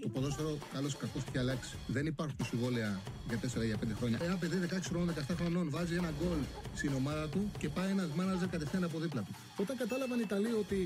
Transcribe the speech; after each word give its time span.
Το 0.00 0.08
ποδόσφαιρο, 0.14 0.52
καλό 0.74 0.88
ή 0.88 0.96
κακό, 1.02 1.18
έχει 1.28 1.38
αλλάξει. 1.38 1.74
Δεν 1.86 2.04
υπάρχουν 2.12 2.44
συμβόλαια 2.50 2.90
για 3.28 3.38
4 3.42 3.62
ή 3.62 3.66
για 3.66 3.78
5 3.82 3.94
χρόνια. 3.98 4.18
Ένα 4.28 4.36
παιδί 4.40 4.56
16 4.56 4.88
χρόνων, 4.90 5.14
17 5.14 5.34
χρονών 5.40 5.66
βάζει 5.70 5.94
ένα 6.02 6.10
γκολ 6.18 6.40
στην 6.74 6.92
ομάδα 7.00 7.24
του 7.32 7.40
και 7.60 7.68
πάει 7.76 7.90
ένας 7.96 8.08
μάναζερ 8.18 8.48
κατευθείαν 8.54 8.84
από 8.88 8.98
δίπλα 9.04 9.22
του. 9.26 9.32
Όταν 9.62 9.74
κατάλαβαν 9.82 10.18
οι 10.20 10.26
Ιταλοί 10.28 10.52
ότι 10.62 10.78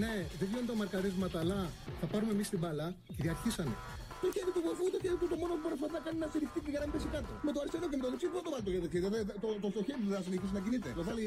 ναι, 0.00 0.14
δεν 0.38 0.46
γίνονται 0.48 0.70
τα 0.72 0.76
μαρκαρίσματα, 0.80 1.38
αλλά 1.42 1.58
θα 2.00 2.06
πάρουμε 2.12 2.32
εμείς 2.36 2.48
την 2.52 2.58
μπαλά, 2.62 2.88
κυριαρχήσανε. 3.16 3.74
Το 4.22 4.28
χέρι 4.34 4.50
του 4.56 4.62
βοηθού, 4.66 4.84
το 4.94 4.98
χέρι 5.04 5.16
του 5.20 5.28
το 5.32 5.36
μόνο 5.42 5.52
που 5.60 5.62
μπορεί 5.80 5.92
να 5.98 6.02
κάνει 6.06 6.18
να 6.24 6.28
στηριχτεί 6.32 6.58
και 6.64 6.70
για 6.74 6.80
να 6.82 6.86
μην 6.86 6.94
πέσει 6.94 7.08
κάτω. 7.14 7.30
Με 7.46 7.50
το 7.54 7.58
αριστερό 7.62 7.86
και 7.90 7.96
με 7.98 8.04
το 8.06 8.10
δεξί, 8.12 8.26
πού 8.32 8.38
το 8.46 8.50
βάλει 8.54 8.64
το 8.66 8.70
χέρι. 8.92 9.02
Το, 9.06 9.10
το, 9.42 9.48
το, 9.62 9.68
το 9.76 9.80
χέρι 9.86 10.00
του 10.04 10.10
θα 10.16 10.20
συνεχίσει 10.26 10.52
να 10.58 10.60
κινείται. 10.64 10.88
Το 10.98 11.02
βάλει 11.08 11.26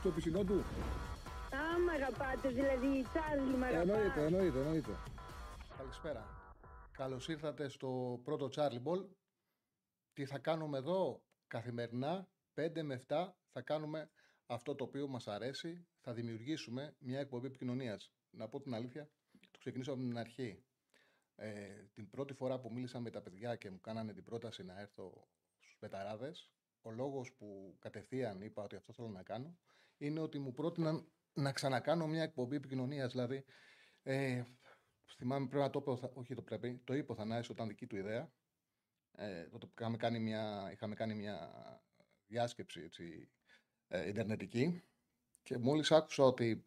στο 0.00 0.08
πισινό 0.14 0.42
του. 0.48 0.56
Α, 1.60 1.62
μ' 1.84 1.92
αγαπάτε, 1.98 2.48
δηλαδή, 2.58 2.90
Τσάρλι, 3.10 3.54
μ' 3.60 3.66
αγαπάτε. 3.68 3.92
Εννοείται, 3.92 4.20
εννοείται, 4.28 4.58
εννοείται. 4.64 4.92
Καλησπέρα. 5.78 6.22
Καλώς 6.98 7.28
ήρθατε 7.28 7.68
στο 7.68 8.20
πρώτο 8.24 8.48
Charlie 8.54 8.82
Ball. 8.82 9.06
Τι 10.12 10.24
θα 10.24 10.38
κάνουμε 10.38 10.78
εδώ; 10.78 11.22
Καθημερινά, 11.46 12.28
5 12.54 12.82
με 12.82 13.04
7, 13.08 13.28
θα 13.52 13.62
κάνουμε 13.62 14.10
αυτό 14.46 14.74
το 14.74 14.84
οποίο 14.84 15.08
μας 15.08 15.28
αρέσει. 15.28 15.86
Θα 16.00 16.12
δημιουργήσουμε 16.12 16.96
μια 16.98 17.20
εκπομπή 17.20 17.46
επικοινωνίας. 17.46 18.12
Να 18.30 18.48
πω 18.48 18.60
την 18.60 18.74
αλήθεια, 18.74 19.10
το 19.50 19.58
ξεκινήσω 19.58 19.92
από 19.92 20.00
την 20.00 20.18
αρχή. 20.18 20.64
Ε, 21.36 21.68
την 21.94 22.10
πρώτη 22.10 22.34
φορά 22.34 22.60
που 22.60 22.72
μίλησα 22.72 23.00
με 23.00 23.10
τα 23.10 23.22
παιδιά 23.22 23.56
και 23.56 23.70
μου 23.70 23.80
κάνανε 23.80 24.12
την 24.12 24.24
πρόταση 24.24 24.64
να 24.64 24.80
έρθω 24.80 25.28
στους 25.58 25.76
Πεταράδες, 25.78 26.50
ο 26.82 26.90
λόγος 26.90 27.32
που 27.32 27.76
κατευθείαν 27.78 28.40
είπα 28.40 28.62
ότι 28.62 28.76
αυτό 28.76 28.92
θέλω 28.92 29.08
να 29.08 29.22
κάνω, 29.22 29.58
είναι 29.98 30.20
ότι 30.20 30.38
μου 30.38 30.52
πρότειναν 30.52 31.08
να 31.32 31.52
ξανακάνω 31.52 32.06
μια 32.06 32.22
εκπομπή 32.22 32.56
επικοινωνίας. 32.56 33.12
Δηλαδή, 33.12 33.44
ε, 34.02 34.42
θυμάμαι 35.16 35.46
πρέπει 35.46 35.62
να 35.62 35.70
το 35.70 35.80
πω, 35.80 36.10
όχι 36.14 36.34
το 36.34 36.42
πρέπει, 36.42 36.80
το 36.84 36.94
είπε 36.94 37.12
ο 37.12 37.14
Θανάης 37.14 37.48
όταν 37.50 37.68
δική 37.68 37.86
του 37.86 37.96
ιδέα. 37.96 38.32
Ε, 39.16 39.42
τότε 39.42 39.66
είχαμε 39.78 39.96
κάνει 39.96 40.18
μια, 40.18 40.70
είχαμε 40.72 40.94
κάνει 40.94 41.14
μια 41.14 41.50
διάσκεψη 42.26 42.80
έτσι, 42.80 43.30
ε, 43.88 44.08
ιντερνετική 44.08 44.82
και 45.42 45.58
μόλις 45.58 45.90
άκουσα 45.90 46.24
ότι 46.24 46.62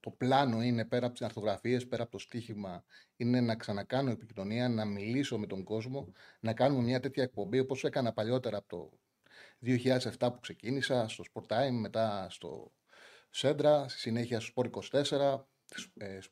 το 0.00 0.10
πλάνο 0.10 0.62
είναι 0.62 0.84
πέρα 0.84 1.06
από 1.06 1.14
τις 1.14 1.24
αρθογραφίες, 1.26 1.88
πέρα 1.88 2.02
από 2.02 2.12
το 2.12 2.18
στοίχημα, 2.18 2.84
είναι 3.16 3.40
να 3.40 3.56
ξανακάνω 3.56 4.10
επικοινωνία, 4.10 4.68
να 4.68 4.84
μιλήσω 4.84 5.38
με 5.38 5.46
τον 5.46 5.64
κόσμο, 5.64 6.12
να 6.40 6.52
κάνουμε 6.52 6.82
μια 6.82 7.00
τέτοια 7.00 7.22
εκπομπή 7.22 7.58
όπως 7.58 7.84
έκανα 7.84 8.12
παλιότερα 8.12 8.56
από 8.56 8.68
το 8.68 8.98
2007 9.60 10.10
που 10.18 10.40
ξεκίνησα, 10.40 11.08
στο 11.08 11.24
Sport 11.32 11.46
Time, 11.46 11.70
μετά 11.70 12.26
στο 12.30 12.72
Σέντρα, 13.30 13.88
στη 13.88 13.98
συνέχεια 13.98 14.40
στο 14.40 14.52
Sport 14.56 14.70
24, 14.70 15.10
ε, 15.20 15.36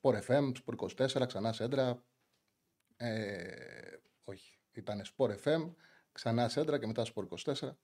Sport 0.01 0.23
FM, 0.27 0.53
Sport 0.53 1.07
24, 1.07 1.27
ξανά 1.27 1.53
Σέντρα. 1.53 2.05
Ε, 2.97 3.97
όχι, 4.25 4.59
ήταν 4.73 5.03
Sport 5.17 5.35
FM, 5.45 5.75
ξανά 6.13 6.49
Σέντρα 6.49 6.79
και 6.79 6.87
μετά 6.87 7.07
Sport 7.15 7.53
24. 7.55 7.77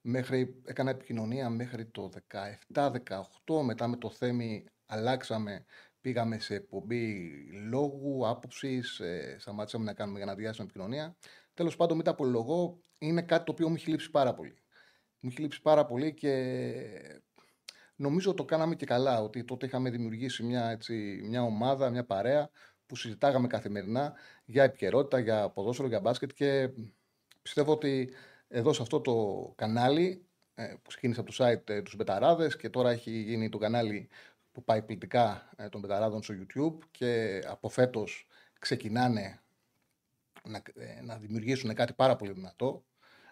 Μέχρι, 0.00 0.62
έκανα 0.64 0.90
επικοινωνία 0.90 1.50
μέχρι 1.50 1.86
το 1.86 2.10
17-18, 2.72 3.62
μετά 3.62 3.88
με 3.88 3.96
το 3.96 4.10
Θέμη 4.10 4.64
αλλάξαμε, 4.86 5.64
πήγαμε 6.00 6.38
σε 6.38 6.54
εκπομπή 6.54 7.32
λόγου, 7.68 8.28
άποψης, 8.28 9.00
ε, 9.00 9.36
σταματήσαμε 9.38 9.84
να 9.84 9.94
κάνουμε 9.94 10.18
για 10.18 10.26
να 10.26 10.34
διάσουμε 10.34 10.64
επικοινωνία. 10.64 11.16
Τέλος 11.54 11.76
πάντων, 11.76 11.96
μετά 11.96 12.10
από 12.10 12.24
λογό, 12.24 12.80
είναι 12.98 13.22
κάτι 13.22 13.44
το 13.44 13.52
οποίο 13.52 13.68
μου 13.68 13.74
έχει 13.74 13.90
λείψει 13.90 14.10
πάρα 14.10 14.34
πολύ. 14.34 14.54
Μου 15.20 15.28
έχει 15.32 15.40
λείψει 15.40 15.62
πάρα 15.62 15.86
πολύ 15.86 16.14
και 16.14 17.22
Νομίζω 17.96 18.34
το 18.34 18.44
κάναμε 18.44 18.74
και 18.74 18.86
καλά, 18.86 19.22
ότι 19.22 19.44
τότε 19.44 19.66
είχαμε 19.66 19.90
δημιουργήσει 19.90 20.42
μια, 20.42 20.70
έτσι, 20.70 21.20
μια 21.24 21.42
ομάδα, 21.42 21.90
μια 21.90 22.04
παρέα 22.04 22.50
που 22.86 22.96
συζητάγαμε 22.96 23.46
καθημερινά 23.46 24.12
για 24.44 24.62
επικαιρότητα, 24.62 25.18
για 25.18 25.50
ποδόσφαιρο, 25.50 25.88
για 25.88 26.00
μπάσκετ 26.00 26.30
και 26.34 26.70
πιστεύω 27.42 27.72
ότι 27.72 28.14
εδώ 28.48 28.72
σε 28.72 28.82
αυτό 28.82 29.00
το 29.00 29.52
κανάλι 29.56 30.26
ε, 30.54 30.64
που 30.64 30.88
ξεκίνησε 30.88 31.20
από 31.20 31.32
το 31.32 31.44
site 31.44 31.70
ε, 31.70 31.82
τους 31.82 31.96
Μπεταράδες 31.96 32.56
και 32.56 32.70
τώρα 32.70 32.90
έχει 32.90 33.10
γίνει 33.10 33.48
το 33.48 33.58
κανάλι 33.58 34.08
που 34.52 34.64
πάει 34.64 34.82
πληκτικά 34.82 35.50
ε, 35.56 35.68
των 35.68 35.80
Μπεταράδων 35.80 36.22
στο 36.22 36.34
YouTube 36.34 36.78
και 36.90 37.40
από 37.46 37.68
φέτος 37.68 38.26
ξεκινάνε 38.58 39.40
να, 40.44 40.62
να 41.02 41.16
δημιουργήσουν 41.16 41.74
κάτι 41.74 41.92
πάρα 41.92 42.16
πολύ 42.16 42.32
δυνατό. 42.32 42.84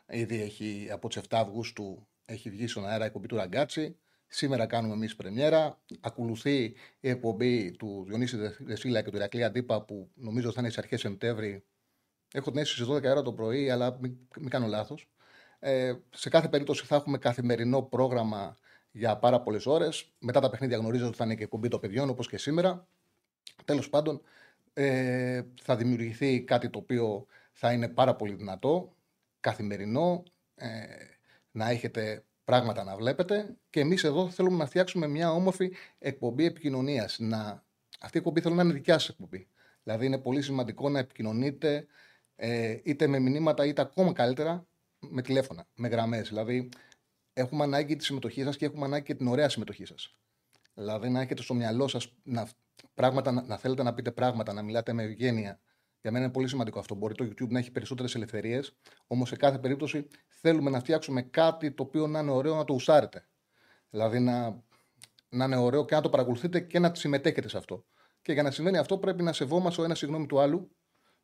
Ήδη 0.09 0.41
έχει 0.43 0.88
από 0.93 1.09
τις 1.09 1.19
7 1.19 1.23
Αυγούστου 1.31 2.06
έχει 2.25 2.50
βγει 2.50 2.67
στον 2.67 2.87
αέρα 2.87 3.05
η 3.05 3.06
εκπομπή 3.06 3.26
του 3.26 3.37
Ραγκάτσι. 3.37 3.97
Σήμερα 4.34 4.67
κάνουμε 4.67 4.94
εμείς 4.94 5.17
πρεμιέρα. 5.17 5.79
Ακολουθεί 6.00 6.75
η 7.00 7.08
εκπομπή 7.08 7.70
του 7.70 8.05
Διονύση 8.08 8.37
Δεσίλα 8.58 9.02
και 9.02 9.11
του 9.11 9.17
Ηρακλή 9.17 9.44
Αντίπα 9.44 9.82
που 9.82 10.11
νομίζω 10.14 10.52
θα 10.52 10.61
είναι 10.61 10.69
στις 10.70 10.82
αρχές 10.82 11.00
Σεπτέμβρη. 11.00 11.64
Έχω 12.32 12.50
την 12.50 12.61
αίσθηση 12.61 12.82
στις 12.82 12.96
12 12.96 13.02
ώρα 13.05 13.23
το 13.23 13.32
πρωί, 13.32 13.70
αλλά 13.70 13.99
μην, 14.00 14.17
μην 14.40 14.49
κάνω 14.49 14.67
λάθος. 14.67 15.08
Ε, 15.58 15.94
σε 16.11 16.29
κάθε 16.29 16.49
περίπτωση 16.49 16.84
θα 16.84 16.96
έχουμε 16.96 17.19
καθημερινό 17.19 17.82
πρόγραμμα 17.82 18.56
για 18.90 19.17
πάρα 19.17 19.40
πολλές 19.40 19.67
ώρες. 19.67 20.12
Μετά 20.19 20.40
τα 20.40 20.50
παιχνίδια 20.50 20.76
γνωρίζω 20.76 21.06
ότι 21.06 21.17
θα 21.17 21.25
είναι 21.25 21.35
και 21.35 21.43
εκπομπή 21.43 21.69
των 21.69 21.81
παιδιών 21.81 22.08
όπως 22.08 22.28
και 22.28 22.38
σήμερα. 22.38 22.87
Τέλος 23.64 23.88
πάντων, 23.90 24.20
ε, 24.73 25.43
θα 25.62 25.76
δημιουργηθεί 25.76 26.43
κάτι 26.43 26.70
το 26.70 26.78
οποίο 26.78 27.26
θα 27.52 27.73
είναι 27.73 27.88
πάρα 27.88 28.14
πολύ 28.14 28.35
δυνατό, 28.35 28.96
καθημερινό, 29.40 30.23
ε, 30.55 30.69
να 31.50 31.70
έχετε 31.70 32.25
πράγματα 32.44 32.85
να 32.85 32.97
βλέπετε 32.97 33.56
και 33.71 33.81
εμείς 33.81 34.05
εδώ 34.05 34.31
θέλουμε 34.31 34.56
να 34.56 34.67
φτιάξουμε 34.67 35.06
μια 35.06 35.33
όμορφη 35.33 35.73
εκπομπή 35.99 36.44
επικοινωνίας. 36.44 37.19
Να... 37.19 37.65
Αυτή 38.00 38.17
η 38.17 38.19
εκπομπή 38.19 38.41
θέλω 38.41 38.55
να 38.55 38.62
είναι 38.62 38.73
δικιά 38.73 38.99
σας 38.99 39.09
εκπομπή. 39.09 39.47
Δηλαδή 39.83 40.06
είναι 40.06 40.19
πολύ 40.19 40.43
σημαντικό 40.43 40.89
να 40.89 40.99
επικοινωνείτε 40.99 41.87
ε, 42.37 42.79
είτε 42.83 43.06
με 43.06 43.19
μηνύματα 43.19 43.67
είτε 43.67 43.83
ακόμα 43.83 44.12
καλύτερα 44.12 44.67
με 44.99 45.23
τηλέφωνα, 45.23 45.67
με 45.75 45.89
γραμμές. 45.89 46.29
Δηλαδή 46.29 46.69
έχουμε 47.33 47.65
ανάγκη 47.65 47.97
τη 47.97 48.05
συμμετοχή 48.05 48.43
σας 48.43 48.56
και 48.56 48.65
έχουμε 48.65 48.85
ανάγκη 48.85 49.05
και 49.05 49.15
την 49.15 49.27
ωραία 49.27 49.49
συμμετοχή 49.49 49.85
σας. 49.85 50.17
Δηλαδή 50.75 51.09
να 51.09 51.21
έχετε 51.21 51.43
στο 51.43 51.55
μυαλό 51.55 51.88
σας 51.88 52.12
να, 52.23 52.49
πράγματα, 52.95 53.31
να, 53.31 53.43
να 53.43 53.56
θέλετε 53.56 53.83
να 53.83 53.95
πείτε 53.95 54.11
πράγματα, 54.11 54.53
να 54.53 54.62
μιλάτε 54.62 54.93
με 54.93 55.03
ευγένεια, 55.03 55.61
για 56.02 56.10
μένα 56.10 56.25
είναι 56.25 56.32
πολύ 56.32 56.49
σημαντικό 56.49 56.78
αυτό. 56.78 56.94
Μπορεί 56.94 57.14
το 57.14 57.25
YouTube 57.25 57.49
να 57.49 57.58
έχει 57.58 57.70
περισσότερες 57.70 58.14
ελευθερίες, 58.14 58.75
όμως 59.06 59.28
σε 59.28 59.37
κάθε 59.37 59.58
περίπτωση 59.58 60.08
θέλουμε 60.28 60.70
να 60.70 60.78
φτιάξουμε 60.78 61.22
κάτι 61.22 61.70
το 61.70 61.82
οποίο 61.82 62.06
να 62.06 62.20
είναι 62.20 62.31
ωραίο 62.31 62.54
να 62.54 62.64
το 62.64 62.75
ουσάρετε. 62.75 63.26
Δηλαδή 63.90 64.19
να, 64.19 64.62
να 65.28 65.44
είναι 65.44 65.56
ωραίο 65.56 65.84
και 65.84 65.94
να 65.94 66.00
το 66.00 66.08
παρακολουθείτε 66.10 66.60
και 66.60 66.78
να 66.78 66.94
συμμετέχετε 66.94 67.49
σε 67.49 67.56
αυτό. 67.56 67.84
Και 68.22 68.32
για 68.32 68.43
να 68.43 68.50
συμβαίνει 68.50 68.78
αυτό 68.78 68.99
πρέπει 68.99 69.22
να 69.22 69.32
σεβόμαστε 69.32 69.81
ο 69.81 69.84
ένας 69.84 69.99
συγγνώμη 69.99 70.26
του 70.26 70.40
άλλου. 70.40 70.70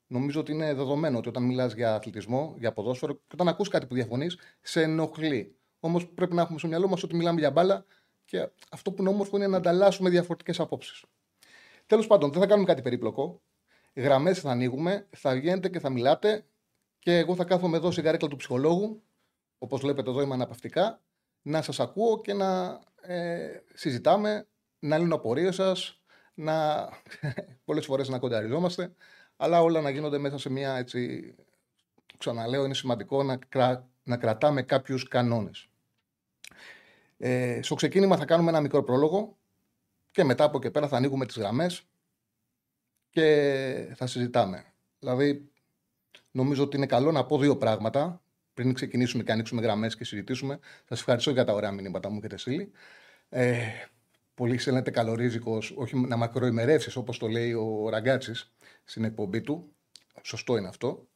Νομίζω 0.06 0.40
ότι 0.40 0.52
είναι 0.52 0.74
δεδομένο 0.74 1.18
ότι 1.18 1.28
όταν 1.28 1.42
μιλάς 1.42 1.72
για 1.72 1.94
αθλητισμό, 1.94 2.54
για 2.58 2.72
ποδόσφαιρο 2.72 3.14
και 3.14 3.32
όταν 3.32 3.48
ακούς 3.48 3.68
κάτι 3.68 3.86
που 3.86 3.94
διαφωνείς, 3.94 4.38
σε 4.60 4.82
ενοχλεί. 4.82 5.56
Όμως 5.80 6.08
πρέπει 6.08 6.34
να 6.34 6.42
έχουμε 6.42 6.58
στο 6.58 6.68
μυαλό 6.68 6.88
μας 6.88 7.02
ότι 7.02 7.16
μιλάμε 7.16 7.40
για 7.40 7.50
μπάλα 7.50 7.84
και 8.24 8.48
αυτό 8.70 8.92
που 8.92 9.02
είναι 9.02 9.10
όμορφο 9.10 9.36
είναι 9.36 9.46
να 9.46 9.56
ανταλλάσσουμε 9.56 10.10
διαφορετικές 10.10 10.60
απόψεις. 10.60 11.04
Τέλος 11.86 12.06
πάντων, 12.06 12.30
δεν 12.32 12.40
θα 12.40 12.46
κάνουμε 12.46 12.66
κάτι 12.66 12.82
περίπλοκο 12.82 13.42
γραμμές 13.98 14.40
θα 14.40 14.50
ανοίγουμε, 14.50 15.06
θα 15.10 15.34
βγαίνετε 15.34 15.68
και 15.68 15.80
θα 15.80 15.90
μιλάτε 15.90 16.44
και 16.98 17.16
εγώ 17.16 17.34
θα 17.34 17.44
κάθομαι 17.44 17.76
εδώ 17.76 17.90
στη 17.90 18.00
γαρέκλα 18.00 18.28
του 18.28 18.36
ψυχολόγου, 18.36 19.02
όπως 19.58 19.80
βλέπετε 19.80 20.10
εδώ 20.10 20.20
είμαι 20.20 20.34
αναπαυτικά, 20.34 21.00
να 21.42 21.62
σας 21.62 21.80
ακούω 21.80 22.20
και 22.20 22.34
να 22.34 22.80
ε, 23.00 23.48
συζητάμε, 23.74 24.46
να 24.78 24.98
λύνω 24.98 25.14
απορίες 25.14 25.54
σας, 25.54 26.02
να 26.34 26.88
πολλές 27.64 27.84
φορές 27.84 28.08
να 28.08 28.18
κονταριζόμαστε, 28.18 28.94
αλλά 29.36 29.62
όλα 29.62 29.80
να 29.80 29.90
γίνονται 29.90 30.18
μέσα 30.18 30.38
σε 30.38 30.50
μια 30.50 30.76
έτσι, 30.76 31.34
ξαναλέω 32.18 32.64
είναι 32.64 32.74
σημαντικό 32.74 33.22
να, 33.22 33.38
να 34.02 34.16
κρατάμε 34.16 34.62
κάποιους 34.62 35.08
κανόνες. 35.08 35.68
Ε, 37.16 37.60
στο 37.62 37.74
ξεκίνημα 37.74 38.16
θα 38.16 38.24
κάνουμε 38.24 38.50
ένα 38.50 38.60
μικρό 38.60 38.82
πρόλογο 38.82 39.36
και 40.10 40.24
μετά 40.24 40.44
από 40.44 40.58
και 40.58 40.70
πέρα 40.70 40.88
θα 40.88 40.96
ανοίγουμε 40.96 41.26
τις 41.26 41.38
γραμμές 41.38 41.86
και 43.18 43.94
θα 43.94 44.06
συζητάμε. 44.06 44.64
Δηλαδή, 44.98 45.50
νομίζω 46.30 46.62
ότι 46.62 46.76
είναι 46.76 46.86
καλό 46.86 47.12
να 47.12 47.26
πω 47.26 47.38
δύο 47.38 47.56
πράγματα 47.56 48.22
πριν 48.54 48.72
ξεκινήσουμε 48.72 49.22
και 49.22 49.32
ανοίξουμε 49.32 49.60
γραμμές 49.60 49.96
και 49.96 50.04
συζητήσουμε. 50.04 50.58
Σας 50.88 50.98
ευχαριστώ 50.98 51.30
για 51.30 51.44
τα 51.44 51.52
ωραία 51.52 51.72
μηνύματα 51.72 52.10
μου, 52.10 52.18
έχετε 52.18 52.36
στείλει. 52.36 52.70
Ε, 53.28 53.58
πολύ 54.34 54.58
στέλνετε 54.58 54.90
καλορίζικος, 54.90 55.72
όχι 55.76 55.96
να 55.96 56.16
μακροημερεύσεις 56.16 56.96
όπως 56.96 57.18
το 57.18 57.28
λέει 57.28 57.52
ο 57.52 57.88
Ραγκάτσης 57.88 58.52
στην 58.84 59.04
εκπομπή 59.04 59.40
του. 59.40 59.72
Σωστό 60.22 60.56
είναι 60.56 60.68
αυτό. 60.68 61.08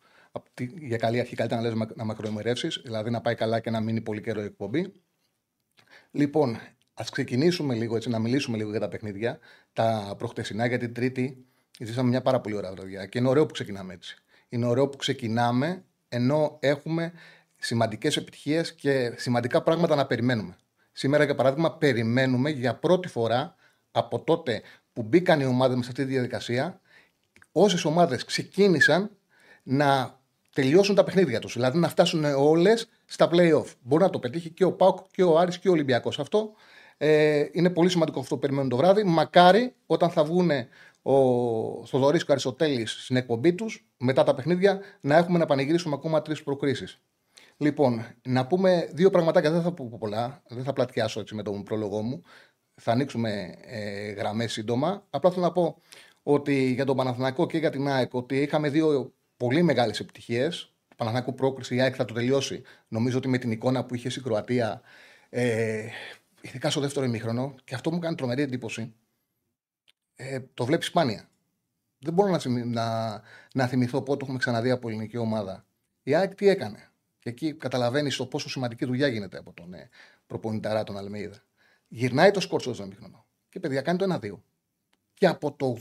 Για 0.78 0.96
καλή 0.96 1.20
αρχή, 1.20 1.36
καλύτερα 1.36 1.62
να 1.62 1.68
λες 1.68 1.88
να 1.94 2.04
μακροημερεύσεις, 2.04 2.80
δηλαδή 2.84 3.10
να 3.10 3.20
πάει 3.20 3.34
καλά 3.34 3.60
και 3.60 3.70
να 3.70 3.80
μείνει 3.80 4.00
πολύ 4.00 4.20
καιρό 4.20 4.40
η 4.40 4.44
εκπομπή. 4.44 4.92
Λοιπόν, 6.10 6.58
ας 6.94 7.10
ξεκινήσουμε 7.10 7.74
λίγο 7.74 7.96
έτσι, 7.96 8.08
να 8.08 8.18
μιλήσουμε 8.18 8.56
λίγο 8.56 8.70
για 8.70 8.80
τα 8.80 8.88
παιχνίδια. 8.88 9.38
Τα 9.72 10.14
προχτεσινά 10.18 10.66
για 10.66 10.78
την 10.78 10.94
Τρίτη 10.94 11.46
Ζήσαμε 11.78 12.08
μια 12.08 12.22
πάρα 12.22 12.40
πολύ 12.40 12.54
ωραία 12.54 12.72
βραδιά 12.72 13.06
και 13.06 13.18
είναι 13.18 13.28
ωραίο 13.28 13.46
που 13.46 13.52
ξεκινάμε 13.52 13.92
έτσι. 13.92 14.16
Είναι 14.48 14.66
ωραίο 14.66 14.88
που 14.88 14.96
ξεκινάμε 14.96 15.84
ενώ 16.08 16.56
έχουμε 16.60 17.12
σημαντικές 17.56 18.16
επιτυχίες 18.16 18.74
και 18.74 19.14
σημαντικά 19.16 19.62
πράγματα 19.62 19.94
να 19.94 20.06
περιμένουμε. 20.06 20.56
Σήμερα, 20.92 21.24
για 21.24 21.34
παράδειγμα, 21.34 21.72
περιμένουμε 21.72 22.50
για 22.50 22.74
πρώτη 22.74 23.08
φορά 23.08 23.54
από 23.90 24.20
τότε 24.20 24.62
που 24.92 25.02
μπήκαν 25.02 25.40
οι 25.40 25.44
ομάδες 25.44 25.76
με 25.76 25.82
σε 25.82 25.88
αυτή 25.88 26.04
τη 26.04 26.10
διαδικασία, 26.10 26.80
όσες 27.52 27.84
ομάδες 27.84 28.24
ξεκίνησαν 28.24 29.10
να 29.62 30.20
τελειώσουν 30.52 30.94
τα 30.94 31.04
παιχνίδια 31.04 31.38
τους. 31.38 31.52
Δηλαδή 31.52 31.78
να 31.78 31.88
φτάσουν 31.88 32.24
όλες 32.24 32.88
στα 33.04 33.28
playoff. 33.32 33.66
Μπορεί 33.82 34.02
να 34.02 34.10
το 34.10 34.18
πετύχει 34.18 34.50
και 34.50 34.64
ο 34.64 34.72
Πάουκ 34.72 34.98
και 35.10 35.22
ο 35.22 35.38
Άρης 35.38 35.58
και 35.58 35.68
ο 35.68 35.72
Ολυμπιακός. 35.72 36.18
Αυτό 36.18 36.52
ε, 37.04 37.48
είναι 37.52 37.70
πολύ 37.70 37.90
σημαντικό 37.90 38.20
αυτό 38.20 38.34
που 38.34 38.40
περιμένουν 38.40 38.68
το 38.68 38.76
βράδυ. 38.76 39.04
Μακάρι 39.04 39.74
όταν 39.86 40.10
θα 40.10 40.24
βγουν 40.24 40.50
ο 41.02 41.14
Θοδωρή 41.86 42.18
και 42.18 42.24
ο 42.28 42.32
Αριστοτέλης 42.32 42.90
στην 43.04 43.16
εκπομπή 43.16 43.52
τους 43.52 43.86
μετά 43.96 44.22
τα 44.22 44.34
παιχνίδια 44.34 44.80
να 45.00 45.16
έχουμε 45.16 45.38
να 45.38 45.46
πανηγυρίσουμε 45.46 45.94
ακόμα 45.94 46.22
τρεις 46.22 46.42
προκρίσεις. 46.42 47.00
Λοιπόν, 47.56 48.06
να 48.22 48.46
πούμε 48.46 48.88
δύο 48.92 49.10
πραγματάκια. 49.10 49.50
Δεν 49.50 49.62
θα 49.62 49.72
πω 49.72 49.96
πολλά. 49.98 50.42
Δεν 50.48 50.64
θα 50.64 50.72
πλατιάσω 50.72 51.20
έτσι 51.20 51.34
με 51.34 51.42
τον 51.42 51.62
πρόλογό 51.62 52.02
μου. 52.02 52.22
Θα 52.80 52.92
ανοίξουμε 52.92 53.54
ε, 53.66 54.10
γραμμές 54.10 54.52
σύντομα. 54.52 55.06
Απλά 55.10 55.30
θέλω 55.30 55.44
να 55.44 55.52
πω 55.52 55.80
ότι 56.22 56.72
για 56.72 56.84
τον 56.84 56.96
Παναθηναϊκό 56.96 57.46
και 57.46 57.58
για 57.58 57.70
την 57.70 57.88
ΑΕΚ 57.88 58.14
ότι 58.14 58.36
είχαμε 58.36 58.68
δύο 58.68 59.14
πολύ 59.36 59.62
μεγάλες 59.62 60.00
επιτυχίες. 60.00 60.74
Το 60.88 60.94
Παναθηναϊκό 60.96 61.32
πρόκριση, 61.32 61.74
η 61.74 61.80
ΑΕΚ 61.80 61.94
θα 61.96 62.04
το 62.04 62.14
τελειώσει. 62.14 62.62
Νομίζω 62.88 63.18
ότι 63.18 63.28
με 63.28 63.38
την 63.38 63.50
εικόνα 63.50 63.84
που 63.84 63.94
είχε 63.94 64.08
η 64.08 64.20
Κροατία, 64.20 64.80
ε, 65.30 65.86
ειδικά 66.42 66.70
στο 66.70 66.80
δεύτερο 66.80 67.06
ημίχρονο, 67.06 67.54
και 67.64 67.74
αυτό 67.74 67.92
μου 67.92 67.98
κάνει 67.98 68.14
τρομερή 68.14 68.42
εντύπωση, 68.42 68.94
ε, 70.14 70.40
το 70.54 70.64
βλέπεις 70.64 70.86
σπάνια. 70.86 71.28
Δεν 71.98 72.12
μπορώ 72.12 72.30
να, 72.30 72.64
να, 72.64 73.22
να 73.54 73.66
θυμηθώ 73.66 74.02
πότε 74.02 74.24
έχουμε 74.24 74.38
ξαναδεί 74.38 74.70
από 74.70 74.88
ελληνική 74.88 75.16
ομάδα. 75.16 75.66
Η 76.02 76.14
ΑΕΚ 76.14 76.34
τι 76.34 76.48
έκανε; 76.48 76.90
Και 77.18 77.28
εκεί 77.28 77.54
καταλαβαίνεις 77.54 78.16
το 78.16 78.26
πόσο 78.26 78.48
σημαντική 78.48 78.84
δουλειά 78.84 79.08
γίνεται 79.08 79.38
από 79.38 79.52
τον 79.52 79.74
ε, 79.74 79.88
προπονηταρά 80.26 80.84
τον 80.84 80.96
Αλμέιδα. 80.96 81.42
Γυρνάει 81.88 82.30
το 82.30 82.40
σκόρτσο 82.40 82.74
στο 82.74 82.86
μήχρονο. 82.86 83.26
Και 83.48 83.60
παιδιά 83.60 83.82
κάνει 83.82 83.98
το 83.98 84.18
1-2. 84.22 84.38
Και 85.14 85.26
από 85.26 85.52
το 85.52 85.76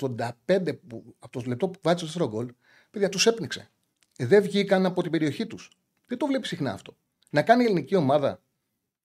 85, 0.47 0.79
που, 0.87 1.15
από 1.19 1.41
το 1.41 1.43
λεπτό 1.47 1.69
που 1.69 1.79
βάζει 1.83 1.97
το 1.97 2.05
δεύτερο 2.05 2.27
γκολ, 2.27 2.53
παιδιά 2.91 3.09
τους 3.09 3.25
έπνιξε. 3.25 3.69
Δεν 4.17 4.41
βγήκαν 4.41 4.85
από 4.85 5.01
την 5.01 5.11
περιοχή 5.11 5.47
τους. 5.47 5.71
Δεν 6.05 6.17
το 6.17 6.25
βλέπει 6.25 6.47
συχνά 6.47 6.73
αυτό. 6.73 6.95
Να 7.29 7.41
κάνει 7.41 7.63
η 7.63 7.65
ελληνική 7.65 7.95
ομάδα 7.95 8.41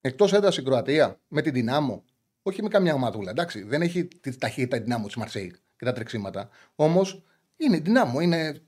εκτός 0.01 0.33
έντασης 0.33 0.61
η 0.61 0.65
Κροατία 0.65 1.19
με 1.27 1.41
την 1.41 1.53
Δυνάμω, 1.53 2.03
όχι 2.41 2.63
με 2.63 2.69
καμιά 2.69 2.93
ομαδούλα. 2.93 3.31
Εντάξει, 3.31 3.63
δεν 3.63 3.81
έχει 3.81 4.05
τη 4.05 4.37
ταχύτητα 4.37 4.79
Δυνάμω 4.79 5.05
της 5.05 5.15
Μαρσέη 5.15 5.53
και 5.77 5.85
τα 5.85 5.93
τρεξίματα. 5.93 6.49
Όμως 6.75 7.23
είναι 7.57 7.77
Δυνάμω, 7.77 8.19
είναι 8.19 8.61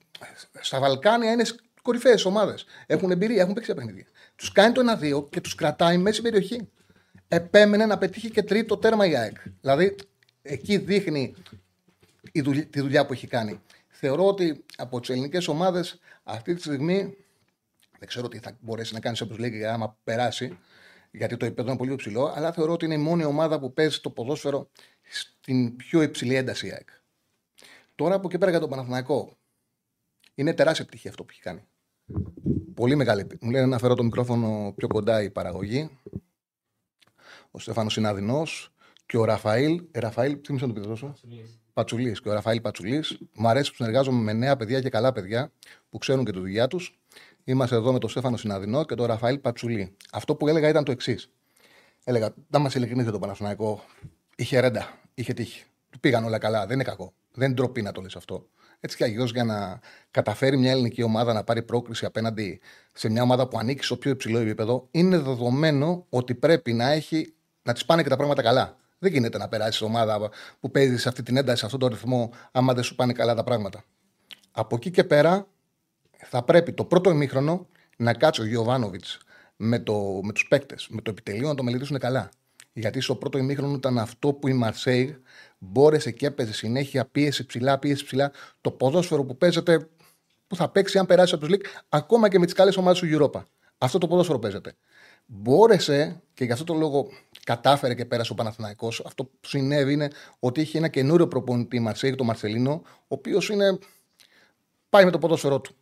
στα 0.59 0.79
Βαλκάνια, 0.79 1.31
είναι 1.31 1.43
κορυφαίες 1.81 2.25
ομάδες. 2.25 2.65
Έχουν 2.85 3.11
εμπειρία, 3.11 3.41
έχουν 3.41 3.53
παίξει 3.53 3.73
παιχνίδια. 3.73 4.05
Τους 4.35 4.51
κάνει 4.51 4.73
το 4.73 4.81
1-2 4.81 5.29
και 5.29 5.41
τους 5.41 5.55
κρατάει 5.55 5.97
μέση 5.97 6.21
περιοχή. 6.21 6.69
Επέμενε 7.27 7.85
να 7.85 7.97
πετύχει 7.97 8.29
και 8.31 8.43
τρίτο 8.43 8.77
τέρμα 8.77 9.05
η 9.05 9.15
ΑΕΚ. 9.15 9.37
Δηλαδή, 9.61 9.95
εκεί 10.41 10.77
δείχνει 10.77 11.35
η 12.31 12.41
δουλειά, 12.41 12.65
τη 12.65 12.79
δουλειά 12.79 13.05
που 13.05 13.13
έχει 13.13 13.27
κάνει. 13.27 13.61
Θεωρώ 13.87 14.27
ότι 14.27 14.65
από 14.77 14.99
τις 14.99 15.09
ελληνικές 15.09 15.47
ομάδες 15.47 15.99
αυτή 16.23 16.53
τη 16.53 16.61
στιγμή 16.61 17.15
δεν 17.99 18.07
ξέρω 18.07 18.27
τι 18.27 18.39
θα 18.39 18.57
μπορέσει 18.59 18.93
να 18.93 18.99
κάνει 18.99 19.17
όπω 19.23 19.35
λέει 19.37 19.65
άμα 19.65 19.97
περάσει, 20.03 20.57
γιατί 21.11 21.37
το 21.37 21.45
επίπεδο 21.45 21.69
είναι 21.69 21.77
πολύ 21.77 21.93
υψηλό, 21.93 22.25
αλλά 22.35 22.51
θεωρώ 22.51 22.73
ότι 22.73 22.85
είναι 22.85 22.93
η 22.93 22.97
μόνη 22.97 23.23
ομάδα 23.23 23.59
που 23.59 23.73
παίζει 23.73 23.99
το 23.99 24.09
ποδόσφαιρο 24.09 24.69
στην 25.01 25.75
πιο 25.75 26.01
υψηλή 26.01 26.35
ένταση 26.35 26.67
η 26.67 26.71
ΑΕΚ. 26.71 26.89
Τώρα 27.95 28.15
από 28.15 28.27
εκεί 28.27 28.37
πέρα 28.37 28.51
για 28.51 28.59
τον 28.59 28.69
Παναθηναϊκό. 28.69 29.37
Είναι 30.35 30.53
τεράστια 30.53 30.83
επιτυχία 30.83 31.09
αυτό 31.09 31.23
που 31.23 31.29
έχει 31.31 31.41
κάνει. 31.41 31.67
Πολύ 32.73 32.95
μεγάλη. 32.95 33.27
Μου 33.41 33.51
λένε 33.51 33.65
να 33.65 33.77
φέρω 33.77 33.93
το 33.93 34.03
μικρόφωνο 34.03 34.73
πιο 34.75 34.87
κοντά 34.87 35.21
η 35.21 35.29
παραγωγή. 35.29 35.89
Ο 37.51 37.59
Στέφανος 37.59 37.97
είναι 37.97 38.07
αδεινός. 38.07 38.73
Και 39.05 39.17
ο 39.17 39.23
Ραφαήλ. 39.23 39.83
Ε, 39.91 39.99
Ραφαήλ, 39.99 40.41
τι 40.41 40.53
μισό 40.53 40.67
να 40.67 40.73
το 40.73 40.79
πει 40.79 40.87
τόσο; 40.87 41.15
Πατσουλής. 41.73 42.21
Και 42.21 42.29
ο 42.29 42.33
Ραφαήλ 42.33 42.61
Πατσουλής. 42.61 43.19
Μου 43.33 43.47
αρέσει 43.47 43.69
που 43.69 43.75
συνεργάζομαι 43.75 44.21
με 44.21 44.33
νέα 44.33 44.57
παιδιά 44.57 44.81
και 44.81 44.89
καλά 44.89 45.11
παιδιά 45.11 45.51
που 45.89 45.97
ξέρουν 45.97 46.25
και 46.25 46.31
τη 46.31 46.39
δουλειά 46.39 46.67
τους. 46.67 46.98
Είμαστε 47.43 47.75
εδώ 47.75 47.91
με 47.91 47.99
τον 47.99 48.09
Στέφανο 48.09 48.37
Συναδεινό 48.37 48.85
και 48.85 48.95
τον 48.95 49.05
Ραφαήλ 49.05 49.37
Πατσουλή. 49.37 49.95
Αυτό 50.11 50.35
που 50.35 50.47
έλεγα 50.47 50.67
ήταν 50.67 50.83
το 50.83 50.91
εξής. 50.91 51.29
Έλεγα, 52.03 52.33
να 52.49 52.59
μας 52.59 52.75
ειλικρινεί 52.75 53.01
για 53.01 53.11
τον 53.11 53.21
Παναθηναϊκό. 53.21 53.83
Είχε 54.35 54.59
ρέντα, 54.59 54.99
είχε 55.13 55.33
τύχη. 55.33 55.63
Του 55.89 55.99
πήγαν 55.99 56.23
όλα 56.23 56.37
καλά, 56.37 56.65
δεν 56.65 56.75
είναι 56.75 56.83
κακό. 56.83 57.13
Δεν 57.33 57.53
ντροπή 57.53 57.81
να 57.81 57.91
το 57.91 58.01
λες 58.01 58.15
αυτό. 58.15 58.47
Έτσι 58.79 58.97
κι 58.97 59.03
αλλιώς 59.03 59.31
για 59.31 59.43
να 59.43 59.79
καταφέρει 60.11 60.57
μια 60.57 60.71
ελληνική 60.71 61.03
ομάδα 61.03 61.33
να 61.33 61.43
πάρει 61.43 61.63
πρόκριση 61.63 62.05
απέναντι 62.05 62.59
σε 62.93 63.09
μια 63.09 63.21
ομάδα 63.21 63.47
που 63.47 63.57
ανήκει 63.57 63.83
στο 63.83 63.97
πιο 63.97 64.11
υψηλό 64.11 64.39
επίπεδο, 64.39 64.87
είναι 64.91 65.17
δεδομένο 65.17 66.05
ότι 66.09 66.35
πρέπει 66.35 66.73
να 66.73 66.91
έχει 66.91 67.33
να 67.63 67.73
της 67.73 67.85
πάνε 67.85 68.03
και 68.03 68.09
τα 68.09 68.15
πράγματα 68.15 68.41
καλά. 68.41 68.77
Δεν 68.99 69.11
γίνεται 69.11 69.37
να 69.37 69.47
περάσεις 69.47 69.81
ομάδα 69.81 70.29
που 70.59 70.71
παίζεις 70.71 71.01
σε 71.01 71.09
αυτή 71.09 71.23
την 71.23 71.37
ένταση, 71.37 71.59
σε 71.59 71.65
αυτόν 71.65 71.79
τον 71.79 71.89
ρυθμό, 71.89 72.31
άμα 72.51 72.73
δεν 72.73 72.83
σου 72.83 72.95
πάνε 72.95 73.13
καλά 73.13 73.33
τα 73.33 73.43
πράγματα. 73.43 73.83
Από 74.51 74.75
εκεί 74.75 74.91
και 74.91 75.03
πέρα 75.03 75.47
θα 76.25 76.43
πρέπει 76.43 76.73
το 76.73 76.85
πρώτο 76.85 77.09
ημίχρονο 77.09 77.67
να 77.97 78.13
κάτσει 78.13 78.41
ο 78.41 78.45
Γιωβάνοβιτς 78.45 79.17
με, 79.55 79.79
το, 79.79 80.19
με 80.23 80.33
τους 80.33 80.47
παίκτες, 80.47 80.87
με 80.89 81.01
το 81.01 81.11
επιτελείο 81.11 81.47
να 81.47 81.55
το 81.55 81.63
μελετήσουν 81.63 81.97
καλά. 81.97 82.29
Γιατί 82.73 83.01
στο 83.01 83.15
πρώτο 83.15 83.37
ημίχρονο 83.37 83.73
ήταν 83.73 83.97
αυτό 83.97 84.33
που 84.33 84.47
η 84.47 84.53
Μαρσέη 84.53 85.21
μπόρεσε 85.57 86.11
και 86.11 86.25
έπαιζε 86.25 86.53
συνέχεια 86.53 87.05
πίεση 87.05 87.45
ψηλά, 87.45 87.79
πίεση 87.79 88.05
ψηλά. 88.05 88.31
Το 88.61 88.71
ποδόσφαιρο 88.71 89.23
που 89.23 89.37
παίζεται, 89.37 89.87
που 90.47 90.55
θα 90.55 90.69
παίξει 90.69 90.97
αν 90.97 91.05
περάσει 91.05 91.33
από 91.33 91.43
τους 91.43 91.53
Λίκ, 91.53 91.65
ακόμα 91.89 92.29
και 92.29 92.39
με 92.39 92.45
τις 92.45 92.53
καλές 92.53 92.77
ομάδες 92.77 92.99
του 92.99 93.07
Europa. 93.11 93.43
Αυτό 93.77 93.97
το 93.97 94.07
ποδόσφαιρο 94.07 94.39
παίζεται. 94.39 94.73
Μπόρεσε 95.25 96.21
και 96.33 96.43
γι' 96.45 96.51
αυτό 96.51 96.63
το 96.63 96.73
λόγο 96.73 97.07
κατάφερε 97.43 97.93
και 97.93 98.05
πέρασε 98.05 98.31
ο 98.31 98.35
Παναθηναϊκός. 98.35 99.03
Αυτό 99.05 99.23
που 99.23 99.37
συνέβη 99.41 99.93
είναι 99.93 100.09
ότι 100.39 100.61
έχει 100.61 100.77
ένα 100.77 100.87
καινούριο 100.87 101.27
προπονητή 101.27 101.79
Μαρσέη, 101.79 102.15
τον 102.15 102.25
Μαρσελίνο, 102.25 102.81
ο 102.83 103.05
οποίος 103.07 103.49
είναι. 103.49 103.77
πάει 104.89 105.05
με 105.05 105.11
το 105.11 105.17
ποδόσφαιρό 105.17 105.61
του. 105.61 105.75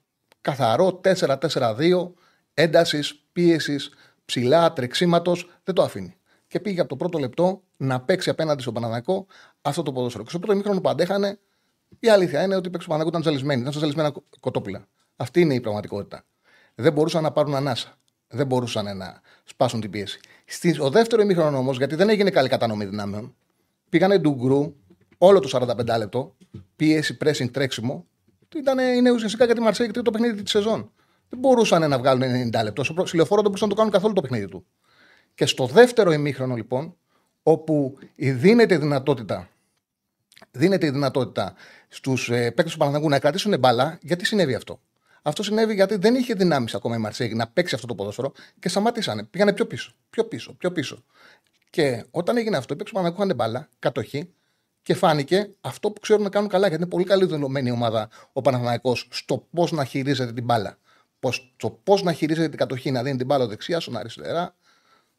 Καθαρό 0.48 1.01
4-4-2, 1.04 2.12
έντασης, 2.54 3.24
πίεσης, 3.32 3.89
ψηλά, 4.25 4.74
τρεξίματος, 4.74 5.50
δεν 5.63 5.75
το 5.75 5.82
αφήνει 5.82 6.16
και 6.48 6.60
πήγε 6.60 6.80
από 6.80 6.89
το 6.89 6.96
πρώτο 6.96 7.18
λεπτό 7.18 7.63
να 7.77 8.01
παίξει 8.01 8.30
απέναντι 8.30 8.62
στον 8.62 8.74
Παναναναϊκό 8.74 9.25
αυτό 9.62 9.84
το 9.84 9.92
ποδόσφαιρο. 9.92 10.24
Και 10.24 10.30
στο 10.30 10.39
πρώτο 10.39 10.56
μήχρονο 10.56 10.82
που 10.82 10.89
αντέχανε, 10.89 11.39
η 12.00 12.10
αλήθεια 12.10 12.44
είναι 12.44 12.56
ότι 12.56 12.70
παίξει 12.70 12.88
ο 12.88 12.89
Παναναναϊκό 12.89 13.10
ήταν 13.10 13.22
ζαλισμένοι. 13.22 13.62
Ήταν 13.62 13.74
ζαλισμένα 13.74 14.13
κοτόπουλα. 14.39 14.88
Αυτή 15.16 15.42
είναι 15.42 15.54
η 15.54 15.60
πραγματικότητα. 15.60 16.24
Δεν 16.75 16.94
μπορούσαν 16.94 17.24
να 17.24 17.32
πάρουν 17.32 17.56
ανάσα. 17.56 17.98
Δεν 18.27 18.48
μπορούσαν 18.48 18.98
να 18.98 19.22
σπάσουν 19.44 19.82
την 19.82 19.89
πίεση. 19.89 20.20
Στο 20.46 20.89
δεύτερο 20.89 21.22
ημίχρονο 21.22 21.58
όμως, 21.58 21.77
γιατί 21.77 21.96
δεν 21.96 22.10
έγινε 22.10 22.30
καλή 22.30 22.50
κατανομή 22.50 22.86
δυνάμεων, 22.86 23.36
πήγανε 23.89 24.18
ντουγκρού 24.18 24.75
όλο 25.18 25.39
το 25.39 25.50
45 25.88 25.98
λεπτό, 25.98 26.36
πίεση, 26.75 27.18
pressing, 27.24 27.51
τρέξιμο. 27.51 28.08
Ήταν, 28.56 28.80
είναι 28.80 29.12
ουσιαστικά 29.12 29.46
για 29.46 29.56
τη 29.56 29.62
Μαρσέη 29.62 29.92
το 29.92 30.12
παιχνίδι 30.12 30.44
της 30.44 30.51
σεζόν. 30.51 30.92
Δεν 31.30 31.39
μπορούσαν 31.39 31.89
να 31.89 31.98
βγάλουν 31.98 32.51
90 32.54 32.63
λεπτό. 32.63 32.84
Στο 32.84 32.94
λεωφόρο 33.13 33.42
δεν 33.42 33.51
μπορούσαν 33.51 33.68
να 33.68 33.74
το 33.74 33.75
κάνουν 33.75 33.92
καθόλου 33.92 34.13
το 34.13 34.22
παιχνίδι 34.22 34.48
του. 34.48 34.66
Και 35.36 35.46
στο 35.46 35.66
δεύτερο 35.66 36.12
ημίχρονο 36.12 36.56
λοιπόν, 36.56 36.96
όπου 37.44 37.98
δίνεται 38.16 38.74
η 38.74 38.77
δυνατότητα, 38.77 39.50
δίνεται 40.51 40.86
η 40.86 40.89
δυνατότητα 40.89 41.54
στους 41.88 42.30
ε, 42.30 42.51
παίκτες 42.51 42.72
του 42.72 42.77
Παναθηναϊκού 42.77 43.10
να 43.10 43.20
κρατήσουν 43.20 43.60
μπάλα, 43.60 43.98
γιατί 44.01 44.25
συνέβη 44.25 44.56
αυτό. 44.56 44.82
Αυτό 45.22 45.44
συνέβη 45.44 45.74
γιατί 45.74 45.96
δεν 45.96 46.16
είχε 46.16 46.34
δυνάμεις 46.34 46.75
ακόμα 46.75 46.96
η 46.96 47.00
Μαρσέγη 47.00 47.34
να 47.34 47.48
παίξει 47.48 47.75
αυτό 47.75 47.88
το 47.88 47.96
ποδόσφαιρο 47.96 48.32
και 48.60 48.70
σταμάτησαν. 48.70 49.27
Πήγανε 49.30 49.54
πιο 49.54 49.66
πίσω, 49.66 49.92
πιο 50.10 50.24
πίσω, 50.25 50.54
πιο 50.54 50.72
πίσω. 50.72 51.04
Και 51.70 52.06
όταν 52.12 52.38
έγινε 52.38 52.58
αυτό, 52.58 52.74
οι 52.74 52.77
παίκτες 52.77 52.94
του 52.94 53.01
Παναθηναϊκού 53.01 53.32
είχαν 53.32 53.36
μπάλα, 53.36 53.70
κατοχή 53.80 54.34
και 54.88 54.94
φάνηκε 54.94 55.50
αυτό 55.62 55.91
που 55.91 56.00
ξέρουν 56.00 56.24
να 56.24 56.29
κάνουν 56.29 56.50
καλά. 56.50 56.67
Γιατί 56.67 56.84
είναι 56.84 56.91
πολύ 56.91 57.03
καλή 57.03 57.25
δεδομένη 57.25 57.72
ομάδα 57.72 58.10
ο 58.34 58.41
Παναθηναϊκός 58.41 59.08
στο 59.12 59.48
πώς 59.51 59.72
να 59.72 59.86
χειρίζεται 59.86 60.34
την 60.34 60.44
μπάλα. 60.44 60.77
στο 61.29 61.70
πώς 61.84 62.03
να 62.03 62.13
χειρίζεται 62.13 62.50
την 62.50 62.58
κατοχή, 62.58 62.91
να 62.91 63.03
δίνει 63.03 63.17
την 63.17 63.25
μπάλα 63.25 63.48
δεξιά, 63.48 63.79
στον 63.79 63.98
αριστερά, 63.98 64.56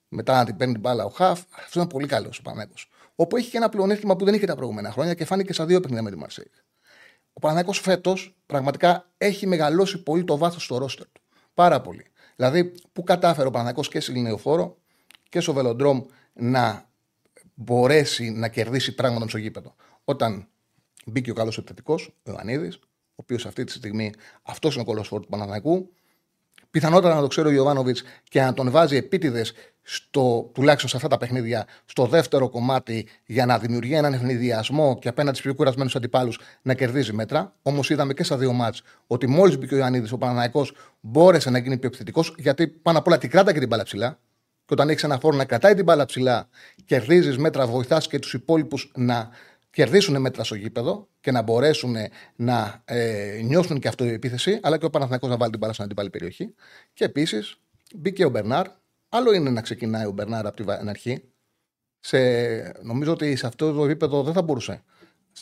μετά 0.09 0.37
να 0.37 0.45
την 0.45 0.57
παίρνει 0.57 0.73
την 0.73 0.83
μπάλα 0.83 1.05
ο 1.05 1.09
Χαφ. 1.09 1.43
Αυτό 1.65 1.81
είναι 1.81 1.89
πολύ 1.89 2.07
καλός 2.07 2.39
ο 2.39 2.43
Παναγό. 2.43 2.73
Όπου 3.15 3.37
έχει 3.37 3.51
και 3.51 3.57
ένα 3.57 3.69
πλεονέκτημα 3.69 4.17
που 4.17 4.25
δεν 4.25 4.35
είχε 4.35 4.47
τα 4.47 4.55
προηγούμενα 4.57 4.91
χρόνια 4.91 5.15
και 5.15 5.25
φάνηκε 5.25 5.53
στα 5.53 5.67
δύο 5.67 5.81
παιχνίδια 5.81 6.05
με 6.05 6.11
τη 6.11 6.17
Μαρσέικ. 6.17 6.53
Ο 7.33 7.41
Παναγό 7.41 7.73
φέτος 7.73 8.37
πραγματικά 8.47 9.11
έχει 9.19 9.47
μεγαλώσει 9.47 10.03
πολύ 10.03 10.25
το 10.25 10.37
βάθος 10.37 10.65
στο 10.65 10.79
ρόστερ 10.79 11.07
του. 11.07 11.21
Πάρα 11.55 11.81
πολύ. 11.81 12.07
Δηλαδή, 12.37 12.73
που 12.93 13.03
κατάφερε 13.03 13.49
ο 13.49 13.51
Παναγό 13.51 13.81
και 13.81 14.01
σε 14.01 14.13
Λινεοφόρο 14.13 14.79
και 15.29 15.41
στο 15.41 15.53
Βελοντρόμ 15.53 16.03
να 16.33 16.88
μπορέσει 17.59 18.31
να 18.31 18.49
κερδίσει 18.49 18.95
πράγματα 18.95 19.29
στο 19.29 19.39
γήπεδο. 19.39 19.75
Όταν 20.05 20.49
μπήκε 21.07 21.31
ο 21.31 21.35
καλός 21.35 21.59
επιθετικός, 21.59 22.15
ο 22.23 22.31
Ιωαννίδης, 22.31 22.75
ο 22.77 23.15
οποίος 23.15 23.47
αυτή 23.47 23.65
τη 23.65 23.73
στιγμή 23.73 24.13
αυτός 24.43 24.73
είναι 24.73 24.83
ο 24.83 24.87
κολοσφόρ 24.87 25.21
του 25.21 25.29
Παναθηναϊκού, 25.29 25.93
πιθανότατα 26.71 27.15
να 27.15 27.21
το 27.21 27.27
ξέρει 27.27 27.49
ο 27.49 27.51
Ιωβάνοβιτ 27.51 27.97
και 28.29 28.41
να 28.41 28.55
τον 28.55 28.71
βάζει 28.71 28.97
επίτηδες 28.97 29.53
στο, 29.83 30.51
τουλάχιστον 30.55 30.91
σε 30.91 30.97
αυτά 30.97 31.09
τα 31.09 31.17
παιχνίδια, 31.17 31.67
στο 31.85 32.07
δεύτερο 32.07 32.49
κομμάτι 32.49 33.09
για 33.27 33.47
να 33.47 33.59
δημιουργεί 33.59 33.95
έναν 33.95 34.13
ευνηδιασμό 34.13 34.99
και 34.99 35.09
απέναντι 35.09 35.37
στους 35.37 35.47
πιο 35.47 35.57
κουρασμένους 35.57 35.97
αντιπάλους 35.97 36.39
να 36.63 36.75
κερδίζει 36.75 37.13
μέτρα. 37.13 37.55
Όμως 37.63 37.91
είδαμε 37.91 38.13
και 38.13 38.23
στα 38.23 38.37
δύο 38.37 38.53
μάτς 38.53 38.83
ότι 39.07 39.27
μόλις 39.27 39.59
μπήκε 39.59 39.75
ο 39.75 39.77
Ιωαννίδης, 39.77 40.13
ο 40.13 40.19
Παναναναϊκό 40.19 40.67
μπόρεσε 41.01 41.51
να 41.51 41.59
γίνει 41.59 41.79
πιο 41.79 41.89
επιθετικός, 41.89 42.35
γιατί 42.39 42.69
πάνω 42.69 42.99
απ' 42.99 43.07
όλα 43.07 43.19
την 43.19 43.31
κράτα 43.31 43.53
και 43.53 43.59
την 43.59 43.69
μπάλα 43.69 43.83
ψηλά. 43.83 44.19
Και 44.69 44.75
όταν 44.75 44.89
έχεις 44.89 45.03
ένα 45.03 45.19
φόρο 45.19 45.37
να 45.37 45.45
κρατάει 45.45 45.75
την 45.75 45.85
μπάλα 45.85 46.05
ψηλά, 46.05 46.49
κερδίζεις 46.85 47.39
μέτρα, 47.39 47.67
βοηθάς 47.67 48.07
και 48.09 48.19
τους 48.19 48.35
υπόλοιπους 48.35 48.91
να 48.95 49.29
κερδίσουν 49.71 50.21
μέτρα 50.21 50.45
στο 50.45 50.55
γήπεδο 50.55 51.09
και 51.21 51.31
να 51.31 51.43
μπορέσουν 51.43 51.97
να 52.37 52.83
ε, 52.85 53.41
νιώσουν 53.45 53.79
και 53.79 53.89
αυτό 53.89 54.05
η 54.05 54.13
επίθεση, 54.13 54.59
αλλά 54.63 54.79
και 54.79 54.85
ο 54.85 54.91
Παναθηναϊκός 54.91 55.31
να 55.31 55.37
βάλει 55.37 55.51
την 55.51 55.59
μπάλα 55.61 55.73
στην 55.73 55.85
αντίπαλη 55.85 56.11
περιοχή. 56.11 56.55
Και 56.93 57.05
επίσης 57.05 57.61
μπήκε 57.95 58.25
ο 58.25 58.29
Μπερνάρ. 58.29 58.67
Άλλο 59.09 59.33
είναι 59.33 59.51
να 59.51 59.61
ξεκινάει 59.61 60.07
ο 60.07 60.11
Μπερνάρ 60.11 60.47
από 60.47 60.57
την 60.57 60.89
αρχή. 60.89 61.23
Σε, 62.01 62.19
νομίζω 62.83 63.13
ότι 63.13 63.37
σε 63.37 63.47
αυτό 63.47 63.73
το 63.73 63.85
επίπεδο 63.85 64.23
δεν 64.23 64.33
θα 64.33 64.43
μπορούσε 64.43 64.83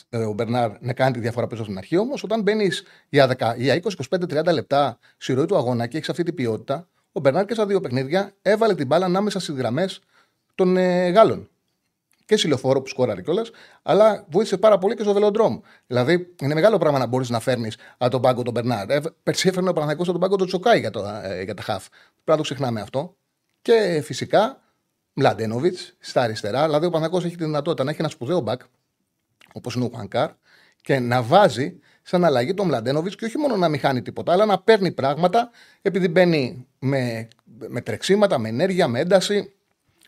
ε, 0.09 0.17
ο 0.17 0.33
Μπερνάρ 0.33 0.71
να 0.79 0.93
κάνει 0.93 1.13
τη 1.13 1.19
διαφορά 1.19 1.47
πίσω 1.47 1.63
στην 1.63 1.77
αρχή. 1.77 1.97
Όμως, 1.97 2.23
όταν 2.23 2.41
μπαίνεις 2.41 2.83
για, 3.09 3.35
10, 3.37 3.53
για 3.57 3.81
20, 3.83 3.89
25, 4.09 4.47
30 4.49 4.53
λεπτά 4.53 4.99
στη 5.17 5.33
ροή 5.33 5.45
του 5.45 5.57
αγώνα 5.57 5.87
και 5.87 5.97
έχεις 5.97 6.09
αυτή 6.09 6.23
την 6.23 6.33
ποιότητα, 6.33 6.87
ο 7.17 7.19
Μπερνάρ 7.19 7.45
και 7.45 7.53
στα 7.53 7.65
δύο 7.65 7.79
παιχνίδια 7.79 8.33
έβαλε 8.41 8.75
την 8.75 8.87
μπάλα 8.87 9.05
ανάμεσα 9.05 9.39
στις 9.39 9.55
γραμμές 9.55 10.01
των 10.55 10.77
ε, 10.77 11.09
Γάλλων. 11.09 11.49
Και 12.25 12.37
στη 12.37 12.47
λεωφόρο 12.47 12.81
που 12.81 12.87
σκόραρε 12.87 13.21
κιόλας, 13.21 13.51
αλλά 13.83 14.25
βοήθησε 14.29 14.57
πάρα 14.57 14.77
πολύ 14.77 14.95
και 14.95 15.03
στο 15.03 15.13
βελοντρόμ. 15.13 15.59
Δηλαδή, 15.87 16.35
είναι 16.41 16.53
μεγάλο 16.53 16.77
πράγμα 16.77 16.99
να 16.99 17.05
μπορείς 17.05 17.29
να 17.29 17.39
φέρνεις 17.39 17.77
από 17.97 18.11
τον 18.11 18.21
πάγκο 18.21 18.43
τον 18.43 18.53
Μπερνάρ. 18.53 18.89
Ε, 18.89 19.01
Περσί 19.23 19.47
έφερνε 19.47 19.69
ο 19.69 19.73
Παναγικό 19.73 20.03
στον 20.03 20.19
πάγκο 20.19 20.35
τον 20.35 20.47
Τσοκάη 20.47 20.79
για, 20.79 20.89
το, 20.89 21.05
ε, 21.23 21.43
για 21.43 21.53
τα 21.53 21.61
χαφ. 21.61 21.87
Πρέπει 21.87 22.23
να 22.25 22.35
το 22.35 22.41
ξεχνάμε 22.41 22.81
αυτό. 22.81 23.15
Και 23.61 24.01
φυσικά, 24.03 24.61
Μλαντένοβιτς 25.13 25.95
στα 25.99 26.21
αριστερά. 26.21 26.65
Δηλαδή, 26.65 26.85
ο 26.85 26.89
Παναγικό 26.89 27.17
έχει 27.17 27.35
τη 27.35 27.43
δυνατότητα 27.43 27.83
να 27.83 27.89
έχει 27.89 27.99
ένα 27.99 28.09
σπουδαίο 28.09 28.39
μπακ, 28.39 28.61
όπως 29.53 29.75
είναι 29.75 29.85
ο 29.85 29.89
Χουανκάρ, 29.93 30.29
και 30.81 30.99
να 30.99 31.21
βάζει 31.21 31.79
σαν 32.09 32.25
αλλαγή 32.25 32.53
τον 32.53 32.67
Μλαντένοβιτς 32.67 33.15
και 33.15 33.25
όχι 33.25 33.37
μόνο 33.37 33.55
να 33.55 33.69
μην 33.69 33.79
χάνει 33.79 34.01
τίποτα, 34.01 34.31
αλλά 34.31 34.45
να 34.45 34.59
παίρνει 34.59 34.91
πράγματα 34.91 35.49
επειδή 35.81 36.07
μπαίνει 36.07 36.67
με, 36.79 37.27
με 37.67 37.81
τρεξίματα, 37.81 38.37
με 38.37 38.49
ενέργεια, 38.49 38.87
με 38.87 38.99
ένταση, 38.99 39.53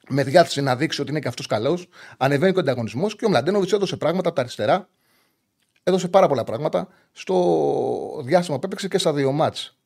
με 0.09 0.23
διάθεση 0.23 0.61
να 0.61 0.75
δείξει 0.75 1.01
ότι 1.01 1.09
είναι 1.09 1.19
και 1.19 1.27
αυτός 1.27 1.45
καλός. 1.45 1.89
Ανεβαίνει 2.17 2.51
και 2.51 2.57
ο 2.57 2.61
ανταγωνισμός 2.61 3.15
και 3.15 3.25
ο 3.25 3.29
Μλαντένοβιτς 3.29 3.73
έδωσε 3.73 3.97
πράγματα 3.97 4.27
από 4.27 4.35
τα 4.35 4.41
αριστερά. 4.41 4.89
Έδωσε 5.83 6.07
πάρα 6.07 6.27
πολλά 6.27 6.43
πράγματα 6.43 6.87
στο 7.11 8.21
διάστημα 8.25 8.59
που 8.59 8.65
έπαιξε 8.65 8.87
και 8.87 8.97
στα 8.97 9.13
δύο 9.13 9.31
μάτς. 9.31 9.77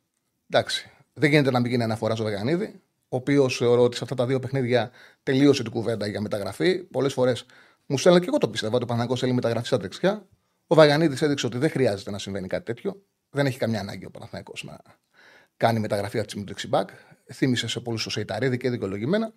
Εντάξει. 0.49 0.91
Δεν 1.13 1.29
γίνεται 1.29 1.51
να 1.51 1.59
μην 1.59 1.71
γίνει 1.71 1.83
αναφορά 1.83 2.15
στο 2.15 2.23
Βεγανίδη, 2.23 2.81
ο 3.09 3.15
οποίος 3.15 3.57
θεωρώ 3.57 3.83
ότι 3.83 3.95
σε 3.97 4.03
αυτά 4.03 4.15
τα 4.15 4.25
δύο 4.25 4.39
παιχνίδια 4.39 4.91
τελείωσε 5.23 5.63
την 5.63 5.71
κουβέντα 5.71 6.07
για 6.07 6.21
μεταγραφή. 6.21 6.77
Πολλές 6.77 7.13
φορές 7.13 7.45
μου 7.85 7.97
στέλνει 7.97 8.19
και 8.19 8.25
εγώ 8.27 8.37
το 8.37 8.49
πίστευα 8.49 8.75
ότι 8.75 8.83
ο 8.83 8.87
Παναγό 8.87 9.15
θέλει 9.15 9.33
μεταγραφή 9.33 9.65
στα 9.65 9.77
δεξιά. 9.77 10.25
Ο 10.67 10.75
Βαγανίδη 10.75 11.25
έδειξε 11.25 11.45
ότι 11.45 11.57
δεν 11.57 11.69
χρειάζεται 11.69 12.11
να 12.11 12.19
συμβαίνει 12.19 12.47
κάτι 12.47 12.65
τέτοιο. 12.65 13.03
Δεν 13.29 13.45
έχει 13.45 13.57
καμιά 13.57 13.79
ανάγκη 13.79 14.05
ο 14.05 14.11
Παναθανικό 14.11 14.53
να 14.61 14.77
κάνει 15.57 15.79
μεταγραφή 15.79 16.19
από 16.19 16.27
τη 16.27 16.43
δεξιμπάκ. 16.43 16.89
Θύμησε 17.33 17.67
σε 17.67 17.79
πολλούς 17.79 18.05
ο 18.05 18.09
Σεϊταρίδη 18.09 18.57
και 18.57 18.69
δικαιολογημένα. 18.69 19.33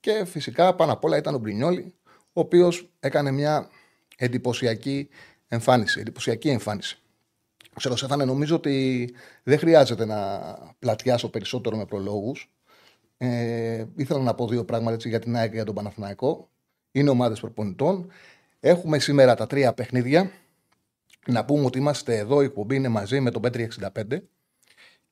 Και 0.00 0.24
φυσικά 0.24 0.74
πάνω 0.74 0.92
απ' 0.92 1.04
όλα 1.04 1.16
ήταν 1.16 1.34
ο 1.34 1.38
Μπρινιόλη, 1.38 1.94
ο 2.06 2.40
οποίος 2.40 2.90
έκανε 3.00 3.30
μια 3.30 3.68
εντυπωσιακή 4.16 5.08
εμφάνιση. 5.48 6.00
Εντυπωσιακή 6.00 6.48
εμφάνιση. 6.48 6.98
Ξέρω, 7.76 7.96
Σέφανε, 7.96 8.24
νομίζω 8.24 8.56
ότι 8.56 9.14
δεν 9.42 9.58
χρειάζεται 9.58 10.04
να 10.04 10.40
πλατιάσω 10.78 11.30
περισσότερο 11.30 11.76
με 11.76 11.84
προλόγους. 11.84 12.50
Ε, 13.16 13.84
ήθελα 13.96 14.20
να 14.20 14.34
πω 14.34 14.48
δύο 14.48 14.64
πράγματα 14.64 14.94
έτσι, 14.94 15.08
για 15.08 15.18
την 15.18 15.36
ΑΕΚ 15.36 15.48
και 15.48 15.54
για 15.54 15.64
τον 15.64 15.74
Παναθηναϊκό. 15.74 16.50
Είναι 16.92 17.10
ομάδες 17.10 17.40
προπονητών. 17.40 18.10
Έχουμε 18.60 18.98
σήμερα 18.98 19.34
τα 19.34 19.46
τρία 19.46 19.72
παιχνίδια. 19.72 20.30
Να 21.26 21.44
πούμε 21.44 21.64
ότι 21.64 21.78
είμαστε 21.78 22.16
εδώ, 22.16 22.42
η 22.42 22.44
εκπομπή 22.44 22.76
είναι 22.76 22.88
μαζί 22.88 23.20
με 23.20 23.30
τον 23.30 23.42
Πέτρι 23.42 23.68
65 23.80 24.02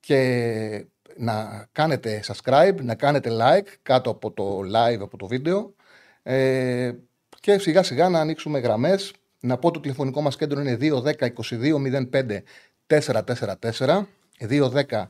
και 0.00 0.86
να 1.16 1.66
κάνετε 1.72 2.24
subscribe, 2.26 2.74
να 2.82 2.94
κάνετε 2.94 3.30
like 3.32 3.68
κάτω 3.82 4.10
από 4.10 4.30
το 4.30 4.58
live, 4.58 5.00
από 5.00 5.16
το 5.16 5.26
βίντεο 5.26 5.74
ε, 6.22 6.92
και 7.40 7.58
σιγά 7.58 7.82
σιγά 7.82 8.08
να 8.08 8.20
ανοίξουμε 8.20 8.58
γραμμές. 8.58 9.12
Να 9.40 9.56
πω 9.58 9.70
το 9.70 9.80
τηλεφωνικό 9.80 10.20
μας 10.20 10.36
κέντρο 10.36 10.60
είναι 10.60 10.78
210 10.80 11.12
22 11.12 11.74
05 12.10 12.38
444 12.86 14.04
210 14.48 15.04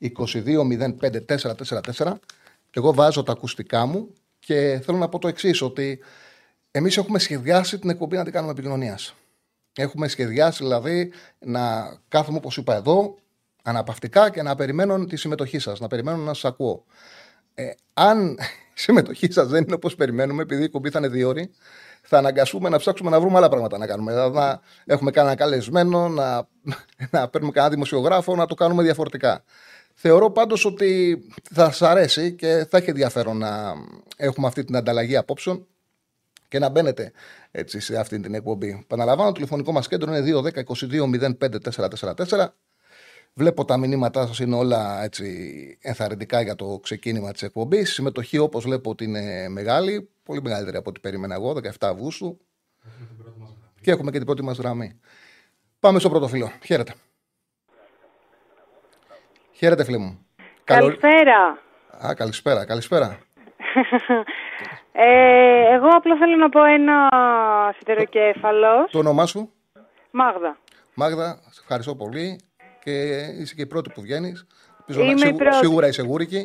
22 0.00 0.60
05 1.00 1.24
444 1.96 2.12
εγώ 2.70 2.94
βάζω 2.94 3.22
τα 3.22 3.32
ακουστικά 3.32 3.86
μου 3.86 4.12
και 4.38 4.80
θέλω 4.84 4.98
να 4.98 5.08
πω 5.08 5.18
το 5.18 5.28
εξής 5.28 5.62
ότι 5.62 5.98
εμείς 6.70 6.96
έχουμε 6.96 7.18
σχεδιάσει 7.18 7.78
την 7.78 7.90
εκπομπή 7.90 8.16
να 8.16 8.24
την 8.24 8.32
κάνουμε 8.32 8.52
επικοινωνίας. 8.52 9.14
Έχουμε 9.80 10.08
σχεδιάσει 10.08 10.62
δηλαδή 10.62 11.12
να 11.38 11.94
κάθομαι 12.08 12.36
όπως 12.36 12.56
είπα 12.56 12.74
εδώ 12.74 13.14
αναπαυτικά 13.62 14.30
και 14.30 14.42
να 14.42 14.54
περιμένω 14.54 15.04
τη 15.04 15.16
συμμετοχή 15.16 15.58
σας, 15.58 15.80
να 15.80 15.86
περιμένω 15.86 16.16
να 16.16 16.34
σας 16.34 16.44
ακούω. 16.44 16.84
Ε, 17.54 17.70
αν 17.94 18.30
η 18.76 18.80
συμμετοχή 18.80 19.32
σας 19.32 19.48
δεν 19.48 19.62
είναι 19.62 19.74
όπως 19.74 19.94
περιμένουμε, 19.94 20.42
επειδή 20.42 20.64
η 20.64 20.68
κομπή 20.68 20.90
θα 20.90 20.98
είναι 20.98 21.08
δύο 21.08 21.28
ώρε, 21.28 21.48
θα 22.02 22.18
αναγκαστούμε 22.18 22.68
να 22.68 22.78
ψάξουμε 22.78 23.10
να 23.10 23.20
βρούμε 23.20 23.36
άλλα 23.36 23.48
πράγματα 23.48 23.78
να 23.78 23.86
κάνουμε. 23.86 24.12
Δηλαδή 24.12 24.34
να 24.34 24.60
έχουμε 24.84 25.10
κανένα 25.10 25.34
καλεσμένο, 25.34 26.08
να, 26.08 26.48
να 27.14 27.28
παίρνουμε 27.28 27.52
κανένα 27.52 27.74
δημοσιογράφο, 27.74 28.36
να 28.36 28.46
το 28.46 28.54
κάνουμε 28.54 28.82
διαφορετικά. 28.82 29.44
Θεωρώ 29.94 30.30
πάντως 30.30 30.64
ότι 30.64 31.18
θα 31.52 31.64
σας 31.64 31.82
αρέσει 31.82 32.32
και 32.32 32.66
θα 32.70 32.78
έχει 32.78 32.90
ενδιαφέρον 32.90 33.38
να 33.38 33.74
έχουμε 34.16 34.46
αυτή 34.46 34.64
την 34.64 34.76
ανταλλαγή 34.76 35.16
απόψεων 35.16 35.66
και 36.50 36.58
να 36.58 36.68
μπαίνετε 36.68 37.12
έτσι, 37.50 37.80
σε 37.80 37.98
αυτή 37.98 38.20
την 38.20 38.34
εκπομπή. 38.34 38.84
Παναλαμβάνω, 38.86 39.28
το 39.28 39.34
τηλεφωνικό 39.34 39.72
μας 39.72 39.88
κέντρο 39.88 40.14
είναι 40.14 40.20
210 40.20 40.64
22 40.64 41.06
05 41.38 41.58
444. 42.28 42.46
Βλέπω 43.34 43.64
τα 43.64 43.76
μηνύματά 43.76 44.26
σας 44.26 44.38
είναι 44.38 44.56
όλα 44.56 45.02
έτσι 45.02 45.78
ενθαρρυντικά 45.80 46.40
για 46.40 46.54
το 46.54 46.78
ξεκίνημα 46.82 47.32
της 47.32 47.42
εκπομπής. 47.42 47.90
Η 47.90 47.92
συμμετοχή, 47.92 48.38
όπως 48.38 48.64
βλέπω, 48.64 48.90
ότι 48.90 49.04
είναι 49.04 49.48
μεγάλη. 49.48 50.10
Πολύ 50.22 50.42
μεγαλύτερη 50.42 50.76
από 50.76 50.90
ό,τι 50.90 51.00
περίμενα 51.00 51.34
εγώ, 51.34 51.52
17 51.52 51.70
Αυγούστου. 51.80 52.40
Και 53.80 53.90
έχουμε 53.90 54.10
και 54.10 54.16
την 54.16 54.26
πρώτη 54.26 54.42
μας 54.42 54.58
γραμμή. 54.58 55.00
Πάμε 55.80 55.98
στο 55.98 56.10
πρώτο 56.10 56.28
φίλο. 56.28 56.52
Χαίρετε. 56.64 56.94
Χαίρετε, 59.52 59.84
φίλοι 59.84 59.98
μου. 59.98 60.26
Καλησπέρα. 60.64 61.58
Α, 62.06 62.14
καλησπέρα, 62.14 62.64
καλησπέρα. 62.64 63.18
Ε, 64.92 65.74
εγώ 65.74 65.88
απλά 65.88 66.16
θέλω 66.16 66.36
να 66.36 66.48
πω 66.48 66.64
ένα 66.64 67.08
σιδεροκέφαλος. 67.76 68.90
Το 68.90 68.98
όνομά 68.98 69.26
σου; 69.26 69.52
Μάγδα. 70.10 70.58
Μάγδα, 70.94 71.40
σε 71.50 71.60
ευχαριστώ 71.60 71.94
πολύ 71.94 72.40
και 72.84 72.92
είσαι 73.40 73.54
και 73.54 73.62
η 73.62 73.66
πρώτη 73.66 73.90
που 73.90 74.00
βγαίνεις. 74.00 74.46
Σίγουρα, 74.86 75.52
σίγουρα 75.52 75.86
είσαι 75.86 76.02
γούρικη. 76.02 76.44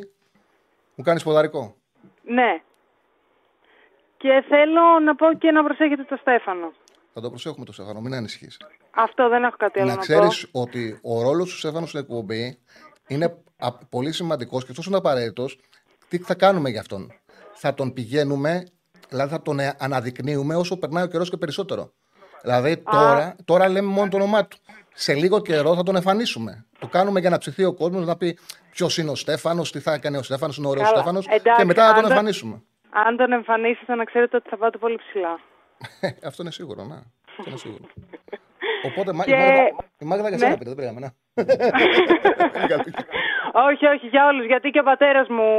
Μου 0.96 1.04
κάνεις 1.04 1.24
ποδαρικό. 1.24 1.76
Ναι. 2.24 2.62
Και 4.18 4.44
θέλω 4.48 5.00
να 5.04 5.16
πω 5.16 5.34
και 5.34 5.52
να 5.52 5.64
προσέχετε 5.64 6.04
το 6.04 6.18
Στέφανο. 6.22 6.74
Θα 7.14 7.22
το 7.22 7.30
προσέχουμε 7.30 7.66
το 7.66 7.74
Στέφανο, 7.74 8.02
μην 8.02 8.14
ανησυχείς. 8.14 8.58
Αυτό 8.92 9.30
δεν 9.30 9.44
έχω 9.44 9.56
κάτι 9.58 9.80
άλλο 9.80 9.90
να, 9.90 9.96
να 9.96 10.02
ξέρεις 10.02 10.50
ότι 10.52 11.00
ο 11.04 11.22
ρόλος 11.22 11.50
του 11.50 11.58
Στέφανου 11.58 11.88
στην 11.88 12.00
εκπομπή 12.00 12.60
είναι 13.08 13.44
πολύ 13.90 14.12
σημαντικός 14.12 14.66
και 14.66 14.72
αυτό 14.72 14.84
είναι 14.88 14.98
απαραίτητος. 14.98 15.60
Τι 16.08 16.18
θα 16.18 16.36
κάνουμε 16.36 16.70
για 16.70 16.80
αυτόν; 16.80 17.12
Θα 17.54 17.74
τον 17.74 17.94
πηγαίνουμε, 17.94 18.64
δηλαδή 19.10 19.32
θα 19.32 19.42
τον 19.42 19.58
αναδεικνύουμε 19.78 20.56
όσο 20.56 20.78
περνάει 20.78 21.04
ο 21.04 21.08
καιρός 21.08 21.30
και 21.30 21.38
περισσότερο. 21.38 21.92
Δηλαδή 22.42 22.78
τώρα, 22.78 23.36
τώρα 23.46 23.70
λέμε 23.70 23.88
μόνο 23.88 24.10
το 24.10 24.18
όνομά 24.18 24.48
του 24.48 24.58
σε 24.94 25.14
λίγο 25.14 25.42
καιρό 25.42 25.76
θα 25.76 25.84
τον 25.84 25.96
εμφανίσουμε. 25.96 26.66
Το 26.80 26.88
κάνουμε 26.88 27.20
για 27.20 27.30
να 27.30 27.38
ψηθεί 27.38 27.64
ο 27.64 27.74
κόσμος 27.74 28.06
να 28.06 28.18
πει 28.18 28.38
ποιος 28.72 28.98
είναι 28.98 29.10
ο 29.12 29.16
Στέφανος, 29.16 29.72
τι 29.72 29.80
θα 29.80 29.94
έκανε 29.94 30.18
ο 30.18 30.24
Στέφανος, 30.24 30.58
είναι 30.58 30.68
ωραίος 30.68 30.88
Στέφανος. 30.88 31.28
Και 31.58 31.64
μετά 31.64 31.88
θα 31.88 31.94
τον 31.94 32.12
εμφανίσουμε. 32.12 32.62
Αν 33.08 33.18
τον 33.18 33.32
εμφανίσετε, 33.32 33.96
να 33.96 34.04
ξέρετε 34.04 34.36
ότι 34.38 34.50
θα 34.50 34.58
πάτε 34.58 34.78
πολύ 34.78 34.98
ψηλά. 34.98 35.40
Αυτό 36.30 36.42
είναι 36.42 36.52
σίγουρο, 36.52 36.84
να. 36.84 36.96
Αυτό 37.38 37.44
είναι 37.48 37.58
σίγουρο. 37.58 37.84
Οπότε 38.88 39.12
και... 39.12 39.32
η 39.32 39.36
Μάγδα, 39.36 39.68
η 39.98 40.06
Μάγδα 40.06 40.30
για 40.30 40.38
σένα 40.38 40.56
δεν 40.60 40.76
πρέπει 40.76 41.00
να 41.00 41.14
όχι, 43.64 43.86
όχι, 43.86 44.08
για 44.08 44.28
όλους, 44.28 44.46
γιατί 44.46 44.70
και 44.70 44.80
ο 44.80 44.84
πατέρας 44.84 45.28
μου 45.28 45.50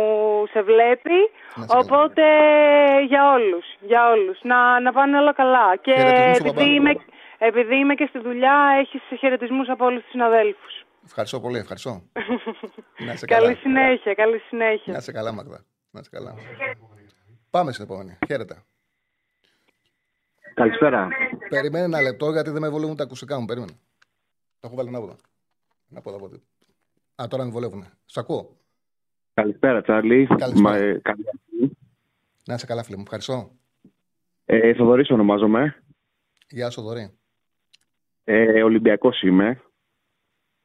σε 0.53 0.63
βλέπει, 0.63 1.19
οπότε 1.67 2.25
για 3.07 3.33
όλους, 3.33 3.67
για 3.81 4.11
όλους, 4.11 4.39
να, 4.43 4.81
να 4.81 4.93
πάνε 4.93 5.19
όλα 5.19 5.33
καλά. 5.33 5.77
Και 5.77 5.95
επειδή 6.39 6.75
είμαι, 6.75 6.93
επειδή 7.39 7.77
είμαι 7.77 7.95
και 7.95 8.07
στη 8.09 8.19
δουλειά, 8.19 8.57
έχεις 8.81 9.03
χαιρετισμούς 9.19 9.69
από 9.69 9.85
όλους 9.85 10.03
τους 10.03 10.11
συναδέλφους. 10.11 10.85
Ευχαριστώ 11.05 11.41
πολύ, 11.41 11.59
ευχαριστώ. 11.59 12.03
να 13.07 13.17
σε 13.17 13.27
καλά. 13.27 13.43
Καλή 13.43 13.57
συνέχεια, 13.57 14.15
καλή 14.15 14.39
συνέχεια. 14.39 14.93
Να 14.93 15.01
σε 15.01 15.13
καλά, 15.13 15.33
Μαγδά. 15.33 15.65
Να 15.91 16.03
σε 16.03 16.11
καλά. 16.11 16.35
Πάμε 17.51 17.73
στην 17.73 17.85
επόμενη. 17.85 18.19
Χαίρετε. 18.27 18.63
Καλησπέρα. 20.55 21.09
Περιμένει 21.49 21.85
ένα 21.85 22.01
λεπτό 22.01 22.31
γιατί 22.31 22.51
δεν 22.51 22.61
με 22.63 22.69
βολεύουν 22.69 22.97
τα 22.97 23.03
ακουστικά 23.03 23.41
μου. 23.41 23.45
Περίμενε. 23.45 23.73
Τα 24.61 24.67
έχω 24.67 24.77
βάλει 24.77 24.91
να 24.91 25.01
πω. 25.01 25.17
Να 25.89 26.01
πω, 26.01 26.13
πω. 26.19 26.31
Α, 27.23 27.27
τώρα 27.29 27.45
με 27.45 27.51
βολεύουν. 27.51 27.87
Σ' 28.05 28.17
ακούω. 28.17 28.57
Καλησπέρα, 29.35 29.83
Τσάρλι. 29.83 30.27
Καλησπέρα. 30.27 30.77
Ε, 30.77 31.01
να 32.47 32.55
είσαι 32.55 32.67
καλά, 32.67 32.83
φίλε 32.83 32.97
μου. 32.97 33.03
Ευχαριστώ. 33.03 33.51
Ε, 34.45 34.75
Θοδωρής 34.75 35.11
ονομάζομαι. 35.11 35.83
Γεια 36.49 36.71
σου, 36.71 36.81
Θοδωρή. 36.81 37.19
Ε, 38.25 38.63
Ολυμπιακός 38.63 39.23
είμαι 39.23 39.63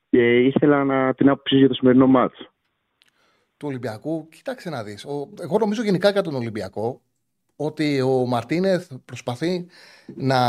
και 0.10 0.40
ήθελα 0.40 0.84
να 0.84 1.14
την 1.14 1.30
άποψη 1.30 1.58
για 1.58 1.68
το 1.68 1.74
σημερινό 1.74 2.08
μάτς. 2.08 2.38
Του 3.58 3.68
Ολυμπιακού, 3.68 4.28
κοίταξε 4.28 4.70
να 4.70 4.84
δεις. 4.84 5.06
Ο, 5.06 5.30
εγώ 5.42 5.58
νομίζω 5.58 5.84
γενικά 5.84 6.10
για 6.10 6.22
τον 6.22 6.36
Ολυμπιακό 6.36 7.02
ότι 7.56 8.02
ο 8.02 8.26
Μαρτίνεθ 8.26 8.92
προσπαθεί 9.06 9.68
να 10.16 10.40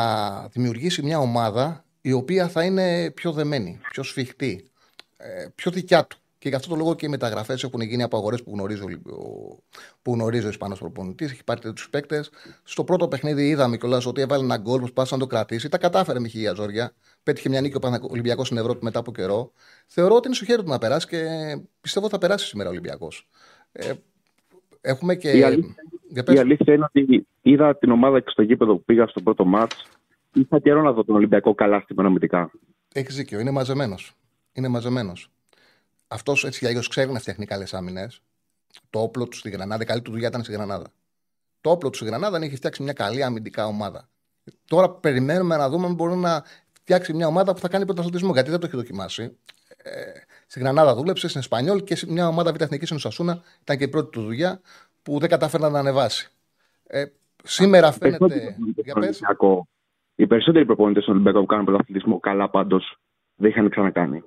δημιουργήσει 0.48 1.02
μια 1.02 1.18
ομάδα 1.18 1.84
η 2.00 2.12
οποία 2.12 2.48
θα 2.48 2.64
είναι 2.64 3.10
πιο 3.10 3.32
δεμένη, 3.32 3.80
πιο 3.90 4.02
σφιχτή, 4.02 4.64
ε, 4.64 4.71
πιο 5.54 5.70
δικιά 5.70 6.06
του. 6.06 6.16
Και 6.38 6.48
γι' 6.48 6.54
αυτό 6.54 6.68
το 6.68 6.76
λόγο 6.76 6.94
και 6.94 7.06
οι 7.06 7.08
μεταγραφές 7.08 7.62
έχουν 7.62 7.80
γίνει 7.80 8.02
από 8.02 8.16
αγορές 8.16 8.42
που 8.42 8.50
γνωρίζει 8.54 8.82
ο, 8.82 9.62
που 10.02 10.12
γνωρίζει 10.12 10.46
ο 10.46 10.48
Ισπανός 10.48 10.78
προπονητής. 10.78 11.30
Έχει 11.30 11.44
πάρει 11.44 11.60
του 11.60 11.72
παίκτες. 11.90 12.30
Στο 12.62 12.84
πρώτο 12.84 13.08
παιχνίδι 13.08 13.48
είδαμε 13.48 13.76
κιόλας 13.76 14.06
ότι 14.06 14.20
έβαλε 14.20 14.44
ένα 14.44 14.56
γκολ, 14.56 14.78
προσπάθησε 14.78 15.14
να 15.14 15.20
το 15.20 15.26
κρατήσει. 15.26 15.68
Τα 15.68 15.78
κατάφερε 15.78 16.18
με 16.18 16.28
χιλιά 16.28 16.54
ζόρια. 16.54 16.92
Πέτυχε 17.22 17.48
μια 17.48 17.60
νίκη 17.60 17.76
ο 17.76 18.08
Ολυμπιακός 18.10 18.46
στην 18.46 18.58
Ευρώπη 18.58 18.84
μετά 18.84 18.98
από 18.98 19.12
καιρό. 19.12 19.52
Θεωρώ 19.86 20.14
ότι 20.14 20.26
είναι 20.26 20.36
στο 20.36 20.44
χέρι 20.44 20.62
του 20.62 20.68
να 20.68 20.78
περάσει 20.78 21.06
και 21.06 21.26
πιστεύω 21.80 22.08
θα 22.08 22.18
περάσει 22.18 22.46
σήμερα 22.46 22.68
ο 22.68 22.72
Ολυμπιακός. 22.72 23.28
Ε, 23.72 23.92
έχουμε 24.80 25.14
και. 25.14 25.30
Η 25.30 25.42
αλήθεια, 25.42 25.74
η 26.34 26.38
αλήθεια 26.38 26.74
είναι 26.74 26.84
ότι 26.94 27.26
είδα 27.42 27.76
την 27.76 27.90
ομάδα 27.90 28.20
και 28.20 28.30
στο 28.30 28.42
γήπεδο 28.42 28.76
που 28.76 28.84
πήγα 28.84 29.06
στο 29.06 29.20
πρώτο 29.20 29.44
μάτς. 29.44 29.86
Είχα 30.32 30.58
καιρό 30.58 30.82
να 30.82 30.92
δω 30.92 31.04
τον 31.04 31.14
Ολυμπιακό 31.14 31.54
καλά 31.54 31.80
στην 31.80 31.96
Έχεις 32.92 33.16
δίκιο, 33.16 33.40
είναι 33.40 33.50
μαζεμένος. 33.50 34.16
Είναι 34.52 34.68
μαζεμένος. 34.68 35.30
Αυτός 36.08 36.44
έτσι 36.44 36.58
για 36.58 36.68
αλλιώς 36.68 36.88
ξέρει 36.88 37.12
να 37.12 37.18
φτιάχνει 37.18 37.46
καλέ 37.46 37.64
άμυνες. 37.72 38.22
Το 38.90 39.00
όπλο 39.00 39.28
του 39.28 39.36
στη 39.36 39.50
Γρανάδα, 39.50 39.82
η 39.82 39.86
καλή 39.86 40.02
του 40.02 40.10
δουλειά 40.10 40.28
ήταν 40.28 40.42
στη 40.42 40.52
Γρανάδα. 40.52 40.86
Το 41.60 41.70
όπλο 41.70 41.90
του 41.90 41.96
στη 41.96 42.06
Γρανάδα 42.06 42.38
έχει 42.38 42.56
φτιάξει 42.56 42.82
μια 42.82 42.92
καλή 42.92 43.22
αμυντικά 43.22 43.66
ομάδα. 43.66 44.08
Τώρα 44.64 44.90
περιμένουμε 44.90 45.56
να 45.56 45.68
δούμε 45.68 45.86
αν 45.86 45.94
μπορεί 45.94 46.14
να 46.14 46.44
φτιάξει 46.72 47.12
μια 47.12 47.26
ομάδα 47.26 47.52
που 47.54 47.60
θα 47.60 47.68
κάνει 47.68 47.84
πρωταθλητισμό. 47.84 48.32
Γιατί 48.32 48.50
δεν 48.50 48.60
το 48.60 48.66
έχει 48.66 48.76
δοκιμάσει. 48.76 49.36
Ε, 49.76 49.90
στη 50.46 50.60
Γρανάδα 50.60 50.94
δούλεψε, 50.94 51.28
στην 51.28 51.40
Εσπανιόλ 51.40 51.82
και 51.82 51.96
σε 51.96 52.12
μια 52.12 52.28
ομάδα 52.28 52.52
β' 52.52 52.60
εθνικής 52.60 52.84
στην 52.84 52.96
Ουσασούνα 52.96 53.42
ήταν 53.62 53.76
και 53.76 53.84
η 53.84 53.88
πρώτη 53.88 54.10
του 54.10 54.22
δουλειά 54.22 54.60
που 55.02 55.18
δεν 55.18 55.28
κατάφερε 55.28 55.68
να 55.68 55.78
ανεβάσει. 55.78 56.30
Ε, 56.86 57.04
σήμερα 57.42 57.92
φαίνεται. 57.92 58.56
Οι 60.14 60.26
περισσότεροι 60.26 60.64
προπονητές 60.66 61.02
στον 61.02 61.14
Ολυμπιακό 61.14 61.40
που 61.40 61.46
κάνουν 61.46 61.64
πρωταθλητισμό 61.64 62.20
καλά 62.20 62.50
πάντως 62.50 62.98
δεν 63.34 63.50
είχαν 63.50 63.70
ξανακάνει. 63.70 64.22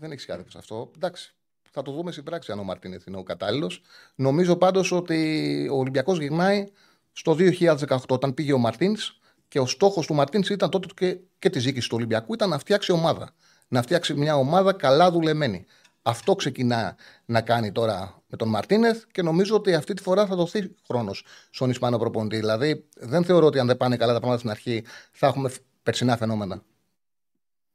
Δεν 0.00 0.12
έχει 0.12 0.26
κάτι 0.26 0.44
αυτό. 0.56 0.90
Εντάξει. 0.94 1.32
Θα 1.70 1.82
το 1.82 1.92
δούμε 1.92 2.12
στην 2.12 2.24
πράξη 2.24 2.52
αν 2.52 2.58
ο 2.58 2.62
Μαρτίνεθ 2.62 3.06
είναι 3.06 3.16
ο 3.16 3.22
κατάλληλος. 3.22 3.82
Νομίζω 4.14 4.56
πάντως 4.56 4.92
ότι 4.92 5.68
ο 5.72 5.76
Ολυμπιακός 5.76 6.18
γυρνάει 6.18 6.66
στο 7.12 7.36
2018 7.38 7.98
όταν 8.08 8.34
πήγε 8.34 8.52
ο 8.52 8.58
Μαρτίνς 8.58 9.18
και 9.48 9.58
ο 9.58 9.66
στόχος 9.66 10.06
του 10.06 10.14
Μαρτίνς 10.14 10.48
ήταν 10.48 10.70
τότε 10.70 10.88
και, 10.94 11.18
και 11.38 11.50
τη 11.50 11.58
ζήκη 11.58 11.80
του 11.80 11.88
Ολυμπιακού 11.90 12.34
ήταν 12.34 12.48
να 12.48 12.58
φτιάξει 12.58 12.92
ομάδα. 12.92 13.34
Να 13.68 13.82
φτιάξει 13.82 14.14
μια 14.14 14.36
ομάδα 14.36 14.72
καλά 14.72 15.10
δουλεμένη. 15.10 15.66
Αυτό 16.02 16.34
ξεκινά 16.34 16.96
να 17.24 17.40
κάνει 17.40 17.72
τώρα 17.72 18.22
με 18.26 18.36
τον 18.36 18.48
Μαρτίνεθ 18.48 19.04
και 19.12 19.22
νομίζω 19.22 19.54
ότι 19.54 19.74
αυτή 19.74 19.94
τη 19.94 20.02
φορά 20.02 20.26
θα 20.26 20.36
δοθεί 20.36 20.74
χρόνος 20.86 21.24
στον 21.50 21.70
Ισπανό 21.70 21.98
προπονητή. 21.98 22.36
Δηλαδή, 22.36 22.88
δεν 22.96 23.24
θεωρώ 23.24 23.46
ότι 23.46 23.58
αν 23.58 23.66
δεν 23.66 23.76
πάνε 23.76 23.96
καλά 23.96 24.12
τα 24.12 24.18
πράγματα 24.18 24.38
στην 24.38 24.50
αρχή 24.50 24.84
θα 25.12 25.26
έχουμε 25.26 25.50
περσινά 25.82 26.16
φαινόμενα. 26.16 26.62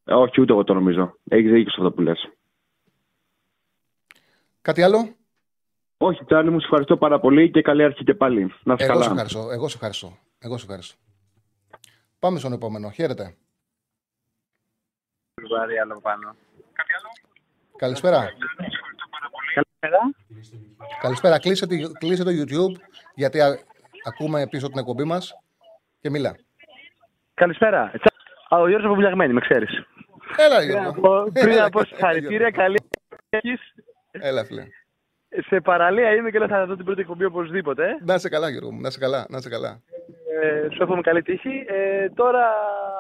Ε, 0.06 0.14
όχι, 0.14 0.42
ούτε 0.42 0.52
εγώ 0.52 0.64
το 0.64 0.74
νομίζω. 0.74 1.18
Έχεις 1.30 1.52
δίκιο 1.52 1.72
σε 1.72 1.78
αυτό 1.80 1.92
που 1.92 2.02
λες. 2.02 2.30
Κάτι 4.62 4.82
άλλο; 4.82 5.16
Όχι, 5.98 6.26
Τσάρλι, 6.26 6.50
μου 6.50 6.60
σε 6.60 6.66
ευχαριστώ 6.66 6.98
πάρα 6.98 7.20
πολύ 7.20 7.52
και 7.52 7.62
καλή 7.62 7.84
αρχή 7.84 8.04
και 8.04 8.14
πάλι. 8.14 8.54
Να 8.64 8.76
εγώ 8.78 8.92
καλά. 8.92 9.04
Σε 9.04 9.10
ευχαριστώ. 9.10 9.50
Εγώ 9.52 9.68
σε 9.68 9.76
ευχαριστώ. 9.76 10.18
Εγώ 10.40 10.58
σε 10.58 10.66
ευχαριστώ. 10.66 10.98
Πάμε 12.20 12.40
στον 12.40 12.54
επόμενο. 12.54 12.90
Χαίρετε. 12.90 13.36
Καλησπέρα. 17.76 18.34
Καλησπέρα. 19.54 20.14
Καλησπέρα. 21.02 21.40
Κλείσε, 21.40 21.68
κλείσε 22.00 22.24
το 22.24 22.32
YouTube 22.32 22.82
γιατί 23.16 23.40
ακούμε 24.04 24.48
πίσω 24.48 24.68
την 24.68 24.80
εκπομπή 24.80 25.04
μας 25.04 25.34
και 26.00 26.10
μιλά. 26.10 26.36
Καλησπέρα. 27.34 27.92
Ο 28.50 28.68
Γιώργος 28.68 28.86
Αποβουλιαγμένη, 28.86 29.34
με 29.34 29.40
ξέρεις. 29.40 29.88
Έλα, 30.38 30.64
Γιώργο. 30.64 31.32
Πριν 31.34 31.62
από 31.62 31.84
συγχαρητήρια, 31.84 32.52
καλή 32.52 32.80
έχεις. 33.30 33.62
Έλα, 34.12 34.46
φίλε. 34.46 34.68
Σε 35.48 35.62
παραλία 35.62 36.16
είμαι 36.16 36.30
και 36.32 36.38
λέω 36.40 36.48
θα 36.48 36.66
δω 36.66 36.76
την 36.76 36.86
πρώτη 36.86 37.02
εκπομπή 37.02 37.26
οπωσδήποτε. 37.26 37.98
Να 38.02 38.18
σε 38.18 38.30
καλά, 38.30 38.50
Γιώργο. 38.50 38.72
Να 38.72 38.90
σε 38.90 39.00
καλά. 39.00 39.26
Να 39.30 39.42
σε 39.42 39.50
καλά. 39.50 39.82
Ε, 40.42 40.68
σου 40.72 40.84
εύχομαι 40.84 41.02
καλή 41.02 41.22
τύχη. 41.22 41.66
Ε, 41.68 42.10
τώρα 42.10 42.52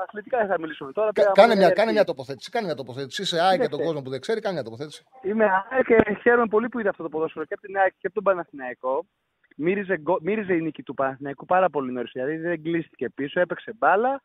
αθλητικά 0.08 0.38
δεν 0.38 0.48
θα 0.48 0.60
μιλήσουμε. 0.60 0.92
Τώρα, 0.92 1.12
Κα, 1.14 1.32
κάνε, 1.34 1.56
μια, 1.56 1.70
κάνε 1.70 1.92
μια 1.92 2.04
τοποθέτηση. 2.04 2.50
Κάνε 2.50 2.66
μια 2.66 2.76
τοποθέτηση. 2.76 3.22
Είσαι 3.22 3.40
ΑΕΚ 3.42 3.62
και 3.62 3.68
τον 3.68 3.84
κόσμο 3.84 4.02
που 4.02 4.10
δεν 4.10 4.20
ξέρει, 4.20 4.40
κάνε 4.40 4.54
μια 4.54 4.64
τοποθέτηση. 4.64 5.04
Είμαι 5.24 5.46
ΑΕΚ 5.70 5.86
και 5.86 6.18
χαίρομαι 6.22 6.48
πολύ 6.48 6.70
που 6.70 6.80
είδα 6.80 6.90
αυτό 6.90 7.04
το 7.04 7.10
ποδόσφαιρο 7.10 7.46
και 7.46 7.54
από 7.54 7.62
την 7.62 7.78
ΑΕΚ 7.78 7.92
και 7.92 8.08
από 8.08 8.14
τον 8.14 8.24
Παναθηναϊκό. 8.24 9.06
Μύριζε, 9.56 10.02
μύριζε 10.22 10.54
η 10.54 10.62
νίκη 10.62 10.84
του 10.84 10.94
Παναθηναϊκού 10.94 11.46
πάρα 11.46 11.70
πολύ 11.70 11.92
νωρίς. 11.92 12.12
Δηλαδή 12.14 12.38
δεν 12.38 12.64
κλείστηκε 12.64 13.10
πίσω, 13.10 13.40
έπαιξε 13.40 13.74
μπάλα. 13.78 14.22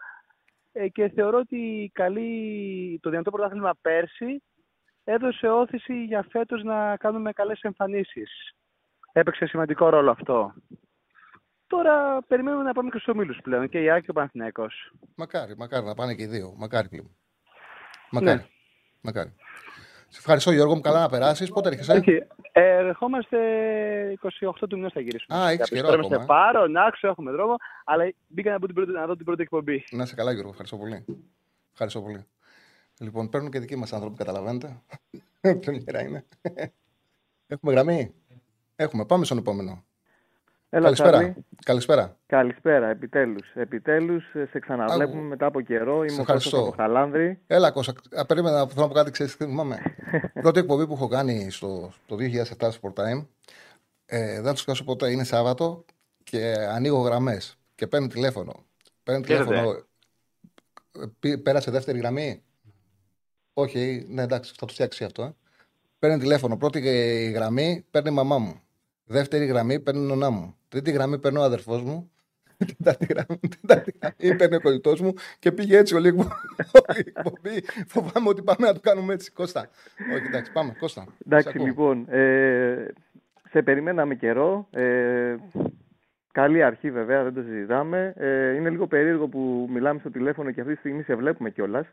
Ε, 0.81 0.89
και 0.89 1.09
θεωρώ 1.09 1.39
ότι 1.39 1.91
καλή, 1.95 2.99
το 3.03 3.11
δυνατό 3.11 3.31
πρωτάθλημα 3.31 3.75
πέρσι 3.81 4.43
έδωσε 5.05 5.49
όθηση 5.49 6.05
για 6.05 6.27
φέτος 6.31 6.63
να 6.63 6.97
κάνουμε 6.97 7.33
καλές 7.33 7.61
εμφανίσεις. 7.61 8.31
Έπαιξε 9.13 9.47
σημαντικό 9.47 9.89
ρόλο 9.89 10.11
αυτό. 10.11 10.55
Τώρα 11.67 12.23
περιμένουμε 12.23 12.63
να 12.63 12.73
πάμε 12.73 12.91
και 12.91 12.99
στους 12.99 13.15
ομίλους 13.15 13.39
πλέον, 13.43 13.69
και 13.69 13.83
η 13.83 13.91
Άκη 13.91 14.05
και 14.05 14.11
ο 14.11 14.15
Παναθηναϊκός. 14.15 14.93
Μακάρι, 15.17 15.57
μακάρι 15.57 15.87
να 15.87 15.95
πάνε 15.95 16.15
και 16.15 16.23
οι 16.23 16.27
δύο. 16.27 16.55
Μακάρι 16.57 16.89
πλέον. 16.89 17.17
Μακάρι. 18.11 18.39
Ναι. 18.39 18.47
Μακάρι. 19.01 19.35
Σε 20.09 20.19
ευχαριστώ 20.19 20.51
Γιώργο 20.51 20.75
μου, 20.75 20.81
καλά 20.81 21.01
να 21.01 21.09
περάσεις. 21.09 21.51
Πότε 21.51 21.69
έρχεσαι; 21.69 22.03
Ε, 22.53 22.77
ερχόμαστε 22.77 23.39
28 24.41 24.69
του 24.69 24.77
μηνό 24.77 24.91
θα 24.91 25.01
γυρίσουμε. 25.01 25.39
Α, 25.39 25.49
έχεις 25.51 25.69
καιρό 25.69 25.89
ακόμα. 25.89 26.07
Είμαστε 26.07 26.25
πάρο, 26.27 26.67
να 26.67 26.93
έχουμε 27.01 27.31
δρόμο, 27.31 27.57
αλλά 27.85 28.13
μπήκα 28.27 28.51
να, 28.51 28.59
την 28.59 28.93
να 28.93 29.07
δω 29.07 29.17
την 29.17 29.25
πρώτη 29.25 29.43
εκπομπή. 29.43 29.85
Να 29.91 30.07
σε 30.07 30.15
καλά 30.15 30.33
Γιώργο, 30.33 30.51
ευχαριστώ 30.51 30.77
πολύ. 30.77 31.05
Ευχαριστώ 31.73 32.01
πολύ. 32.01 32.27
Λοιπόν, 33.01 33.29
παίρνουν 33.29 33.51
και 33.51 33.59
δικοί 33.59 33.77
μας 33.77 33.93
άνθρωποι, 33.93 34.17
καταλαβαίνετε. 34.17 34.83
Πρεμιέρα 35.61 36.03
είναι. 36.03 36.25
Έχουμε 37.47 37.73
γραμμή. 37.73 38.15
Έχουμε. 38.77 39.05
Πάμε 39.05 39.25
στον 39.25 39.39
επόμενο. 39.39 39.85
Έλα, 40.71 40.85
Καλησπέρα. 40.85 41.35
Καλησπέρα. 41.65 42.17
Καλησπέρα, 42.27 42.89
επιτέλους. 42.89 43.53
Επιτέλους, 43.55 44.25
σε 44.51 44.59
ξαναβλέπουμε 44.59 45.23
μετά 45.23 45.47
από 45.47 45.61
καιρό. 45.61 46.05
Είμαι 46.05 46.21
ο 46.21 46.25
Κώστας 46.25 46.75
Χαλάνδρη. 46.77 47.41
Έλα, 47.47 47.71
Κώστα. 47.71 47.93
Περίμενα 48.27 48.57
να 48.75 48.87
πω 48.87 48.95
κάτι, 48.95 49.11
ξέρεις 49.11 49.37
τι 49.37 49.45
θυμάμαι. 49.45 49.79
Πρώτη 50.43 50.59
εκπομπή 50.59 50.87
που 50.87 50.93
έχω 50.93 51.09
κάνει 51.09 51.51
στο, 51.51 51.93
το 52.07 52.17
2007 52.19 52.69
στο 52.71 52.93
Sport 52.95 53.01
Time. 53.01 53.27
Ε, 54.07 54.41
δεν 54.41 54.53
τους 54.53 54.65
κάνω 54.65 54.79
ποτέ. 54.85 55.11
Είναι 55.11 55.25
Σάββατο 55.25 55.85
και 56.25 56.55
ανοίγω 56.71 56.99
γραμμές 56.99 57.59
και 57.75 57.87
παίρνω 57.87 58.07
τηλέφωνο. 58.07 58.53
Παίρνω 59.03 59.21
τηλέφωνο. 59.21 59.83
Πέρασε 61.43 61.71
δεύτερη 61.71 61.99
γραμμή. 61.99 62.43
Όχι, 63.53 64.07
ναι, 64.09 64.23
εντάξει, 64.23 64.55
θα 64.57 64.67
το 64.67 64.73
φτιάξει 64.73 65.05
αυτό. 65.05 65.23
Ε. 65.23 65.35
Παίρνει 65.99 66.19
τηλέφωνο. 66.19 66.57
Πρώτη 66.57 66.81
γραμμή 67.35 67.87
παίρνει 67.91 68.11
η 68.11 68.13
μαμά 68.13 68.39
μου. 68.39 68.61
Δεύτερη 69.05 69.45
γραμμή 69.45 69.81
παίρνει 69.81 70.03
η 70.03 70.07
νονά 70.07 70.31
μου. 70.31 70.58
Τρίτη 70.69 70.91
γραμμή 70.91 71.19
παίρνει 71.19 71.39
ο 71.39 71.43
αδερφός 71.43 71.83
μου. 71.83 72.11
Τετάρτη 72.77 73.07
γραμμή, 73.07 73.41
γραμμή 74.01 74.37
παίρνει 74.37 74.57
ο 74.57 74.61
κολλητός 74.61 75.01
μου 75.01 75.13
και 75.39 75.53
πήγε 75.53 75.79
έτσι 75.79 75.95
ο 75.95 75.99
λίγο. 75.99 76.29
εκπομπή. 76.87 77.65
Φοβάμαι 77.93 78.29
ότι 78.29 78.43
πάμε 78.43 78.67
να 78.67 78.73
το 78.73 78.81
κάνουμε 78.81 79.13
έτσι. 79.15 79.33
Κώστα. 79.33 79.69
Όχι, 80.15 80.27
εντάξει, 80.27 80.53
πάμε. 80.53 80.77
Κώστα. 80.79 81.07
Εντάξει, 81.27 81.59
λοιπόν. 81.59 82.07
Ε, 82.09 82.87
σε 83.51 83.63
περιμέναμε 83.63 84.15
καιρό. 84.15 84.69
Ε, 84.71 85.35
καλή 86.33 86.63
αρχή 86.63 86.91
βέβαια, 86.91 87.23
δεν 87.23 87.35
το 87.35 87.43
συζητάμε. 87.43 88.13
Ε, 88.17 88.55
είναι 88.55 88.71
λίγο 88.71 88.87
περίεργο 88.87 89.29
που 89.29 89.69
μιλάμε 89.71 89.99
στο 89.99 90.11
τηλέφωνο 90.11 90.51
και 90.51 90.61
αυτή 90.61 90.73
τη 90.73 90.79
στιγμή 90.79 91.03
σε 91.03 91.15
βλέπουμε 91.15 91.51
κιόλας. 91.51 91.87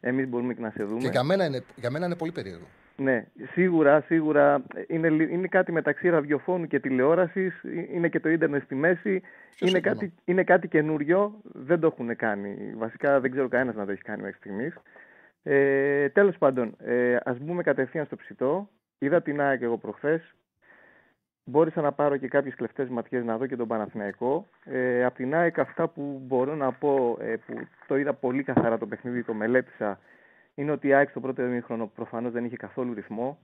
Εμείς 0.00 0.28
μπορούμε 0.28 0.54
και 0.54 0.60
να 0.60 0.70
σε 0.70 0.84
δούμε. 0.84 1.00
Και 1.00 1.08
για 1.08 1.22
μένα 1.22 1.44
είναι, 1.44 1.62
για 1.76 1.90
μένα 1.90 2.06
είναι 2.06 2.16
πολύ 2.16 2.32
περίεργο. 2.32 2.66
Ναι, 2.96 3.26
σίγουρα, 3.52 4.00
σίγουρα 4.00 4.62
είναι, 4.86 5.08
είναι 5.08 5.46
κάτι 5.46 5.72
μεταξύ 5.72 6.08
ραδιοφώνου 6.08 6.66
και 6.66 6.80
τηλεόρασης, 6.80 7.62
είναι 7.92 8.08
και 8.08 8.20
το 8.20 8.28
ίντερνετ 8.28 8.62
στη 8.62 8.74
μέση, 8.74 9.22
είναι 9.58 9.80
κάτι, 9.80 10.12
είναι 10.24 10.44
κάτι 10.44 10.68
καινούριο, 10.68 11.40
δεν 11.42 11.80
το 11.80 11.86
έχουν 11.86 12.16
κάνει. 12.16 12.72
Βασικά 12.76 13.20
δεν 13.20 13.30
ξέρω 13.30 13.48
κανένας 13.48 13.74
να 13.74 13.84
το 13.84 13.92
έχει 13.92 14.02
κάνει 14.02 14.22
μέχρι 14.22 14.36
στιγμής. 14.36 14.74
Ε, 15.42 16.08
τέλος 16.08 16.38
πάντων, 16.38 16.76
ε, 16.78 17.16
ας 17.24 17.38
μπούμε 17.38 17.62
κατευθείαν 17.62 18.06
στο 18.06 18.16
ψητό. 18.16 18.68
Είδα 18.98 19.22
την 19.22 19.40
ΑΕΚ 19.40 19.62
εγώ 19.62 19.78
προχθές. 19.78 20.34
Μπόρεσα 21.44 21.80
να 21.80 21.92
πάρω 21.92 22.16
και 22.16 22.28
κάποιες 22.28 22.54
κλεφτές 22.54 22.88
ματιές 22.88 23.24
να 23.24 23.38
δω 23.38 23.46
και 23.46 23.56
τον 23.56 23.68
Παναθηναϊκό. 23.68 24.48
Ε, 24.64 25.04
απ' 25.04 25.14
την 25.14 25.34
ΑΕΚ 25.34 25.58
αυτά 25.58 25.88
που 25.88 26.20
μπορώ 26.22 26.54
να 26.54 26.72
πω, 26.72 27.16
ε, 27.20 27.36
που 27.36 27.54
το 27.86 27.96
είδα 27.96 28.14
πολύ 28.14 28.42
καθαρά 28.42 28.78
το 28.78 28.86
παιχνίδι, 28.86 29.24
το 29.24 29.34
μελέτησα, 29.34 29.98
είναι 30.54 30.70
ότι 30.70 30.86
η 30.86 30.94
ΑΕΚ 30.94 31.10
στο 31.10 31.20
πρώτο 31.20 31.42
ημίχρονο 31.42 31.86
προφανώς 31.86 32.32
δεν 32.32 32.44
είχε 32.44 32.56
καθόλου 32.56 32.94
ρυθμό. 32.94 33.38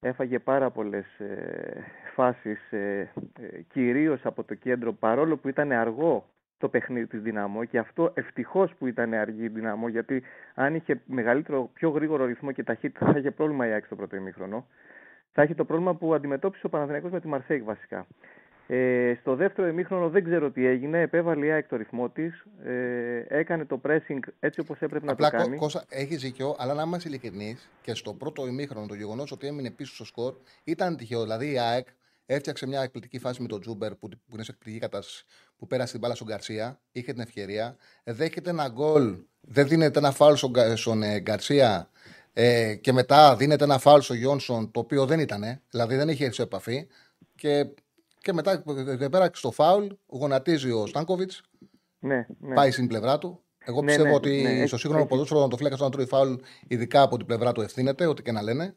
Έφαγε 0.00 0.38
πάρα 0.38 0.70
πολλές 0.70 1.18
ε, 1.20 1.84
φάσεις, 2.14 2.72
ε, 2.72 3.12
ε, 3.40 3.60
κυρίως 3.60 4.26
από 4.26 4.44
το 4.44 4.54
κέντρο, 4.54 4.92
παρόλο 4.92 5.36
που 5.36 5.48
ήταν 5.48 5.72
αργό 5.72 6.26
το 6.58 6.68
παιχνίδι 6.68 7.06
της 7.06 7.20
Δυναμό 7.20 7.64
και 7.64 7.78
αυτό 7.78 8.12
ευτυχώς 8.14 8.74
που 8.74 8.86
ήταν 8.86 9.14
αργή 9.14 9.44
η 9.44 9.48
Δυναμό, 9.48 9.88
γιατί 9.88 10.22
αν 10.54 10.74
είχε 10.74 11.00
μεγαλύτερο, 11.06 11.70
πιο 11.72 11.90
γρήγορο 11.90 12.24
ρυθμό 12.24 12.52
και 12.52 12.62
ταχύτητα, 12.62 13.12
θα 13.12 13.18
είχε 13.18 13.30
πρόβλημα 13.30 13.66
η 13.66 13.70
ΑΕΚ 13.70 13.84
στο 13.84 13.96
πρώτο 13.96 14.16
ημίχρονο. 14.16 14.66
Θα 15.36 15.42
είχε 15.42 15.54
το 15.54 15.64
πρόβλημα 15.64 15.94
που 15.94 16.14
αντιμετώπισε 16.14 16.66
ο 16.66 16.68
Παναθηναϊκός 16.68 17.10
με 17.10 17.20
τη 17.20 17.28
Μαρσέικ 17.28 17.64
βασικά. 17.64 18.06
Ε, 18.66 19.14
στο 19.20 19.34
δεύτερο 19.34 19.68
ημίχρονο 19.68 20.08
δεν 20.08 20.24
ξέρω 20.24 20.50
τι 20.50 20.66
έγινε. 20.66 21.00
Επέβαλε 21.00 21.46
η 21.46 21.50
ΑΕΚ 21.50 21.68
το 21.68 21.76
ρυθμό 21.76 22.08
της. 22.08 22.46
Ε, 22.64 23.24
έκανε 23.28 23.64
το 23.64 23.80
pressing 23.84 24.18
έτσι 24.40 24.60
όπως 24.60 24.80
έπρεπε 24.80 25.10
Απλά, 25.10 25.30
να 25.30 25.38
το 25.38 25.44
κάνει. 25.44 25.56
Κώστα, 25.56 25.84
έχεις 25.88 26.20
δίκιο, 26.20 26.56
αλλά 26.58 26.74
να 26.74 26.82
είμαστε 26.82 27.08
ειλικρινείς 27.08 27.70
και 27.82 27.94
στο 27.94 28.14
πρώτο 28.14 28.46
ημίχρονο 28.46 28.86
το 28.86 28.94
γεγονός 28.94 29.32
ότι 29.32 29.46
έμεινε 29.46 29.70
πίσω 29.70 29.94
στο 29.94 30.04
σκορ 30.04 30.34
ήταν 30.64 30.96
τυχαίο. 30.96 31.22
Δηλαδή 31.22 31.52
η 31.52 31.58
ΑΕΚ 31.58 31.86
έφτιαξε 32.26 32.66
μια 32.66 32.82
εκπληκτική 32.82 33.18
φάση 33.18 33.42
με 33.42 33.48
τον 33.48 33.60
Τζούμπερ 33.60 33.94
που, 33.94 34.08
που 34.08 34.34
είναι 34.34 34.42
σε 34.42 34.50
εκπληκτική 34.50 34.78
κατάσταση. 34.78 35.24
Που 35.56 35.66
πέρασε 35.66 35.90
την 35.92 36.00
μπάλα 36.00 36.14
στον 36.14 36.26
Γκαρσία, 36.26 36.80
είχε 36.92 37.12
την 37.12 37.22
ευκαιρία. 37.22 37.76
Δέχεται 38.04 38.50
ένα 38.50 38.68
γκολ, 38.68 39.16
δεν 39.40 39.68
δίνεται 39.68 39.98
ένα 39.98 40.10
φάουλ 40.10 40.34
στον, 40.34 40.52
στον 40.76 41.02
ε, 41.02 41.20
Γκαρσία 41.20 41.90
ε, 42.38 42.74
και 42.74 42.92
μετά 42.92 43.36
δίνεται 43.36 43.64
ένα 43.64 43.78
φάουλ 43.78 44.00
στον 44.00 44.16
Γιόνσον 44.16 44.70
το 44.70 44.80
οποίο 44.80 45.06
δεν 45.06 45.20
ήταν, 45.20 45.60
δηλαδή 45.70 45.96
δεν 45.96 46.08
είχε 46.08 46.22
έρθει 46.24 46.36
σε 46.36 46.42
επαφή. 46.42 46.86
Και 47.34 47.66
και 48.20 48.32
μετά 48.32 48.62
και 48.98 49.08
πέρα 49.08 49.30
στο 49.34 49.50
φάουλ 49.50 49.86
γονατίζει 50.06 50.70
ο 50.70 50.86
Στάνκοβιτς. 50.86 51.42
Ναι, 51.98 52.26
ναι. 52.40 52.54
Πάει 52.54 52.70
στην 52.70 52.86
πλευρά 52.86 53.18
του. 53.18 53.40
Εγώ 53.58 53.80
Ναι, 53.80 53.86
πιστεύω 53.86 54.08
ναι, 54.08 54.14
ότι 54.14 54.42
ναι, 54.42 54.66
στο 54.66 54.76
σύγχρονο 54.76 54.98
έχει- 54.98 55.08
ποδόσφαιρο 55.08 55.38
όταν 55.38 55.50
το 55.50 55.56
φύλακα 55.56 55.74
όταν 55.74 55.90
τρώει 55.90 56.06
φάουλ, 56.06 56.34
ειδικά 56.68 57.02
από 57.02 57.16
την 57.16 57.26
πλευρά 57.26 57.52
του 57.52 57.60
ευθύνεται, 57.60 58.06
ό,τι 58.06 58.22
και 58.22 58.32
να 58.32 58.42
λένε. 58.42 58.76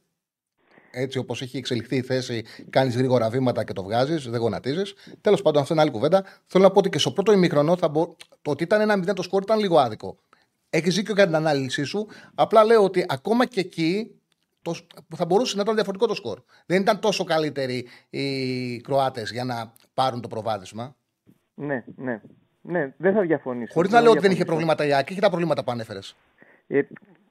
Έτσι 0.92 1.18
όπως 1.18 1.42
έχει 1.42 1.58
εξελιχθεί 1.58 1.96
η 1.96 2.02
θέση, 2.02 2.44
κάνεις 2.70 2.96
γρήγορα 2.96 3.30
βήματα 3.30 3.64
και 3.64 3.74
το 3.74 3.84
βγάζεις, 3.84 4.30
δεν 4.30 4.40
γονατίζεις. 4.40 4.94
Τέλος 5.22 5.42
πάντων, 5.42 5.62
αυτό 5.62 5.74
είναι 5.74 5.82
άλλη 5.82 5.92
κουβέντα. 5.92 6.26
Θέλω 6.46 6.64
να 6.64 6.72
πω 6.72 6.80
ότι 6.80 6.90
και 6.90 7.00
στο 7.00 7.12
πρώτο 7.12 7.32
ημίχρονο 7.32 7.78
θα 7.78 7.88
μπο... 7.88 8.16
το 8.42 8.52
ότι 8.52 8.64
ήταν 8.64 8.82
ένα 8.82 9.12
0 9.12 9.14
το 9.16 9.22
σκορ 9.22 9.42
ήταν 9.42 9.60
λίγο 9.60 9.80
άδικο. 9.80 10.18
Έχεις 10.70 10.96
δίκιο 10.96 11.14
για 11.14 11.26
την 11.26 11.36
ανάλυση 11.36 11.84
σου. 11.84 12.08
Απλά 12.36 12.64
λέω 12.64 12.84
ότι 12.84 13.06
ακόμα 13.08 13.46
και 13.46 13.60
εκεί 13.60 14.20
το, 14.62 14.76
θα 15.16 15.26
μπορούσε 15.26 15.56
να 15.56 15.62
ήταν 15.62 15.74
διαφορετικό 15.76 16.08
το 16.08 16.16
σκορ. 16.16 16.40
Δεν 16.66 16.82
ήταν 16.82 17.00
τόσο 17.00 17.24
καλύτεροι 17.24 17.88
οι 18.10 18.82
Κροάτες 18.82 19.32
για 19.32 19.44
να 19.44 19.74
πάρουν 19.94 20.22
το 20.22 20.28
προβάδισμα. 20.28 20.96
Ναι, 21.54 21.84
ναι. 21.96 22.22
Ναι, 22.62 22.94
δεν 22.98 23.14
θα 23.14 23.22
διαφωνήσω. 23.22 23.74
Χωρίς 23.74 23.92
να 23.92 24.02
λέω 24.02 24.12
ότι 24.12 24.20
δεν 24.20 24.32
είχε 24.32 24.44
διαφωνήσω. 24.44 24.66
προβλήματα 24.68 24.86
η 24.86 25.00
Άκη, 25.02 25.12
είχε 25.12 25.22
τα 25.22 25.30
προβλήματα 25.30 25.64
που 25.64 25.72
ανέφερες. 25.72 26.16
Ε, 26.68 26.82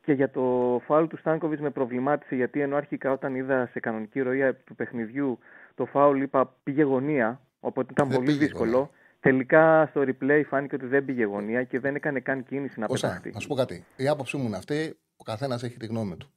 και 0.04 0.12
για 0.12 0.30
το 0.30 0.42
φάουλ 0.86 1.06
του 1.06 1.16
Στάνκοβιτς 1.16 1.60
με 1.60 1.70
προβλημάτισε 1.70 2.34
γιατί 2.34 2.60
ενώ 2.60 2.76
αρχικά 2.76 3.12
όταν 3.12 3.34
είδα 3.34 3.68
σε 3.72 3.80
κανονική 3.80 4.20
ροή 4.20 4.54
του 4.64 4.74
παιχνιδιού 4.74 5.38
το 5.74 5.84
φάουλ 5.86 6.22
είπα 6.22 6.54
πήγε 6.62 6.82
γωνία, 6.82 7.40
οπότε 7.60 7.88
ήταν 7.92 8.08
Δεν 8.08 8.16
πολύ 8.16 8.30
πήγε 8.30 8.38
δύσκολο. 8.38 8.70
γωνία. 8.76 8.90
Τελικά 9.20 9.86
στο 9.90 10.00
replay 10.00 10.42
φάνηκε 10.48 10.74
ότι 10.74 10.86
δεν 10.86 11.04
πήγε 11.04 11.24
γωνία 11.24 11.64
και 11.64 11.80
δεν 11.80 11.94
έκανε 11.94 12.20
καν 12.20 12.44
κίνηση 12.44 12.80
να 12.80 12.86
Κώστα, 12.86 13.06
πεταχτεί. 13.06 13.30
να 13.30 13.40
σου 13.40 13.48
πω 13.48 13.54
κάτι. 13.54 13.84
Η 13.96 14.08
άποψή 14.08 14.36
μου 14.36 14.46
είναι 14.46 14.56
αυτή. 14.56 14.98
Ο 15.16 15.22
καθένας 15.24 15.62
έχει 15.62 15.76
τη 15.76 15.86
γνώμη 15.86 16.16
του. 16.16 16.30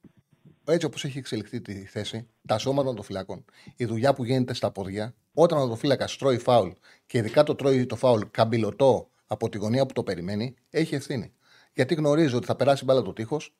Έτσι 0.64 0.86
όπως 0.86 1.04
έχει 1.04 1.18
εξελιχθεί 1.18 1.60
τη 1.60 1.84
θέση, 1.84 2.28
τα 2.46 2.58
σώματα 2.58 2.94
των 2.94 3.04
φυλάκων, 3.04 3.44
η 3.76 3.84
δουλειά 3.84 4.14
που 4.14 4.24
γίνεται 4.24 4.54
στα 4.54 4.70
πόδια, 4.70 5.14
όταν 5.32 5.70
ο 5.70 5.76
φύλακα 5.76 6.06
τρώει 6.18 6.38
φάουλ 6.38 6.70
και 7.06 7.18
ειδικά 7.18 7.42
το 7.42 7.54
τρώει 7.54 7.86
το 7.86 7.96
φάουλ 7.96 8.20
καμπυλωτό 8.30 9.10
από 9.26 9.48
τη 9.48 9.58
γωνία 9.58 9.86
που 9.86 9.92
το 9.92 10.02
περιμένει, 10.02 10.54
έχει 10.70 10.94
ευθύνη. 10.94 11.32
Γιατί 11.74 11.94
γνωρίζει 11.94 12.34
ότι 12.34 12.46
θα 12.46 12.56
περάσει 12.56 12.84
μπάλα 12.84 13.02
το 13.02 13.12
τείχος. 13.12 13.56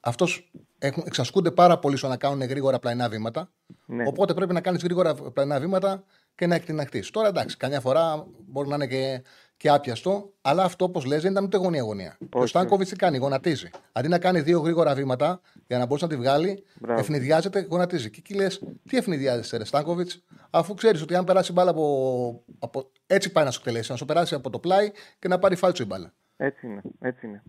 Αυτός 0.00 0.50
εξασκούνται 0.78 1.50
πάρα 1.50 1.78
πολύ 1.78 1.96
στο 1.96 2.08
να 2.08 2.16
κάνουν 2.16 2.42
γρήγορα 2.42 2.78
πλαϊνά 2.78 3.08
βήματα. 3.08 3.50
Ναι. 3.86 4.04
Οπότε 4.06 4.34
πρέπει 4.34 4.52
να 4.52 4.60
κάνεις 4.60 4.82
γρήγορα 4.82 5.14
πλαϊνά 5.14 5.60
βήματα 5.60 6.04
και 6.36 6.46
να 6.46 6.54
εκτιναχθεί. 6.54 7.10
Τώρα 7.10 7.28
εντάξει, 7.28 7.56
καμιά 7.56 7.80
φορά 7.80 8.26
μπορεί 8.46 8.68
να 8.68 8.74
είναι 8.74 8.86
και, 8.86 9.22
και 9.56 9.68
άπιαστο, 9.68 10.32
αλλά 10.42 10.64
αυτό 10.64 10.84
όπως 10.84 11.04
λες 11.04 11.22
δεν 11.22 11.30
ήταν 11.30 11.44
ούτε 11.44 11.56
γωνία-γωνία. 11.56 12.18
Ο 12.32 12.46
Στάνκοβιτς 12.46 12.90
τι 12.90 12.96
κάνει, 12.96 13.16
γονατίζει. 13.18 13.68
Αντί 13.92 14.08
να 14.08 14.18
κάνει 14.18 14.40
δύο 14.40 14.60
γρήγορα 14.60 14.94
βήματα 14.94 15.40
για 15.66 15.78
να 15.78 15.86
μπορέσει 15.86 16.04
να 16.04 16.10
τη 16.10 16.16
βγάλει, 16.16 16.64
Μπράβο. 16.80 17.00
ευνηδιάζεται, 17.00 17.66
γονατίζει. 17.70 18.10
Και 18.10 18.18
εκεί 18.18 18.34
λες, 18.34 18.62
τι 18.88 18.96
ευνηδιάζεσαι, 18.96 19.56
ρε 19.56 19.64
Στάνκοβιτς, 19.64 20.24
αφού 20.50 20.74
ξέρεις 20.74 21.02
ότι 21.02 21.14
αν 21.14 21.24
περάσει 21.24 21.52
μπάλα 21.52 21.70
από, 21.70 22.42
από. 22.58 22.90
Έτσι 23.06 23.32
πάει 23.32 23.44
να 23.44 23.50
σου 23.50 23.58
εκτελέσει, 23.64 23.90
να 23.90 23.96
σου 23.96 24.04
περάσει 24.04 24.34
από 24.34 24.50
το 24.50 24.58
πλάι 24.58 24.90
και 25.18 25.28
να 25.28 25.38
πάρει 25.38 25.56
φάλτσο 25.56 25.82
η 25.82 25.86
μπάλα. 25.86 26.12
Έτσι 26.36 26.66
είναι, 26.66 26.80
έτσι 27.00 27.26
είναι. 27.26 27.42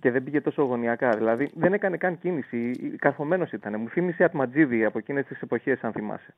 Και 0.00 0.10
δεν 0.10 0.24
πήγε 0.24 0.40
τόσο 0.40 0.62
γωνιακά. 0.62 1.08
Δηλαδή 1.16 1.50
δεν 1.54 1.72
έκανε 1.72 1.96
καν 1.96 2.18
κίνηση. 2.18 2.70
Καρφωμένο 2.98 3.46
ήταν. 3.52 3.80
Μου 3.80 3.88
θύμισε 3.88 4.24
Ατματζίδη 4.24 4.84
από 4.84 4.98
εκείνες 4.98 5.26
τις 5.26 5.40
εποχές, 5.40 5.80
αν 5.80 5.92
θυμάσαι. 5.92 6.34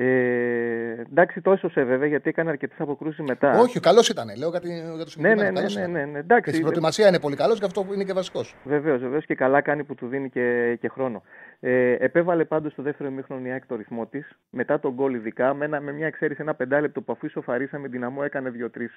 Ε, 0.00 1.04
εντάξει, 1.10 1.40
το 1.40 1.52
έσωσε 1.52 1.82
βέβαια 1.82 2.08
γιατί 2.08 2.28
έκανε 2.28 2.50
αρκετές 2.50 2.80
αποκρούσεις 2.80 3.24
μετά. 3.28 3.58
Όχι, 3.58 3.80
καλός 3.80 4.08
ήταν. 4.08 4.36
Λέω 4.38 4.50
κάτι 4.50 4.68
για 4.68 4.90
το 4.90 4.96
ναι, 4.96 5.04
συγκεκριμένο. 5.04 5.42
ναι, 5.42 5.48
ναι, 5.48 5.54
καλός 5.54 5.74
ναι, 5.74 5.80
ήταν. 5.80 5.92
ναι, 5.92 6.04
ναι. 6.04 6.12
Και 6.12 6.18
Εντάξει, 6.18 6.50
στην 6.50 6.62
προετοιμασία 6.62 7.08
είναι 7.08 7.20
πολύ 7.20 7.36
καλός 7.36 7.58
και 7.58 7.64
αυτό 7.64 7.86
είναι 7.94 8.04
και 8.04 8.12
βασικός. 8.12 8.54
Βεβαίως, 8.64 9.00
βεβαίως 9.00 9.26
και 9.26 9.34
καλά 9.34 9.60
κάνει 9.60 9.84
που 9.84 9.94
του 9.94 10.06
δίνει 10.06 10.30
και, 10.30 10.76
και 10.80 10.88
χρόνο. 10.88 11.22
Ε, 11.60 11.92
επέβαλε 11.92 12.44
πάντως 12.44 12.72
στο 12.72 12.82
δεύτερο 12.82 13.08
ημίχρονο 13.08 13.46
η 13.46 13.50
ΑΕΚ 13.50 13.66
το 13.66 13.76
ρυθμό 13.76 14.06
της, 14.06 14.38
μετά 14.50 14.80
τον 14.80 14.92
γκολ 14.92 15.14
ειδικά, 15.14 15.54
με, 15.54 15.64
ένα, 15.64 15.80
με 15.80 15.92
μια 15.92 16.06
εξαίρεση 16.06 16.40
ένα 16.42 16.54
πεντάλεπτο 16.54 17.00
που 17.00 17.12
αφού 17.12 17.26
ισοφαρίσαμε 17.26 17.82
την 17.82 17.92
Δυναμό 17.92 18.20
έκανε 18.24 18.50
δύο-τρεις 18.50 18.96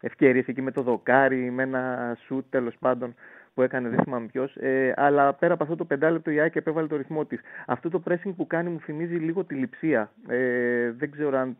ευκαιρίες 0.00 0.46
εκεί 0.46 0.62
με 0.62 0.70
το 0.70 0.82
δοκάρι, 0.82 1.50
με 1.50 1.62
ένα 1.62 2.16
σουτ 2.26 2.44
τέλος 2.50 2.76
πάντων 2.78 3.14
που 3.54 3.62
έκανε, 3.62 3.88
δεν 3.88 4.02
θυμάμαι 4.02 4.26
ποιος. 4.26 4.56
Ε, 4.56 4.92
αλλά 4.96 5.34
πέρα 5.34 5.54
από 5.54 5.62
αυτό 5.62 5.76
το 5.76 5.84
πεντάλεπτο 5.84 6.30
η 6.30 6.40
ΑΕΚ 6.40 6.56
επέβαλε 6.56 6.86
το 6.86 6.96
ρυθμό 6.96 7.24
της. 7.24 7.40
Αυτό 7.66 7.90
το 7.90 8.02
pressing 8.08 8.32
που 8.36 8.46
κάνει 8.46 8.70
μου 8.70 8.80
θυμίζει 8.80 9.14
λίγο 9.14 9.44
τη 9.44 9.54
λειψία. 9.54 10.12
Ε, 10.28 10.90
δεν 10.90 11.10
ξέρω 11.10 11.38
αν. 11.38 11.56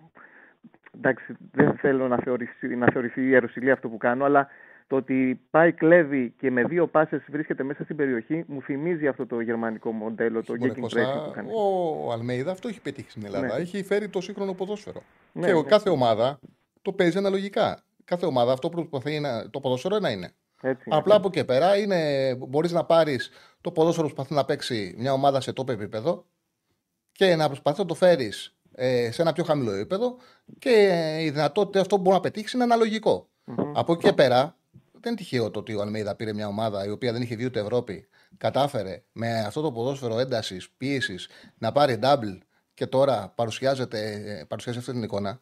Εντάξει, 0.96 1.36
δεν 1.52 1.72
θέλω 1.72 2.08
να 2.08 2.18
θεωρηθεί, 2.18 2.76
να 2.76 2.86
θεωρηθεί 2.92 3.28
ιεροσιλή 3.28 3.70
αυτό 3.70 3.88
που 3.88 3.96
κάνω, 3.96 4.24
αλλά 4.24 4.48
το 4.86 4.96
ότι 4.96 5.40
πάει 5.50 5.72
κλέβει 5.72 6.34
και 6.38 6.50
με 6.50 6.64
δύο 6.64 6.86
πάσες 6.86 7.24
βρίσκεται 7.28 7.62
μέσα 7.62 7.84
στην 7.84 7.96
περιοχή 7.96 8.44
μου 8.46 8.62
θυμίζει 8.62 9.06
αυτό 9.06 9.26
το 9.26 9.40
γερμανικό 9.40 9.92
μοντέλο, 9.92 10.42
το 10.44 10.54
Μωρέ, 10.58 10.72
gegenpressing 10.72 10.80
Κώστα, 10.80 11.24
που 11.24 11.30
κάνει. 11.30 11.48
ο 11.54 12.12
Αλμέιδα 12.12 12.50
αυτό 12.50 12.68
έχει 12.68 12.80
πετύχει 12.80 13.10
στην 13.10 13.24
Ελλάδα. 13.24 13.46
Ναι. 13.46 13.52
Έχει 13.52 13.82
φέρει 13.82 14.08
το 14.08 14.20
σύγχρονο 14.20 14.52
ποδόσφαιρο. 14.52 15.02
Ναι, 15.32 15.46
και 15.46 15.52
ο 15.52 15.62
ναι. 15.62 15.68
κάθε 15.68 15.90
ομάδα 15.90 16.38
το 16.82 16.92
παίζει 16.92 17.18
αναλογικά. 17.18 17.82
Κάθε 18.04 18.26
ομάδα 18.26 18.52
αυτό 18.52 18.68
που 18.68 18.74
προσπαθεί 18.74 19.20
να, 19.20 19.50
το 19.50 19.60
ποδόσφαιρο 19.60 19.98
να 19.98 20.10
είναι. 20.10 20.32
Έτσι 20.62 20.82
είναι. 20.86 20.96
Απλά 20.96 21.14
από 21.14 21.28
εκεί 21.28 21.38
και 21.38 21.44
πέρα 21.44 21.76
είναι, 21.76 22.34
μπορείς 22.34 22.72
να 22.72 22.84
πάρεις 22.84 23.30
το 23.60 23.72
ποδόσφαιρο 23.72 24.08
που 24.08 24.14
προσπαθεί 24.14 24.38
να 24.40 24.44
παίξει 24.44 24.94
μια 24.98 25.12
ομάδα 25.12 25.40
σε 25.40 25.52
top 25.56 25.68
επίπεδο 25.68 26.26
και 27.12 27.36
να 27.36 27.46
προσπαθεί 27.46 27.80
να 27.80 27.86
το 27.86 27.94
φέρεις 27.94 28.56
ε, 28.74 29.10
σε 29.10 29.22
ένα 29.22 29.32
πιο 29.32 29.44
χαμηλό 29.44 29.72
επίπεδο 29.72 30.16
και 30.58 30.70
η 31.20 31.30
δυνατότητα 31.30 31.80
αυτό 31.80 31.96
που 31.96 32.02
μπορεί 32.02 32.16
να 32.16 32.22
πετύχεις 32.22 32.52
είναι 32.52 32.62
αναλογικό. 32.62 33.28
Μμμ. 33.44 33.72
Από 33.74 33.92
εκεί 33.92 34.02
και 34.02 34.12
πέρα 34.12 34.56
δεν 34.92 35.12
είναι 35.12 35.16
τυχαίο 35.16 35.50
το 35.50 35.58
ότι 35.58 35.74
ο 35.74 35.80
Αλμέιδα 35.80 36.14
πήρε 36.14 36.32
μια 36.32 36.46
ομάδα 36.46 36.84
η 36.86 36.90
οποία 36.90 37.12
δεν 37.12 37.22
είχε 37.22 37.36
δει 37.36 37.44
ούτε 37.44 37.60
Ευρώπη, 37.60 38.08
κατάφερε 38.36 39.02
με 39.12 39.40
αυτό 39.40 39.60
το 39.60 39.72
ποδόσφαιρο 39.72 40.18
έντασης, 40.18 40.70
πίεσης 40.70 41.28
να 41.58 41.72
πάρει 41.72 41.98
double 42.02 42.38
και 42.74 42.86
τώρα 42.86 43.32
παρουσιάζεται, 43.34 44.22
ε, 44.40 44.44
παρουσιάζει 44.44 44.78
αυτή 44.78 44.92
την 44.92 45.02
εικόνα. 45.02 45.40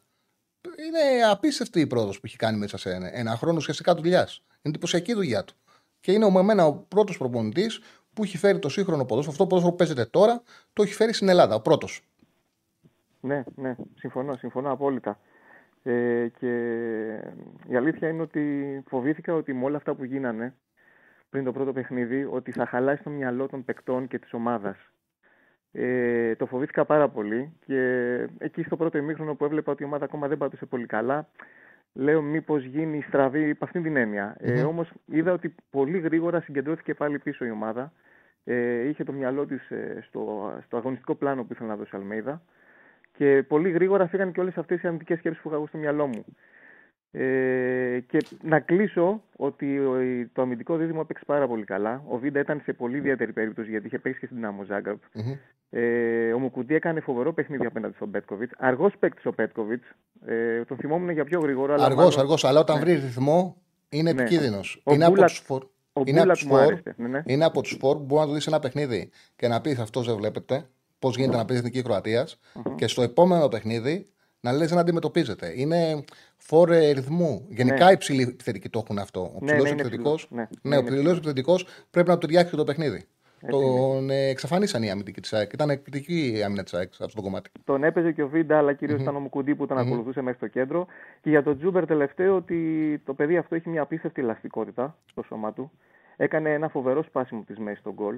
Είναι 0.65 1.25
απίστευτη 1.31 1.81
η 1.81 1.87
πρόοδος 1.87 2.21
που 2.21 2.27
έχει 2.27 2.37
κάνει 2.37 2.59
μέσα 2.59 2.79
σε 2.79 2.91
ένα, 2.91 3.19
ένα 3.19 3.37
χρόνο 3.37 3.57
ουσιαστικά 3.57 3.95
δουλειάς. 3.95 4.43
Είναι 4.49 4.59
εντυπωσιακή 4.63 5.11
η 5.11 5.15
δουλειά 5.15 5.45
του. 5.45 5.55
Και 6.01 6.13
είναι 6.13 6.31
με 6.31 6.43
μένα 6.43 6.67
ο 6.67 6.75
πρώτος 6.75 7.19
προπονητής 7.19 7.81
που 8.13 8.23
έχει 8.23 8.39
φέρει 8.39 8.59
το 8.59 8.69
σύγχρονο 8.69 9.05
ποδόσφαιρο. 9.05 9.33
Αυτό 9.33 9.43
το 9.43 9.49
ποδόσφαιρο 9.49 9.71
που 9.71 9.77
παίζεται 9.77 10.05
τώρα 10.05 10.43
το 10.73 10.83
έχει 10.83 10.95
φέρει 10.95 11.13
στην 11.13 11.29
Ελλάδα. 11.29 11.55
Ο 11.55 11.61
πρώτος. 11.61 12.01
Ναι, 13.21 13.45
ναι, 13.55 13.77
συμφωνώ, 13.95 14.37
συμφωνώ 14.37 14.73
απόλυτα. 14.73 15.21
Ε, 15.83 16.29
και 16.39 16.55
η 17.69 17.77
αλήθεια 17.77 18.09
είναι 18.09 18.23
ότι 18.23 18.83
φοβήθηκα 18.89 19.35
ότι 19.35 19.53
με 19.53 19.65
όλα 19.65 19.77
αυτά 19.77 19.95
που 19.95 20.05
γίνανε 20.05 20.55
πριν 21.31 21.45
το 21.45 21.53
πρώτο 21.53 21.73
παιχνίδι, 21.73 22.25
ότι 22.31 22.53
θα 22.53 22.67
χαλάσει 22.67 23.03
το 23.03 23.11
μυαλό 23.11 23.49
των 23.49 23.65
παικτών 23.65 24.09
και 24.09 24.19
της 24.19 24.33
ομάδας. 24.33 24.77
Ε, 25.73 26.35
το 26.35 26.47
φοβήθηκα 26.47 26.85
πάρα 26.85 27.09
πολύ 27.09 27.53
και 27.67 27.81
εκεί 28.39 28.63
στο 28.63 28.77
πρώτο 28.77 28.99
ημίχρονο 28.99 29.35
που 29.35 29.45
έβλεπα 29.45 29.73
ότι 29.73 29.83
η 29.83 29.87
ομάδα 29.87 30.05
ακόμα 30.05 30.29
δεν 30.29 30.39
πατούσε 30.39 30.67
πολύ 30.67 30.87
καλά, 30.87 31.29
λέω 31.93 32.23
μήπως 32.23 32.65
γίνει 32.65 33.05
στραβή 33.09 33.49
υπ' 33.49 33.63
αυτήν 33.63 33.83
την 33.83 33.97
έννοια. 33.97 34.37
Ε, 34.39 34.53
Μμμ. 34.53 34.67
όμως 34.69 34.93
είδα 35.07 35.33
ότι 35.33 35.55
πολύ 35.71 35.99
γρήγορα 35.99 36.41
συγκεντρώθηκε 36.41 36.95
πάλι 36.95 37.19
πίσω 37.19 37.45
η 37.45 37.51
ομάδα. 37.51 37.93
Ε, 38.45 38.89
είχε 38.89 39.05
το 39.05 39.13
μυαλό 39.13 39.47
της 39.47 39.71
ε, 39.71 39.99
στο, 40.07 40.53
στο 40.65 40.77
αγωνιστικό 40.77 41.15
πλάνο 41.15 41.43
που 41.45 41.53
ήθελε 41.53 41.69
να 41.69 41.77
δώσει 41.77 41.91
η 41.95 41.99
Αλμέιδα. 41.99 42.43
Και 43.13 43.45
πολύ 43.49 43.71
γρήγορα 43.71 44.07
φύγαν 44.07 44.33
και 44.33 44.41
όλες 44.41 44.57
αυτές 44.57 44.83
οι 44.83 44.87
αρνητικές 44.87 45.19
σκέψεις 45.19 45.43
που 45.43 45.49
είχα 45.49 45.57
εγώ 45.57 45.67
στο 45.67 45.79
μυαλό 45.79 46.07
μου. 46.07 46.25
Ε, 47.13 48.01
και 48.07 48.19
να 48.43 48.61
κλείσω 48.61 49.23
ότι 49.37 49.79
ο- 49.79 50.01
η- 50.01 50.27
το 50.33 50.43
αμυντικό 50.43 50.77
δίδυμο 50.77 51.01
έπαιξε 51.03 51.25
πάρα 51.27 51.47
πολύ 51.47 51.65
καλά. 51.65 52.03
Ο 52.09 52.19
Βίντα 52.19 52.41
ήταν 52.41 52.61
σε 52.65 52.73
πολύ 52.73 52.97
ιδιαίτερη 52.97 53.33
περίπτωση 53.33 53.71
γιατί 53.71 53.87
είχε 53.87 53.99
παίξει 53.99 54.21
και 54.21 54.27
στην 54.27 54.45
Άμμο 54.47 54.63
Ζάγκραπ. 54.65 54.99
Μμμ. 55.71 55.81
Ε, 55.83 56.33
ο 56.33 56.39
Μουκουντή 56.39 56.75
έκανε 56.75 57.01
φοβερό 57.01 57.33
παιχνίδι 57.33 57.67
απέναντι 57.67 57.95
στον 57.95 58.11
Πέτκοβιτς. 58.11 58.53
Αργός 58.59 58.93
παίκτης 58.99 59.27
ο 59.27 59.33
Πέτκοβιτς. 59.33 59.85
Ε, 60.27 60.65
τον 60.65 60.77
θυμόμουν 60.77 61.11
για 61.11 61.25
πιο 61.25 61.41
γρήγορο. 61.41 61.75
αλλά 61.75 61.85
Αργός, 61.85 62.05
μάλλον- 62.05 62.21
αργός, 62.21 62.45
αλλά 62.45 62.61
όταν 62.61 62.77
Ναι. 62.77 62.83
βρει 62.85 62.93
ρυθμό 62.95 63.57
είναι 63.89 64.13
Ναι. 64.13 64.21
επικίνδυνος. 64.21 64.81
Ο 64.85 64.93
Είναι 64.95 65.05
από 65.05 65.15
Μπούλα- 65.15 65.27
τους 65.27 65.39
φορ. 65.39 65.63
Ο 65.93 66.03
είναι 66.05 66.11
από 66.11 66.21
Μπούλατ 66.21 66.37
τους 66.37 66.45
μου 66.47 66.53
φορ. 66.53 66.61
άρεσε. 66.63 66.95
Ναι, 66.97 67.09
ναι. 67.09 67.23
Είναι 67.27 67.45
από 67.45 67.61
τους 67.63 67.77
φόρ 67.81 67.97
που 67.97 68.05
μπορεί 68.05 68.21
να 68.21 68.27
το 68.27 68.33
δεις 68.33 68.43
σε 68.43 68.51
ένα 68.51 68.59
παιχνίδι 68.59 69.11
και 69.37 69.49
να 69.49 69.61
πεις 69.61 69.79
αυτός 69.79 70.07
δεν 70.07 70.17
βλέπετε. 70.17 70.67
Πώς 70.99 71.17
γίνεται 71.17 71.37
να 71.37 71.45
παίζει 71.45 71.63
εθνική 71.63 71.83
Κροατίας. 71.83 72.41
Και 72.77 72.87
στο 72.87 73.03
επόμενο 73.03 73.49
παιχνίδι 73.49 74.09
να 74.41 74.53
λες 74.53 74.71
να 74.71 74.81
αντιμετωπίζετε. 74.81 75.53
Είναι 75.57 76.05
φόρ 76.37 76.71
ε, 76.73 76.91
ρυθμού. 76.91 77.47
Γενικά 77.49 77.85
Ναι. 77.87 77.93
οι 77.93 77.97
ψηλοί 77.97 78.23
επιθετικοί 78.23 78.69
το 78.69 78.81
έχουν 78.85 78.99
αυτό. 78.99 79.21
Ο 79.21 79.39
Ναι, 79.41 79.47
ψηλός 79.47 79.63
ναι, 79.63 79.69
είναι 79.71 79.81
επιθετικό. 79.81 80.15
ψηλός. 80.15 80.29
Ναι, 80.31 80.41
Ναι, 80.63 80.71
ναι, 80.71 80.77
ο 80.77 80.81
είναι 80.81 80.91
ψηλός 80.91 81.17
επιθετικός 81.17 81.67
πρέπει 81.91 82.09
να 82.09 82.15
του 82.15 82.21
ταιριάξει 82.27 82.51
και 82.51 82.57
το 82.57 82.65
παιχνίδι. 82.65 83.05
Τον 83.49 84.11
ε, 84.11 84.29
εξαφανίσαν 84.29 84.83
οι 84.83 84.91
αμυντικοί 84.91 85.21
της 85.21 85.33
ΑΕΚ. 85.33 85.53
Ήταν 85.53 85.71
εκπληκτική 85.71 86.33
η 86.37 86.43
άμυνα 86.43 86.63
της 86.63 86.75
ΑΕΚ 86.75 86.95
σε 86.95 87.05
αυτό 87.05 87.17
το 87.17 87.23
κομμάτι. 87.23 87.51
Τον 87.65 87.85
έπαιζε 87.85 88.13
και 88.13 88.23
ο 88.23 88.29
Βίντα, 88.29 88.59
αλλά 88.59 88.73
κυρίως 88.73 88.99
mm-hmm. 88.99 89.03
ήταν 89.03 89.17
ο 89.17 89.21
Μουκουντή 89.21 89.55
που 89.55 89.67
τον 89.67 89.77
mm-hmm. 89.77 89.81
ακολουθούσε 89.81 90.21
μέχρι 90.21 90.37
στο 90.37 90.47
κέντρο. 90.47 90.87
Και 91.21 91.31
για 91.31 91.43
τον 91.43 91.59
Τσούμπερ 91.59 91.87
τελευταίο 91.87 92.37
ότι 92.37 93.03
το 93.05 93.15
παιδί 93.15 93.37
αυτό 93.37 93.55
έχει 93.55 93.69
μια 93.69 93.83
απίστευτη 93.83 94.21
ελαστικότητα 94.21 94.97
στο 95.11 95.23
σώμα 95.23 95.53
του. 95.53 95.71
Έκανε 96.17 96.53
ένα 96.53 96.69
φοβερό 96.69 97.03
σπάσιμο 97.03 97.45
της 97.47 97.59
μέσης 97.59 97.81
στον 97.81 97.93
γκολ. 97.93 98.17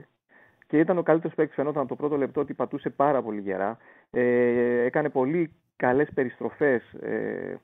Και 0.66 0.78
ήταν 0.78 0.98
ο 0.98 1.02
καλύτερος 1.02 1.36
παίκτης, 1.36 1.54
φαινόταν 1.54 1.86
το 1.86 1.96
πρώτο 1.96 2.16
λεπτό 2.16 2.40
ότι 2.40 2.54
πατούσε 2.54 2.90
πάρα 2.90 3.22
πολύ 3.22 3.40
γερά. 3.40 3.78
Ε, 4.10 4.84
έκανε 4.84 5.08
πολύ 5.08 5.52
καλές 5.76 6.08
περιστροφές. 6.14 6.82
Ε, 6.92 7.60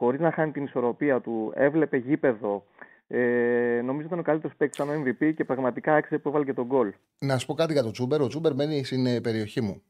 Χωρίς 0.00 0.20
να 0.20 0.32
χάνει 0.32 0.52
την 0.52 0.64
ισορροπία 0.64 1.20
του, 1.20 1.52
έβλεπε 1.54 1.96
γήπεδο, 1.96 2.64
ε, 3.12 3.80
νομίζω 3.84 4.06
ήταν 4.06 4.18
ο 4.18 4.22
καλύτερος 4.22 4.56
παίκτης 4.56 4.76
σαν 4.76 5.04
MVP 5.04 5.32
και 5.36 5.44
πραγματικά 5.44 5.94
άξιζε 5.94 6.18
που 6.18 6.28
έβαλε 6.28 6.44
και 6.44 6.52
το 6.52 6.66
γκολ. 6.66 6.92
Να 7.18 7.38
σου 7.38 7.46
πω 7.46 7.54
κάτι 7.54 7.72
για 7.72 7.82
τον 7.82 7.92
Τσούμπερ. 7.92 8.20
Ο 8.20 8.26
Τσούμπερ 8.26 8.54
μένει 8.54 8.84
στην 8.84 9.06
ε, 9.06 9.20
περιοχή 9.20 9.60
μου. 9.60 9.82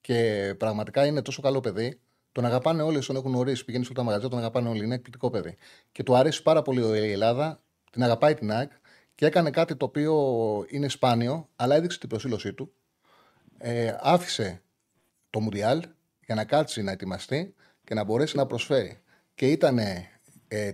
Και 0.00 0.54
πραγματικά 0.58 1.06
είναι 1.06 1.22
τόσο 1.22 1.42
καλό 1.42 1.60
παιδί. 1.60 2.00
Τον 2.32 2.44
αγαπάνε 2.44 2.82
όλοι, 2.82 3.04
τον 3.04 3.16
έχουν 3.16 3.34
ορίσει. 3.34 3.64
Πηγαίνει 3.64 3.84
σε 3.84 3.92
τα 3.92 4.02
μαγαζιά, 4.02 4.28
τον 4.28 4.38
αγαπάνε 4.38 4.68
όλοι. 4.68 4.84
Είναι 4.84 4.94
εκπληκτικό 4.94 5.30
παιδί. 5.30 5.56
Και 5.92 6.02
του 6.02 6.16
αρέσει 6.16 6.42
πάρα 6.42 6.62
πολύ 6.62 6.80
η 6.80 7.12
Ελλάδα. 7.12 7.62
Την 7.90 8.02
αγαπάει 8.02 8.34
την 8.34 8.52
ΑΕΚ 8.52 8.70
και 9.14 9.26
έκανε 9.26 9.50
κάτι 9.50 9.76
το 9.76 9.84
οποίο 9.84 10.14
είναι 10.68 10.88
σπάνιο, 10.88 11.48
αλλά 11.56 11.74
έδειξε 11.74 11.98
την 11.98 12.08
προσήλωσή 12.08 12.52
του. 12.52 12.72
Ε, 13.58 13.96
άφησε 14.00 14.62
το 15.30 15.40
Μουντιάλ 15.40 15.82
για 16.26 16.34
να 16.34 16.44
κάτσει 16.44 16.82
να 16.82 16.90
ετοιμαστεί 16.90 17.54
και 17.84 17.94
να 17.94 18.04
μπορέσει 18.04 18.36
να 18.36 18.46
προσφέρει. 18.46 19.00
Και 19.34 19.46
ήταν 19.46 19.78
ε, 19.78 20.72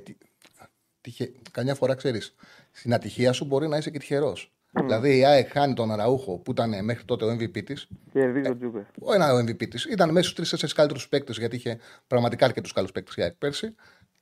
τυχε... 1.11 1.33
καμιά 1.51 1.75
φορά 1.75 1.95
ξέρεις, 1.95 2.35
στην 2.73 2.95
ατυχία 2.95 3.33
σου 3.33 3.45
μπορεί 3.45 3.69
να 3.69 3.77
είσαι 3.77 3.91
και 3.91 3.99
τυχερός. 3.99 4.53
Mm. 4.73 4.83
Δηλαδή 4.83 5.19
η 5.19 5.25
ΑΕΚ 5.25 5.49
χάνει 5.53 5.75
τον 5.75 5.93
Αραούχο 5.93 6.39
που 6.39 6.51
ήταν 6.51 6.85
μέχρι 6.85 7.05
τότε 7.05 7.25
ο 7.25 7.33
MVP 7.33 7.65
της. 7.65 7.89
Και 8.13 8.21
ο 8.21 8.57
Τσούμπερ. 8.57 8.83
Ο 9.01 9.15
ένας 9.15 9.35
ο 9.35 9.39
MVP 9.39 9.69
της. 9.69 9.85
Ήταν 9.85 10.11
μέσα 10.11 10.29
στους 10.29 10.35
τρεις-τέσσερις 10.35 10.73
καλύτερους 10.73 11.09
παίκτες, 11.09 11.39
γιατί 11.39 11.57
είχε 11.57 11.79
πραγματικά 12.07 12.53
και 12.53 12.61
τους 12.61 12.71
καλούς 12.75 12.93
παίκτες 12.93 13.15
η 13.15 13.23
ΑΕΚ 13.23 13.35
πέρσι. 13.35 13.75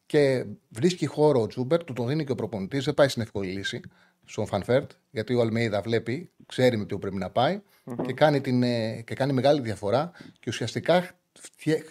Και 0.07 0.45
βρίσκει 0.69 1.07
χώρο 1.07 1.41
ο 1.41 1.47
Τσούμπερ, 1.47 1.85
του 1.85 1.93
τον 1.93 2.07
δίνει 2.07 2.25
και 2.25 2.33
ο 2.33 2.35
προπονητής, 2.35 2.85
δεν 2.85 2.95
πάει 2.95 3.09
στην 3.09 3.23
εύκολη 3.23 3.51
λύση 3.51 3.81
στον 4.25 4.47
Φαν 4.47 4.64
Βέερτ, 4.64 4.91
γιατί 5.11 5.35
ο 5.35 5.41
Αλμέιδα 5.41 5.81
βλέπει, 5.81 6.31
ξέρει 6.47 6.77
με 6.77 6.85
τι 6.85 6.99
πρέπει 6.99 7.17
να 7.17 7.31
πάει 7.31 7.61
mm-hmm. 7.85 8.07
και, 8.07 8.13
κάνει 8.13 8.41
την, 8.41 8.63
ε, 8.63 9.03
και 9.07 9.15
κάνει 9.15 9.33
μεγάλη 9.33 9.61
διαφορά 9.61 10.11
και 10.41 10.49
ουσιαστικά 10.51 11.11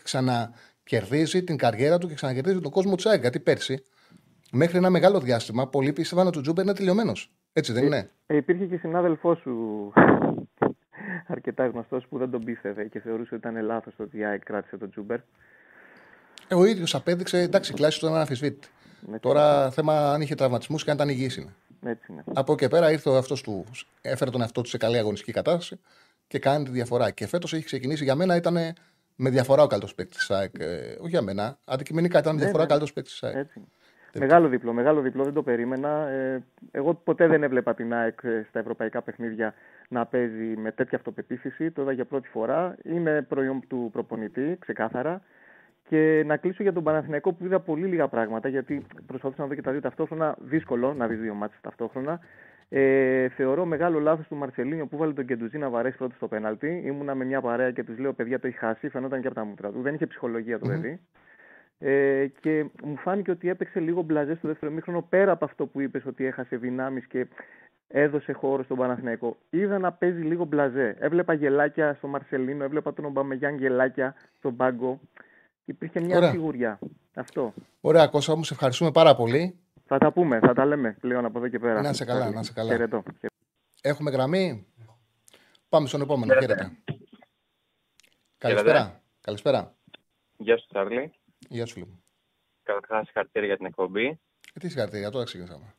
ξανακερδίζει 0.03 1.43
την 1.43 1.57
καριέρα 1.57 1.97
του 1.97 2.07
και 2.07 2.13
ξανακερδίζει 2.13 2.59
τον 2.59 2.71
κόσμο 2.71 2.95
της 2.95 3.09
ΑΕΚ. 3.09 3.21
Γιατί 3.21 3.39
πέρσι 3.39 3.83
μέχρι 4.55 4.77
ένα 4.77 4.89
μεγάλο 4.89 5.19
διάστημα 5.19 5.67
πολλοί 5.67 5.93
πίστευαν 5.93 6.27
ότι 6.27 6.37
ο 6.37 6.41
Τσούμπερ 6.41 6.63
είναι 6.63 6.73
τελειωμένος. 6.73 7.31
Έτσι 7.53 7.73
δεν 7.73 7.85
είναι; 7.85 8.09
Ε, 8.25 8.35
υπήρχε 8.35 8.65
και 8.65 8.77
συνάδελφό 8.77 9.35
σου 9.35 9.91
αρκετά 11.27 11.67
γνωστός 11.67 12.05
που 12.07 12.17
δεν 12.17 12.29
τον 12.29 12.43
πίστευε 12.43 12.85
και 12.85 12.99
θεωρούσε 12.99 13.35
ότι 13.35 13.47
ήταν 13.47 13.65
λάθος 13.65 13.95
το 13.95 14.03
ότι 14.03 14.17
η 14.17 14.25
ΑΕΚ 14.25 14.43
κράτησε 14.43 14.77
τον 14.77 14.89
Τζούμπερ. 14.89 15.19
Ε, 16.47 16.55
ο 16.55 16.65
ίδιος 16.65 16.95
απέδειξε, 16.95 17.39
εντάξει, 17.39 17.73
κλάσει 17.73 17.99
του 17.99 18.05
ήταν 18.05 18.57
Ναι, 19.11 19.19
Τώρα 19.19 19.71
θέμα 19.71 20.13
αν 20.13 20.21
είχε 20.21 20.35
τραυματισμούς 20.35 20.83
και 20.83 20.89
αν 20.89 20.95
ήταν 20.95 21.09
υγιής 21.09 21.37
είναι. 21.37 21.53
Έτσι 21.83 22.11
είναι. 22.11 22.23
Από 22.33 22.53
εκεί 22.53 22.67
πέρα 22.67 22.91
ήρθε 22.91 23.09
ο 23.09 23.17
αυτός 23.17 23.41
του, 23.41 23.65
έφερε 24.01 24.31
τον 24.31 24.41
εαυτό 24.41 24.61
του 24.61 24.69
σε 24.69 24.77
καλή 24.77 24.97
αγωνιστική 24.97 25.31
κατάσταση 25.31 25.79
και 26.27 26.39
κάνει 26.39 26.63
τη 26.65 26.71
διαφορά. 26.71 27.11
Και 27.11 27.27
φέτος 27.27 27.53
έχει 27.53 27.65
ξεκινήσει 27.65 28.03
για 28.03 28.15
μένα 28.15 28.35
ήταν 28.35 28.57
με 29.15 29.29
διαφορά 29.29 29.63
ο 29.63 29.67
καλύτερος 29.67 29.95
παίκτης 29.95 30.17
της 30.17 30.31
ΑΕΚ. 30.31 30.51
Ε, 30.59 30.95
όχι 30.99 31.09
για 31.09 31.21
μένα. 31.21 31.57
Αντικειμενικά 31.65 32.19
ήταν 32.19 32.31
με 32.33 32.37
ναι, 32.37 32.43
διαφορά 32.43 32.63
ναι. 32.63 32.69
καλύτερος 32.69 32.93
παίκτης 32.93 33.13
της 33.13 33.23
ΑΕΚ. 33.23 33.35
Έτσι. 33.35 33.61
Μεγάλο 34.19 34.47
διπλό, 34.47 34.73
μεγάλο 34.73 35.01
διπλό, 35.01 35.23
δεν 35.23 35.33
το 35.33 35.43
περίμενα. 35.43 36.07
Ε, 36.07 36.43
εγώ 36.71 36.93
ποτέ 36.93 37.27
δεν 37.27 37.43
έβλεπα 37.43 37.73
την 37.73 37.93
ΑΕΚ 37.93 38.19
ε, 38.23 38.45
στα 38.49 38.59
ευρωπαϊκά 38.59 39.01
παιχνίδια 39.01 39.53
να 39.89 40.05
παίζει 40.05 40.55
με 40.57 40.71
τέτοια 40.71 40.97
αυτοπεποίθηση. 40.97 41.71
Το 41.71 41.81
είδα 41.81 41.91
για 41.91 42.05
πρώτη 42.05 42.27
φορά. 42.27 42.75
Είναι 42.83 43.21
προϊόν 43.21 43.63
του 43.67 43.89
προπονητή, 43.91 44.57
ξεκάθαρα. 44.59 45.21
Και 45.89 46.23
να 46.25 46.37
κλείσω 46.37 46.63
για 46.63 46.73
τον 46.73 46.83
Παναθηναϊκό 46.83 47.33
που 47.33 47.45
είδα 47.45 47.59
πολύ 47.59 47.85
λίγα 47.85 48.07
πράγματα, 48.07 48.47
γιατί 48.49 48.85
προσπαθούσα 49.05 49.41
να 49.41 49.47
δω 49.47 49.55
και 49.55 49.61
τα 49.61 49.71
δύο 49.71 49.81
ταυτόχρονα. 49.81 50.35
Δύσκολο 50.39 50.93
να 50.93 51.07
δεις 51.07 51.19
δύο 51.19 51.33
μάτια 51.33 51.57
ταυτόχρονα. 51.61 52.19
Ε, 52.69 53.29
θεωρώ 53.29 53.65
μεγάλο 53.65 53.99
λάθος 53.99 54.27
του 54.27 54.35
Μαρσελίνιο 54.35 54.85
που 54.85 54.97
βάλε 54.97 55.13
τον 55.13 55.25
Κεντουζή 55.25 55.57
να 55.57 55.69
βαρέσει 55.69 55.97
πρώτος 55.97 56.15
στο 56.15 56.27
πέναλτι. 56.27 56.81
Ήμουνα 56.85 57.15
με 57.15 57.25
μια 57.25 57.41
παρέα 57.41 57.71
και 57.71 57.83
τους 57.83 57.97
λέω: 57.97 58.13
Παιδιά, 58.13 58.39
το 58.39 58.47
έχει 58.47 58.57
χάσει. 58.57 58.89
Φαινόταν 58.89 59.21
και 59.21 59.27
από 59.27 59.35
τα 59.35 59.43
μούτρα 59.45 59.71
του. 59.71 59.81
Δεν 59.81 59.93
είχε 59.93 60.07
ψυχολογία 60.07 60.59
το 60.59 60.67
παιδί. 60.67 60.99
Ε, 61.77 62.27
και 62.39 62.65
μου 62.83 62.97
φάνηκε 62.97 63.31
ότι 63.31 63.49
έπαιξε 63.49 63.79
λίγο 63.79 64.01
μπλαζές 64.01 64.37
στο 64.37 64.47
δεύτερο 64.47 64.71
μήχρονο 64.71 65.01
πέρα 65.01 65.31
από 65.31 65.45
αυτό 65.45 65.65
που 65.65 65.81
είπες 65.81 66.05
ότι 66.05 66.25
έχασε 66.25 66.57
δυνάμεις 66.57 67.07
και 67.07 67.27
έδωσε 67.87 68.31
χώρο 68.31 68.63
στον 68.63 68.77
Παναθηναϊκό. 68.77 69.37
Είδα 69.49 69.79
να 69.79 69.91
παίζει 69.91 70.21
λίγο 70.21 70.45
μπλαζέ. 70.45 70.95
Έβλεπα 70.99 71.33
γελάκια 71.33 71.93
στο 71.93 72.07
Μαρσελίνο, 72.07 72.63
έβλεπα 72.63 72.93
τον 72.93 73.05
Ομπαμεγιάν 73.05 73.57
γελάκια 73.57 74.15
στον 74.37 74.55
πάγκο. 74.55 74.99
Υπήρχε 75.65 75.99
μια 75.99 76.17
Ωραία. 76.17 76.31
σιγουριά. 76.31 76.79
Αυτό. 77.13 77.53
Ωραία, 77.81 78.07
Κώστα 78.07 78.35
μου, 78.35 78.43
σε 78.43 78.53
ευχαριστούμε 78.53 78.91
πάρα 78.91 79.15
πολύ. 79.15 79.59
Θα 79.85 79.97
τα 79.97 80.11
πούμε, 80.11 80.39
θα 80.39 80.53
τα 80.53 80.65
λέμε 80.65 80.97
πλέον 80.99 81.25
από 81.25 81.37
εδώ 81.37 81.47
και 81.47 81.59
πέρα. 81.59 81.81
Να 81.81 81.93
σε 81.93 82.05
καλά, 82.05 82.29
να 82.29 82.43
σε 82.43 82.53
καλά. 82.53 82.71
Χαιρετώ. 82.71 83.03
Έχουμε 83.81 84.11
γραμμή. 84.11 84.65
Πάμε 85.69 85.87
στον 85.87 86.01
επόμενο. 86.01 86.33
Χαίρετε. 86.33 86.71
Καλησπέρα. 88.37 89.01
Καλησπέρα. 89.21 89.75
Γεια 90.37 90.57
σου, 90.57 90.67
Τσάρλι. 90.67 91.13
Γεια 91.49 91.65
σου, 91.65 91.79
λοιπόν. 91.79 92.03
Καταρχάς, 92.63 93.05
συγχαρητήρια 93.05 93.47
για 93.47 93.57
την 93.57 93.65
εκπομπή. 93.65 94.05
Ε, 94.53 94.59
τι 94.59 94.69
συγχαρητήρια, 94.69 95.09
τώρα 95.09 95.25
ξεκινήσαμε. 95.25 95.75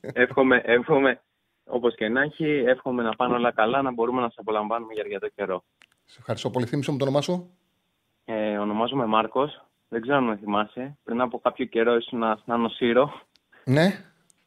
εύχομαι, 0.00 0.62
εύχομαι, 0.64 1.22
όπως 1.64 1.94
και 1.94 2.08
να 2.08 2.22
έχει, 2.22 2.44
εύχομαι 2.44 3.02
να 3.02 3.16
πάνε 3.16 3.34
όλα 3.34 3.52
καλά, 3.52 3.82
να 3.82 3.92
μπορούμε 3.92 4.20
να 4.20 4.28
σε 4.28 4.36
απολαμβάνουμε 4.38 4.92
για 4.92 5.02
αρκετό 5.02 5.28
καιρό. 5.28 5.64
Σε 6.04 6.16
ευχαριστώ 6.18 6.50
πολύ. 6.50 6.66
Θύμισε 6.66 6.90
μου 6.90 6.96
το 6.96 7.04
όνομά 7.04 7.20
σου. 7.20 7.50
Ε, 8.24 8.58
ονομάζομαι 8.58 9.06
Μάρκος. 9.06 9.64
Δεν 9.88 10.00
ξέρω 10.00 10.16
αν 10.16 10.24
με 10.24 10.36
θυμάσαι. 10.36 10.98
Πριν 11.04 11.20
από 11.20 11.38
κάποιο 11.38 11.64
καιρό 11.64 11.96
ήσουν 11.96 12.22
στην 12.38 12.52
Άνω 12.52 12.68
Σύρο. 12.68 13.20
Ναι. 13.64 14.04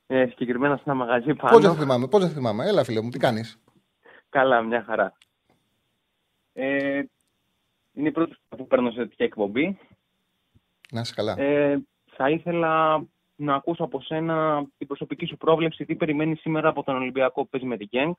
Ε, 0.07 0.25
συγκεκριμένα 0.27 0.75
σε 0.75 0.83
ένα 0.85 0.95
μαγαζί 0.95 1.33
πάνω. 1.33 1.53
Πώ 1.53 1.59
δεν 1.59 1.75
θυμάμαι, 1.75 2.07
πώ 2.07 2.19
δεν 2.19 2.29
θυμάμαι. 2.29 2.67
Έλα, 2.67 2.83
φίλε 2.83 3.01
μου, 3.01 3.09
τι 3.09 3.19
κάνεις; 3.19 3.59
Καλά, 4.29 4.61
μια 4.61 4.83
χαρά. 4.83 5.13
Ε, 6.53 7.01
είναι 7.99 8.07
η 8.07 8.11
πρώτη 8.11 8.35
φορά 8.49 8.61
που 8.61 8.67
παίρνω 8.67 8.91
σε 8.91 8.97
τέτοια 8.97 9.25
εκπομπή. 9.25 9.77
Να 10.91 11.01
είσαι 11.01 11.13
καλά. 11.15 11.39
Ε, 11.39 11.81
θα 12.15 12.29
ήθελα 12.29 13.03
να 13.35 13.55
ακούσω 13.55 13.83
από 13.83 14.01
σένα 14.01 14.65
την 14.77 14.87
προσωπική 14.87 15.25
σου 15.25 15.37
πρόβλεψη, 15.37 15.85
τι 15.85 15.95
περιμένεις 15.95 16.39
σήμερα 16.39 16.69
από 16.69 16.83
τον 16.83 16.95
Ολυμπιακό 16.95 17.41
που 17.41 17.49
παίζει 17.49 17.67
με 17.67 17.77
την 17.77 17.87
Γκένγκ. 17.87 18.13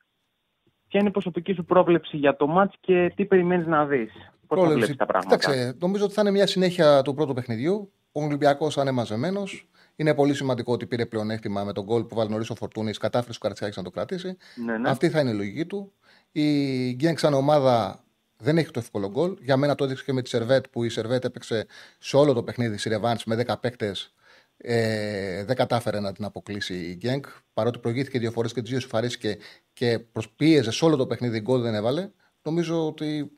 Ποια 0.88 1.00
είναι 1.00 1.08
η 1.08 1.12
προσωπική 1.12 1.52
σου 1.52 1.64
πρόβλεψη 1.64 2.16
για 2.16 2.36
το 2.36 2.46
μάτς 2.46 2.76
και 2.80 3.12
τι 3.16 3.24
περιμένεις 3.24 3.66
να 3.66 3.86
δεις; 3.86 4.12
Πώς 4.46 4.60
θα 4.60 4.74
βλέπεις 4.74 4.96
τα 4.96 5.06
πράγματα; 5.06 5.36
Κοίταξε, 5.36 5.76
νομίζω 5.80 6.04
ότι 6.04 6.14
θα 6.14 6.20
είναι 6.20 6.30
μια 6.30 6.46
συνέχεια 6.46 7.02
του 7.02 7.14
πρώτου 7.14 7.34
παιχνιδιού. 7.34 7.92
Ο 8.12 8.24
Ολυμπιακός 8.24 8.74
θα 8.74 8.82
είναι 8.82 8.90
μαζεμένος. 8.90 9.68
Είναι 9.96 10.14
πολύ 10.14 10.34
σημαντικό 10.34 10.72
ότι 10.72 10.86
πήρε 10.86 11.06
πλεονέκτημα 11.06 11.64
με 11.64 11.72
τον 11.72 11.84
γκολ 11.84 12.04
που 12.04 12.14
βάλει 12.14 12.30
νωρίς 12.30 12.50
ο 12.50 12.54
Φορτούνης. 12.54 12.98
Κατάφερε 12.98 13.32
ο 13.36 13.38
Καρτσιάκη 13.40 13.74
να 13.76 13.84
το 13.84 13.90
κρατήσει. 13.90 14.36
Ναι, 14.64 14.78
ναι. 14.78 14.90
Αυτή 14.90 15.10
θα 15.10 15.20
είναι 15.20 15.30
η 15.30 15.34
λογική 15.34 15.66
του. 15.66 15.92
Η 16.32 16.46
Γκένγκ 16.94 17.16
σαν 17.16 17.34
ομάδα 17.34 18.04
δεν 18.40 18.58
έχει 18.58 18.70
το 18.70 18.78
εύκολο 18.78 19.10
γκολ. 19.10 19.36
Για 19.40 19.56
μένα 19.56 19.74
το 19.74 19.84
έδειξε 19.84 20.04
και 20.04 20.12
με 20.12 20.22
τη 20.22 20.28
Σερβέτ 20.28 20.64
που 20.70 20.84
η 20.84 20.88
Σερβέτ 20.88 21.24
έπαιξε 21.24 21.66
σε 21.98 22.16
όλο 22.16 22.32
το 22.32 22.42
παιχνίδι 22.42 22.78
στη 22.78 22.88
Ρεβάντ 22.88 23.18
με 23.26 23.44
10 23.46 23.54
παίκτες. 23.60 24.14
Ε, 24.56 25.44
δεν 25.44 25.56
κατάφερε 25.56 26.00
να 26.00 26.12
την 26.12 26.24
αποκλείσει 26.24 26.74
η 26.74 26.94
Γκένκ. 26.94 27.26
Παρότι 27.52 27.78
προηγήθηκε 27.78 28.18
δύο 28.18 28.30
φορές 28.30 28.52
και 28.52 28.60
τις 28.60 28.70
δύο 28.70 28.80
σουφαρίστηκε 28.80 29.36
και 29.72 29.98
προσπίεζε 29.98 30.70
σε 30.70 30.84
όλο 30.84 30.96
το 30.96 31.06
παιχνίδι, 31.06 31.40
γκολ 31.40 31.60
δεν 31.62 31.74
έβαλε. 31.74 32.10
Νομίζω 32.42 32.86
ότι 32.86 33.30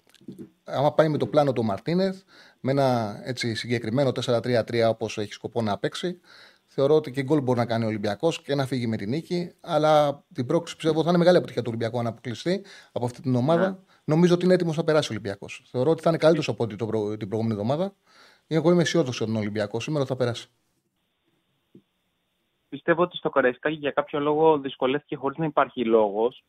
άμα 0.64 0.92
πάει 0.92 1.08
με 1.08 1.18
το 1.18 1.26
πλάνο 1.26 1.52
του 1.52 1.64
Μαρτίνεθ, 1.64 2.20
με 2.60 2.70
ένα 2.70 3.20
έτσι, 3.24 3.54
συγκεκριμένο 3.54 4.12
4-3-3 4.24 4.88
όπως 4.88 5.18
έχει 5.18 5.32
σκοπό 5.32 5.62
να 5.62 5.78
παίξει, 5.78 6.20
θεωρώ 6.66 6.94
ότι 6.94 7.10
και 7.10 7.22
γκολ 7.22 7.40
μπορεί 7.40 7.58
να 7.58 7.66
κάνει 7.66 7.84
ο 7.84 7.86
Ολυμπιακός 7.86 8.42
και 8.42 8.54
να 8.54 8.66
φύγει 8.66 8.86
με 8.86 8.96
την 8.96 9.08
νίκη. 9.08 9.52
Αλλά 9.60 10.24
την 10.34 10.46
πρόκληση 10.46 10.76
πιστεύω 10.76 11.02
θα 11.02 11.08
είναι 11.08 11.18
μεγάλη 11.18 11.36
αποτυχία 11.36 11.62
του 11.62 11.70
Ολυμπιακού 11.74 12.02
να 12.02 12.08
αποκλειστεί 12.08 12.64
από 12.92 13.04
αυτή 13.04 13.22
την 13.22 13.34
ομάδα. 13.34 13.78
Yeah. 13.78 13.91
Ναι 14.04 14.14
νομίζω 14.14 14.34
ότι 14.34 14.44
είναι 14.44 14.54
έτοιμος 14.54 14.76
να 14.76 14.84
περάσει 14.84 15.08
ο 15.08 15.14
Ολυμπιακός. 15.14 15.62
Θεωρώ 15.70 15.90
ότι 15.90 16.02
θα 16.02 16.08
είναι 16.08 16.18
καλύτερος 16.18 16.48
από 16.48 16.66
την 16.66 17.28
προηγούμενη 17.28 17.52
εβδομάδα. 17.52 17.94
Εγώ 18.46 18.70
είμαι 18.70 18.82
αισιόδοξο 18.82 19.24
ότι 19.24 19.32
τον 19.32 19.42
Ολυμπιακός 19.42 19.82
σήμερα 19.82 20.04
θα 20.04 20.16
περάσει. 20.16 20.48
Πιστεύω 22.68 23.02
ότι 23.02 23.16
στο 23.16 23.30
Καραϊσκάκι 23.30 23.76
για 23.76 23.90
κάποιο 23.90 24.20
λόγο 24.20 24.58
δυσκολεύτηκε 24.58 25.16
χωρίς 25.16 25.38
να 25.38 25.44
υπάρχει 25.44 25.84
λόγος. 25.84 26.44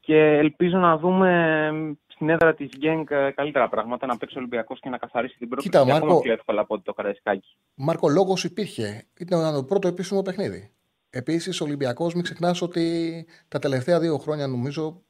Και 0.00 0.16
ελπίζω 0.16 0.78
να 0.78 0.98
δούμε 0.98 1.70
στην 2.06 2.28
έδρα 2.28 2.54
της 2.54 2.70
Γκένκ 2.76 3.08
καλύτερα 3.34 3.68
πράγματα, 3.68 4.06
να 4.06 4.16
παίξει 4.16 4.36
ο 4.36 4.38
Ολυμπιακός 4.38 4.80
και 4.80 4.88
να 4.88 4.98
καθαρίσει 4.98 5.38
την 5.38 5.48
πρώτη 5.48 5.62
Κοίτα, 5.62 5.84
Μάρκο, 5.84 6.20
πιο 6.20 6.32
εύκολα 6.32 6.60
από 6.60 6.80
το 6.80 6.92
Καραϊσκάκι. 6.92 7.56
Μάρκο, 7.74 8.08
λόγος 8.08 8.44
υπήρχε. 8.44 9.06
Ήταν 9.18 9.54
το 9.54 9.64
πρώτο 9.64 9.88
επίσημο 9.88 10.22
παιχνίδι. 10.22 10.72
Επίσης, 11.10 11.60
ο 11.60 11.64
Ολυμπιακός, 11.64 12.14
μην 12.14 12.22
ξεχνάς 12.22 12.62
ότι 12.62 13.26
τα 13.48 13.58
τελευταία 13.58 14.00
δύο 14.00 14.18
χρόνια 14.18 14.46
νομίζω 14.46 15.02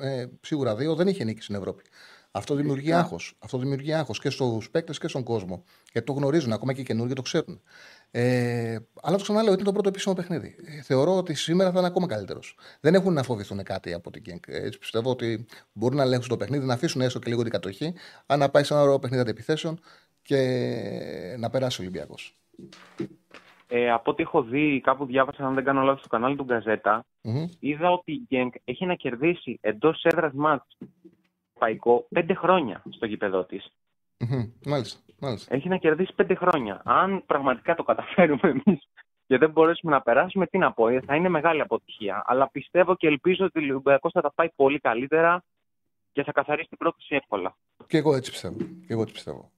ε, 0.00 0.26
σίγουρα 0.40 0.76
δύο, 0.76 0.94
δεν 0.94 1.08
είχε 1.08 1.24
νίκη 1.24 1.42
στην 1.42 1.54
Ευρώπη. 1.54 1.82
Αυτό 2.30 2.54
δημιουργεί 2.54 2.92
άγχος. 2.92 3.36
Αυτό 3.38 3.58
δημιουργεί 3.58 3.92
άγχος 3.92 4.20
και 4.20 4.30
στους 4.30 4.70
παίκτες 4.70 4.98
και 4.98 5.08
στον 5.08 5.22
κόσμο. 5.22 5.64
Γιατί 5.92 6.06
το 6.06 6.12
γνωρίζουν, 6.12 6.52
ακόμα 6.52 6.72
και 6.72 6.80
οι 6.80 6.84
καινούργοι 6.84 7.12
το 7.12 7.22
ξέρουν. 7.22 7.60
Ε, 8.10 8.76
αλλά 9.02 9.16
το 9.16 9.22
ξαναλέω, 9.22 9.52
είναι 9.52 9.62
το 9.62 9.72
πρώτο 9.72 9.88
επίσημο 9.88 10.14
παιχνίδι. 10.14 10.56
Ε, 10.64 10.82
θεωρώ 10.82 11.16
ότι 11.16 11.34
σήμερα 11.34 11.72
θα 11.72 11.78
είναι 11.78 11.86
ακόμα 11.86 12.06
καλύτερος. 12.06 12.56
Δεν 12.80 12.94
έχουν 12.94 13.12
να 13.12 13.22
φοβηθούν 13.22 13.62
κάτι 13.62 13.92
από 13.92 14.10
την 14.10 14.22
Γκένκ. 14.22 14.44
Έτσι 14.46 14.78
πιστεύω 14.78 15.10
ότι 15.10 15.46
μπορούν 15.72 15.96
να 15.96 16.02
ελέγξουν 16.02 16.30
το 16.30 16.36
παιχνίδι, 16.36 16.66
να 16.66 16.74
αφήσουν 16.74 17.00
έστω 17.00 17.18
και 17.18 17.30
λίγο 17.30 17.42
την 17.42 17.50
κατοχή, 17.50 17.94
αν 18.26 18.38
να 18.38 18.48
πάει 18.48 18.64
σε 18.64 18.72
ένα 18.74 18.82
ωραίο 18.82 18.98
παιχνίδι 18.98 19.22
αντιπιθέσεων 19.22 19.80
και 20.22 21.36
να 21.38 21.50
περάσει 21.50 21.80
ο 21.80 21.84
Ολυμπιακός. 21.84 22.38
Ε, 23.76 23.90
από 23.90 24.10
ό,τι 24.10 24.22
έχω 24.22 24.42
δει, 24.42 24.80
κάπου 24.80 25.04
διάβασα, 25.04 25.46
αν 25.46 25.54
δεν 25.54 25.64
κάνω 25.64 25.82
λάθος, 25.82 26.00
στο 26.00 26.08
κανάλι 26.08 26.36
του 26.36 26.44
γκαζετα 26.44 27.04
mm-hmm. 27.22 27.48
είδα 27.60 27.90
ότι 27.90 28.12
η 28.12 28.22
Γκένκ 28.26 28.54
έχει 28.64 28.86
να 28.86 28.94
κερδίσει 28.94 29.58
εντός 29.60 30.02
έδρας 30.02 30.32
μάτς 30.32 30.76
παϊκό 31.58 32.06
πέντε 32.08 32.34
χρόνια 32.34 32.82
στο 32.90 33.06
γήπεδό 33.06 33.44
της. 33.44 33.72
Mm-hmm. 34.18 34.50
Μάλιστα. 34.66 35.00
Μάλιστα. 35.18 35.54
Έχει 35.54 35.68
να 35.68 35.76
κερδίσει 35.76 36.12
πέντε 36.14 36.34
χρόνια. 36.34 36.82
Αν 36.84 37.22
πραγματικά 37.26 37.74
το 37.74 37.82
καταφέρουμε 37.82 38.48
εμείς 38.64 38.88
και 39.26 39.38
δεν 39.38 39.50
μπορέσουμε 39.50 39.92
να 39.92 40.02
περάσουμε, 40.02 40.46
τι 40.46 40.58
να 40.58 40.72
πω, 40.72 40.88
ε, 40.88 41.00
θα 41.00 41.14
είναι 41.14 41.28
μεγάλη 41.28 41.60
αποτυχία. 41.60 42.22
Αλλά 42.26 42.50
πιστεύω 42.50 42.96
και 42.96 43.06
ελπίζω 43.06 43.44
ότι 43.44 43.58
ο 43.58 43.62
Ολυμπιακός 43.62 44.12
θα 44.12 44.20
τα 44.20 44.32
πάει 44.32 44.48
πολύ 44.56 44.78
καλύτερα 44.78 45.44
και 46.12 46.22
θα 46.22 46.32
καθαρίσει 46.32 46.68
την 46.68 46.78
πρόκληση 46.78 47.14
εύκολα. 47.14 47.56
Και 47.86 47.96
εγώ 47.96 48.14
έτσι 48.14 48.30
πιστεύω. 48.30 48.56
Και 48.56 48.92
εγώ 48.92 49.02
έτσι 49.02 49.14
πιστεύω. 49.14 49.50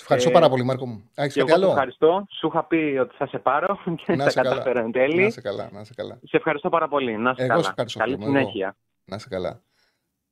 Σε 0.00 0.06
ευχαριστώ 0.06 0.30
ε, 0.30 0.32
πάρα 0.32 0.48
πολύ, 0.48 0.64
Μάρκο 0.64 0.86
μου. 0.86 1.10
Έχεις 1.14 1.34
κάτι 1.34 1.52
άλλο; 1.52 1.68
ευχαριστώ. 1.68 2.26
Σου 2.30 2.46
είχα 2.46 2.64
πει 2.64 2.98
ότι 3.00 3.14
θα 3.16 3.26
σε 3.26 3.38
πάρω 3.38 3.78
και 4.06 4.16
να 4.16 4.24
θα 4.30 4.42
καταφέρω 4.42 4.78
εν 4.78 4.92
τέλει. 4.92 5.22
Να 5.22 5.30
σε 5.30 5.40
καλά, 5.40 5.68
να 5.72 5.84
σε 5.84 5.94
καλά. 5.94 6.18
Σε 6.22 6.36
ευχαριστώ 6.36 6.68
πάρα 6.68 6.88
πολύ. 6.88 7.16
Να 7.16 7.34
σε 7.34 7.42
εγώ 7.42 7.60
καλά. 7.60 7.74
Καλή 7.98 8.18
συνέχεια. 8.22 8.76
Να 9.04 9.18
σε 9.18 9.28
καλά. 9.28 9.62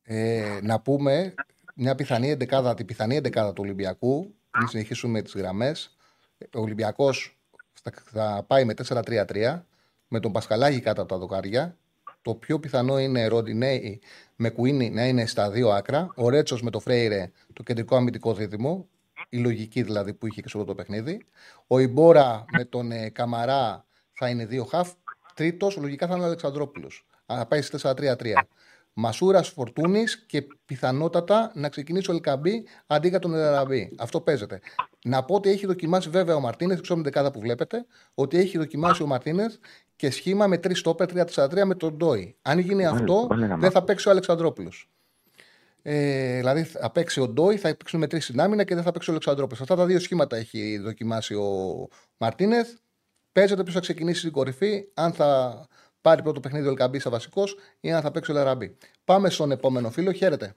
Ε, 0.02 0.58
να 0.62 0.80
πούμε 0.80 1.34
μια 1.74 1.94
πιθανή 1.94 2.30
εντεκάδα, 2.30 2.74
την 2.74 2.86
πιθανή 2.86 3.16
εντεκάδα 3.16 3.52
του 3.52 3.62
Ολυμπιακού, 3.64 4.34
πριν 4.50 4.68
συνεχίσουμε 4.68 5.22
τις 5.22 5.34
γραμμές. 5.34 5.96
Ο 6.54 6.60
Ολυμπιακός 6.60 7.38
θα 8.04 8.44
πάει 8.46 8.64
με 8.64 8.74
4-3-3 8.88 9.62
με 10.08 10.20
τον 10.20 10.32
Πασχαλάκη 10.32 10.80
κάτω 10.80 11.00
από 11.00 11.10
τα 11.10 11.18
δοκάρια. 11.18 11.76
Το 12.22 12.34
πιο 12.34 12.58
πιθανό 12.58 12.98
είναι 12.98 13.26
Ροντινέη 13.26 14.00
με 14.36 14.50
Κουίνι 14.50 14.90
να 14.90 15.06
είναι 15.06 15.26
στα 15.26 15.50
δύο 15.50 15.68
άκρα. 15.68 16.12
Ο 16.16 16.28
Ρέτσος 16.28 16.62
με 16.62 16.70
το 16.70 16.80
Φρέιρε, 16.80 17.30
το 17.52 17.62
κεντρικό 17.62 17.96
αμυντικό 17.96 18.34
δίδυμο. 18.34 18.88
Η 19.28 19.38
λογική 19.38 19.82
δηλαδή 19.82 20.14
που 20.14 20.26
είχε 20.26 20.40
και 20.40 20.48
σε 20.48 20.58
αυτό 20.58 20.68
το 20.68 20.74
παιχνίδι. 20.74 21.26
Ο 21.66 21.78
Ιμπόρα 21.78 22.44
με 22.56 22.64
τον 22.64 22.92
ε, 22.92 23.08
Καμαρά 23.08 23.86
θα 24.12 24.28
είναι 24.28 24.46
δύο 24.46 24.64
χαφ. 24.64 24.92
Τρίτος, 25.34 25.76
λογικά 25.76 26.06
θα 26.06 26.14
είναι 26.14 26.22
ο 26.22 26.26
Αλεξανδρόπουλος. 26.26 27.06
Θα 27.26 27.46
πάει 27.46 27.62
σε 27.62 27.78
4-3-3. 27.82 28.14
Μασούρας 29.00 29.48
Φορτούνης 29.48 30.26
και 30.26 30.46
πιθανότατα 30.64 31.52
να 31.54 31.68
ξεκινήσει 31.68 32.10
ο 32.10 32.14
Ελκαμπή 32.14 32.64
αντί 32.86 33.08
για 33.08 33.18
τον 33.18 33.34
Ελαραμπή. 33.34 33.94
Αυτό 33.98 34.20
παίζεται. 34.20 34.60
Να 35.04 35.24
πω 35.24 35.34
ότι 35.34 35.50
έχει 35.50 35.66
δοκιμάσει 35.66 36.10
βέβαια 36.10 36.34
ο 36.34 36.40
Μαρτίνες, 36.40 36.74
δεν 36.74 36.82
ξέρω 36.82 37.00
δεκάδα 37.00 37.30
που 37.30 37.40
βλέπετε, 37.40 37.86
ότι 38.14 38.38
έχει 38.38 38.58
δοκιμάσει 38.58 39.02
ο 39.02 39.06
Μαρτίνες 39.06 39.60
και 39.96 40.10
σχήμα 40.10 40.46
με 40.46 40.56
3 40.56 40.70
στόπερ 40.74 41.08
3-4-3 41.34 41.64
με 41.64 41.74
τον 41.74 41.96
Ντόι. 41.96 42.36
Αν 42.42 42.58
γίνει 42.58 42.86
αυτό, 42.86 43.26
δεν 43.58 43.70
θα 43.70 43.84
παίξει 43.84 44.08
ο 44.08 44.10
Αλεξανδρόπουλος. 44.10 44.90
Ε, 45.82 46.36
δηλαδή 46.36 46.62
θα 46.62 46.90
παίξει 46.90 47.20
ο 47.20 47.28
Ντόι, 47.28 47.56
θα 47.56 47.76
παίξουν 47.76 48.00
με 48.00 48.06
τρεις 48.06 48.24
συνάμυνα 48.24 48.64
και 48.64 48.74
δεν 48.74 48.84
θα 48.84 48.92
παίξει 48.92 49.08
ο 49.08 49.12
Αλεξανδρόπουλος. 49.12 49.60
Αυτά 49.60 49.76
τα 49.76 49.86
δύο 49.86 49.98
σχήματα 49.98 50.36
έχει 50.36 50.78
δοκιμάσει 50.78 51.34
ο 51.34 51.88
Μαρτίνεθ. 52.16 52.74
Παίζεται 53.32 53.62
ποιος 53.62 53.74
θα 53.74 53.80
ξεκινήσει 53.80 54.18
στην 54.18 54.32
κορυφή, 54.32 54.88
αν 54.94 55.12
θα 55.12 55.66
πάρει 56.00 56.22
πρώτο 56.22 56.40
παιχνίδι 56.40 56.66
ο 56.66 56.70
Ελκαμπής 56.70 57.02
σαν 57.02 57.12
βασικός 57.12 57.56
ή 57.80 57.92
αν 57.92 58.02
θα 58.02 58.10
παίξει 58.10 58.30
ο 58.30 58.34
Λαραμπή. 58.34 58.76
Πάμε 59.04 59.30
στον 59.30 59.50
επόμενο 59.50 59.90
φίλο. 59.90 60.12
Χαίρετε. 60.12 60.54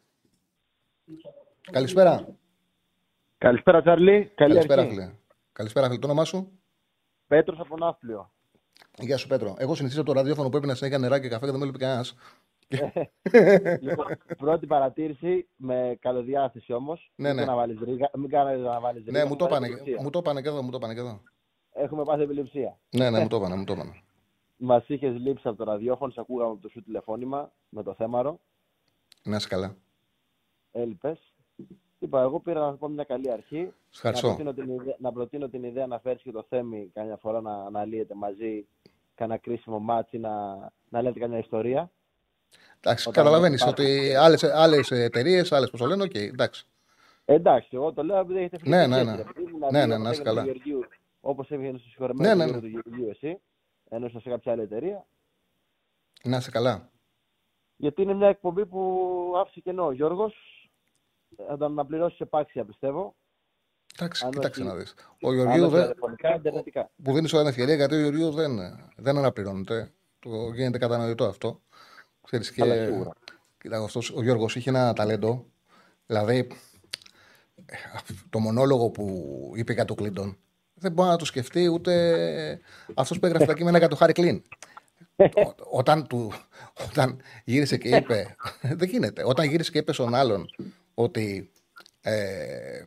Καλησπέρα. 1.72 2.28
Καλησπέρα, 3.38 3.82
Τσαρλί. 3.82 4.32
Καλησπέρα, 4.36 4.88
φίλε. 4.88 5.11
Καλησπέρα, 5.51 5.88
φίλε. 5.88 5.99
Το 5.99 6.07
όνομά 6.07 6.26
σου; 6.26 6.51
Πέτρος 7.28 7.59
από 7.59 7.78
Ναύπλιο. 7.78 8.32
Γεια 8.99 9.17
σου, 9.17 9.28
Πέτρο. 9.28 9.55
Εγώ 9.57 9.76
συνηθίζω 9.76 10.03
το 10.03 10.11
ραδιόφωνο 10.11 10.49
που 10.49 10.57
έπαιρνα 10.57 10.76
συνέχεια 10.76 10.97
νερά 10.97 11.19
και 11.19 11.28
καφέ 11.28 11.45
και 11.45 11.51
δεν 11.51 11.59
με 11.59 11.65
βλέπει 11.65 11.80
κανένας. 11.80 12.15
λοιπόν, 13.82 14.05
πρώτη 14.38 14.65
παρατήρηση 14.65 15.47
με 15.55 15.97
καλοδιάθεση 15.99 16.74
όμως. 16.74 17.11
Ναι, 17.15 17.34
ναι. 17.34 17.45
Να 17.45 17.55
βάλεις 17.55 17.80
ρίγα, 17.84 18.09
μην 18.17 18.30
κάνετε 18.30 18.57
να 18.57 18.80
βάλει 18.80 18.97
ρίγα. 19.05 19.11
Ναι, 19.11 19.30
μου 19.30 19.36
το, 19.36 19.45
πάνε, 19.45 19.67
μου 20.01 20.09
το 20.09 20.22
πάνε 20.22 20.41
και 20.41 20.47
εδώ. 20.47 20.61
Μου 20.61 20.72
το 20.72 20.80
πάνε 20.80 20.93
και 20.93 20.99
εδώ. 20.99 21.22
Έχουμε 21.74 22.03
πάθει 22.03 22.22
επιληψία. 22.22 22.78
Ναι, 22.89 23.09
ναι, 23.09 23.19
μου 23.19 23.28
το 23.28 23.39
πάνε. 23.39 23.55
Μου 23.55 23.63
το 23.63 23.76
πάνε. 23.76 23.91
Μας 24.57 24.88
είχες 24.88 25.15
λείψει 25.19 25.47
από 25.47 25.57
το 25.57 25.63
ραδιόφωνο, 25.63 26.11
σε 26.11 26.19
ακούγαμε 26.19 26.51
από 26.51 26.61
το 26.61 26.69
σου 26.69 26.84
τηλεφώνημα 26.84 27.51
με 27.69 27.84
το 27.84 27.93
θέμαρο. 27.93 28.39
Να 29.24 29.36
είσαι 29.36 29.47
καλά. 29.47 29.76
Έλειπες. 30.72 31.34
Είπα, 31.99 32.22
εγώ 32.22 32.39
πήρα 32.39 32.59
να 32.59 32.76
πω 32.76 32.88
μια 32.88 33.03
καλή 33.03 33.32
αρχή. 33.32 33.74
Να 34.03 34.11
προτείνω, 34.11 34.53
την 34.53 34.69
ιδέα, 34.69 34.95
να 34.99 35.11
προτείνω 35.11 35.49
την 35.49 35.63
ιδέα 35.63 35.88
να 35.88 35.99
φέρεις 35.99 36.22
και 36.22 36.32
τον 36.32 36.45
Θέμη 36.49 36.91
καμιά 36.93 37.17
φορά 37.17 37.41
να 37.41 37.53
αναλύετε 37.53 38.15
μαζί 38.15 38.67
κανένα 39.15 39.39
κρίσιμο 39.39 39.80
ματς 39.79 40.17
να, 40.17 40.55
να 40.89 41.01
λέτε 41.01 41.19
καμιά 41.19 41.38
ιστορία. 41.38 41.91
Εντάξει, 42.79 43.11
καταλαβαίνεις 43.11 43.65
ότι 43.65 44.15
άλλες 44.53 44.91
εταιρείες, 44.91 45.51
άλλες 45.51 45.69
πώς 45.69 45.77
το 45.77 45.85
λένε, 45.85 46.03
okay, 46.03 46.15
εντάξει. 46.15 46.65
Εντάξει, 47.25 47.69
εγώ 47.71 47.93
το 47.93 48.03
λέω 48.03 48.19
επειδή 48.19 48.39
έχετε 48.39 48.57
φύγει. 48.57 48.69
Ναι, 48.69 48.87
ναι, 48.87 49.03
ναι. 49.03 49.23
Ναι, 49.71 49.85
ναι, 49.85 49.97
να 49.97 50.09
είσαι 50.09 50.21
καλά. 50.21 50.45
Όπως 51.21 51.51
έβγαινε 51.51 51.77
στο 51.77 51.87
συγχωρεμένο 51.87 52.35
ναι, 52.35 52.45
ναι, 52.45 52.51
ναι. 52.51 52.59
του 52.59 52.67
Γεωργίου 52.67 53.09
εσύ 53.09 53.39
ενώ 53.93 54.09
σε 54.09 54.29
κάποια 54.29 54.51
άλλη 54.51 54.61
εταιρεία. 54.61 55.05
Να 56.23 56.37
είσαι 56.37 56.51
καλά. 56.51 56.89
Γιατί 57.75 58.01
είναι 58.01 58.13
μια 58.13 58.27
εκπομπή 58.27 58.65
που 58.65 59.33
άφησε 59.37 59.59
κενό. 59.59 59.85
Ο 59.85 59.91
Γιώργος 59.91 60.35
θα 61.47 61.57
τον 61.57 61.71
αναπληρώσεις 61.71 62.19
επάξια, 62.19 62.65
πιστεύω. 62.65 63.15
Εντάξει, 63.95 64.29
κοιτάξτε 64.29 64.63
να 64.63 64.75
δεις. 64.75 64.93
Ο 65.21 65.33
Γεωργίου 65.33 65.67
δεν. 65.67 65.93
Που 67.03 67.13
δίνει 67.13 67.29
όλα 67.33 67.49
ευκαιρία 67.49 67.75
γιατί 67.75 67.95
ο 67.95 67.99
Γεωργίου 67.99 68.31
δεν, 68.31 68.51
δεν 68.95 69.17
αναπληρώνεται. 69.17 69.93
Το 70.19 70.29
γίνεται 70.53 70.77
κατανοητό 70.77 71.25
αυτό. 71.25 71.61
Ξέρεις, 72.32 72.51
και... 72.51 72.89
Κοίτα, 73.57 73.84
αυτός, 73.84 74.09
ο 74.09 74.23
Γιώργος 74.23 74.55
είχε 74.55 74.69
ένα 74.69 74.93
ταλέντο. 74.93 75.45
Δηλαδή, 76.05 76.47
το 78.29 78.39
μονόλογο 78.39 78.89
που 78.89 79.51
είπε 79.55 79.73
για 79.73 79.86
το 79.86 79.93
Κλίντον 79.93 80.38
δεν 80.73 80.91
μπορεί 80.91 81.09
να 81.09 81.15
το 81.15 81.25
σκεφτεί 81.25 81.67
ούτε 81.67 82.61
αυτός 82.93 83.19
που 83.19 83.25
έγραφε 83.25 83.45
τα 83.45 83.53
κείμενα 83.53 83.77
για 83.77 83.88
το 83.88 83.95
Χάρη 83.95 84.13
Κλίν. 84.13 84.43
όταν, 85.71 86.07
του, 86.07 86.34
όταν 86.89 87.21
γύρισε 87.43 87.77
και 87.77 87.95
είπε. 87.95 88.36
δεν 88.79 88.89
γίνεται. 88.89 89.23
Όταν 89.25 89.49
γύρισε 89.49 89.71
και 89.71 89.77
είπε 89.77 89.93
στον 89.93 90.15
άλλον 90.15 90.45
ότι. 90.93 91.51
Ε, 92.01 92.84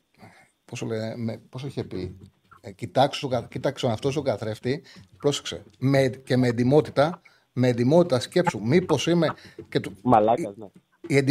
πόσο, 0.65 0.87
λέει, 0.87 1.41
πόσο 1.49 1.67
είχε 1.67 1.85
πει. 1.85 2.17
Ε, 2.61 2.73
κοιτάξτε, 2.73 3.47
κοιτάξτε 3.51 3.91
αυτό 3.91 4.13
ο 4.17 4.23
καθρέφτη. 4.23 4.83
Πρόσεξε. 5.17 5.63
Με, 5.79 6.09
και 6.09 6.37
με 6.37 6.49
εντυμότητα. 6.49 7.21
Με 7.57 7.69
εντυμότητα 7.69 8.21
σκέψου. 8.21 8.61
Μήπως 8.63 9.07
είμαι. 9.07 9.35
Και 9.69 9.81
του, 9.81 9.97
Μαλάκας, 10.03 10.57
ναι. 10.57 10.67
Ε, 11.09 11.23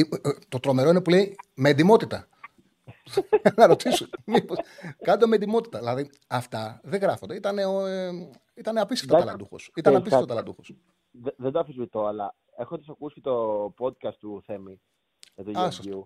το 0.50 0.60
τρομερό 0.60 0.90
είναι 0.90 1.02
που 1.02 1.10
λέει 1.10 1.36
με 1.56 1.70
εντυμότητα. 1.70 2.28
να 3.58 3.68
ρωτήσω. 3.68 4.08
Μήπως, 4.26 4.58
κάντε 5.02 5.28
με 5.28 5.36
ετοιμότητα. 5.36 5.80
Δηλαδή 5.80 6.10
αυτά 6.28 6.82
δεν 6.84 7.00
γράφονται. 7.00 7.36
Ήταν, 7.36 7.58
ε, 7.58 8.10
ήταν 8.54 8.78
απίστευτο 8.78 9.18
ταλαντούχος. 9.18 9.72
Ήταν 9.76 9.96
απίστευτο 9.96 10.26
ταλαντούχος. 10.26 10.76
Δεν 11.38 11.52
το 11.52 11.60
αφισβητώ, 11.60 12.06
αλλά 12.06 12.36
έχοντα 12.58 12.84
ακούσει 12.90 13.22
το 13.22 13.66
podcast 13.80 14.16
του 14.20 14.42
Θέμη 14.46 14.82
με 15.36 15.44
τον 15.44 15.54
Γεωργίου, 15.54 16.06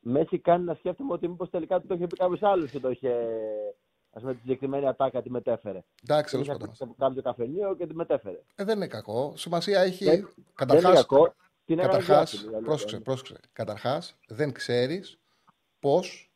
με 0.00 0.20
έχει 0.20 0.38
κάνει 0.38 0.64
να 0.64 0.74
σκέφτομαι 0.74 1.12
ότι 1.12 1.28
μήπως 1.28 1.50
τελικά 1.50 1.80
το 1.80 1.94
είχε 1.94 2.06
πει 2.06 2.16
κάποιος 2.16 2.42
άλλος 2.42 2.70
και 2.70 2.80
το 2.80 2.90
είχε. 2.90 3.14
Α 4.12 4.20
πούμε, 4.20 4.32
τη 4.32 4.38
συγκεκριμένη 4.40 4.86
ατάκα 4.86 5.22
τη 5.22 5.30
μετέφερε. 5.30 5.84
Εντάξει, 6.02 6.32
τέλος 6.32 6.46
πάντων. 6.46 6.96
Κάποιο 6.98 7.22
καφενείο 7.22 7.74
και 7.76 7.86
τη 7.86 7.94
μετέφερε. 7.94 8.40
Ε, 8.54 8.64
δεν 8.64 8.76
είναι 8.76 8.86
κακό. 8.86 9.32
Σημασία 9.36 9.80
έχει. 9.80 10.24
Καταρχάς. 10.54 11.06
Καταρχάς, 11.66 12.44
πρόσεξε, 12.62 13.00
πρόσεξε. 13.00 13.36
Καταρχάς, 13.52 14.16
δεν 14.26 14.52
ξέρεις 14.52 15.18
πώς 15.78 16.32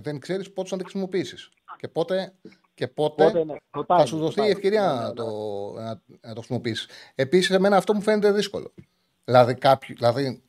δεν 0.00 0.18
ξέρεις 0.18 0.52
πότε 0.52 0.68
θα 0.68 0.76
τη 0.76 0.82
χρησιμοποιήσεις. 0.82 1.48
Και 1.76 1.88
πότε, 1.88 2.34
και 2.74 2.88
πότε, 2.88 3.24
πότε 3.24 3.44
ναι. 3.44 3.54
θα 3.86 4.06
σου 4.06 4.18
δοθεί 4.18 4.46
η 4.46 4.50
ευκαιρία 4.50 4.92
ναι, 4.92 5.00
να, 5.00 5.12
το, 5.12 5.24
να, 5.72 6.02
να 6.20 6.34
το 6.34 6.40
χρησιμοποιήσεις. 6.40 6.88
Επίσης, 7.14 7.50
εμένα 7.50 7.76
αυτό 7.76 7.94
μου 7.94 8.00
φαίνεται 8.00 8.32
δύσκολο. 8.32 8.72
Δηλαδή, 9.24 9.54
κάποιο, 9.54 9.94
δηλαδή 9.94 10.42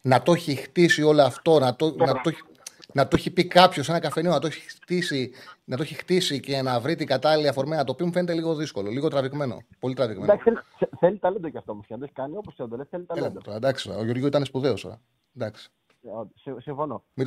να 0.00 0.22
το 0.22 0.32
έχει 0.32 0.54
χτίσει 0.54 1.02
όλο 1.02 1.22
αυτό, 1.22 1.58
να 1.58 1.76
το, 1.76 1.94
να 1.94 2.20
το, 2.20 2.30
να 2.92 3.08
το 3.08 3.16
έχει 3.18 3.30
πει 3.30 3.46
κάποιος 3.46 3.84
σε 3.84 3.90
ένα 3.90 4.00
καφενείο, 4.00 4.30
να 4.30 4.38
το 4.38 4.46
έχει 4.46 4.60
χτίσει, 4.60 5.32
να 5.64 5.76
το 5.76 5.82
έχει 5.82 5.94
χτίσει 5.94 6.40
και 6.40 6.62
να 6.62 6.80
βρει 6.80 6.94
την 6.94 7.06
κατάλληλη 7.06 7.48
αφορμή, 7.48 7.76
να 7.76 7.84
το 7.84 7.94
πει 7.94 8.04
μου 8.04 8.12
φαίνεται 8.12 8.34
λίγο 8.34 8.54
δύσκολο, 8.54 8.90
λίγο 8.90 9.08
τραβηγμένο. 9.08 9.58
Πολύ 9.78 9.94
τραβηγμένο. 9.94 10.32
Εντάξει, 10.32 10.64
θέλει, 10.98 11.18
ταλέντο 11.18 11.48
κι 11.48 11.56
αυτό 11.56 11.72
όμω. 11.72 11.82
Και 11.86 11.92
αν 11.92 11.98
το 11.98 12.04
έχει 12.04 12.14
κάνει 12.14 12.36
όπως 12.36 12.54
το 12.56 12.68
λε, 12.76 12.84
θέλει 12.84 13.04
ταλέντο. 13.04 13.40
εντάξει, 13.52 13.90
ο 13.90 14.04
Γιώργο 14.04 14.26
ήταν 14.26 14.44
σπουδαίος 14.44 14.80
τώρα. 14.80 15.00
Εντάξει. 15.36 15.70
Συμφωνώ. 16.58 17.04
Μην 17.14 17.26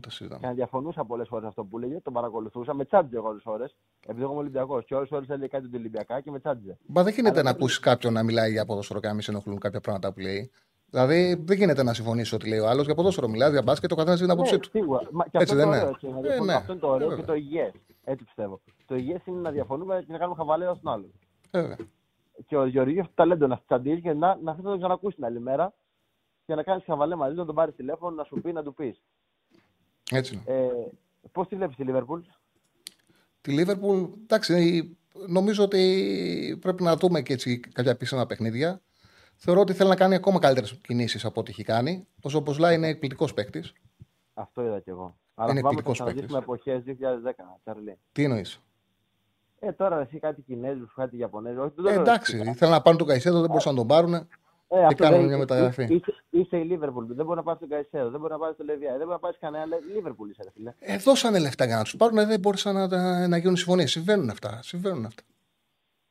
το 0.00 0.10
συζητάμε. 0.10 0.40
Και 0.40 0.46
αν 0.46 0.54
διαφωνούσα 0.54 1.04
πολλές 1.04 1.28
φορές 1.28 1.48
αυτό 1.48 1.64
που 1.64 1.78
λέγε, 1.78 2.00
τον 2.00 2.12
παρακολουθούσα 2.12 2.74
με 2.74 2.84
τσάντζε 2.84 3.18
όλε 3.18 3.36
τις 3.36 3.46
ώρες. 3.46 3.76
Επειδή 4.06 4.22
εγώ 4.22 4.30
είμαι 4.30 4.40
Ολυμπιακός 4.40 4.84
και 4.84 4.94
όλες 4.94 5.08
τις 5.08 5.16
ώρες 5.16 5.28
έλεγε 5.28 5.46
κάτι 5.46 5.64
του 5.64 5.70
Ολυμπιακά 5.74 6.20
και 6.20 6.30
με 6.30 6.38
τσάντζε. 6.38 6.78
Μα 6.86 7.02
δεν 7.02 7.14
γίνεται 7.14 7.42
να 7.42 7.50
ακούσεις 7.50 7.78
κάποιον 7.78 8.12
να 8.12 8.22
μιλάει 8.22 8.50
για 8.50 8.64
ποδόσφαιρο 8.64 9.00
και 9.00 9.06
να 9.06 9.12
μην 9.12 9.22
σε 9.22 9.30
ενοχλούν 9.30 9.58
κάποια 9.58 9.80
πράγματα 9.80 10.12
που 10.12 10.20
λέει. 10.20 10.50
Δηλαδή 10.94 11.42
δεν 11.44 11.56
γίνεται 11.56 11.82
να 11.82 11.94
συμφωνήσει 11.94 12.34
ότι 12.34 12.48
λέει 12.48 12.58
ο 12.58 12.68
άλλος 12.68 12.84
για 12.84 12.94
ποδόσφαιρο 12.94 13.28
μιλάει, 13.28 13.50
για 13.50 13.62
μπάσκετ, 13.62 13.88
το 13.88 13.94
καθένας 13.94 14.20
την 14.20 14.30
άποψή 14.30 14.58
του. 14.58 14.68
Σίγουρα. 14.68 15.08
και 15.30 15.38
Έτσι 15.38 15.54
δεν 15.54 15.66
είναι. 15.66 16.54
Αυτό 16.54 16.72
είναι 16.72 16.80
το 16.80 16.88
ωραίο 16.88 17.16
και 17.16 17.22
το 17.22 17.34
υγιέ. 17.34 17.70
Έτσι 18.04 18.24
πιστεύω. 18.24 18.60
το 18.86 18.96
υγιέ 18.96 19.22
είναι 19.24 19.40
να 19.40 19.50
διαφωνούμε 19.50 20.02
και 20.06 20.12
να 20.12 20.18
κάνουμε 20.18 20.36
χαβαλέ 20.36 20.64
στον 20.64 20.92
άλλο. 20.92 21.10
Βέβαια. 21.50 21.76
Και 22.46 22.56
ο 22.56 22.66
Γεωργίου 22.66 22.98
έχει 22.98 23.10
ταλέντο 23.14 23.46
να 23.46 23.60
τσαντίζει 23.66 24.00
και 24.00 24.12
να, 24.12 24.38
να 24.42 24.52
θέλει 24.52 24.64
να 24.64 24.70
τον 24.70 24.78
ξανακούσεις 24.78 25.14
την 25.14 25.24
άλλη 25.24 25.40
μέρα 25.40 25.72
και 26.46 26.54
να 26.54 26.62
κάνεις 26.62 26.84
χαβαλέ 26.84 27.14
μαζί, 27.14 27.34
να 27.34 27.44
τον 27.44 27.54
πάρεις 27.54 27.74
τηλέφωνο, 27.74 28.16
να 28.16 28.24
σου 28.24 28.40
πει, 28.40 28.52
να 28.52 28.62
του 28.62 28.74
πεις. 28.74 29.02
Έτσι 30.10 30.34
είναι. 30.34 30.58
Ε, 30.58 30.68
Πώς 31.32 31.48
τη 31.48 31.56
βλέπεις 31.56 31.76
τη 31.76 31.84
Λίβερπουλ, 31.84 32.20
Τη 33.40 33.52
Λίβερπουλ, 33.52 34.02
εντάξει, 34.22 34.96
νομίζω 35.26 35.64
ότι 35.64 36.58
πρέπει 36.60 36.82
να 36.82 36.96
δούμε 36.96 37.22
και 37.22 37.32
έτσι 37.32 37.60
κάποια 37.60 37.90
επίσημα 37.90 38.26
παιχνίδια. 38.26 38.82
Θεωρώ 39.46 39.60
ότι 39.60 39.72
θέλει 39.72 39.88
να 39.88 39.96
κάνει 39.96 40.14
ακόμα 40.14 40.38
καλύτερες 40.38 40.78
κινήσεις 40.82 41.24
από 41.24 41.40
ό,τι 41.40 41.50
έχει 41.50 41.62
κάνει. 41.62 42.06
Όσο 42.22 42.38
όπως 42.38 42.58
λέει 42.58 42.74
είναι 42.74 42.88
εκπληκτικός 42.88 43.34
παίκτης. 43.34 43.72
Αυτό 44.34 44.62
είδα 44.62 44.80
κι 44.80 44.90
εγώ. 44.90 45.16
Αλλά 45.34 45.50
είναι 45.50 45.58
εκπληκτικός 45.58 46.02
παίκτης. 46.02 46.32
με 46.32 46.38
εποχές 46.38 46.82
2010, 46.82 47.60
Τσαρλί. 47.62 47.98
Τι 48.12 48.24
εννοείς; 48.24 48.60
Ε, 49.58 49.72
τώρα 49.72 50.00
εσύ 50.00 50.18
κάτι 50.18 50.42
Κινέζους, 50.42 50.94
κάτι 50.94 51.16
Ιαπωνέζους. 51.16 51.72
Ε, 51.86 51.92
εντάξει, 51.92 52.38
ήθελα 52.38 52.70
να 52.70 52.82
πάρουν 52.82 52.98
τον 52.98 53.08
Καϊσέδο, 53.08 53.40
δεν 53.40 53.48
μπορούσαν 53.48 53.72
να 53.72 53.78
τον 53.78 53.86
πάρουν. 53.86 54.14
Ε, 54.14 54.86
και 54.88 54.94
κάνουν 54.94 55.24
μια 55.24 55.38
μεταγραφή. 55.38 55.82
Είσαι, 55.82 56.24
είσαι 56.30 56.56
η 56.56 56.64
Λίβερπουλ. 56.64 57.14
Δεν 57.14 57.24
μπορεί 57.24 57.36
να 57.36 57.42
πάρεις 57.42 57.60
τον 57.60 57.68
Καϊσέδο, 57.68 58.10
δεν 58.10 58.20
μπορεί 58.20 58.32
να 58.32 58.38
πάρεις 58.38 58.56
τον 58.56 58.66
Λεβιά, 58.66 58.88
δεν 58.88 58.98
μπορεί 58.98 59.10
να 59.10 59.18
πάρεις 59.18 59.38
κανένα 59.40 59.66
Λίβερπουλ. 59.94 60.30
Είσαι, 60.30 60.50
φίλε. 60.54 60.74
Ε, 60.78 60.96
δώσανε 60.96 61.38
λεφτά 61.38 61.64
για 61.64 61.76
να 61.76 61.82
τους 61.82 61.96
πάρουν, 61.96 62.26
δεν 62.26 62.40
μπορούσαν 62.40 62.88
να, 62.88 63.28
να 63.28 63.36
γίνουν 63.36 63.56
συμφωνίες. 63.56 63.90
Συμβαίνουν 63.90 64.30
αυτά. 64.30 64.60
Συμβαίνουν 64.62 65.04
αυτά. 65.04 65.22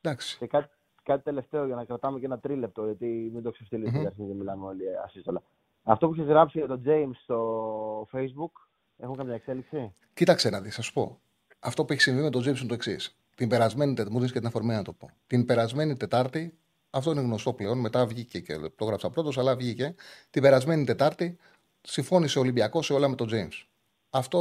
Εντάξει. 0.02 0.38
Και 0.38 0.48
κάτι, 0.48 0.70
κάτι 1.04 1.24
τελευταίο 1.24 1.66
για 1.66 1.76
να 1.76 1.86
κρατάμε 1.86 2.20
και 2.20 2.26
ένα 2.26 2.40
τρίλεπτο, 2.40 2.86
γιατί 2.86 3.30
μην 3.34 3.44
το 3.44 3.52
ξεφτυλίσει 3.52 4.04
mm-hmm. 4.06 4.28
και 4.28 4.34
μιλάμε 4.34 4.66
όλοι 4.66 4.84
ασύστολα. 5.06 5.42
Αυτό 5.84 6.08
που 6.08 6.14
έχει 6.14 6.24
γράψει 6.24 6.58
για 6.58 6.68
τον 6.68 6.82
James 6.86 7.16
στο 7.24 8.08
Facebook, 8.12 8.52
έχουν 8.98 9.16
καμιά 9.16 9.34
εξέλιξη; 9.34 9.94
Κοίταξε 10.14 10.50
να 10.50 10.62
δεις, 10.62 10.76
θα 10.76 10.82
σου 10.82 10.94
πω. 10.94 11.20
Αυτό 11.60 11.86
που 11.86 11.94
έχει 11.94 12.02
συμβεί 12.02 12.22
με 12.22 12.30
τον 12.30 12.42
James 12.42 12.58
είναι 12.58 12.68
το 12.68 12.74
εξής. 12.74 13.18
Την 13.36 13.50
περασμένη 13.50 13.94
Τετάρτη, 13.94 14.18
μου 14.20 14.26
και 14.26 14.40
την 14.40 14.48
αφορμή 14.48 14.74
να 14.74 14.82
το 14.82 14.94
πω. 14.94 15.10
Την 15.28 15.46
περασμένη 15.46 15.98
Τετάρτη, 15.98 16.58
αυτό 16.90 17.12
είναι 17.12 17.22
γνωστό 17.22 17.54
πλέον, 17.54 17.80
μετά 17.80 18.06
βγήκε 18.06 18.40
και 18.40 18.60
το 18.76 18.86
γράψα 18.86 19.10
πρώτος, 19.10 19.38
αλλά 19.38 19.56
βγήκε. 19.56 19.96
Την 20.30 20.42
περασμένη 20.42 20.86
Τετάρτη 20.86 21.38
συμφώνησε 21.82 22.38
ο 22.38 22.42
Ολυμπιακός 22.42 22.86
σε 22.86 22.94
όλα 22.94 23.08
με 23.08 23.16
τον 23.16 23.30
James. 23.32 23.68
Αυτό 24.10 24.40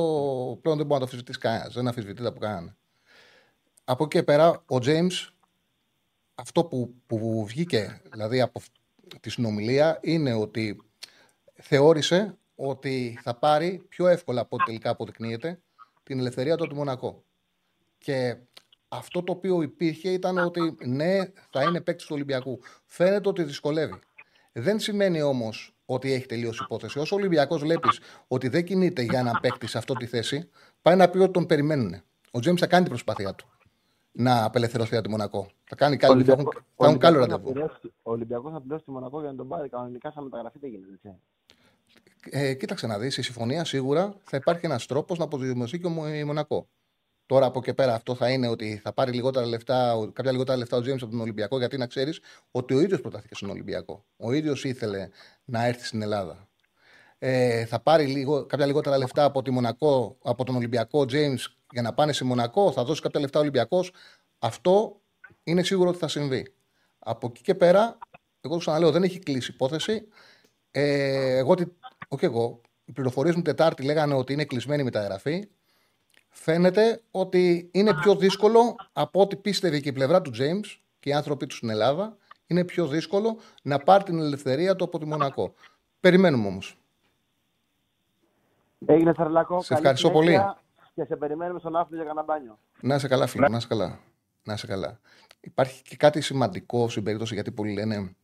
πλέον 0.62 0.76
δεν 0.76 0.86
μπορεί 0.86 0.92
να 0.92 0.98
το 0.98 1.04
αφισβητήσει 1.04 1.38
κανένας. 1.38 1.74
Δεν 1.74 1.88
αφισβητείται 1.88 2.28
από 2.28 2.38
κανέναν. 2.38 2.76
Από 3.84 4.04
εκεί 4.04 4.16
και 4.16 4.22
πέρα, 4.22 4.48
ο 4.50 4.76
James, 4.82 5.28
αυτό 6.42 6.64
που, 6.64 6.94
που 7.06 7.46
βγήκε 7.46 8.00
δηλαδή 8.12 8.40
από 8.40 8.60
τη 9.20 9.30
συνομιλία 9.30 9.98
είναι 10.02 10.34
ότι 10.34 10.82
θεώρησε 11.54 12.38
ότι 12.54 13.18
θα 13.22 13.34
πάρει 13.34 13.82
πιο 13.88 14.06
εύκολα 14.06 14.40
από 14.40 14.56
ό,τι 14.56 14.64
τελικά 14.64 14.90
αποδεικνύεται 14.90 15.60
την 16.02 16.18
ελευθερία 16.18 16.56
του 16.56 16.64
από 16.64 16.74
Μονακό. 16.74 17.24
Και 17.98 18.36
αυτό 18.88 19.22
το 19.22 19.32
οποίο 19.32 19.62
υπήρχε 19.62 20.10
ήταν 20.10 20.38
ότι 20.38 20.76
ναι, 20.84 21.18
θα 21.50 21.62
είναι 21.62 21.80
παίκτης 21.80 22.06
του 22.06 22.14
Ολυμπιακού. 22.14 22.60
Φαίνεται 22.84 23.28
ότι 23.28 23.42
δυσκολεύει. 23.42 23.98
Δεν 24.52 24.80
σημαίνει 24.80 25.22
όμως 25.22 25.74
ότι 25.84 26.12
έχει 26.12 26.26
τελειώσει 26.26 26.58
η 26.60 26.64
υπόθεση. 26.64 26.98
Όσο 26.98 27.16
ο 27.16 27.18
Ολυμπιακός 27.18 27.60
βλέπεις 27.60 28.00
ότι 28.28 28.48
δεν 28.48 28.64
κινείται 28.64 29.02
για 29.02 29.18
έναν 29.18 29.38
παίκτη 29.40 29.66
σε 29.66 29.78
αυτή 29.78 29.94
τη 29.94 30.06
θέση, 30.06 30.48
πάει 30.82 30.96
να 30.96 31.08
πει 31.08 31.18
ότι 31.18 31.32
τον 31.32 31.46
περιμένουν. 31.46 32.02
Ο 32.30 32.40
Τζέμι 32.40 32.58
θα 32.58 32.66
κάνει 32.66 32.82
την 32.82 32.92
προσπάθειά 32.92 33.34
του 33.34 33.52
να 34.12 34.44
απελευθερωθεί 34.44 34.94
από 34.94 35.04
τη 35.04 35.10
Μονακό. 35.10 35.50
Θα 35.64 35.76
κάνει 35.76 35.96
κάτι. 35.96 36.12
Ολυμπιακό, 36.12 36.52
θα 36.76 36.86
έχουν 36.86 36.98
καλό 36.98 37.18
ραντεβού. 37.18 37.52
Ο 38.02 38.10
Ολυμπιακός 38.10 38.52
θα 38.52 38.60
πληρώσει 38.60 38.84
τη 38.84 38.90
Μονακό 38.90 39.20
για 39.20 39.30
να 39.30 39.36
τον 39.36 39.48
πάρει 39.48 39.68
κανονικά 39.68 40.10
σαν 40.10 40.24
μεταγραφή 40.24 40.58
δεν 40.58 40.70
γίνεται. 40.70 41.18
Ε, 42.30 42.54
κοίταξε 42.54 42.86
να 42.86 42.98
δεις, 42.98 43.16
η 43.16 43.22
συμφωνία 43.22 43.64
σίγουρα 43.64 44.14
θα 44.24 44.36
υπάρχει 44.36 44.66
ένας 44.66 44.86
τρόπος 44.86 45.18
να 45.18 45.24
αποδημοσιεύει 45.24 45.88
και 45.88 46.16
η 46.16 46.24
Μονακό. 46.24 46.68
Τώρα 47.26 47.46
από 47.46 47.62
και 47.62 47.74
πέρα 47.74 47.94
αυτό 47.94 48.14
θα 48.14 48.30
είναι 48.30 48.48
ότι 48.48 48.80
θα 48.82 48.92
πάρει 48.92 49.12
λιγότερα 49.12 49.46
λεφτά, 49.46 50.10
κάποια 50.12 50.32
λιγότερα 50.32 50.58
λεφτά 50.58 50.76
ο 50.76 50.80
Τζέιμς 50.80 51.02
από 51.02 51.10
τον 51.10 51.20
Ολυμπιακό, 51.20 51.58
γιατί 51.58 51.76
να 51.78 51.86
ξέρεις 51.86 52.20
ότι 52.50 52.74
ο 52.74 52.80
ίδιος 52.80 53.00
προτάθηκε 53.00 53.34
στον 53.34 53.50
Ολυμπιακό. 53.50 54.04
Ο 54.16 54.32
ίδιος 54.32 54.64
ήθελε 54.64 55.08
να 55.44 55.64
έρθει 55.64 55.84
στην 55.84 56.02
Ελλάδα. 56.02 56.48
Ε, 57.18 57.64
θα 57.64 57.80
πάρει 57.80 58.06
λίγο, 58.06 58.46
κάποια 58.46 58.66
λιγότερα 58.66 58.98
λεφτά 58.98 59.24
από, 59.24 59.42
τη 59.42 59.50
Μονακό, 59.50 60.16
από 60.22 60.44
τον 60.44 60.56
Ολυμπιακό 60.56 61.04
Τζέιμς 61.04 61.56
για 61.72 61.82
να 61.82 61.92
πάνε 61.92 62.12
σε 62.12 62.24
Μονακό, 62.24 62.72
θα 62.72 62.84
δώσει 62.84 63.00
κάποια 63.00 63.20
λεφτά 63.20 63.38
ο 63.38 63.42
Ολυμπιακός. 63.42 63.92
Αυτό 64.38 65.00
είναι 65.44 65.62
σίγουρο 65.62 65.88
ότι 65.88 65.98
θα 65.98 66.08
συμβεί. 66.08 66.54
Από 66.98 67.26
εκεί 67.26 67.42
και 67.42 67.54
πέρα, 67.54 67.98
εγώ 68.40 68.54
του 68.54 68.60
ξαναλέω, 68.60 68.90
δεν 68.90 69.02
έχει 69.02 69.18
κλείσει 69.18 69.50
υπόθεση. 69.50 70.08
Ε, 70.70 71.36
εγώ, 71.36 71.54
όχι 72.08 72.24
εγώ, 72.24 72.60
οι 72.84 72.92
πληροφορίες 72.92 73.34
μου 73.34 73.42
Τετάρτη 73.42 73.82
λέγανε 73.82 74.14
ότι 74.14 74.32
είναι 74.32 74.44
κλεισμένη 74.44 74.80
η 74.80 74.84
μεταγραφή. 74.84 75.48
Φαίνεται 76.28 77.02
ότι 77.10 77.70
είναι 77.72 77.94
πιο 77.94 78.14
δύσκολο 78.14 78.76
από 78.92 79.20
ό,τι 79.20 79.36
πίστευε 79.36 79.80
και 79.80 79.88
η 79.88 79.92
πλευρά 79.92 80.22
του 80.22 80.30
James 80.30 80.76
και 81.00 81.08
οι 81.08 81.12
άνθρωποι 81.12 81.46
του 81.46 81.54
στην 81.54 81.70
Ελλάδα. 81.70 82.16
Είναι 82.46 82.64
πιο 82.64 82.86
δύσκολο 82.86 83.38
να 83.62 83.78
πάρει 83.78 84.04
την 84.04 84.18
ελευθερία 84.18 84.76
του 84.76 84.84
από 84.84 84.98
τη 84.98 85.06
Μονακό. 85.06 85.54
Περιμένουμε 86.00 86.46
όμως. 86.46 86.76
Έγινε 88.86 89.14
Θερλάκο. 89.14 89.62
Σε 89.62 89.74
ευχαριστώ 89.74 90.10
πολύ. 90.10 90.38
Και 90.94 91.04
σε 91.04 91.16
περιμένουμε 91.16 91.58
στον 91.58 91.76
Άφη 91.76 91.94
για 91.94 92.04
κανένα 92.04 92.22
μπάνιο. 92.22 92.58
Να 92.80 92.98
σε 92.98 93.08
καλά, 93.08 93.26
φίλε. 93.26 93.48
Να 93.48 93.60
σε 93.60 93.66
καλά. 93.66 94.00
Να 94.42 94.56
σε 94.56 94.66
καλά. 94.66 95.00
Υπάρχει 95.40 95.82
και 95.82 95.96
κάτι 95.96 96.20
σημαντικό 96.20 96.88
στην 96.88 97.02
περίπτωση 97.02 97.34
γιατί 97.34 97.52
πολλοί 97.52 97.72
λένε. 97.72 98.16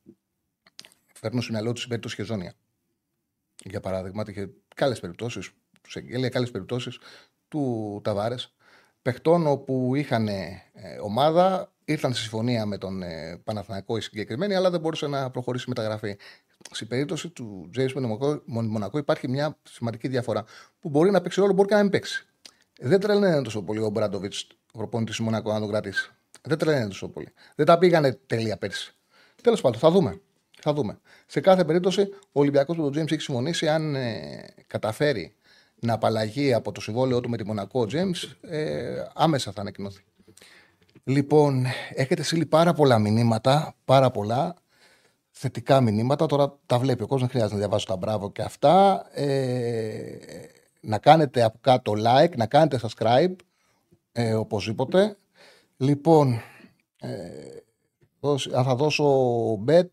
Φέρνω 1.15 1.41
στο 1.41 1.53
μυαλό 1.53 1.69
τους 1.69 1.79
στην 1.79 1.89
περίπτωση 1.89 2.17
Χεζόνια. 2.17 2.53
Για 3.65 3.81
παράδειγμα, 3.81 4.25
είχε 4.27 4.51
καλέ 4.75 4.95
περιπτώσεις. 4.95 5.51
Του 5.81 5.99
εγγέλια 5.99 6.29
καλέ 6.29 6.47
περιπτώσεις 6.47 6.99
του 7.49 8.01
Ταβάρες. 8.05 8.55
Παιχτών 9.03 9.47
όπου 9.47 9.95
είχαν 9.95 10.29
ε, 10.29 10.63
ομάδα, 11.03 11.73
ήρθαν 11.85 12.15
σε 12.15 12.21
συμφωνία 12.21 12.67
με 12.67 12.79
τον 12.79 13.03
ε, 13.03 13.41
Παναθηναϊκό 13.45 13.97
η 13.97 14.01
συγκεκριμένη, 14.01 14.55
αλλά 14.55 14.71
δεν 14.71 14.81
μπορούσε 14.81 15.07
να 15.07 15.31
προχωρήσει 15.31 15.65
η 15.67 15.69
μεταγραφή. 15.69 16.17
Στην 16.71 16.89
περίπτωση 16.89 17.29
του 17.29 17.69
Τζέι 17.73 17.91
με 17.95 18.19
Μονακό 18.45 18.99
υπάρχει 18.99 19.29
μια 19.29 19.57
σημαντική 19.63 20.09
διαφορά 20.09 20.45
που 20.81 20.89
μπορεί 20.89 21.11
να 21.11 21.21
παίξει 21.21 21.41
ρόλο, 21.41 21.53
μπορεί 21.53 21.69
και 21.69 21.75
να 21.75 21.83
μην 21.83 21.91
παίξει. 21.91 22.28
Δεν 22.81 23.01
τρελαίνει 23.01 23.43
τόσο 23.43 23.63
πολύ 23.63 23.81
ο 23.81 23.89
Μπράντοβιτς, 23.89 24.47
ο 24.73 24.79
προπονητής 24.79 25.17
του 25.17 25.23
Μονακό, 25.23 25.53
να 25.53 25.61
τον 25.61 25.69
κρατήσει. 25.69 26.13
Δεν 26.43 26.59
τρελαίνει 26.59 26.89
τόσο 26.89 27.09
πολύ. 27.09 27.29
Δεν 27.55 27.67
τα 27.67 27.79
πήγανε 27.79 28.13
τέλεια 28.27 28.57
πέρσι. 28.57 28.95
Τέλος 29.43 29.61
πάντων, 29.61 29.81
θα 29.81 29.91
δούμε. 29.91 30.21
Θα 30.61 30.73
δούμε. 30.73 30.99
Σε 31.27 31.41
κάθε 31.41 31.65
περίπτωση, 31.65 32.01
ο 32.33 32.41
Ολυμπιακός 32.41 32.77
με 32.77 32.83
τον 32.83 32.93
Τζέιμς 32.93 33.13
έχει 33.13 33.21
συμφωνήσει 33.21 33.69
αν 33.69 33.95
ε, 33.95 34.55
καταφέρει 34.67 35.35
να 35.81 35.93
απαλλαγεί 35.93 36.55
από 36.55 36.73
το 36.73 36.81
συμβόλαιό 36.81 37.21
του 37.21 37.29
με 37.29 37.37
τη 37.37 37.47
Μονακό 37.47 37.87
Τζέιμς, 37.87 38.23
ε, 38.41 39.07
άμεσα 39.15 39.53
θα 39.53 39.61
ανακοινωθεί. 39.61 40.03
Λοιπόν, 41.05 41.67
έχετε 41.95 42.23
στείλει 42.23 42.47
πάρα 42.47 42.73
πολλά 42.73 42.99
μηνύματα, 42.99 43.75
πάρα 43.85 44.11
πολλά 44.11 44.55
θετικά 45.31 45.81
μηνύματα. 45.81 46.27
Τώρα 46.27 46.59
τα 46.67 46.79
βλέπει 46.79 47.03
ο 47.03 47.07
κόσμος, 47.07 47.21
δεν 47.21 47.31
χρειάζεται 47.31 47.55
να 47.55 47.61
διαβάσω 47.61 47.87
τα 47.87 47.97
μπράβο 47.97 48.33
και 48.33 48.43
αυτά. 48.43 49.07
Ε, 49.13 49.27
να 50.81 50.99
κάνετε 50.99 51.43
από 51.43 51.59
κάτω 51.61 51.93
like, 51.97 52.37
να 52.37 52.47
κάνετε 52.47 52.81
subscribe, 52.83 53.35
ε, 54.13 54.35
οπωσδήποτε. 54.35 55.17
Λοιπόν, 55.77 56.41
ε, 57.01 57.59
αν 58.55 58.65
θα 58.65 58.75
δώσω 58.75 59.05
bet, 59.67 59.89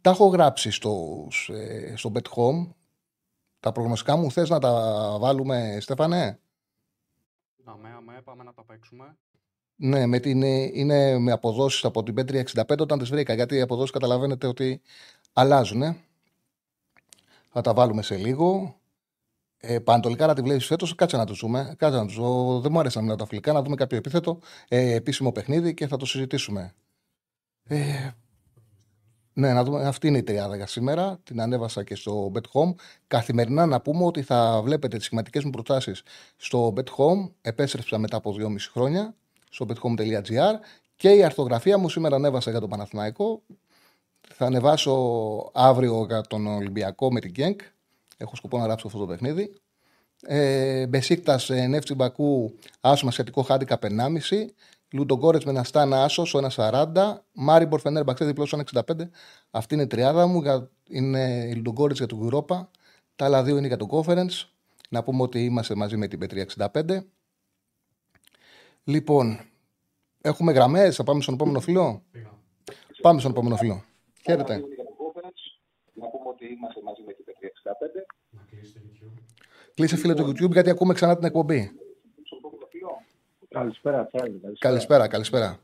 τα 0.00 0.10
έχω 0.10 0.26
γράψει 0.26 0.70
στο, 0.70 1.26
ε, 1.48 1.96
στο 1.96 2.12
bet 2.14 2.28
home. 2.34 2.68
Τα 3.60 3.72
προγνωστικά 3.72 4.16
μου 4.16 4.30
θες 4.30 4.48
να 4.48 4.58
τα 4.58 4.72
βάλουμε, 5.20 5.78
Στέφανε; 5.80 6.40
Ναι, 7.64 7.88
αμέ, 7.96 8.20
πάμε 8.24 8.42
να 8.44 8.54
τα 8.54 8.64
παίξουμε. 8.64 9.16
Ναι, 9.76 10.06
με 10.06 10.18
την, 10.18 10.42
είναι 10.42 11.18
με 11.18 11.32
αποδόσεις 11.32 11.84
από 11.84 12.02
την 12.02 12.14
Bet365 12.18 12.78
όταν 12.78 12.98
τις 12.98 13.10
βρήκα, 13.10 13.34
γιατί 13.34 13.56
οι 13.56 13.60
αποδόσεις 13.60 13.90
καταλαβαίνετε 13.90 14.46
ότι 14.46 14.80
αλλάζουν. 15.32 15.96
Θα 17.48 17.60
τα 17.60 17.74
βάλουμε 17.74 18.02
σε 18.02 18.16
λίγο. 18.16 18.79
Ε, 19.60 19.78
Πανατολικά 19.78 20.26
να 20.26 20.34
τη 20.34 20.42
βλέπεις 20.42 20.66
φέτος, 20.66 20.94
κάτσε 20.94 21.16
να 21.16 21.24
το 21.24 21.34
ζούμε. 21.34 21.74
Κάτσε 21.78 21.98
να 21.98 22.06
το 22.06 22.10
ζούμε. 22.10 22.60
Δεν 22.60 22.72
μου 22.72 22.78
άρεσε 22.78 22.96
να 22.96 23.02
μιλάω 23.02 23.18
τα 23.18 23.26
φιλικά, 23.26 23.52
να 23.52 23.62
δούμε 23.62 23.76
κάποιο 23.76 23.98
επίθετο, 23.98 24.38
ε, 24.68 24.94
επίσημο 24.94 25.32
παιχνίδι 25.32 25.74
και 25.74 25.86
θα 25.86 25.96
το 25.96 26.06
συζητήσουμε. 26.06 26.74
Ε, 27.68 28.10
ναι, 29.32 29.52
να 29.52 29.64
δούμε. 29.64 29.86
Αυτή 29.86 30.06
είναι 30.06 30.18
η 30.18 30.22
τριάδα 30.22 30.56
για 30.56 30.66
σήμερα. 30.66 31.20
Την 31.22 31.40
ανέβασα 31.40 31.84
και 31.84 31.94
στο 31.94 32.32
Bet 32.34 32.60
Home. 32.60 32.74
Καθημερινά 33.06 33.66
να 33.66 33.80
πούμε 33.80 34.04
ότι 34.04 34.22
θα 34.22 34.60
βλέπετε 34.64 34.96
τις 34.96 35.04
σχηματικές 35.06 35.44
μου 35.44 35.50
προτάσεις 35.50 36.02
στο 36.36 36.72
Bet 36.76 36.88
Home. 36.96 37.30
Επέστρεψα 37.40 37.98
μετά 37.98 38.16
από 38.16 38.32
2,5 38.32 38.70
χρόνια 38.72 39.14
στο 39.50 39.66
bethome.gr 39.68 40.54
και 40.96 41.10
η 41.10 41.24
αρθογραφία 41.24 41.78
μου 41.78 41.88
σήμερα 41.88 42.16
ανέβασα 42.16 42.50
για 42.50 42.60
τον 42.60 42.68
Παναθηναϊκό. 42.68 43.42
Θα 44.34 44.46
ανεβάσω 44.46 44.94
αύριο 45.54 46.04
για 46.08 46.20
τον 46.20 46.46
Ολυμπιακό 46.46 47.12
με 47.12 47.20
την 47.20 47.30
Γκένκ. 47.30 47.60
Έχω 48.20 48.36
σκοπό 48.36 48.58
να 48.58 48.64
γράψω 48.64 48.86
αυτό 48.86 48.98
το 48.98 49.06
παιχνίδι. 49.06 49.54
Ε, 50.22 50.86
Μπεσίκτας 50.86 51.50
ε, 51.50 51.66
Νεύτσι 51.66 51.94
Μπακού, 51.94 52.54
άσο 52.80 53.10
σχετικό 53.10 53.42
χάντικα 53.42 53.78
1,5. 53.82 54.46
Λουντογκόρετς 54.92 55.44
με 55.44 55.50
ένα 55.50 55.64
στάνα 55.64 56.04
άσος, 56.04 56.36
1,40. 56.56 57.14
Μάρι 57.32 57.66
Μπορφενέρ 57.66 58.04
Μπαξέ 58.04 58.24
διπλό 58.24 58.64
1,65. 58.74 58.82
Αυτή 59.50 59.74
είναι 59.74 59.82
η 59.82 59.86
τριάδα 59.86 60.26
μου. 60.26 60.42
Είναι 60.88 61.44
η 61.48 61.54
Λουντογκόρετς 61.54 61.98
για 61.98 62.06
τον 62.06 62.28
Europa. 62.28 62.66
Τα 63.16 63.24
άλλα 63.24 63.42
δύο 63.42 63.56
είναι 63.56 63.66
για 63.66 63.76
το 63.76 63.86
Conference. 63.90 64.48
Να 64.90 65.02
πούμε 65.02 65.22
ότι 65.22 65.44
είμαστε 65.44 65.74
μαζί 65.74 65.96
με 65.96 66.08
την 66.08 66.18
Πετρία 66.18 66.46
65. 66.72 67.04
Λοιπόν, 68.84 69.40
έχουμε 70.20 70.52
γραμμές, 70.52 70.96
θα 70.96 71.04
πάμε 71.04 71.22
στον 71.22 71.34
επόμενο 71.34 71.60
φίλο. 71.60 72.02
Πάμε 73.02 73.20
στον 73.20 73.32
επόμενο 73.32 73.56
φίλο. 73.56 73.84
Χαίρετε. 74.22 74.54
Να 75.94 76.06
πούμε 76.06 76.28
ότι 76.28 76.46
είμαστε 76.46 76.80
μαζί 76.82 77.02
με 77.06 77.12
την 77.12 77.24
65. 77.62 78.06
Κλείσε 79.74 79.96
φίλε 79.96 80.14
το 80.14 80.26
YouTube 80.26 80.50
γιατί 80.50 80.70
ακούμε 80.70 80.94
ξανά 80.94 81.16
την 81.16 81.24
εκπομπή. 81.24 81.70
Καλησπέρα, 83.48 84.08
καλησπέρα. 84.12 84.52
Καλησπέρα, 84.58 85.08
καλησπέρα. 85.08 85.58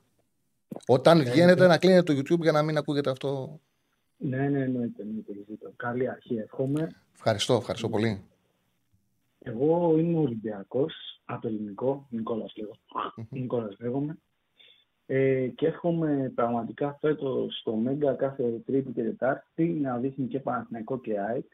Όταν 0.87 1.25
βγαίνετε 1.25 1.67
να 1.67 1.79
κλείνετε 1.79 2.15
το 2.15 2.21
YouTube 2.21 2.41
για 2.41 2.53
να 2.53 2.63
μην 2.63 2.77
ακούγεται 2.77 3.11
αυτό. 3.11 3.61
Ναι, 4.17 4.49
ναι, 4.49 4.67
ναι, 4.67 4.89
Καλή 5.77 6.09
αρχή, 6.09 6.37
εύχομαι. 6.37 6.89
Ευχαριστώ, 7.15 7.55
ευχαριστώ 7.55 7.89
πολύ. 7.89 8.25
Εγώ 9.39 9.99
είμαι 9.99 10.19
Ολυμπιακός, 10.19 10.95
από 11.25 11.41
το 11.41 11.49
ελληνικό, 11.49 12.07
Νικόλας 12.11 12.53
λέγω. 12.57 12.77
Νικόλας 13.31 13.77
λέγομαι. 13.81 14.19
Ε, 15.07 15.47
και 15.47 15.67
εύχομαι 15.67 16.33
πραγματικά 16.35 16.97
φέτος 17.01 17.59
στο 17.59 17.75
Μέγκα 17.75 18.13
κάθε 18.13 18.63
Τρίτη 18.67 18.93
και 18.93 19.03
Τετάρτη 19.03 19.65
να 19.65 19.99
δείχνει 19.99 20.27
και 20.27 20.41
Παναθηναϊκό 20.41 21.01
και 21.01 21.21
ΑΕΚ 21.21 21.47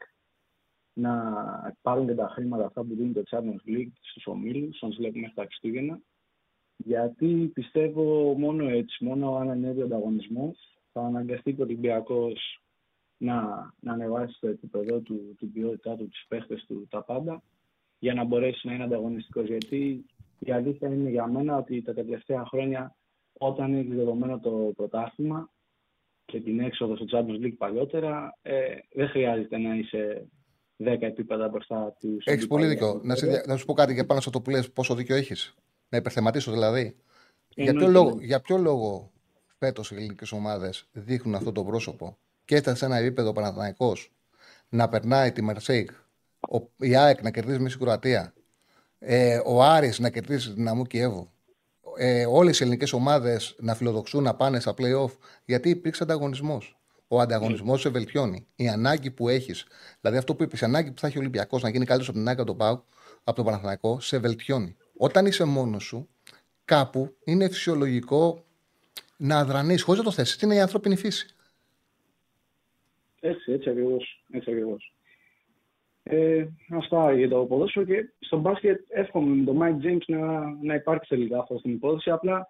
να 0.93 1.23
πάρουν 1.81 2.07
και 2.07 2.15
τα 2.15 2.27
χρήματα 2.27 2.65
αυτά 2.65 2.83
που 2.83 2.95
δίνει 2.95 3.13
το 3.13 3.23
Champions 3.29 3.69
League 3.69 3.91
στους 4.01 4.27
ομίλους, 4.27 4.77
όταν 4.81 4.95
βλέπουμε 4.97 5.27
στα 5.31 5.43
Χριστούγεννα. 5.43 6.01
Γιατί 6.77 7.51
πιστεύω 7.53 8.33
μόνο 8.37 8.69
έτσι, 8.69 9.03
μόνο 9.03 9.35
αν 9.35 9.49
ανέβει 9.49 9.81
ο 9.81 9.85
ανταγωνισμός, 9.85 10.77
θα 10.91 11.01
αναγκαστεί 11.01 11.55
ο 11.59 11.63
Ολυμπιακός 11.63 12.61
να, 13.17 13.35
να 13.79 13.93
ανεβάσει 13.93 14.37
το 14.39 14.47
επίπεδο 14.47 14.99
του, 14.99 15.35
την 15.37 15.51
ποιότητά 15.51 15.95
του, 15.95 16.07
τι 16.07 16.19
παίχτες 16.27 16.65
του, 16.67 16.87
τα 16.89 17.03
πάντα, 17.03 17.43
για 17.99 18.13
να 18.13 18.23
μπορέσει 18.23 18.67
να 18.67 18.73
είναι 18.73 18.83
ανταγωνιστικός. 18.83 19.47
Γιατί 19.47 20.05
η 20.39 20.51
αλήθεια 20.51 20.87
είναι 20.87 21.09
για 21.09 21.27
μένα 21.27 21.57
ότι 21.57 21.81
τα 21.81 21.93
τελευταία 21.93 22.45
χρόνια, 22.45 22.95
όταν 23.33 23.73
έχει 23.73 23.93
δεδομένο 23.93 24.39
το 24.39 24.71
πρωτάθλημα 24.75 25.49
και 26.25 26.41
την 26.41 26.59
έξοδο 26.59 26.95
στο 26.95 27.05
Champions 27.09 27.45
League 27.45 27.57
παλιότερα, 27.57 28.37
ε, 28.41 28.75
δεν 28.93 29.07
χρειάζεται 29.07 29.57
να 29.57 29.75
είσαι 29.75 30.27
10 30.85 30.97
επίπεδα 31.01 31.47
μπροστά 31.47 31.95
τους. 31.99 32.25
Έχεις 32.25 32.47
πολύ 32.47 32.65
δίκιο. 32.65 33.01
Να, 33.03 33.15
να 33.45 33.57
σου 33.57 33.65
πω 33.65 33.73
κάτι 33.73 33.93
για 33.93 34.05
πάνω 34.05 34.21
σε 34.21 34.29
αυτό 34.29 34.41
που 34.41 34.49
λες, 34.49 34.71
πόσο 34.71 34.95
δίκιο 34.95 35.15
έχεις. 35.15 35.55
Να 35.89 35.97
υπερθεματίσω 35.97 36.51
δηλαδή. 36.51 36.95
Για 37.55 37.73
ποιο, 37.73 37.87
λόγο, 37.87 38.17
για 38.21 38.41
ποιο 38.41 38.57
λόγο 38.57 39.11
φέτος 39.57 39.91
οι 39.91 39.95
ελληνικές 39.95 40.31
ομάδες 40.31 40.87
δείχνουν 40.91 41.35
αυτό 41.35 41.51
το 41.51 41.63
πρόσωπο 41.63 42.17
και 42.45 42.55
ήταν 42.55 42.75
σε 42.75 42.85
ένα 42.85 42.97
επίπεδο 42.97 43.33
Παναθανικό 43.33 43.93
να 44.69 44.89
περνάει 44.89 45.31
τη 45.31 45.41
Μερσέικ, 45.41 45.89
η 46.77 46.95
ΑΕΚ 46.95 47.21
να 47.21 47.31
κερδίζει 47.31 47.59
Μέση 47.59 47.77
Κροατία, 47.77 48.33
ε, 48.99 49.41
ο 49.45 49.63
Άρης 49.63 49.99
να 49.99 50.09
κερδίζει 50.09 50.53
την 50.53 50.67
Αμού 50.67 50.83
Κιέβο, 50.83 51.31
ε, 51.97 52.25
όλες 52.25 52.59
οι 52.59 52.63
ελληνικές 52.63 52.93
ομάδες 52.93 53.55
να 53.59 53.75
φιλοδοξούν 53.75 54.23
να 54.23 54.35
πάνε 54.35 54.59
στα 54.59 54.73
playoff 54.77 55.11
γιατί 55.45 55.69
υπήρξε 55.69 56.03
ανταγωνισμός. 56.03 56.77
Ο 57.13 57.19
ανταγωνισμός 57.19 57.81
σε 57.81 57.89
βελτιώνει. 57.89 58.47
Η 58.55 58.67
ανάγκη 58.67 59.11
που 59.11 59.29
έχεις, 59.29 59.65
δηλαδή 60.01 60.17
αυτό 60.17 60.35
που 60.35 60.43
είπες, 60.43 60.61
η 60.61 60.65
ανάγκη 60.65 60.91
που 60.91 60.99
θα 60.99 61.07
έχει 61.07 61.17
ο 61.17 61.19
Ολυμπιακός 61.19 61.61
να 61.61 61.69
γίνει 61.69 61.85
καλύτερος 61.85 62.09
από 62.09 62.17
την 62.17 62.27
ΑΕΚ 62.27 62.37
από 62.37 62.47
τον 62.47 62.57
Πάου, 62.57 62.83
από 63.23 63.35
τον 63.35 63.45
Παναθανικό, 63.45 63.99
σε 63.99 64.17
βελτιώνει. 64.17 64.75
Όταν 64.97 65.25
είσαι 65.25 65.43
μόνος 65.43 65.83
σου, 65.83 66.09
κάπου 66.65 67.15
είναι 67.23 67.47
φυσιολογικό 67.47 68.43
να 69.17 69.37
αδρανείς 69.37 69.81
χωρίς 69.81 69.99
να 69.99 70.05
το 70.05 70.11
θέσεις. 70.11 70.37
Τι 70.37 70.45
είναι 70.45 70.55
η 70.55 70.59
ανθρώπινη 70.59 70.95
φύση. 70.95 71.35
Έτσι, 73.19 73.51
έτσι 73.51 73.69
ακριβώς. 73.69 74.23
Έτσι 74.31 74.51
ακριβώς. 74.51 74.93
Ε, 76.03 76.45
αυτά 76.69 77.13
για 77.13 77.29
το 77.29 77.45
ποδόσφαιρο 77.45 77.85
και 77.85 78.09
στο 78.19 78.37
μπάσκετ 78.37 78.79
εύχομαι 78.89 79.35
με 79.35 79.43
τον 79.43 79.57
Mike 79.61 79.85
James 79.85 80.05
να, 80.07 80.55
να 80.61 80.73
υπάρξει 80.73 81.09
τελικά 81.09 81.39
αυτό 81.39 81.57
στην 81.57 81.71
υπόθεση. 81.71 82.09
Απλά 82.09 82.47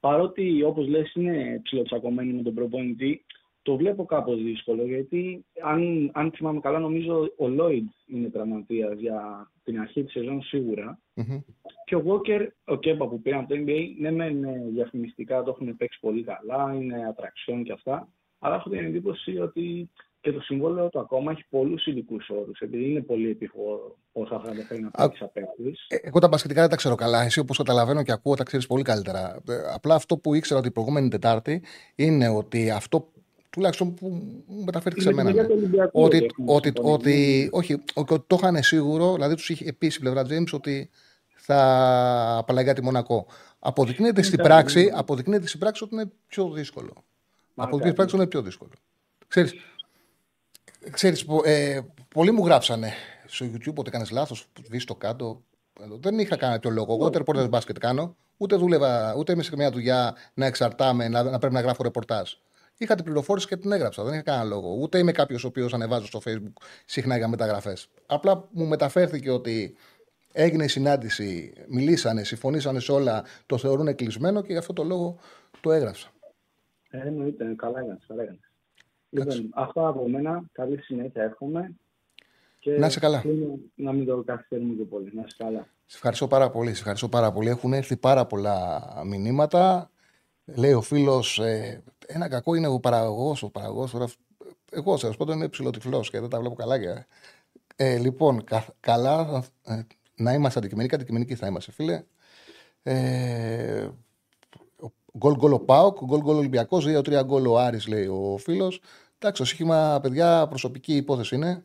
παρότι 0.00 0.62
όπως 0.62 0.88
λες 0.88 1.14
είναι 1.14 1.60
ψηλοτσακωμένοι 1.62 2.32
με 2.32 2.42
τον 2.42 2.54
προπονητή, 2.54 3.24
το 3.62 3.76
βλέπω 3.76 4.04
κάπως 4.04 4.42
δύσκολο 4.42 4.84
γιατί 4.84 5.44
αν, 5.62 6.10
αν 6.14 6.32
θυμάμαι 6.34 6.60
καλά 6.60 6.78
νομίζω 6.78 7.22
ο 7.22 7.46
Lloyd 7.58 7.84
είναι 8.06 8.28
τραυματίας 8.28 8.98
για 8.98 9.50
την 9.64 9.80
αρχή 9.80 10.04
της 10.04 10.12
σεζόν 10.12 10.42
σιγουρα 10.42 10.98
και 11.84 11.96
ο 11.96 12.02
Walker, 12.06 12.46
ο 12.64 12.76
Κέμπα 12.76 13.08
που 13.08 13.20
πήραν 13.20 13.40
από 13.40 13.48
το 13.48 13.60
NBA, 13.66 13.94
ναι 13.98 14.10
μεν 14.10 14.44
διαφημιστικά 14.72 15.42
το 15.42 15.50
έχουν 15.50 15.76
παίξει 15.76 15.98
πολύ 16.00 16.22
καλά, 16.22 16.74
είναι 16.74 17.06
ατραξιόν 17.08 17.62
και 17.64 17.72
αυτά, 17.72 18.08
αλλά 18.38 18.54
έχω 18.54 18.70
την 18.70 18.84
εντύπωση 18.84 19.38
ότι 19.38 19.90
και 20.20 20.32
το 20.32 20.40
συμβόλαιο 20.40 20.88
του 20.88 21.00
ακόμα 21.00 21.30
έχει 21.30 21.44
πολλούς 21.50 21.86
ειδικούς 21.86 22.28
όρους, 22.28 22.58
επειδή 22.58 22.90
είναι 22.90 23.00
πολύ 23.00 23.30
επίφοβο 23.30 23.96
πόσα 24.12 24.40
θα 24.44 24.52
θέλει 24.68 24.80
να 24.82 24.90
παίξει 24.90 25.24
απέναντι. 25.24 25.74
Ε, 25.88 25.96
εγώ 26.02 26.18
τα 26.18 26.28
μπασκετικά 26.28 26.60
δεν 26.60 26.70
τα 26.70 26.76
ξέρω 26.76 26.94
καλά. 26.94 27.22
Εσύ, 27.22 27.40
όπως 27.40 27.56
καταλαβαίνω 27.56 28.02
και 28.02 28.12
ακούω, 28.12 28.34
τα 28.34 28.44
ξέρεις 28.44 28.66
πολύ 28.66 28.82
καλύτερα. 28.82 29.42
Ε, 29.48 29.54
απλά 29.74 29.94
αυτό 29.94 30.16
που 30.18 30.34
ήξερα 30.34 30.60
την 30.60 30.72
προηγούμενη 30.72 31.08
Τετάρτη 31.08 31.62
είναι 31.94 32.28
ότι 32.28 32.70
αυτό 32.70 33.12
τουλάχιστον 33.52 33.94
που 33.94 34.08
μου 34.46 34.64
μεταφέρθηκε 34.64 35.02
σε 35.02 35.12
μένα. 35.12 35.32
Ναι. 35.32 35.46
Ότι, 35.92 36.30
ότι, 36.46 36.72
ότι, 36.82 37.48
όχι, 37.52 37.82
ότι 37.94 38.24
το 38.26 38.36
είχαν 38.40 38.62
σίγουρο, 38.62 39.14
δηλαδή 39.14 39.34
τους 39.34 39.50
είχε 39.50 39.72
πει 39.72 39.86
η 39.86 39.98
πλευρά 40.00 40.22
James 40.28 40.52
ότι 40.52 40.90
θα 41.36 42.36
απαλλαγεί 42.36 42.72
τη 42.72 42.82
Μονακό. 42.82 43.26
Αποδεικνύεται 43.58 44.22
στην 44.22 44.38
πράξη, 44.38 44.90
αποδεικνύεται 44.94 45.46
στην 45.46 45.60
πράξη 45.60 45.84
ότι 45.84 45.94
είναι 45.94 46.10
πιο 46.26 46.50
δύσκολο. 46.50 47.04
Αποδεικνύεται 47.54 47.84
στην 47.84 47.94
πράξη 47.94 48.14
ότι 48.14 48.22
είναι 48.22 48.26
πιο 48.26 48.42
δύσκολο. 48.42 48.70
Ξέρεις, 49.28 49.54
ξέρεις 50.90 51.26
ε, 51.44 51.80
πολλοί 52.08 52.30
μου 52.30 52.44
γράψανε 52.44 52.92
στο 53.26 53.46
YouTube 53.46 53.74
ότι 53.74 53.88
έκανες 53.88 54.10
λάθος, 54.10 54.46
βγει 54.70 54.84
το 54.84 54.94
κάτω. 54.94 55.42
Δεν 56.00 56.18
είχα 56.18 56.36
κάνει 56.36 56.58
το 56.58 56.70
λόγο. 56.70 56.94
Εγώ 56.94 57.06
ούτε 57.06 57.18
ρεπορτάζ 57.18 57.46
μπάσκετ 57.46 57.78
κάνω, 57.78 58.16
ούτε 58.36 58.56
δούλευα, 58.56 59.14
ούτε 59.16 59.32
είμαι 59.32 59.42
σε 59.42 59.56
μια 59.56 59.70
δουλειά 59.70 60.16
να 60.34 60.46
εξαρτάμε, 60.46 61.08
να, 61.08 61.22
να 61.22 61.38
πρέπει 61.38 61.54
να 61.54 61.60
γράφω 61.60 61.82
ρεπορτάζ. 61.82 62.32
Είχα 62.82 62.94
την 62.94 63.04
πληροφόρηση 63.04 63.46
και 63.46 63.56
την 63.56 63.72
έγραψα. 63.72 64.04
Δεν 64.04 64.12
είχα 64.12 64.22
κανένα 64.22 64.44
λόγο. 64.44 64.76
Ούτε 64.80 64.98
είμαι 64.98 65.12
κάποιος 65.12 65.44
ο 65.44 65.46
οποίος 65.46 65.74
ανεβάζω 65.74 66.06
στο 66.06 66.20
Facebook 66.24 66.62
συχνά 66.84 67.16
για 67.16 67.28
μεταγραφές. 67.28 67.88
Απλά 68.06 68.48
μου 68.50 68.66
μεταφέρθηκε 68.66 69.30
ότι 69.30 69.76
έγινε 70.32 70.64
η 70.64 70.68
συνάντηση, 70.68 71.52
μιλήσανε, 71.68 72.24
συμφωνήσανε 72.24 72.80
σε 72.80 72.92
όλα, 72.92 73.24
το 73.46 73.58
θεωρούν 73.58 73.94
κλεισμένο 73.94 74.42
και 74.42 74.52
γι' 74.52 74.58
αυτό 74.58 74.72
το 74.72 74.82
λόγο 74.82 75.18
το 75.60 75.72
έγραψα. 75.72 76.08
Ε, 76.90 76.98
εννοείται, 76.98 77.54
καλά 77.56 77.80
είναι. 77.80 77.98
Καλά 78.06 78.36
Λοιπόν, 79.14 79.50
αυτά 79.54 79.86
από 79.86 80.08
μένα. 80.08 80.44
Καλή 80.52 80.82
συνέχεια 80.82 81.22
εύχομαι. 81.22 81.74
Και 82.58 82.78
να 82.78 82.86
είσαι 82.86 83.00
καλά. 83.00 83.22
Να 83.74 83.92
μην 83.92 84.06
το 84.06 84.22
καθυστερούμε 84.22 84.74
και 84.74 84.84
πολύ. 84.84 85.10
Να 85.14 85.22
είσαι 85.26 85.36
καλά. 85.38 85.66
Σε 85.86 85.96
ευχαριστώ 85.96 86.26
πάρα 86.26 86.50
πολύ. 86.50 86.68
Σε 86.68 86.78
ευχαριστώ 86.78 87.08
πάρα 87.08 87.32
πολύ. 87.32 87.48
Έχουν 87.48 87.72
έρθει 87.72 87.96
πάρα 87.96 88.26
πολλά 88.26 88.82
μηνύματα. 89.06 89.90
Λέει 90.44 90.72
ο 90.72 90.80
φίλος, 90.80 91.38
ε, 91.38 91.82
ένα 92.06 92.28
κακό 92.28 92.54
είναι 92.54 92.66
ο 92.66 92.80
παραγωγός. 92.80 93.42
Ο 93.42 93.50
παραγωγός, 93.50 94.16
εγώ 94.70 94.96
σα 94.96 95.10
πω, 95.10 95.32
είμαι 95.32 95.48
ψηλοτυφλό 95.48 96.00
και 96.00 96.20
δεν 96.20 96.28
τα 96.28 96.38
βλέπω 96.40 96.54
καλά. 96.54 96.78
Και... 96.78 97.06
Ε, 97.76 97.98
λοιπόν, 97.98 98.44
κα, 98.44 98.66
καλά 98.80 99.44
ε, 99.64 99.82
να 100.16 100.32
είμαστε 100.32 100.58
αντικειμενικοί, 100.58 100.94
αντικειμενικοί 100.94 101.34
θα 101.34 101.46
είμαστε, 101.46 101.72
φίλε. 101.72 102.04
Ε, 102.82 103.88
γκολ 105.18 105.36
γκολ 105.36 105.52
ο 105.52 105.60
Πάοκ, 105.60 106.04
γκολ 106.04 106.20
γκολ 106.20 106.36
Ολυμπιακός, 106.36 106.84
2-3 106.86 107.22
γκολ 107.24 107.46
ο 107.46 107.58
Άρης, 107.58 107.86
λέει 107.86 108.06
ο 108.06 108.36
φίλος. 108.38 108.80
Εντάξει, 109.18 109.42
το 109.42 109.48
σύγχυμα, 109.48 109.98
παιδιά, 110.02 110.48
προσωπική 110.48 110.96
υπόθεση 110.96 111.34
είναι. 111.34 111.64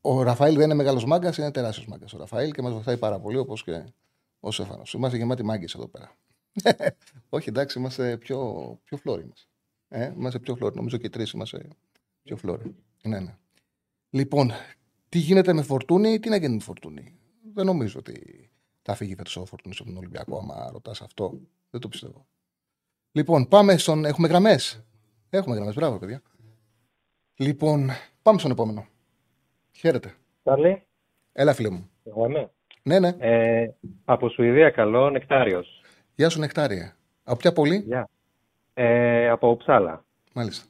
Ο 0.00 0.22
Ραφαήλ 0.22 0.54
δεν 0.54 0.64
είναι 0.64 0.74
μεγάλος 0.74 1.04
μάγκας, 1.04 1.36
είναι 1.36 1.50
τεράστιος 1.50 1.86
μάγκας 1.86 2.12
ο 2.12 2.18
Ραφαήλ 2.18 2.50
και 2.50 2.62
μας 2.62 2.72
βοηθάει 2.72 2.96
πάρα 2.96 3.18
πολύ 3.18 3.36
όπως 3.36 3.62
και 3.62 3.84
ο 4.40 4.50
Σέφανο. 4.50 4.82
Είμαστε 4.94 5.16
γεμάτοι 5.16 5.42
μάγκες 5.42 5.74
εδώ 5.74 5.86
πέρα. 5.86 6.16
Όχι, 7.28 7.48
εντάξει, 7.48 7.78
είμαστε 7.78 8.16
πιο, 8.16 8.40
πιο 8.84 8.96
φλόροι. 8.96 9.32
Ε, 9.88 10.12
είμαστε 10.16 10.38
πιο 10.38 10.56
φλόροι. 10.56 10.74
Νομίζω 10.76 10.96
και 10.96 11.06
οι 11.06 11.10
τρεις 11.10 11.30
είμαστε 11.30 11.68
πιο 12.22 12.36
φλόροι. 12.36 12.74
Ναι, 13.02 13.20
ναι. 13.20 13.36
Λοιπόν, 14.10 14.50
τι 15.08 15.18
γίνεται 15.18 15.52
με 15.52 15.62
φορτούνη, 15.62 16.18
τι 16.18 16.28
να 16.28 16.36
γίνει 16.36 16.54
με 16.54 16.60
φορτούνη. 16.60 17.18
Δεν 17.54 17.66
νομίζω 17.66 17.98
ότι 17.98 18.50
θα 18.82 18.94
φύγει 18.94 19.14
φέτος 19.14 19.36
ο 19.36 19.44
φορτούνης 19.44 19.80
από 19.80 19.88
τον 19.88 19.98
Ολυμπιακό, 19.98 20.38
άμα 20.38 20.70
ρωτάς 20.72 21.00
αυτό. 21.00 21.40
Δεν 21.70 21.80
το 21.80 21.88
πιστεύω. 21.88 22.26
Λοιπόν, 23.12 23.48
πάμε 23.48 23.76
στον. 23.76 24.04
Έχουμε 24.04 24.28
γραμμές. 24.28 24.84
Έχουμε 25.30 25.54
γραμμές. 25.54 25.74
Μπράβο, 25.74 25.98
παιδιά. 25.98 26.22
Λοιπόν, 27.36 27.90
πάμε 28.22 28.38
στον 28.38 28.50
επόμενο. 28.50 28.86
Χαίρετε. 29.72 30.14
Καλή. 30.44 30.82
Έλα, 31.32 31.54
φίλε 31.54 31.70
μου. 31.70 31.90
Εγώ 32.04 32.26
είμαι. 32.26 32.50
Ναι, 32.82 32.98
ναι. 32.98 33.16
Ε, 33.18 33.70
από 34.04 34.28
Σουηδία, 34.28 34.70
καλό, 34.70 35.10
Νεκτάριος. 35.10 35.75
Γεια 36.18 36.28
σου, 36.28 36.40
Νεκτάρια. 36.40 36.96
Από 37.24 37.36
ποια 37.36 37.52
πόλη; 37.52 37.76
Γεια. 37.76 38.08
Ε, 38.74 39.28
από 39.28 39.56
Ψάλα. 39.56 40.04
Μάλιστα. 40.34 40.66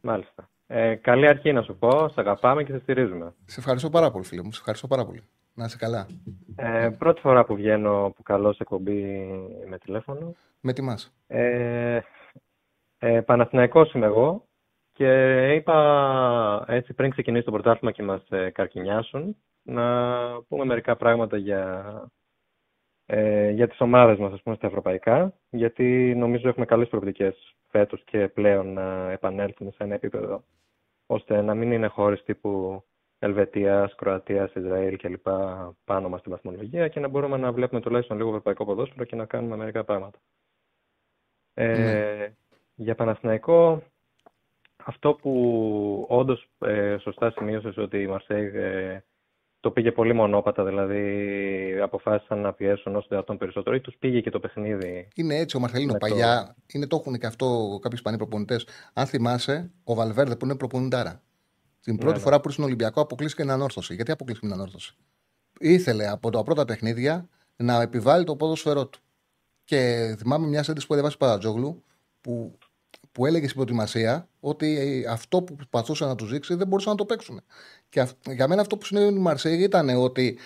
Μάλιστα. 0.00 0.48
Ε, 0.66 0.94
καλή 0.94 1.26
αρχή 1.26 1.52
να 1.52 1.62
σου 1.62 1.76
πω. 1.76 2.08
Σε 2.08 2.20
αγαπάμε 2.20 2.64
και 2.64 2.72
σε 2.72 2.78
στηρίζουμε. 2.78 3.34
Σε 3.44 3.60
ευχαριστώ 3.60 3.90
πάρα 3.90 4.10
πολύ, 4.10 4.24
φίλε 4.24 4.42
μου. 4.42 4.52
Σε 4.52 4.58
ευχαριστώ 4.58 4.86
πάρα 4.86 5.04
πολύ. 5.04 5.22
Να 5.54 5.64
είσαι 5.64 5.76
καλά. 5.76 6.06
Ε, 6.56 6.88
πρώτη 6.98 7.20
φορά 7.20 7.44
που 7.44 7.54
βγαίνω 7.54 8.12
που 8.16 8.22
καλώ 8.22 8.52
σε 8.52 8.58
εκπομπή 8.62 9.26
με 9.68 9.78
τηλέφωνο. 9.78 10.34
Με 10.60 10.72
τιμάς. 10.72 11.12
Ε, 11.26 12.00
ε, 12.98 13.20
Παναθηναϊκός 13.20 13.92
είμαι 13.92 14.06
εγώ 14.06 14.44
και 14.92 15.52
είπα 15.54 16.64
έτσι 16.68 16.92
πριν 16.92 17.10
ξεκινήσει 17.10 17.44
το 17.44 17.50
πρωτάθλημα 17.50 17.92
και 17.92 18.02
μας 18.02 18.22
ε, 18.28 18.50
καρκινιάσουν 18.50 19.36
να 19.62 19.82
πούμε 20.48 20.64
μερικά 20.64 20.96
πράγματα 20.96 21.36
για 21.36 21.84
ε, 23.06 23.50
για 23.50 23.68
τις 23.68 23.80
ομάδες 23.80 24.18
μας, 24.18 24.32
ας 24.32 24.42
πούμε, 24.42 24.56
στα 24.56 24.66
ευρωπαϊκά, 24.66 25.34
γιατί 25.50 26.14
νομίζω 26.16 26.48
έχουμε 26.48 26.64
καλές 26.66 26.88
προοπτικές 26.88 27.54
φέτος 27.68 28.02
και 28.04 28.28
πλέον 28.28 28.72
να 28.72 29.10
επανέλθουμε 29.10 29.70
σε 29.70 29.82
ένα 29.84 29.94
επίπεδο, 29.94 30.44
ώστε 31.06 31.40
να 31.42 31.54
μην 31.54 31.72
είναι 31.72 31.86
χώρες 31.86 32.22
τύπου 32.22 32.82
Ελβετίας, 33.18 33.94
Κροατίας, 33.94 34.54
Ισραήλ 34.54 34.96
κλπ. 34.96 35.26
πάνω 35.84 36.08
μας 36.08 36.20
στη 36.20 36.30
βαθμολογία 36.30 36.88
και 36.88 37.00
να 37.00 37.08
μπορούμε 37.08 37.36
να 37.36 37.52
βλέπουμε 37.52 37.80
τουλάχιστον 37.80 38.16
λίγο 38.16 38.28
ευρωπαϊκό 38.28 38.64
ποδόσφαιρο 38.64 39.04
και 39.04 39.16
να 39.16 39.24
κάνουμε 39.26 39.56
μερικά 39.56 39.84
πράγματα. 39.84 40.18
Ε, 41.54 41.78
ναι. 41.78 42.34
Για 42.74 42.94
Παναθηναϊκό, 42.94 43.82
αυτό 44.84 45.14
που 45.14 46.06
όντως 46.08 46.48
ε, 46.58 46.96
σωστά 47.00 47.30
σημείωσες 47.30 47.76
ότι 47.76 48.02
η 48.02 48.06
Μαρσέη 48.06 48.50
ε, 48.54 49.00
το 49.64 49.70
πήγε 49.70 49.92
πολύ 49.92 50.12
μονόπατα, 50.12 50.64
δηλαδή 50.64 51.80
αποφάσισαν 51.82 52.38
να 52.38 52.52
πιέσουν 52.52 52.96
όσο 52.96 53.06
δυνατόν 53.10 53.38
περισσότερο 53.38 53.76
ή 53.76 53.80
τους 53.80 53.96
πήγε 53.98 54.20
και 54.20 54.30
το 54.30 54.40
παιχνίδι. 54.40 55.08
Είναι 55.14 55.36
έτσι 55.36 55.56
ο 55.56 55.60
Μαρσελίνο 55.60 55.94
παλιά, 55.94 56.56
είναι, 56.66 56.86
το 56.86 56.96
έχουν 57.00 57.18
και 57.18 57.26
αυτό 57.26 57.46
κάποιοι 57.72 57.92
Ισπανοί 57.92 58.16
προπονητές. 58.16 58.66
Αν 58.92 59.06
θυμάσαι, 59.06 59.70
ο 59.84 59.94
Βαλβέρδε 59.94 60.36
που 60.36 60.44
είναι 60.44 60.56
προπονητάρα. 60.56 61.22
Την 61.80 61.96
πρώτη 61.96 62.12
ναι, 62.12 62.18
ναι. 62.18 62.24
φορά 62.24 62.36
που 62.36 62.42
ήρθε 62.42 62.52
στον 62.52 62.64
Ολυμπιακό 62.64 63.00
αποκλείστηκε 63.00 63.42
την 63.42 63.50
ανόρθωση. 63.50 63.94
Γιατί 63.94 64.10
αποκλείστηκε 64.10 64.46
την 64.48 64.56
ανόρθωση; 64.56 64.96
Ήθελε 65.60 66.08
από 66.08 66.30
τα 66.30 66.42
πρώτα 66.42 66.64
παιχνίδια 66.64 67.28
να 67.56 67.82
επιβάλλει 67.82 68.24
το 68.24 68.36
ποδόσφαιρό 68.36 68.86
του. 68.86 68.98
Και 69.64 70.14
θυμάμαι 70.18 70.46
μια 70.46 70.62
σέντηση 70.62 70.86
που 70.86 70.94
έδωσε 70.94 71.16
Παρατζόγλου 71.16 71.84
που 72.20 72.58
που 73.14 73.26
έλεγε 73.26 73.44
στην 73.44 73.54
προετοιμασία 73.54 74.28
ότι 74.40 74.78
ε, 74.78 75.10
αυτό 75.10 75.42
που 75.42 75.54
προσπαθούσε 75.54 76.04
να 76.04 76.14
τους 76.14 76.30
δείξει 76.30 76.54
δεν 76.54 76.66
μπορούσαν 76.66 76.90
να 76.90 76.98
το 76.98 77.04
παίξουν. 77.04 77.40
Και 77.88 78.06
για 78.28 78.48
μένα 78.48 78.60
αυτό 78.60 78.76
που 78.76 78.84
συνέβη 78.84 79.14
η 79.14 79.18
Μαρσέγη 79.18 79.62
ήταν 79.62 79.88
ότι 79.88 80.38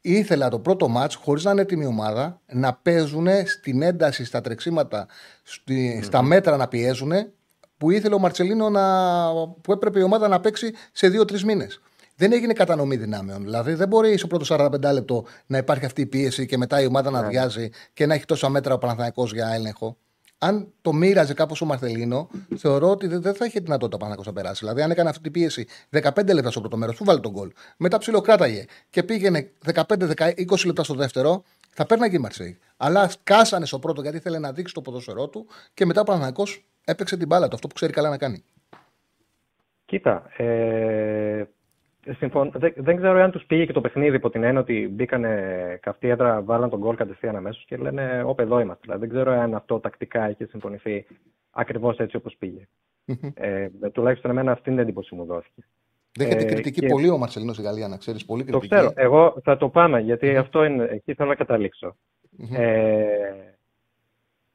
ήθελα 0.00 0.48
το 0.48 0.58
πρώτο 0.58 0.88
μάτς 0.88 1.14
χωρίς 1.14 1.44
να 1.44 1.50
είναι 1.50 1.60
έτοιμη 1.60 1.86
ομάδα 1.86 2.40
να 2.52 2.74
παίζουν 2.74 3.28
στην 3.46 3.82
ένταση, 3.82 4.24
στα 4.24 4.40
τρεξίματα, 4.40 5.06
στα 6.02 6.22
μέτρα 6.22 6.56
να 6.56 6.68
πιέζουν 6.68 7.12
που 7.78 7.90
ήθελε 7.90 8.14
ο 8.14 8.18
Μαρτσελίνο 8.18 8.70
να, 8.70 8.84
που 9.60 9.72
έπρεπε 9.72 9.98
η 9.98 10.02
ομάδα 10.02 10.28
να 10.28 10.40
παίξει 10.40 10.72
σε 10.92 11.08
δύο-τρεις 11.08 11.44
μήνες. 11.44 11.80
Δεν 12.16 12.32
έγινε 12.32 12.52
κατανομή 12.52 12.96
δυνάμεων. 12.96 13.42
Δηλαδή 13.42 13.74
δεν 13.74 13.88
μπορεί 13.88 14.16
στο 14.16 14.26
πρώτο 14.26 14.44
45 14.48 14.92
λεπτό 14.92 15.24
να 15.46 15.58
υπάρχει 15.58 15.84
αυτή 15.84 16.00
η 16.00 16.06
πίεση 16.06 16.46
και 16.46 16.56
μετά 16.56 16.80
η 16.80 16.86
ομάδα 16.86 17.10
να 17.10 17.20
ναι. 17.20 17.26
αδειάζει 17.26 17.70
και 17.92 18.06
να 18.06 18.14
έχει 18.14 18.24
τόσα 18.24 18.48
μέτρα 18.48 18.74
ο 18.74 18.78
Παναθηναϊκός 18.78 19.32
για 19.32 19.48
έλεγχο 19.48 19.96
αν 20.42 20.72
το 20.82 20.92
μοίραζε 20.92 21.34
κάπως 21.34 21.60
ο 21.60 21.64
Μαρθελίνο, 21.64 22.28
θεωρώ 22.56 22.90
ότι 22.90 23.06
δεν 23.06 23.34
θα 23.34 23.44
είχε 23.44 23.60
δυνατότητα 23.60 23.96
πάνω 23.96 24.22
να 24.24 24.32
περάσει. 24.32 24.58
Δηλαδή, 24.60 24.82
αν 24.82 24.90
έκανε 24.90 25.08
αυτή 25.08 25.22
την 25.22 25.32
πίεση 25.32 25.66
15 25.90 26.34
λεπτά 26.34 26.50
στο 26.50 26.60
πρώτο 26.60 26.76
μέρος, 26.76 26.96
που 26.96 27.04
βάλει 27.04 27.20
τον 27.20 27.32
γκολ, 27.32 27.52
μετά 27.76 27.98
ψιλοκράταγε 27.98 28.64
και 28.90 29.02
πήγαινε 29.02 29.50
15-20 29.74 30.66
λεπτά 30.66 30.84
στο 30.84 30.94
δεύτερο, 30.94 31.44
θα 31.70 31.86
παίρναγε 31.86 32.16
η 32.16 32.18
Μαρσέη. 32.18 32.58
Αλλά 32.76 33.10
κάσανε 33.22 33.66
στο 33.66 33.78
πρώτο 33.78 34.02
γιατί 34.02 34.16
ήθελε 34.16 34.38
να 34.38 34.52
δείξει 34.52 34.74
το 34.74 34.82
ποδόσφαιρό 34.82 35.28
του 35.28 35.46
και 35.74 35.86
μετά 35.86 36.00
ο 36.00 36.04
Παναγικό 36.04 36.44
έπαιξε 36.84 37.16
την 37.16 37.26
μπάλα 37.26 37.48
του, 37.48 37.54
αυτό 37.54 37.66
που 37.66 37.74
ξέρει 37.74 37.92
καλά 37.92 38.08
να 38.08 38.18
κάνει. 38.18 38.44
Κοίτα, 39.84 40.22
ε, 40.36 41.44
Συμφων... 42.16 42.50
Δεν, 42.54 42.72
δεν 42.76 42.96
ξέρω 42.96 43.22
αν 43.22 43.30
τους 43.30 43.44
πήγε 43.44 43.64
και 43.64 43.72
το 43.72 43.80
παιχνίδι 43.80 44.16
υπό 44.16 44.30
την 44.30 44.42
έννοια 44.42 44.60
ότι 44.60 44.88
μπήκανε 44.92 45.78
καυτή 45.82 46.08
έδρα, 46.08 46.42
βάλαν 46.42 46.70
τον 46.70 46.78
γκολ 46.78 46.94
κατευθείαν 46.94 47.36
αμέσως 47.36 47.64
και 47.64 47.76
λένε 47.76 48.22
Ωπ, 48.26 48.40
εδώ 48.40 48.60
είμαστε. 48.60 48.82
Δηλαδή, 48.82 49.00
δεν 49.00 49.08
ξέρω 49.08 49.40
αν 49.40 49.54
αυτό 49.54 49.80
τακτικά 49.80 50.28
έχει 50.28 50.44
συμφωνηθεί 50.44 51.06
ακριβώς 51.50 51.98
έτσι 51.98 52.16
όπως 52.16 52.36
πήγε. 52.38 52.68
ε, 53.34 53.68
τουλάχιστον 53.92 54.30
εμένα 54.30 54.52
αυτή 54.52 54.70
είναι 54.70 54.80
η 54.80 54.82
εντύπωση 54.82 55.14
μου 55.14 55.24
δόθηκε. 55.24 55.62
Δέχεται 56.18 56.42
ε, 56.42 56.44
κριτική 56.44 56.80
και... 56.80 56.86
πολύ 56.86 57.08
ο 57.08 57.18
Μαρσελίνος 57.18 57.54
στη 57.54 57.64
Γαλλία, 57.64 57.88
να 57.88 57.96
ξέρεις. 57.96 58.24
Πολύ 58.24 58.44
κριτική. 58.44 58.68
Το 58.68 58.76
ξέρω. 58.76 58.92
Εγώ 58.94 59.40
θα 59.42 59.56
το 59.56 59.68
πάμε 59.68 60.00
γιατί 60.00 60.36
αυτό 60.36 60.64
είναι. 60.64 60.84
Εκεί 60.84 61.14
θέλω 61.14 61.28
να 61.28 61.34
καταληξω 61.34 61.96
Ε, 62.52 63.14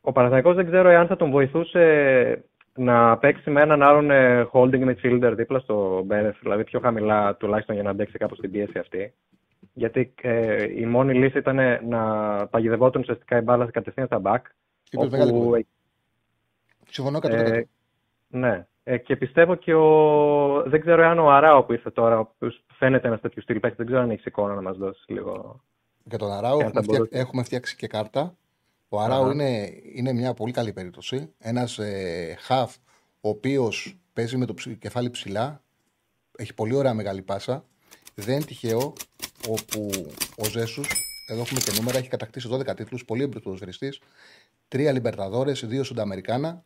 ο 0.01 0.11
Παναθηναϊκός 0.11 0.55
δεν 0.55 0.65
ξέρω 0.65 0.89
αν 0.89 1.07
θα 1.07 1.15
τον 1.15 1.31
βοηθούσε 1.31 2.45
να 2.75 3.17
παίξει 3.17 3.49
με 3.49 3.61
έναν 3.61 3.83
άλλον 3.83 4.11
ε, 4.11 4.47
holding 4.51 4.89
midfielder 4.89 5.33
δίπλα 5.35 5.59
στο 5.59 6.03
Μπέρεθ, 6.05 6.35
δηλαδή 6.41 6.63
πιο 6.63 6.79
χαμηλά 6.79 7.35
τουλάχιστον 7.35 7.75
για 7.75 7.83
να 7.83 7.89
αντέξει 7.89 8.17
κάπως 8.17 8.39
την 8.39 8.51
πίεση 8.51 8.77
αυτή. 8.79 9.13
Γιατί 9.73 10.13
ε, 10.21 10.63
η 10.79 10.85
μόνη 10.85 11.13
λύση 11.13 11.37
ήταν 11.37 11.87
να 11.87 12.01
παγιδευόταν 12.47 13.01
ουσιαστικά 13.01 13.37
η 13.37 13.41
μπάλα 13.41 13.71
κατευθείαν 13.71 14.07
στα 14.07 14.21
back. 14.23 14.41
Όπου... 14.93 15.65
Συμφωνώ 16.89 17.19
κατά 17.19 17.35
ε, 17.35 17.67
Ναι. 18.27 18.67
Ε, 18.83 18.97
και 18.97 19.15
πιστεύω 19.15 19.55
και 19.55 19.73
ο... 19.73 20.63
δεν 20.65 20.81
ξέρω 20.81 21.03
αν 21.03 21.19
ο 21.19 21.31
Αράο 21.31 21.63
που 21.63 21.73
ήρθε 21.73 21.91
τώρα, 21.91 22.17
ο 22.17 22.19
οποίος 22.19 22.63
φαίνεται 22.73 23.07
ένας 23.07 23.21
τέτοιος 23.21 23.43
στυλ 23.43 23.59
δεν 23.59 23.85
ξέρω 23.85 24.01
αν 24.01 24.09
έχει 24.09 24.23
εικόνα 24.25 24.53
να 24.53 24.61
μας 24.61 24.77
δώσει 24.77 25.11
λίγο. 25.11 25.61
Για 26.03 26.17
τον 26.17 26.31
Αράο 26.31 26.59
έχουμε, 26.59 26.81
φτιά... 26.81 27.07
έχουμε 27.09 27.43
φτιάξει 27.43 27.75
και 27.75 27.87
κάρτα. 27.87 28.35
Ο 28.89 28.99
αραου 28.99 29.31
είναι, 29.31 29.71
είναι 29.93 30.13
μια 30.13 30.33
πολύ 30.33 30.51
καλή 30.51 30.73
περίπτωση. 30.73 31.33
Ένας 31.37 31.77
ε, 31.79 32.35
χαφ 32.39 32.75
ο 33.21 33.29
οποίος 33.29 33.97
παίζει 34.13 34.37
με 34.37 34.45
το 34.45 34.53
κεφάλι 34.79 35.09
ψηλά, 35.09 35.63
έχει 36.37 36.53
πολύ 36.53 36.75
ωραία 36.75 36.93
μεγάλη 36.93 37.21
πάσα. 37.21 37.65
Δεν 38.13 38.35
είναι 38.35 38.45
τυχαίο 38.45 38.93
όπου 39.47 39.89
ο 40.37 40.45
Ζέσους, 40.45 40.87
εδώ 41.27 41.41
έχουμε 41.41 41.59
και 41.59 41.71
νούμερα, 41.75 41.97
έχει 41.97 42.07
κατακτήσει 42.09 42.49
12 42.51 42.75
τίτλους, 42.75 43.05
πολύ 43.05 43.23
εμπειρικό 43.23 43.57
Τρία 44.67 44.91
Λιμπερταδόρες, 44.91 45.65
δύο 45.65 45.83
Σουνταμερικάνα. 45.83 46.63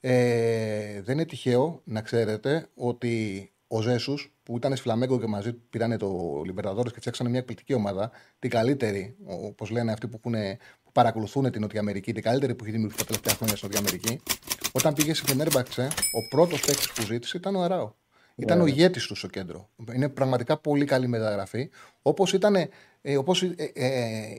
Ε, 0.00 1.02
δεν 1.02 1.14
είναι 1.14 1.24
τυχαίο 1.24 1.80
να 1.84 2.00
ξέρετε 2.00 2.68
ότι 2.74 3.46
ο 3.66 3.80
Ζέσους, 3.80 4.34
που 4.42 4.56
ήταν 4.56 4.72
στη 4.72 4.82
Φλαμέγκο 4.82 5.20
και 5.20 5.26
μαζί 5.26 5.52
πήρανε 5.52 5.96
το 5.96 6.42
Λιμπερταδόρες 6.44 6.92
και 6.92 6.98
φτιάξανε 7.00 7.28
μια 7.28 7.38
εκπληκτική 7.38 7.74
ομάδα, 7.74 8.10
την 8.38 8.50
καλύτερη, 8.50 9.16
όπως 9.24 9.70
λένε 9.70 9.92
αυτοί 9.92 10.08
που, 10.08 10.20
έχουν, 10.24 10.58
παρακολουθούν 10.92 11.50
την 11.50 11.60
Νότια 11.60 11.80
Αμερική, 11.80 12.12
την 12.12 12.22
καλύτερη 12.22 12.54
που 12.54 12.64
έχει 12.64 12.72
δημιουργηθεί 12.72 13.00
τα 13.00 13.06
τελευταία 13.06 13.34
χρόνια 13.34 13.56
στην 13.56 13.68
Νότια 13.68 13.86
Αμερική. 13.86 14.22
Όταν 14.72 14.94
πήγε 14.94 15.14
στη 15.14 15.26
Φενέρμπαξε, 15.26 15.82
ο 16.12 16.28
πρώτος 16.28 16.60
παίκτης 16.60 16.92
που 16.92 17.02
ζήτησε 17.02 17.36
ήταν 17.36 17.56
ο 17.56 17.62
Αράο. 17.62 17.92
Ήταν 18.34 18.60
ο 18.60 18.66
ηγέτης 18.66 19.06
του 19.06 19.14
στο 19.14 19.26
κέντρο. 19.26 19.68
Είναι 19.94 20.08
πραγματικά 20.08 20.56
πολύ 20.56 20.84
καλή 20.84 21.06
μεταγραφή. 21.08 21.70
Όπως 22.02 22.32
ήταν, 22.32 22.56
ε, 23.00 23.16
όπως, 23.16 23.42
ε, 23.42 23.54
ε, 23.74 23.90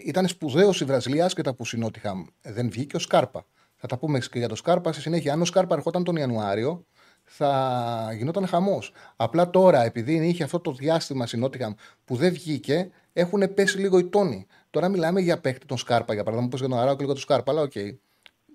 ήταν 0.06 0.28
σπουδαίος 0.28 0.82
η 0.82 0.86
Βραζιλία, 0.86 1.26
άσχετα 1.26 1.54
που 1.54 1.66
συνότυχα 1.66 2.26
δεν 2.41 2.70
βγήκε 2.70 2.95
ο 2.95 2.99
Σκάρπα. 2.99 3.45
Θα 3.76 3.88
τα 3.88 3.97
πούμε 3.97 4.20
και 4.20 4.39
για 4.39 4.47
το 4.47 4.56
Σκάρπα 4.56 4.91
στη 4.91 5.01
συνέχεια. 5.01 5.34
Αν 5.34 5.41
ο 5.41 5.45
Σκάρπα 5.45 5.76
ερχόταν 5.76 6.04
τον 6.04 6.16
Ιανουάριο, 6.16 6.86
θα 7.24 8.14
γινόταν 8.18 8.47
χαμός. 8.47 8.91
Απλά 9.16 9.49
τώρα, 9.49 9.84
επειδή 9.84 10.28
είχε 10.28 10.43
αυτό 10.43 10.60
το 10.60 10.72
διάστημα 10.72 11.28
συνότυχα 11.28 11.76
που 12.06 12.16
δεν 12.16 12.34
βγήκε, 12.34 12.89
έχουν 13.14 13.54
πέσει 13.54 13.78
λίγο 13.78 13.97
οι 13.97 14.06
τόνοι. 14.06 14.47
Τώρα 14.74 14.89
μιλάμε 14.89 15.21
για 15.21 15.39
παίχτη 15.39 15.65
τον 15.65 15.78
Σκάρπα, 15.78 16.13
για 16.13 16.24
παράδειγμα, 16.24 16.47
όπως 16.47 16.59
για 16.59 16.69
τον 16.69 16.80
Αράο 16.80 16.93
και 16.93 17.01
λίγο 17.01 17.13
τον 17.13 17.21
Σκάρπα, 17.21 17.51
αλλά 17.51 17.61
ok. 17.61 17.71
Okay. 17.76 17.95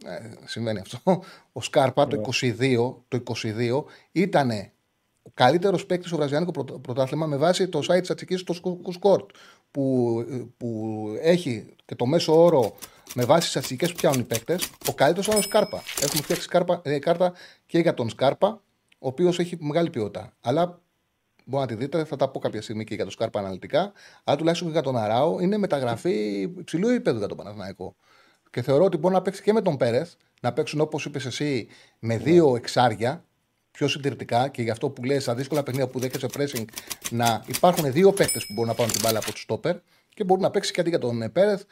Ε, 0.04 0.30
συμβαίνει 0.44 0.78
αυτό. 0.78 1.22
Ο 1.52 1.62
Σκάρπα 1.62 2.06
το 2.06 2.20
22, 2.40 2.56
ναι. 2.58 2.76
το 3.08 3.32
22 3.42 3.84
ήταν 4.12 4.50
ο 5.22 5.30
καλύτερος 5.34 5.86
παίκτης 5.86 6.08
στο 6.08 6.16
Βραζιλιάνικο 6.16 6.64
πρωτάθλημα 6.64 7.26
με 7.26 7.36
βάση 7.36 7.68
το 7.68 7.78
site 7.78 8.02
τη 8.02 8.08
Ατσική 8.10 8.36
στο 8.36 8.52
Σκουσκόρτ. 8.52 9.30
Που, 9.70 10.24
που 10.56 11.02
έχει 11.20 11.74
και 11.84 11.94
το 11.94 12.06
μέσο 12.06 12.44
όρο 12.44 12.76
με 13.14 13.24
βάση 13.24 13.52
τι 13.52 13.58
ατσικέ 13.58 13.86
που 13.86 13.94
πιάνουν 13.94 14.20
οι 14.20 14.24
παίκτες, 14.24 14.70
ο 14.88 14.92
καλύτερος 14.92 15.26
ήταν 15.26 15.38
ο 15.38 15.42
Σκάρπα. 15.42 15.82
Έχουμε 16.02 16.22
φτιάξει 16.22 16.44
σκάρπα, 16.44 16.80
ε, 16.84 16.98
κάρτα 16.98 17.32
και 17.66 17.78
για 17.78 17.94
τον 17.94 18.08
Σκάρπα, 18.10 18.60
ο 18.98 19.06
οποίος 19.08 19.38
έχει 19.38 19.56
μεγάλη 19.60 19.90
ποιότητα. 19.90 20.32
Αλλά 20.40 20.80
Μπορεί 21.48 21.62
να 21.62 21.68
τη 21.68 21.74
δείτε, 21.74 22.04
θα 22.04 22.16
τα 22.16 22.28
πω 22.28 22.38
κάποια 22.38 22.62
στιγμή 22.62 22.84
και 22.84 22.94
για 22.94 23.04
το 23.04 23.10
Σκάρπα 23.10 23.38
αναλυτικά. 23.38 23.92
Αλλά 24.24 24.36
τουλάχιστον 24.36 24.68
και 24.68 24.72
για 24.72 24.82
τον 24.82 24.96
Αράο 24.96 25.40
είναι 25.40 25.56
μεταγραφή 25.56 26.40
υψηλού 26.40 26.88
επίπεδου 26.88 27.18
για 27.18 27.26
τον 27.26 27.36
Παναθηναϊκό. 27.36 27.96
Και 28.50 28.62
θεωρώ 28.62 28.84
ότι 28.84 28.96
μπορεί 28.96 29.14
να 29.14 29.22
παίξει 29.22 29.42
και 29.42 29.52
με 29.52 29.62
τον 29.62 29.76
Πέρεθ, 29.76 30.12
να 30.40 30.52
παίξουν 30.52 30.80
όπως 30.80 31.04
είπες 31.04 31.24
εσύ 31.24 31.68
με 31.98 32.16
δύο 32.16 32.56
εξάρια, 32.56 33.24
πιο 33.70 33.88
συντηρητικά 33.88 34.48
και 34.48 34.62
γι' 34.62 34.70
αυτό 34.70 34.90
που 34.90 35.04
λέει 35.04 35.18
στα 35.18 35.34
δύσκολα 35.34 35.62
παιχνίδια 35.62 35.88
που 35.90 35.98
δέχεσαι 35.98 36.26
pressing 36.36 36.64
να 37.10 37.44
υπάρχουν 37.46 37.92
δύο 37.92 38.12
παίκτες 38.12 38.46
που 38.46 38.52
μπορούν 38.52 38.70
να 38.70 38.76
πάρουν 38.76 38.92
την 38.92 39.00
μπάλα 39.04 39.18
από 39.18 39.32
του 39.32 39.38
στόπερ 39.38 39.76
και 40.08 40.24
μπορεί 40.24 40.40
να 40.40 40.50
παίξει 40.50 40.72
και 40.72 40.80
αντί 40.80 40.88
για 40.88 40.98
τον 40.98 41.32
Πέρεθ 41.32 41.62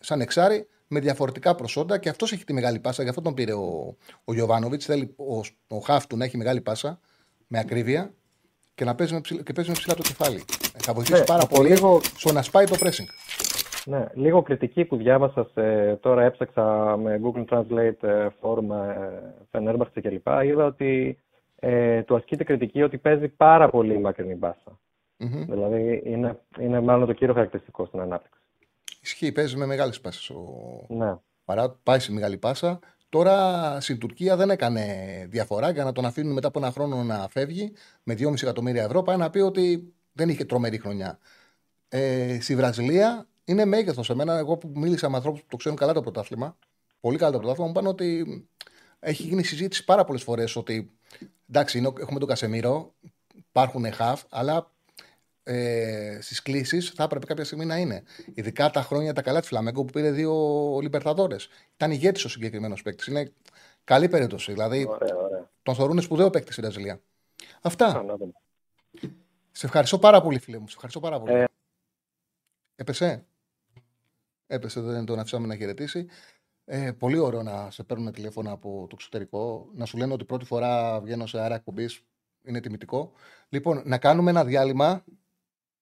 σαν 0.00 0.20
εξάρι 0.20 0.68
με 0.86 1.00
διαφορετικά 1.00 1.54
προσόντα 1.54 1.98
και 1.98 2.08
αυτός 2.08 2.32
έχει 2.32 2.44
τη 2.44 2.52
μεγάλη 2.52 2.78
πάσα. 2.78 3.02
Γι' 3.02 3.08
αυτό 3.08 3.20
τον 3.20 3.34
πήρε 3.34 3.52
ο, 3.52 3.96
ο 4.24 4.34
Γιωβάνοβιτς. 4.34 4.84
Θέλει 4.84 5.14
ο, 5.16 5.40
ο 5.76 5.78
Χάφ 5.78 6.06
του 6.06 6.16
να 6.16 6.24
έχει 6.24 6.36
μεγάλη 6.36 6.60
πάσα 6.60 7.00
με 7.46 7.58
ακρίβεια 7.58 8.14
και 8.80 8.86
να 8.86 8.94
παίζει 8.94 9.14
με, 9.14 9.20
ψηλά, 9.20 9.42
και 9.42 9.52
παίζει 9.52 9.70
με 9.70 9.76
ψηλά 9.76 9.94
το 9.94 10.02
κεφάλι. 10.02 10.44
Θα 10.78 10.92
βοηθήσει 10.92 11.18
ναι, 11.18 11.24
πάρα 11.24 11.46
πολύ 11.46 11.68
λίγο... 11.68 12.00
στο 12.16 12.32
να 12.32 12.42
σπάει 12.42 12.64
το 12.64 12.76
pressing. 12.80 13.08
Ναι, 13.84 14.06
λίγο 14.14 14.42
κριτική 14.42 14.84
που 14.84 14.96
διάβασα 14.96 15.50
σε, 15.54 15.96
τώρα 15.96 16.22
έψαξα 16.22 16.96
με 16.96 17.20
Google 17.24 17.44
Translate 17.44 18.02
ε, 18.08 18.26
forum 18.40 18.66
Fenerbahce 19.50 20.00
κλπ. 20.02 20.26
Είδα 20.44 20.64
ότι 20.64 21.18
ε, 21.56 22.02
του 22.02 22.16
ασκείται 22.16 22.44
κριτική 22.44 22.82
ότι 22.82 22.98
παίζει 22.98 23.28
πάρα 23.28 23.70
πολύ 23.70 23.98
μακρινή 23.98 24.34
μπάσα. 24.34 24.78
Mm-hmm. 25.18 25.44
Δηλαδή 25.48 26.02
είναι, 26.04 26.40
είναι 26.58 26.80
μάλλον 26.80 27.06
το 27.06 27.12
κύριο 27.12 27.34
χαρακτηριστικό 27.34 27.86
στην 27.86 28.00
ανάπτυξη. 28.00 28.40
Ισχύει, 29.02 29.32
παίζει 29.32 29.56
με 29.56 29.66
μεγάλες 29.66 30.00
πάσει. 30.00 30.32
Ο... 30.32 30.84
Ναι. 30.88 31.14
Παρά 31.44 31.76
πάει 31.82 31.98
σε 31.98 32.12
μεγάλη 32.12 32.36
πάσα, 32.36 32.78
Τώρα 33.10 33.76
στην 33.80 33.98
Τουρκία 33.98 34.36
δεν 34.36 34.50
έκανε 34.50 34.84
διαφορά 35.30 35.70
για 35.70 35.84
να 35.84 35.92
τον 35.92 36.04
αφήνουν 36.04 36.32
μετά 36.32 36.48
από 36.48 36.58
ένα 36.58 36.70
χρόνο 36.70 37.02
να 37.02 37.28
φεύγει 37.30 37.72
με 38.02 38.14
2,5 38.18 38.42
εκατομμύρια 38.42 38.82
ευρώ. 38.82 39.02
Πάει 39.02 39.16
να 39.16 39.30
πει 39.30 39.38
ότι 39.38 39.92
δεν 40.12 40.28
είχε 40.28 40.44
τρομερή 40.44 40.78
χρονιά. 40.78 41.18
Ε, 41.88 42.38
στη 42.40 42.56
Βραζιλία 42.56 43.26
είναι 43.44 43.64
μέγεθος. 43.64 44.10
Εμένα, 44.10 44.38
εγώ 44.38 44.56
που 44.56 44.72
μίλησα 44.74 45.08
με 45.08 45.16
ανθρώπους 45.16 45.40
που 45.40 45.46
το 45.48 45.56
ξέρουν 45.56 45.78
καλά 45.78 45.92
το 45.92 46.00
πρωτάθλημα, 46.00 46.56
πολύ 47.00 47.18
καλά 47.18 47.30
το 47.30 47.38
πρωτάθλημα, 47.38 47.70
μου 47.70 47.74
είπαν 47.76 47.90
ότι 47.90 48.24
έχει 49.00 49.22
γίνει 49.22 49.42
συζήτηση 49.42 49.84
πάρα 49.84 50.04
πολλές 50.04 50.22
φορές 50.22 50.56
ότι 50.56 50.90
εντάξει, 51.48 51.78
είναι, 51.78 51.92
έχουμε 52.00 52.18
τον 52.18 52.28
Κασεμίρο, 52.28 52.94
υπάρχουν 53.36 53.92
χαφ, 53.92 54.22
αλλά 54.28 54.70
ε, 55.42 56.18
στις 56.20 56.42
κλήσεις 56.42 56.90
θα 56.90 57.02
έπρεπε 57.02 57.26
κάποια 57.26 57.44
στιγμή 57.44 57.64
να 57.64 57.76
είναι. 57.76 58.02
Ειδικά 58.34 58.70
τα 58.70 58.82
χρόνια 58.82 59.12
τα 59.12 59.22
καλά 59.22 59.40
της 59.40 59.48
Φλαμέγκο 59.48 59.84
που 59.84 59.92
πήρε 59.92 60.10
δύο 60.10 60.32
Λιμπερταδόρες. 60.82 61.48
Ήταν 61.74 61.90
ηγέτης 61.90 62.24
ο 62.24 62.28
συγκεκριμένος 62.28 62.82
παίκτης. 62.82 63.06
Είναι 63.06 63.32
καλή 63.84 64.08
περίπτωση. 64.08 64.52
Δηλαδή 64.52 64.86
ωραία, 64.88 65.16
ωραία. 65.16 65.50
τον 65.62 65.74
θεωρούν 65.74 66.00
σπουδαίο 66.00 66.30
παίκτη 66.30 66.52
στην 66.52 66.64
Βραζιλία. 66.64 67.00
Αυτά. 67.60 68.04
Σε 69.52 69.66
ευχαριστώ 69.66 69.98
πάρα 69.98 70.22
πολύ, 70.22 70.38
φίλε 70.38 70.58
μου. 70.58 70.68
Σε 70.68 70.74
ευχαριστώ 70.74 71.00
πάρα 71.00 71.20
πολύ. 71.20 71.32
Ε... 71.32 71.44
Έπεσε; 72.76 73.24
Έπεσε, 74.46 74.80
δεν 74.80 75.04
τον 75.04 75.18
αφήσαμε 75.18 75.46
να 75.46 75.56
χαιρετήσει. 75.56 76.06
Ε, 76.64 76.92
πολύ 76.92 77.18
ωραίο 77.18 77.42
να 77.42 77.70
σε 77.70 77.82
παίρνουν 77.82 78.12
τηλέφωνα 78.12 78.50
από 78.50 78.86
το 78.88 78.94
εξωτερικό, 78.98 79.70
να 79.74 79.84
σου 79.84 79.96
λένε 79.96 80.12
ότι 80.12 80.24
πρώτη 80.24 80.44
φορά 80.44 81.00
βγαίνω 81.00 81.26
σε 81.26 81.40
αέρα 81.40 81.54
εκπομπής. 81.54 82.04
Είναι 82.42 82.60
τιμητικό. 82.60 83.12
Λοιπόν, 83.48 83.82
να 83.84 83.98
κάνουμε 83.98 84.30
ένα 84.30 84.44
διάλειμμα 84.44 85.04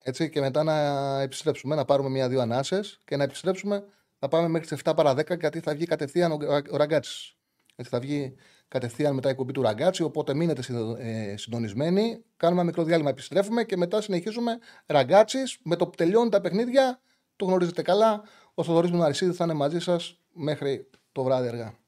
έτσι, 0.03 0.31
και 0.31 0.41
μετά 0.41 0.63
να 0.63 1.21
επιστρέψουμε, 1.21 1.75
να 1.75 1.85
πάρουμε 1.85 2.09
μία-δύο 2.09 2.41
ανάσες 2.41 3.01
και 3.05 3.17
να 3.17 3.23
επιστρέψουμε. 3.23 3.85
Θα 4.19 4.29
πάμε 4.29 4.49
μέχρι 4.49 4.69
τις 4.69 4.81
7 4.85 4.93
παρά 4.97 5.13
10 5.13 5.39
γιατί 5.39 5.61
θα 5.61 5.75
βγει 5.75 5.85
κατευθείαν 5.85 6.33
ο 6.71 6.77
Ραγκάτσης. 6.77 7.37
Έτσι, 7.77 7.91
θα 7.91 8.01
βγει 8.01 8.35
κατευθείαν 8.69 9.15
μετά 9.15 9.29
η 9.29 9.31
εκπομπή 9.31 9.53
του 9.53 9.63
Ραγκάτσι. 9.63 10.03
Οπότε 10.03 10.35
μείνετε 10.35 10.63
ε, 10.99 11.37
συντονισμένοι. 11.37 12.25
Κάνουμε 12.37 12.61
ένα 12.61 12.71
μικρό 12.71 12.85
διάλειμμα, 12.85 13.11
επιστρέφουμε 13.11 13.65
και 13.65 13.77
μετά 13.77 14.01
συνεχίζουμε 14.01 14.59
Ραγκάτσι. 14.87 15.39
Με 15.63 15.77
το 15.77 15.87
που 15.87 15.97
τελειώνουν 15.97 16.31
τα 16.31 16.41
παιχνίδια, 16.41 17.01
το 17.37 17.45
γνωρίζετε 17.45 17.83
καλά. 17.83 18.23
Ο 18.55 18.63
Θοδωρής 18.63 18.91
Μουναρισίδη 18.91 19.33
θα 19.33 19.45
είναι 19.45 19.55
μαζί 19.55 19.79
σας 19.79 20.21
μέχρι 20.33 20.91
το 21.13 21.23
βράδυ 21.23 21.49
αργά. 21.49 21.79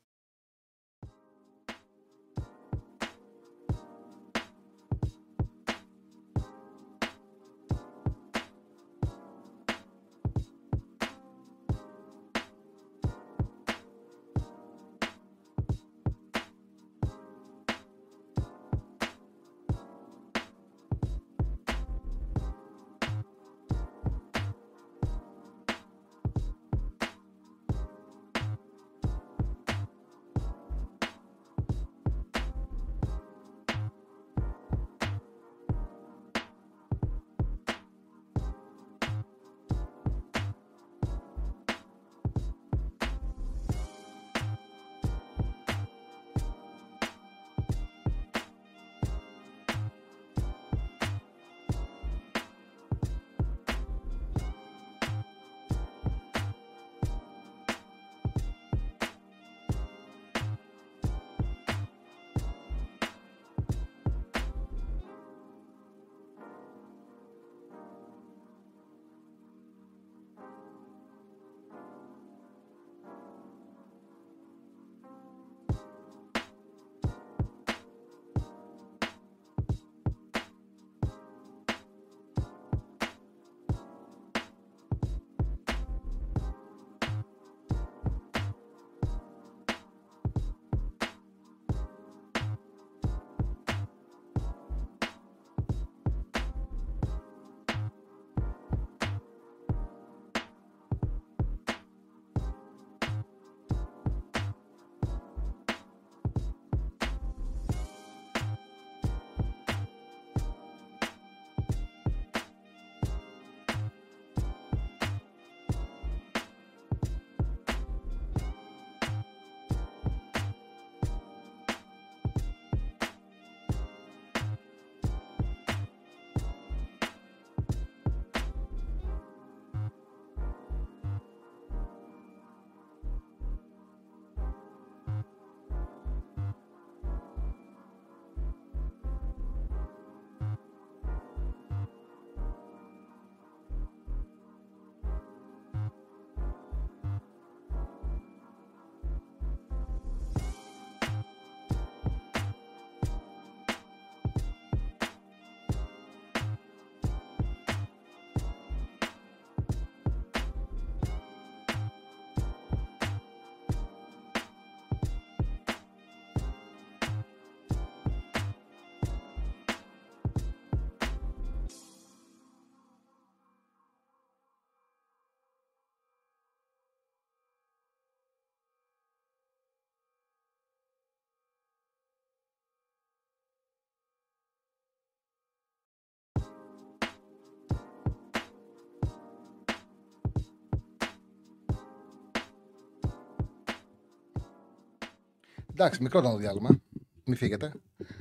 Εντάξει, 195.81 196.03
μικρό 196.03 196.19
ήταν 196.19 196.31
το 196.33 196.37
διάλειμμα. 196.37 196.81
Μην 197.25 197.37
φύγετε. 197.37 197.73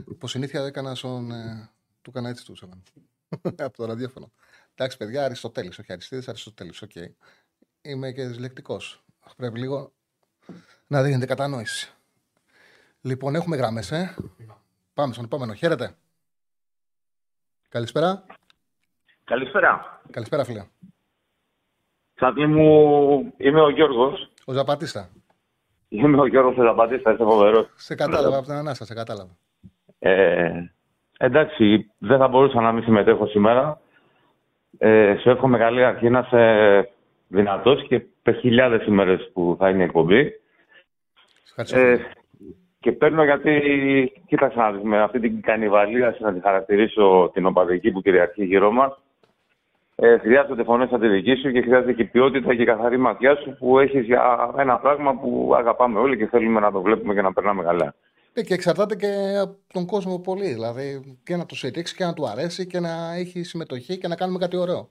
Από 0.10 0.28
συνήθεια 0.28 0.66
έκανα 0.66 0.96
στον. 0.96 1.32
Ε, 1.32 1.70
του 2.02 2.10
έκανα 2.10 2.30
έτσι 2.30 2.46
του 2.46 2.56
Από 3.66 3.78
το 3.78 3.86
ραδιόφωνο. 3.86 4.32
Εντάξει, 4.76 4.98
παιδιά, 4.98 5.24
Αριστοτέλης, 5.26 5.80
όχι 5.80 5.92
Αριστείδη, 5.92 6.24
Αριστοτέλης. 6.28 6.82
Ok. 6.82 6.92
Okay. 6.96 7.08
Είμαι 7.82 8.12
και 8.12 8.26
δυσλεκτικός. 8.26 8.78
Πρέπει 9.38 9.60
λίγο 9.60 9.92
να 10.88 11.04
δείχνετε 11.04 11.26
κατανόηση. 11.26 11.94
Λοιπόν, 13.02 13.36
έχουμε 13.36 13.56
γραμμές, 13.56 13.92
ε. 13.92 14.16
Πάμε 14.94 15.14
στον 15.14 15.26
επόμενο. 15.26 15.54
Χαίρετε. 15.54 15.96
Καλησπέρα. 17.70 18.26
Καλησπέρα. 19.24 20.02
Καλησπέρα, 20.12 20.44
φίλε. 20.44 20.66
Σαν 22.16 22.50
μου, 22.50 23.34
είμαι 23.38 23.62
ο 23.62 23.70
Γιώργος. 23.70 24.32
Ο 24.46 24.54
Ζαπατίστα. 24.54 25.10
Είμαι 25.90 26.22
ο 26.22 26.26
Γιώργος 26.26 26.56
Θεζαπατής, 26.56 26.98
είσαι 26.98 27.16
φοβερός. 27.18 27.70
Σε 27.76 27.96
κατάλαβα 27.96 28.38
από 28.38 28.46
την 28.46 28.56
ανάσα, 28.56 28.86
σε 28.86 28.94
κατάλαβα. 28.94 29.38
Ε, 30.00 30.72
εντάξει, 31.18 31.92
δεν 31.98 32.18
θα 32.18 32.28
μπορούσα 32.28 32.62
να 32.62 32.72
μην 32.72 32.84
συμμετέχω 32.84 33.28
σήμερα. 33.28 33.82
Ε, 34.78 35.16
σου 35.22 35.30
εύχομαι 35.30 35.58
καλή 35.58 35.84
αρχή 35.84 36.10
να 36.10 36.24
σε 36.24 36.94
δυνατός 37.28 37.88
και 37.88 38.06
με 38.24 38.34
χιλιάδες 38.34 38.86
ημέρες 38.86 39.30
που 39.34 39.56
θα 39.60 39.70
είναι 39.70 39.82
η 39.82 39.86
εκπομπή. 39.86 40.32
Ε, 41.56 41.98
και 42.80 42.92
παίρνω 42.92 43.24
γιατί, 43.24 43.62
κοίταξα 44.28 44.80
με 44.84 45.02
αυτή 45.02 45.20
την 45.20 45.42
κανιβαλία 45.42 46.16
να 46.20 46.34
τη 46.34 46.40
χαρακτηρίσω 46.40 47.32
την 47.34 47.46
οπαδική 47.46 47.92
που 47.92 48.02
κυριαρχεί 48.02 48.46
γύρω 48.46 48.72
μας. 48.72 48.98
Ε, 50.02 50.18
χρειάζονται 50.18 50.64
φωνές 50.64 50.90
σαν 50.90 51.00
τη 51.00 51.08
δική 51.08 51.36
σου 51.36 51.52
και 51.52 51.62
χρειάζεται 51.62 51.94
και 51.94 52.04
ποιότητα 52.04 52.56
και 52.56 52.66
καθαρή 52.66 52.98
ματιά 52.98 53.36
σου 53.36 53.56
που 53.58 53.80
έχεις 53.80 54.06
για 54.06 54.54
ένα 54.58 54.78
πράγμα 54.78 55.20
που 55.20 55.52
αγαπάμε 55.56 56.00
όλοι 56.00 56.18
και 56.18 56.28
θέλουμε 56.28 56.60
να 56.60 56.72
το 56.72 56.82
βλέπουμε 56.82 57.14
και 57.14 57.22
να 57.22 57.34
περνάμε 57.34 57.64
καλά. 57.64 57.96
Ε, 58.34 58.42
και 58.42 58.54
εξαρτάται 58.54 58.96
και 58.96 59.08
από 59.42 59.56
τον 59.74 59.86
κόσμο 59.86 60.20
πολύ. 60.20 60.48
Δηλαδή 60.48 61.18
και 61.24 61.36
να 61.36 61.46
τους 61.46 61.58
στηρίξεις 61.58 61.98
και 61.98 62.04
να 62.04 62.14
του 62.14 62.28
αρέσει 62.28 62.68
και 62.68 62.80
να 62.80 63.14
έχει 63.14 63.44
συμμετοχή 63.44 63.98
και 63.98 64.08
να 64.08 64.16
κάνουμε 64.16 64.40
κάτι 64.40 64.58
ωραίο. 64.58 64.90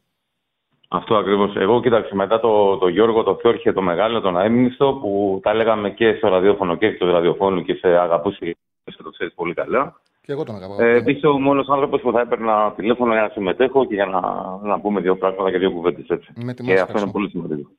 Αυτό 0.88 1.16
ακριβώς. 1.16 1.56
Εγώ 1.56 1.80
κοίταξε 1.80 2.14
μετά 2.14 2.40
το, 2.40 2.78
το 2.78 2.88
Γιώργο, 2.88 3.22
το 3.22 3.34
Φιόρχε, 3.34 3.72
το 3.72 3.82
Μεγάλο, 3.82 4.20
τον 4.20 4.40
Αίμνηστο 4.40 4.98
που 5.00 5.40
τα 5.42 5.54
λέγαμε 5.54 5.90
και 5.90 6.14
στο 6.14 6.28
ραδιόφωνο 6.28 6.76
και 6.76 6.90
στο 6.90 7.10
ραδιοφώνου 7.10 7.62
και 7.62 7.74
σε 7.74 7.88
αγαπούσε 7.88 8.56
και 8.84 9.02
το 9.02 9.10
ξέρεις 9.10 9.34
πολύ 9.34 9.54
καλά. 9.54 10.00
Και 10.28 10.34
εγώ 10.34 10.44
τον 10.44 10.56
αγαπάω. 10.56 10.76
Ε, 10.80 11.02
είσαι 11.06 11.26
ο 11.26 11.38
μόνος 11.38 11.68
άνθρωπος 11.68 12.00
που 12.00 12.12
θα 12.12 12.20
έπαιρνα 12.20 12.72
τηλέφωνο 12.76 13.12
για 13.12 13.22
να 13.22 13.28
συμμετέχω 13.28 13.84
και 13.86 13.94
για 13.94 14.06
να, 14.06 14.20
να 14.62 14.80
πούμε 14.80 15.00
δύο 15.00 15.16
πράγματα 15.16 15.50
και 15.50 15.58
δύο 15.58 15.70
κουβέντες 15.70 16.08
έτσι. 16.08 16.32
και 16.64 16.80
αυτό 16.80 16.98
είναι 16.98 17.10
πολύ 17.10 17.28
σημαντικό. 17.28 17.70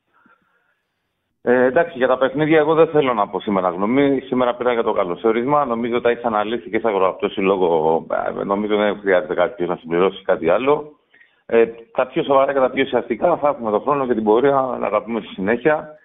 Ε, 1.42 1.64
εντάξει, 1.66 1.98
για 1.98 2.08
τα 2.08 2.18
παιχνίδια, 2.18 2.60
εγώ 2.60 2.74
δεν 2.74 2.88
θέλω 2.88 3.14
να 3.14 3.28
πω 3.28 3.40
σήμερα 3.40 3.70
γνώμη. 3.70 4.20
Σήμερα 4.20 4.56
πήρα 4.56 4.74
για 4.74 4.84
το 4.84 4.92
καλωσόρισμα. 4.94 5.66
Νομίζω 5.66 5.94
ότι 5.94 6.04
τα 6.04 6.10
έχεις 6.10 6.24
αναλύσει 6.24 6.70
και 6.70 6.80
σαν 6.80 7.04
αυτό 7.04 7.30
λόγο. 7.36 8.06
Ε, 8.40 8.44
νομίζω 8.44 8.76
δεν 8.78 9.00
χρειάζεται 9.00 9.34
κάποιος 9.34 9.70
να 9.70 9.76
συμπληρώσει 9.76 10.22
κάτι 10.24 10.50
άλλο. 10.50 11.00
Ε, 11.46 11.66
τα 11.92 12.08
πιο 12.08 12.24
σοβαρά 12.24 12.54
και 12.54 12.60
τα 12.60 12.70
πιο 12.70 12.84
ουσιαστικά 12.84 13.38
θα 13.38 13.48
έχουμε 13.48 13.72
τον 13.72 13.82
χρόνο 13.82 14.08
και 14.08 14.14
την 14.14 14.24
πορεία 14.24 14.78
να 14.80 14.90
τα 14.90 15.04
πούμε 15.04 15.20
στη 15.20 15.34
συνέχεια. 15.34 15.98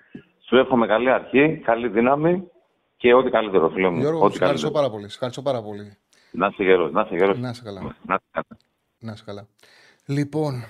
Σου 0.49 0.57
εύχομαι 0.57 0.87
καλή 0.87 1.11
αρχή, 1.11 1.61
καλή 1.65 1.89
δύναμη 1.89 2.51
και 2.97 3.15
ό,τι 3.15 3.31
καλύτερο, 3.31 3.69
φίλο 3.69 3.91
μου. 3.91 3.99
Γιώργο, 3.99 4.25
ό,τι 4.25 4.35
ευχαριστώ 4.35 4.71
πάρα 4.71 4.91
πολύ. 4.91 5.05
Ευχαριστώ 5.05 5.43
πάρα 5.43 5.63
πολύ. 5.63 5.99
Να 6.37 6.47
είσαι 6.47 6.63
γερός, 6.63 6.93
να 6.93 7.01
είσαι 7.01 7.15
γερός. 7.15 7.39
Να 7.39 7.49
είσαι 7.49 7.63
καλά. 7.63 7.81
Να 7.83 8.15
είσαι 8.15 8.25
καλά. 8.31 8.47
Να 8.99 9.13
είσαι 9.13 9.25
καλά. 9.27 9.47
Λοιπόν, 10.07 10.65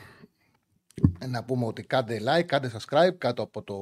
να 1.29 1.45
πούμε 1.45 1.67
ότι 1.67 1.83
κάντε 1.83 2.21
like, 2.29 2.45
κάντε 2.45 2.71
subscribe 2.73 3.15
κάτω 3.19 3.43
από 3.43 3.63
το 3.63 3.77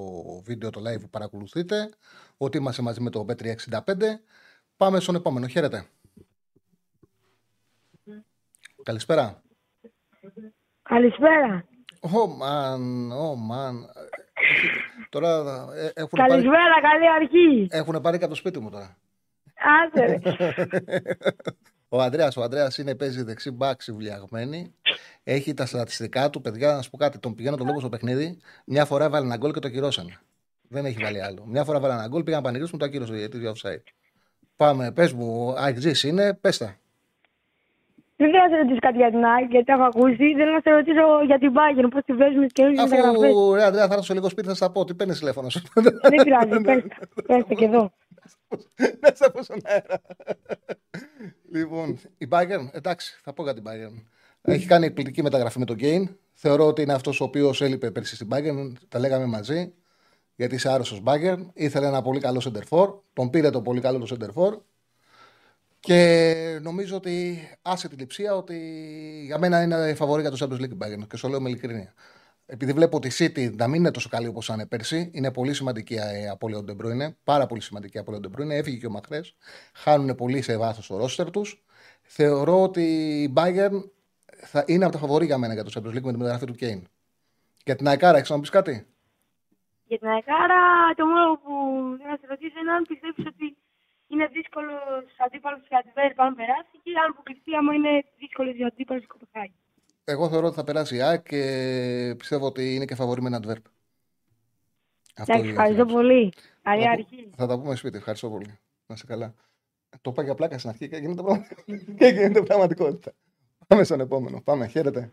βίντεο 0.45 0.71
το 0.71 0.81
live 0.81 1.01
που 1.01 1.11
παρακολουθείτε. 1.11 1.91
Ότι 2.37 2.59
είμαστε 2.59 2.83
μαζί 2.83 3.01
με 3.01 3.11
το 3.11 3.27
B365. 3.29 3.81
Πάμε 4.77 5.01
στον 5.01 5.15
επόμενο. 5.15 5.47
Χαίρετε. 5.47 5.87
Καλησπέρα. 8.83 9.43
Καλησπέρα. 10.83 11.65
Ω, 12.01 12.27
μαν, 12.27 13.11
ω, 13.13 13.35
μαν. 13.35 13.87
Τώρα 15.09 15.29
ε, 15.75 15.91
έχουν 15.95 16.19
Καλησπέρα, 16.19 16.53
πάρει... 16.83 16.99
καλή 16.99 17.09
αρχή. 17.09 17.67
Έχουν 17.71 18.01
πάρει 18.01 18.19
και 18.19 18.27
το 18.27 18.35
σπίτι 18.35 18.61
μου 18.61 18.71
τώρα. 18.71 18.97
Άντε. 19.85 20.21
ο 21.95 22.01
Ανδρέας, 22.01 22.37
ο 22.37 22.43
Ανδρέας 22.43 22.79
είναι 22.79 22.95
παίζει 22.95 23.23
δεξί 23.23 23.51
μπάξη 23.51 23.93
βουλιαγμένη. 23.93 24.75
Έχει 25.25 25.55
τα 25.55 25.67
στατιστικά 25.67 26.31
του, 26.31 26.41
παιδιά, 26.41 26.73
να 26.73 26.83
σου 26.83 26.91
πω 26.91 26.97
κάτι. 26.97 27.19
Τον 27.19 27.35
πηγαίνω 27.35 27.57
τον 27.57 27.67
λόγο 27.67 27.81
στο 27.81 27.89
παιχνίδι. 27.89 28.39
Μια 28.65 28.85
φορά 28.85 29.05
έβαλε 29.05 29.27
ένα 29.27 29.37
γκολ 29.37 29.53
και 29.53 29.61
το 29.61 29.69
κυρώσαν. 29.69 30.19
Δεν 30.69 30.85
έχει 30.85 30.97
βάλει 31.03 31.23
άλλο. 31.23 31.45
Μια 31.47 31.65
φορά 31.65 31.81
βάλε 31.81 31.95
ένα 31.95 32.07
γκολ, 32.07 32.23
πήγαν 32.23 32.43
πανηγυρίσουν, 32.43 32.79
το 32.79 32.85
ακύρωσε 32.85 33.17
γιατί 33.17 33.39
για 33.39 33.53
offside. 33.53 33.83
Πάμε, 34.57 34.93
πες 34.93 35.13
μου, 35.13 35.55
αγγζή 35.57 36.09
είναι, 36.09 36.35
πες 36.35 36.59
τα. 36.59 36.77
Δεν 38.17 38.31
θέλω 38.31 38.43
να 38.43 38.49
σε 38.49 38.57
ρωτήσω 38.57 38.79
κάτι 38.79 38.97
για 38.97 39.11
την 39.11 39.25
ΑΕΚ, 39.25 39.51
γιατί 39.51 39.73
έχω 39.73 39.83
ακούσει. 39.83 40.35
Θέλω 40.37 40.53
να 40.53 40.61
σε 40.61 40.71
ρωτήσω 40.71 41.23
για 41.27 41.39
την 41.39 41.53
Bayern, 41.53 41.89
πώς 41.91 42.05
τη 42.05 42.13
βάζει 42.13 42.37
με 42.37 42.47
τι 42.47 42.53
καινούργιε 42.53 42.83
μεταγραφές. 42.83 43.31
Αφού 43.31 43.55
ρε 43.55 43.65
Αντρέα, 43.65 43.87
θα 43.89 43.95
έρθω 43.95 44.15
λίγο 44.15 44.29
σπίτι, 44.29 44.49
θα 44.49 44.55
σα 44.55 44.71
πω. 44.71 44.85
Τι 44.85 44.95
παίρνεις 44.95 45.19
τηλέφωνο 45.19 45.49
σου. 45.51 45.63
Δεν 45.75 46.23
πειράζει, 46.25 46.61
πέστε 47.27 47.55
και 47.55 47.65
εδώ. 47.65 47.93
Μέσα 49.03 49.27
από 49.27 49.43
στον 49.43 49.61
αέρα. 49.63 50.03
Λοιπόν, 51.51 51.99
η 52.19 52.29
Bayern, 52.31 52.69
εντάξει, 52.73 53.21
θα 53.23 53.33
πω 53.33 53.43
για 53.43 53.55
την 53.55 53.63
Bayern. 53.67 54.03
Έχει 54.43 54.67
κάνει 54.67 54.87
εκπληκτική 54.87 55.23
μεταγραφή 55.23 55.59
με 55.59 55.65
τον 55.65 55.77
Κέιν. 55.77 56.17
Θεωρώ 56.33 56.67
ότι 56.67 56.83
είναι 56.83 56.93
αυτός 56.93 57.21
ο 57.21 57.25
οποίος 57.25 57.61
έλειπε 57.61 57.91
πέρσι 57.91 58.15
στην 58.15 58.29
Bayern. 58.31 58.73
Τα 58.89 58.99
λέγαμε 58.99 59.27
μαζί. 59.27 59.73
Γιατί 60.37 60.55
είσαι 60.55 60.73
άρρωστος 60.73 61.03
Bayern. 61.05 61.47
Ήθελε 61.53 61.87
ένα 61.87 62.03
πολύ 62.03 62.21
καλό 62.21 62.41
σεντερφόρ. 62.41 62.99
Τον 63.13 63.31
πήρε 63.31 63.51
το 63.51 63.63
πολύ 63.63 63.81
καλό 63.81 63.99
το 63.99 64.07
σεντερφόρ. 64.07 64.59
Και 65.81 66.59
νομίζω 66.63 66.97
ότι 66.97 67.39
άσε 67.63 67.89
τη 67.89 67.95
Λειψία 67.97 68.35
ότι 68.35 68.57
για 69.25 69.39
μένα 69.39 69.63
είναι 69.63 69.89
η 69.89 69.95
φαβορή 69.95 70.23
για 70.23 70.31
το 70.31 70.37
Champions 70.41 70.61
League 70.61 70.87
Bayern. 70.87 71.07
Και 71.09 71.17
σου 71.17 71.29
λέω 71.29 71.41
με 71.41 71.49
ειλικρίνεια. 71.49 71.95
Επειδή 72.47 72.73
βλέπω 72.73 72.97
ότι 72.97 73.09
η 73.09 73.11
City 73.19 73.57
να 73.57 73.69
μην 73.69 73.81
είναι 73.81 73.91
τόσο 73.91 74.09
καλή 74.09 74.27
όπως 74.27 74.49
ήταν 74.49 74.69
πέρσι, 74.69 75.11
είναι 75.15 75.33
πολύ 75.33 75.55
σημαντική 75.55 75.95
η 75.95 76.29
απώλεια 76.31 76.65
του 76.65 76.89
είναι 76.89 77.17
Πάρα 77.25 77.47
πολύ 77.47 77.61
σημαντική 77.61 77.97
η 77.97 78.01
απώλεια 78.01 78.21
του 78.21 78.29
Ντε 78.29 78.36
Μπρόινε. 78.36 78.55
Έφυγε 78.57 78.77
και 78.77 78.87
ο 78.87 78.91
Μαχρέζ. 78.91 79.21
Χάνουν 79.75 80.15
πολύ 80.15 80.43
σε 80.43 80.57
βάθος 80.57 80.87
το 80.87 80.97
ρόστερ 80.97 81.31
τους. 81.31 81.65
Θεωρώ 82.03 82.63
ότι 82.63 82.83
η 83.23 83.33
Bayern 83.37 83.91
θα 84.45 84.65
είναι 84.67 84.85
από 84.85 84.93
τα 84.93 84.99
φαβορή 84.99 85.27
για 85.27 85.39
μένα 85.39 85.55
για 85.55 85.65
το 85.65 85.71
Champions 85.75 85.95
League 85.97 86.07
με 86.09 86.13
τη 86.13 86.19
μεταγραφή 86.19 86.47
του 86.47 86.55
Κέιν. 86.55 86.89
Για 87.65 87.77
την 87.77 87.87
Αεκάρα, 87.89 88.17
έχεις 88.17 88.31
να 88.31 88.41
πεις 88.41 88.51
κάτι; 88.51 88.87
Για 89.85 89.99
την 89.99 90.09
Αεκάρα, 90.09 90.61
το 90.97 91.07
μόνο 91.07 91.35
που 91.43 91.53
θέλω 91.99 92.11
να 92.11 92.19
σε 92.21 92.27
ρωτήσω 92.27 92.59
είναι 92.61 92.73
αν 92.73 92.85
πιστεύεις 92.89 93.27
ότι 93.33 93.57
είναι 94.13 94.27
δύσκολος 94.27 95.05
αντίπαλος 95.27 95.63
για 95.69 95.83
την 95.85 95.93
Βέρ 95.95 96.11
αν 96.21 96.35
περάσει 96.35 96.77
και 96.83 96.91
αν 97.03 97.11
αποκλειστεί 97.11 97.51
άμα 97.59 97.73
είναι 97.75 97.93
δύσκολος 98.19 98.55
για 98.55 98.67
αντίπαλος 98.67 99.03
στην 99.03 99.15
Κοπεχάγη. 99.15 99.62
Εγώ 100.05 100.29
θεωρώ 100.29 100.47
ότι 100.47 100.57
θα 100.57 100.65
περάσει 100.65 100.97
η 100.97 101.03
ΑΕΚ 101.03 101.23
και 101.23 102.15
πιστεύω 102.19 102.47
ότι 102.47 102.75
είναι 102.75 102.85
και 102.85 102.95
φαβορή 102.95 103.21
με 103.23 103.29
έναν 103.29 103.41
Αντβέρπ. 103.41 103.65
Εντάξει, 105.15 105.49
ευχαριστώ 105.49 105.85
πολύ. 105.85 106.33
Καλή 106.63 106.89
αρχή. 106.89 107.31
Θα 107.37 107.47
τα 107.47 107.59
πούμε 107.59 107.75
σπίτι. 107.75 107.97
Ευχαριστώ 107.97 108.31
πολύ. 108.31 108.59
Να 108.87 108.95
είσαι 108.95 109.07
καλά. 109.07 109.35
Το 110.01 110.11
είπα 110.11 110.23
για 110.23 110.35
πλάκα 110.35 110.59
στην 110.59 110.71
αρχή 110.71 110.89
και 110.89 110.97
γίνεται, 110.97 111.23
και 111.99 112.07
γίνεται 112.07 112.43
πραγματικότητα. 112.43 113.13
Πάμε 113.67 113.85
στον 113.85 114.01
επόμενο. 114.01 114.41
Πάμε. 114.45 114.67
Χαίρετε. 114.67 115.13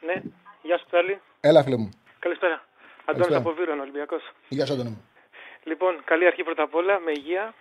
Ναι. 0.00 0.22
Γεια 0.62 0.78
σου, 0.78 0.86
Τσάλι. 0.86 1.20
Έλα, 1.40 1.62
φίλε 1.62 1.76
μου. 1.76 1.88
Καλησπέρα. 2.18 2.64
Αντώνης 3.04 3.36
από 3.36 3.52
Βίρον, 3.52 3.80
Ολυμπιακός. 3.80 4.22
Γεια 4.48 4.66
σου, 4.66 4.72
Αντώνη 4.72 4.88
μου. 4.88 5.08
Λοιπόν, 5.64 6.02
καλή 6.04 6.26
αρχή 6.26 6.42
πρώτα 6.42 6.62
απ' 6.62 6.74
όλα, 6.74 6.98
με 7.00 7.10
υγεία. 7.10 7.54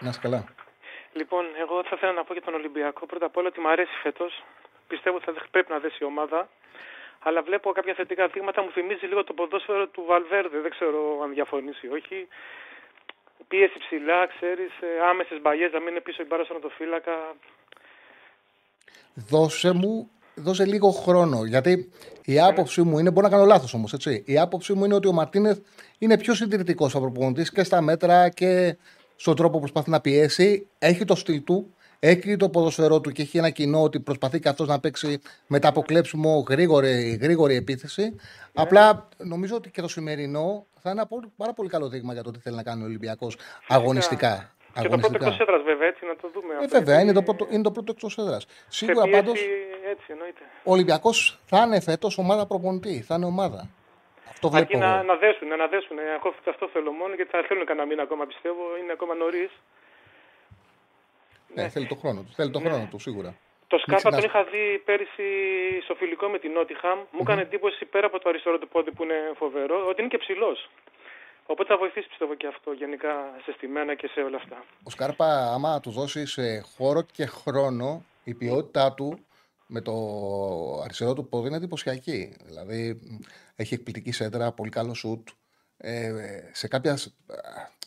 Να 0.00 0.08
είσαι 0.08 0.20
καλά. 0.22 0.44
Λοιπόν, 1.12 1.44
εγώ 1.60 1.82
θα 1.82 1.94
ήθελα 1.96 2.12
να 2.12 2.24
πω 2.24 2.32
για 2.32 2.42
τον 2.42 2.54
Ολυμπιακό 2.54 3.06
πρώτα 3.06 3.26
απ' 3.26 3.36
όλα 3.36 3.48
ότι 3.48 3.60
μου 3.60 3.68
αρέσει 3.68 3.92
φέτος. 4.02 4.44
Πιστεύω 4.88 5.16
ότι 5.16 5.24
θα 5.24 5.46
πρέπει 5.50 5.72
να 5.72 5.78
δέσει 5.78 5.98
η 6.00 6.04
ομάδα. 6.04 6.48
Αλλά 7.26 7.42
βλέπω 7.42 7.72
κάποια 7.72 7.94
θετικά 7.94 8.26
δείγματα, 8.26 8.62
μου 8.62 8.70
θυμίζει 8.70 9.06
λίγο 9.06 9.24
το 9.24 9.32
ποδόσφαιρο 9.32 9.86
του 9.86 10.04
Βαλβέρδε. 10.06 10.58
Δεν 10.60 10.70
ξέρω 10.70 11.20
αν 11.22 11.30
διαφωνείς 11.34 11.82
ή 11.82 11.88
όχι. 11.88 12.28
Πίεση 13.48 13.78
ψηλά, 13.78 14.26
ξέρεις, 14.26 14.72
ε, 14.80 15.06
άμεσες 15.10 15.40
μπαγιές, 15.40 15.72
να 15.72 15.78
μην 15.78 15.88
είναι 15.88 16.00
πίσω 16.00 16.22
η 16.22 16.26
μπάρα 16.28 16.44
στον 16.44 16.70
φύλακα. 16.76 17.34
Δώσε 19.14 19.72
μου 19.72 20.10
δώσε 20.36 20.64
λίγο 20.64 20.90
χρόνο. 20.90 21.44
Γιατί 21.44 21.90
η 22.24 22.40
άποψή 22.40 22.82
μου 22.82 22.98
είναι, 22.98 23.10
μπορεί 23.10 23.26
να 23.26 23.32
κάνω 23.32 23.44
λάθος 23.44 23.74
όμως, 23.74 23.92
έτσι. 23.92 24.24
Η 24.26 24.38
άποψή 24.38 24.72
μου 24.72 24.84
είναι 24.84 24.94
ότι 24.94 25.08
ο 25.08 25.12
Μαρτίνεθ 25.12 25.58
είναι 25.98 26.18
πιο 26.18 26.34
συντηρητικός 26.34 26.94
από 26.94 27.32
και 27.52 27.64
στα 27.64 27.80
μέτρα 27.80 28.28
και 28.28 28.76
στον 29.16 29.36
τρόπο 29.36 29.52
που 29.52 29.58
προσπαθεί 29.58 29.90
να 29.90 30.00
πιέσει. 30.00 30.68
Έχει 30.78 31.04
το 31.04 31.14
στυλ 31.14 31.44
του, 31.44 31.74
έχει 31.98 32.36
το 32.36 32.48
ποδοσφαιρό 32.48 33.00
του 33.00 33.10
και 33.10 33.22
έχει 33.22 33.38
ένα 33.38 33.50
κοινό 33.50 33.82
ότι 33.82 34.00
προσπαθεί 34.00 34.40
και 34.40 34.48
αυτό 34.48 34.64
να 34.64 34.80
παίξει 34.80 35.20
με 35.46 35.58
τα 35.58 35.68
αποκλέψιμο 35.68 36.44
γρήγορη, 36.48 37.18
γρήγορη 37.22 37.54
επίθεση. 37.54 38.02
Ναι. 38.02 38.10
Απλά 38.54 39.08
νομίζω 39.16 39.56
ότι 39.56 39.70
και 39.70 39.80
το 39.80 39.88
σημερινό 39.88 40.66
θα 40.82 40.90
είναι 40.90 41.00
ένα 41.10 41.22
πάρα 41.36 41.52
πολύ 41.52 41.68
καλό 41.68 41.88
δείγμα 41.88 42.12
για 42.12 42.22
το 42.22 42.30
τι 42.30 42.38
θέλει 42.38 42.56
να 42.56 42.62
κάνει 42.62 42.82
ο 42.82 42.84
Ολυμπιακός 42.84 43.36
αγωνιστικά. 43.68 44.50
Και 44.82 44.88
το 44.88 44.98
πρώτο 44.98 45.14
εκτός 45.14 45.38
έδρας, 45.40 45.62
βέβαια, 45.62 45.88
έτσι 45.88 46.04
να 46.06 46.16
το 46.16 46.30
δούμε. 46.34 46.54
Ε, 46.60 46.66
βέβαια, 46.66 47.00
είναι 47.00 47.12
το 47.12 47.22
πρώτο, 47.22 47.46
είναι 47.50 47.62
το 47.62 47.70
πρώτο 47.70 47.92
εκτός 47.96 48.18
έδρας. 48.18 48.46
Σίγουρα 48.68 49.08
πάντως. 49.08 49.40
Ο 50.64 50.72
Ολυμπιακός 50.72 51.38
θα 51.46 51.62
είναι 51.66 51.80
φέτος 51.80 52.18
ομάδα 52.18 52.46
προπονητή. 52.46 53.02
Θα 53.06 53.14
είναι 53.14 53.24
ομάδα. 53.24 53.68
Αυτό 54.30 54.50
βλέπω. 54.50 54.66
Αρκεί 54.66 54.76
να, 54.76 55.02
να 55.02 55.16
δέσουν, 55.16 55.48
να 55.48 55.66
δέσουν. 55.66 55.98
Εγώ 55.98 56.34
αυτό 56.48 56.68
θέλω 56.72 56.90
μόνο 56.90 57.14
γιατί 57.14 57.30
θα 57.30 57.44
θέλουν 57.48 57.64
κανένα 57.66 57.86
μήνα 57.86 58.02
ακόμα 58.02 58.24
πιστεύω. 58.26 58.62
Είναι 58.80 58.92
ακόμα 58.92 59.14
νωρίς. 59.14 59.50
Ναι, 61.56 61.62
ναι, 61.62 61.68
θέλει 61.68 61.86
το 61.86 61.94
χρόνο 61.94 62.20
του. 62.22 62.32
Θέλει 62.38 62.50
το 62.50 62.60
ναι. 62.60 62.68
χρόνο 62.68 62.88
του 62.90 62.98
σίγουρα. 62.98 63.34
Το 63.66 63.78
Σκάπα 63.78 64.10
τον 64.10 64.24
είχα 64.24 64.44
δει 64.44 64.82
πέρυσι 64.84 65.28
στο 65.84 65.94
φιλικό 65.94 66.26
με 66.28 66.38
την 66.38 66.52
Νότιχαμ. 66.52 66.98
Μου 67.10 67.20
έκανε 67.22 67.40
εντύπωση 67.40 67.84
πέρα 67.84 68.06
από 68.06 68.18
το 68.18 68.28
αριστερό 68.28 68.58
του 68.58 68.68
πόδι 68.68 68.90
που 68.90 69.02
είναι 69.02 69.18
φοβερό 69.36 69.86
ότι 69.88 70.00
είναι 70.00 70.10
και 70.10 70.18
ψηλός. 70.18 70.70
Οπότε 71.46 71.68
θα 71.72 71.78
βοηθήσει 71.78 72.08
πιστεύω 72.08 72.34
και 72.34 72.46
αυτό 72.46 72.72
γενικά 72.72 73.12
σε 73.44 73.52
στημένα 73.52 73.94
και 73.94 74.08
σε 74.14 74.20
όλα 74.20 74.36
αυτά. 74.36 74.64
Ο 74.82 74.90
Σκάρπα, 74.90 75.52
άμα 75.54 75.80
του 75.80 75.90
δώσει 75.90 76.24
χώρο 76.76 77.02
και 77.12 77.26
χρόνο, 77.26 78.04
η 78.24 78.34
ποιότητά 78.34 78.92
του 78.92 79.18
με 79.66 79.80
το 79.80 79.92
αριστερό 80.84 81.12
του 81.12 81.28
πόδι 81.28 81.46
είναι 81.46 81.56
εντυπωσιακή. 81.56 82.36
Δηλαδή 82.44 83.00
έχει 83.56 83.74
εκπληκτική 83.74 84.12
σέντρα, 84.12 84.52
πολύ 84.52 84.70
καλό 84.70 84.94
σουτ. 84.94 85.28
Ε, 85.76 86.12
σε 86.52 86.68
κάποια 86.68 86.98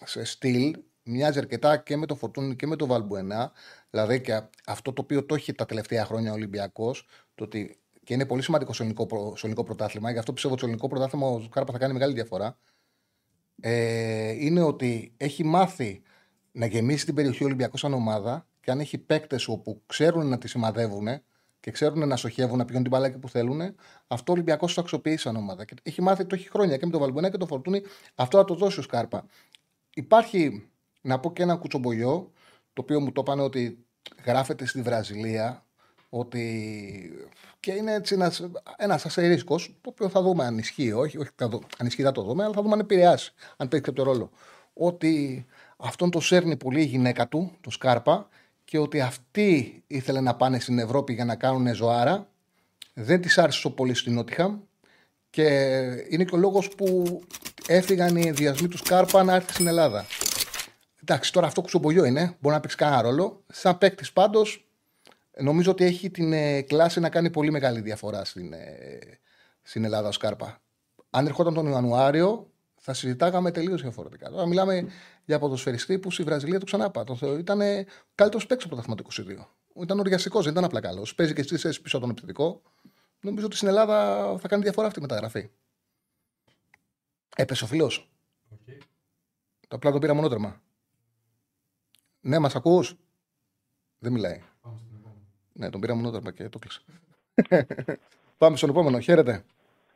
σε 0.03 0.23
στυλ 0.25 0.75
μοιάζει 1.03 1.39
αρκετά 1.39 1.77
και 1.77 1.97
με 1.97 2.05
το 2.05 2.15
Φορτούνι 2.15 2.55
και 2.55 2.67
με 2.67 2.75
το 2.75 2.85
Βαλμπουενά. 2.85 3.51
Δηλαδή 3.89 4.21
και 4.21 4.41
αυτό 4.65 4.93
το 4.93 5.01
οποίο 5.01 5.25
το 5.25 5.35
έχει 5.35 5.53
τα 5.53 5.65
τελευταία 5.65 6.05
χρόνια 6.05 6.31
ο 6.31 6.33
Ολυμπιακός, 6.33 7.07
το 7.35 7.43
ότι 7.43 7.79
και 8.03 8.13
είναι 8.13 8.25
πολύ 8.25 8.41
σημαντικό 8.41 8.73
στο 8.73 8.83
ελληνικό, 8.83 9.05
στο 9.09 9.39
ελληνικό 9.41 9.63
πρωτάθλημα, 9.63 10.11
γι' 10.11 10.17
αυτό 10.17 10.33
πιστεύω 10.33 10.53
ότι 10.53 10.63
στο 10.63 10.71
ελληνικό 10.71 10.95
πρωτάθλημα 10.95 11.27
ο 11.27 11.41
Σκάρπα 11.41 11.71
θα 11.71 11.77
κάνει 11.77 11.93
μεγάλη 11.93 12.13
διαφορά. 12.13 12.57
Ε, 13.61 14.45
είναι 14.45 14.61
ότι 14.61 15.13
έχει 15.17 15.43
μάθει 15.43 16.01
να 16.51 16.65
γεμίσει 16.65 17.05
την 17.05 17.15
περιοχή 17.15 17.43
Ολυμπιακός 17.43 17.79
σαν 17.79 17.93
ομάδα 17.93 18.47
και 18.61 18.71
αν 18.71 18.79
έχει 18.79 18.97
παίκτες 18.97 19.47
όπου 19.47 19.81
ξέρουν 19.85 20.27
να 20.27 20.37
τη 20.37 20.47
σημαδεύουν 20.47 21.07
και 21.59 21.71
ξέρουν 21.71 22.07
να 22.07 22.15
στοχεύουν, 22.15 22.57
να 22.57 22.65
πηγαίνουν 22.65 22.89
την 22.89 22.99
μπάλα 22.99 23.19
που 23.19 23.29
θέλουν, 23.29 23.61
αυτό 24.07 24.31
ο 24.31 24.35
Ολυμπιακός 24.35 24.73
το 24.73 24.81
αξιοποιεί 24.81 25.17
σαν 25.17 25.35
ομάδα. 25.35 25.65
Και 25.65 25.73
έχει 25.83 26.01
μάθει, 26.01 26.25
το 26.25 26.35
έχει 26.35 26.49
χρόνια 26.49 26.77
και 26.77 26.85
με 26.85 26.91
τον 26.91 27.01
Βαλμπονέ 27.01 27.29
και 27.29 27.37
τον 27.37 27.47
Φορτούνη, 27.47 27.81
αυτό 28.15 28.37
θα 28.37 28.45
το 28.45 28.53
δώσει 28.53 28.79
ο 28.79 28.81
Σκάρπα. 28.81 29.25
Υπάρχει, 29.93 30.69
να 31.01 31.19
πω 31.19 31.33
και 31.33 31.43
ένα 31.43 31.55
κουτσομπολιό, 31.55 32.31
το 32.73 32.81
οποίο 32.81 32.99
μου 32.99 33.11
το 33.11 33.21
είπαν 33.21 33.39
ότι 33.39 33.85
γράφεται 34.25 34.65
στη 34.65 34.81
Βραζιλία, 34.81 35.65
ότι 36.09 37.29
και 37.59 37.71
είναι 37.71 37.93
έτσι 37.93 38.13
ένας, 38.13 38.49
ένας 38.77 39.05
αστερίσκος, 39.05 39.77
το 39.81 39.89
οποίο 39.89 40.09
θα 40.09 40.21
δούμε 40.21 40.45
αν 40.45 40.57
ισχύει, 40.57 40.91
όχι, 40.91 41.17
όχι 41.17 41.29
θα 41.35 41.47
δω, 41.47 41.61
αν 41.77 41.87
ισχύει 41.87 42.03
θα 42.03 42.11
το 42.11 42.21
δούμε, 42.21 42.43
αλλά 42.43 42.53
θα 42.53 42.61
δούμε 42.61 42.73
αν 42.73 42.79
επηρεάσει, 42.79 43.33
αν 43.57 43.67
παίξει 43.67 43.91
κάποιο 43.91 44.03
ρόλο. 44.03 44.31
Ότι 44.73 45.45
αυτόν 45.77 46.11
το 46.11 46.19
σέρνει 46.19 46.57
πολύ 46.57 46.81
η 46.81 46.85
γυναίκα 46.85 47.27
του, 47.27 47.51
το 47.61 47.69
Σκάρπα, 47.69 48.29
και 48.69 48.77
ότι 48.77 49.01
αυτοί 49.01 49.83
ήθελε 49.87 50.21
να 50.21 50.35
πάνε 50.35 50.59
στην 50.59 50.79
Ευρώπη 50.79 51.13
για 51.13 51.25
να 51.25 51.35
κάνουν 51.35 51.75
ζωάρα. 51.75 52.27
Δεν 52.93 53.21
της 53.21 53.37
άρεσε 53.37 53.61
τόσο 53.61 53.75
πολύ 53.75 53.93
στην 53.93 54.13
Νότιχαμ 54.13 54.59
και 55.29 55.45
είναι 56.09 56.23
και 56.23 56.35
ο 56.35 56.37
λόγος 56.37 56.69
που 56.69 57.19
έφυγαν 57.67 58.15
οι 58.15 58.27
ενδιασμοί 58.27 58.67
του 58.67 58.77
Σκάρπα 58.77 59.23
να 59.23 59.35
έρθει 59.35 59.53
στην 59.53 59.67
Ελλάδα. 59.67 60.05
Εντάξει, 61.01 61.31
τώρα 61.31 61.47
αυτό 61.47 61.61
κουτσομπολιό 61.61 62.05
είναι, 62.05 62.37
μπορεί 62.39 62.55
να 62.55 62.61
παίξει 62.61 62.75
κανένα 62.75 63.01
ρόλο. 63.01 63.43
Σαν 63.47 63.77
παίκτης 63.77 64.13
πάντως, 64.13 64.69
νομίζω 65.37 65.71
ότι 65.71 65.83
έχει 65.83 66.09
την 66.09 66.33
ε, 66.33 66.61
κλάση 66.61 66.99
να 66.99 67.09
κάνει 67.09 67.29
πολύ 67.29 67.51
μεγάλη 67.51 67.81
διαφορά 67.81 68.25
στην, 68.25 68.53
ε, 68.53 68.99
στην 69.61 69.83
Ελλάδα 69.83 70.07
ο 70.07 70.11
Σκάρπα. 70.11 70.61
Αν 71.09 71.25
ερχόταν 71.25 71.53
τον 71.53 71.67
Ιανουάριο, 71.67 72.51
θα 72.75 72.93
συζητάγαμε 72.93 73.51
τελείως 73.51 73.81
διαφορετικά. 73.81 74.29
Τώρα 74.29 74.45
μιλάμε 74.47 74.87
για 75.25 75.39
ποδοσφαιριστή 75.39 75.99
που 75.99 76.11
στη 76.11 76.23
Βραζιλία 76.23 76.59
του 76.59 76.65
ξανάπα. 76.65 77.03
Το 77.03 77.37
ήταν 77.37 77.59
καλύτερος 78.15 78.45
παίκτης 78.45 78.71
από 78.71 78.95
το 78.95 79.03
22. 79.03 79.47
Ήταν 79.81 79.99
οργιαστικό, 79.99 80.41
δεν 80.41 80.51
ήταν 80.51 80.63
απλά 80.63 80.79
καλός. 80.79 81.15
Παίζει 81.15 81.33
και 81.33 81.43
στις 81.43 81.61
θέσεις 81.61 81.81
πίσω 81.81 81.97
από 81.97 82.05
τον 82.05 82.15
επιθετικό. 82.15 82.61
Νομίζω 83.19 83.45
ότι 83.45 83.55
στην 83.55 83.67
Ελλάδα 83.67 84.25
θα 84.39 84.47
κάνει 84.47 84.63
διαφορά 84.63 84.87
αυτή 84.87 84.99
η 84.99 85.01
μεταγραφή. 85.01 85.49
Έπεσε 87.35 87.63
ο 87.63 87.67
φιλός. 87.67 88.11
Okay. 88.51 88.77
Το 89.67 89.75
απλά 89.75 89.91
τον 89.91 89.99
πήρα 89.99 90.13
μονότερμα. 90.13 90.61
Ναι, 92.21 92.39
μας 92.39 92.55
ακούς; 92.55 92.95
Δεν 93.99 94.11
μιλάει. 94.11 94.41
Ναι, 95.53 95.69
τον 95.69 95.81
πήρα 95.81 95.95
μονότερμα 95.95 96.31
και 96.31 96.49
το 96.49 96.59
κλείσα. 96.59 96.81
Πάμε 98.37 98.57
στον 98.57 98.69
επόμενο. 98.69 98.99
Χαίρετε. 98.99 99.43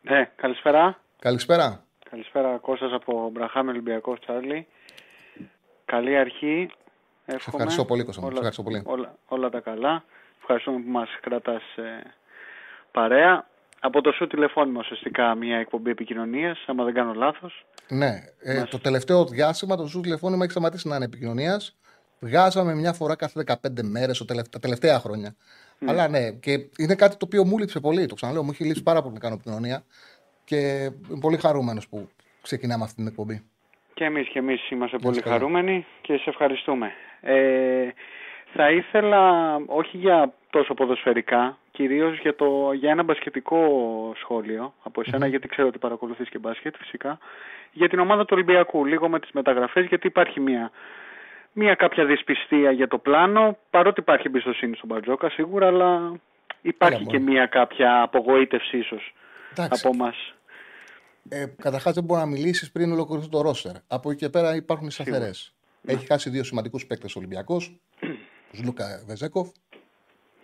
Ναι, 0.01 0.31
καλησπέρα. 0.35 0.99
Καλησπέρα. 1.19 1.85
Καλησπέρα 2.09 2.57
Κώστας 2.57 2.91
από 2.91 3.29
Μπραχάμι 3.29 3.69
Ολυμπιακός 3.69 4.19
Τσάρλι. 4.19 4.67
Καλή 5.85 6.17
αρχή. 6.17 6.69
Εύχομαι. 7.25 7.39
Σε 7.41 7.49
ευχαριστώ 7.49 7.85
πολύ 7.85 8.03
Κώστα. 8.03 8.21
Όλα, 8.21 8.33
ευχαριστώ 8.33 8.63
πολύ. 8.63 8.81
Όλα, 8.85 9.17
όλα, 9.25 9.49
τα 9.49 9.59
καλά. 9.59 10.03
Ευχαριστούμε 10.39 10.79
που 10.79 10.89
μας 10.89 11.09
κρατάς 11.21 11.63
ε, 11.77 12.13
παρέα. 12.91 13.47
Από 13.79 14.01
το 14.01 14.11
σου 14.11 14.27
τηλεφώνημα 14.27 14.79
ουσιαστικά 14.79 15.35
μια 15.35 15.57
εκπομπή 15.57 15.89
επικοινωνίας, 15.89 16.63
άμα 16.67 16.83
δεν 16.83 16.93
κάνω 16.93 17.13
λάθος. 17.13 17.65
Ναι. 17.89 18.23
Ε, 18.39 18.63
Το 18.63 18.79
τελευταίο 18.79 19.25
διάστημα 19.25 19.75
το 19.75 19.87
σου 19.87 20.01
τηλεφώνημα 20.01 20.43
έχει 20.43 20.51
σταματήσει 20.51 20.87
να 20.87 20.95
είναι 20.95 21.05
επικοινωνίας. 21.05 21.77
Βγάζαμε 22.23 22.73
μια 22.75 22.93
φορά 22.93 23.15
κάθε 23.15 23.43
15 23.47 23.55
μέρες 23.83 24.25
τα 24.49 24.59
τελευταία 24.59 24.99
χρόνια. 24.99 25.35
Ναι. 25.79 25.91
Αλλά 25.91 26.07
ναι, 26.07 26.31
και 26.31 26.51
είναι 26.77 26.95
κάτι 26.95 27.17
το 27.17 27.25
οποίο 27.25 27.45
μου 27.45 27.57
λείψε 27.57 27.79
πολύ. 27.79 28.05
Το 28.05 28.15
ξαναλέω, 28.15 28.43
μου 28.43 28.51
έχει 28.51 28.63
λείψει 28.63 28.83
πάρα 28.83 29.01
πολύ 29.01 29.13
να 29.13 29.19
κάνω 29.19 29.33
επικοινωνία. 29.33 29.83
Και 30.45 30.57
είμαι 31.09 31.19
πολύ 31.19 31.37
χαρούμενος 31.37 31.87
που 31.87 32.09
ξεκινάμε 32.41 32.83
αυτή 32.83 32.95
την 32.95 33.07
εκπομπή. 33.07 33.43
Και 33.93 34.03
εμείς 34.03 34.27
και 34.27 34.39
εμείς 34.39 34.69
είμαστε 34.69 34.97
πολύ 34.97 35.21
χαρούμενοι 35.21 35.85
και 36.01 36.17
σε 36.17 36.29
ευχαριστούμε. 36.29 36.91
Ε, 37.21 37.87
θα 38.53 38.71
ήθελα, 38.71 39.55
όχι 39.65 39.97
για 39.97 40.33
τόσο 40.49 40.73
ποδοσφαιρικά, 40.73 41.57
κυρίως 41.71 42.19
για, 42.19 42.35
το, 42.35 42.71
για 42.73 42.91
ένα 42.91 43.03
μπασκετικό 43.03 43.59
σχόλιο 44.19 44.73
από 44.83 45.01
γιατί 45.01 45.47
ξέρω 45.47 45.67
ότι 45.67 45.77
παρακολουθείς 45.77 46.29
και 46.29 46.37
μπάσκετ 46.37 46.75
φυσικά, 46.77 47.17
για 47.71 47.89
την 47.89 47.99
ομάδα 47.99 48.21
του 48.21 48.31
Ολυμπιακού, 48.31 48.85
λίγο 48.85 49.09
με 49.09 49.19
τις 49.19 49.31
μεταγραφές, 49.31 49.85
γιατί 49.85 50.07
υπάρχει 50.07 50.39
μια, 50.39 50.71
μια 51.53 51.75
κάποια 51.75 52.05
δυσπιστία 52.05 52.71
για 52.71 52.87
το 52.87 52.97
πλάνο, 52.97 53.57
παρότι 53.69 53.99
υπάρχει 53.99 54.27
εμπιστοσύνη 54.27 54.75
στον 54.75 54.89
Μπαρτζόκα 54.89 55.29
σίγουρα, 55.29 55.67
αλλά 55.67 56.11
υπάρχει 56.61 57.05
και 57.05 57.19
μια 57.19 57.45
κάποια 57.45 58.01
απογοήτευση 58.01 58.77
ίσως 58.77 59.13
από 59.57 59.89
εμάς. 59.93 60.33
Ε, 61.29 61.45
Καταρχάς, 61.61 61.93
δεν 61.93 62.03
μπορεί 62.03 62.19
να 62.19 62.25
μιλήσεις 62.25 62.71
πριν 62.71 62.91
ολοκληρωθεί 62.91 63.29
το 63.29 63.41
ρόστερ. 63.41 63.75
Από 63.87 64.11
εκεί 64.11 64.19
και 64.19 64.29
πέρα 64.29 64.55
υπάρχουν 64.55 64.91
σταθερές. 64.91 65.53
Έχει 65.85 66.05
χάσει 66.05 66.29
δύο 66.29 66.43
σημαντικούς 66.43 66.85
παίκτες 66.85 67.15
Ολυμπιακός, 67.15 67.79
του 68.53 68.61
Λούκα 68.63 69.03
Βεζέκοφ. 69.07 69.49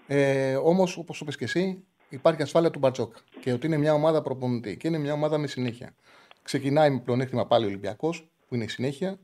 Ε, 0.08 0.56
Όμως, 0.56 0.98
όπως 0.98 1.20
είπε 1.20 1.32
και 1.32 1.44
εσύ, 1.44 1.84
υπάρχει 2.10 2.42
ασφάλεια 2.42 2.70
του 2.70 2.80
Μπαρτζόκ. 2.80 3.16
Και 3.40 3.52
ότι 3.52 3.68
είναι 3.68 3.78
μια 3.78 3.94
ομάδα 3.94 4.22
προπονητή 4.22 4.78
και 4.78 4.88
είναι 4.88 4.98
μια 4.98 5.14
ομάδα 5.14 5.38
με 5.38 5.48
συνέχεια. 5.48 5.94
Ξεκινάει 6.44 6.90
με 6.90 7.00
πλεονέκτημα 7.00 7.48
πάλι 7.48 7.66
ο 7.66 7.68
Ολυμπιακός, 7.68 8.30
που 8.48 8.56
είναι 8.56 8.64
η 8.64 8.68
συνέχεια. 8.68 9.20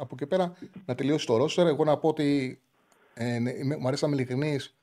Από 0.00 0.10
εκεί 0.12 0.26
πέρα 0.26 0.56
να 0.86 0.94
τελειώσει 0.94 1.26
το 1.26 1.36
ρόστερ. 1.36 1.66
Εγώ 1.66 1.84
να 1.84 1.96
πω 1.96 2.08
ότι 2.08 2.60
ε, 3.14 3.38
ναι, 3.38 3.52
μου 3.78 3.86
αρέσει 3.86 4.04
να 4.04 4.10
είμαι 4.10 4.20
ειλικρινής. 4.20 4.74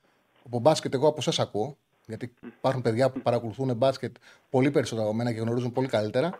Από 0.45 0.59
μπάσκετ, 0.59 0.93
εγώ 0.93 1.07
από 1.07 1.23
εσά 1.25 1.41
ακούω. 1.41 1.77
Γιατί 2.05 2.33
υπάρχουν 2.41 2.81
παιδιά 2.81 3.09
που 3.09 3.21
παρακολουθούν 3.21 3.75
μπάσκετ 3.75 4.15
πολύ 4.49 4.71
περισσότερο 4.71 5.07
από 5.07 5.15
μένα 5.15 5.33
και 5.33 5.39
γνωρίζουν 5.39 5.71
πολύ 5.71 5.87
καλύτερα. 5.87 6.39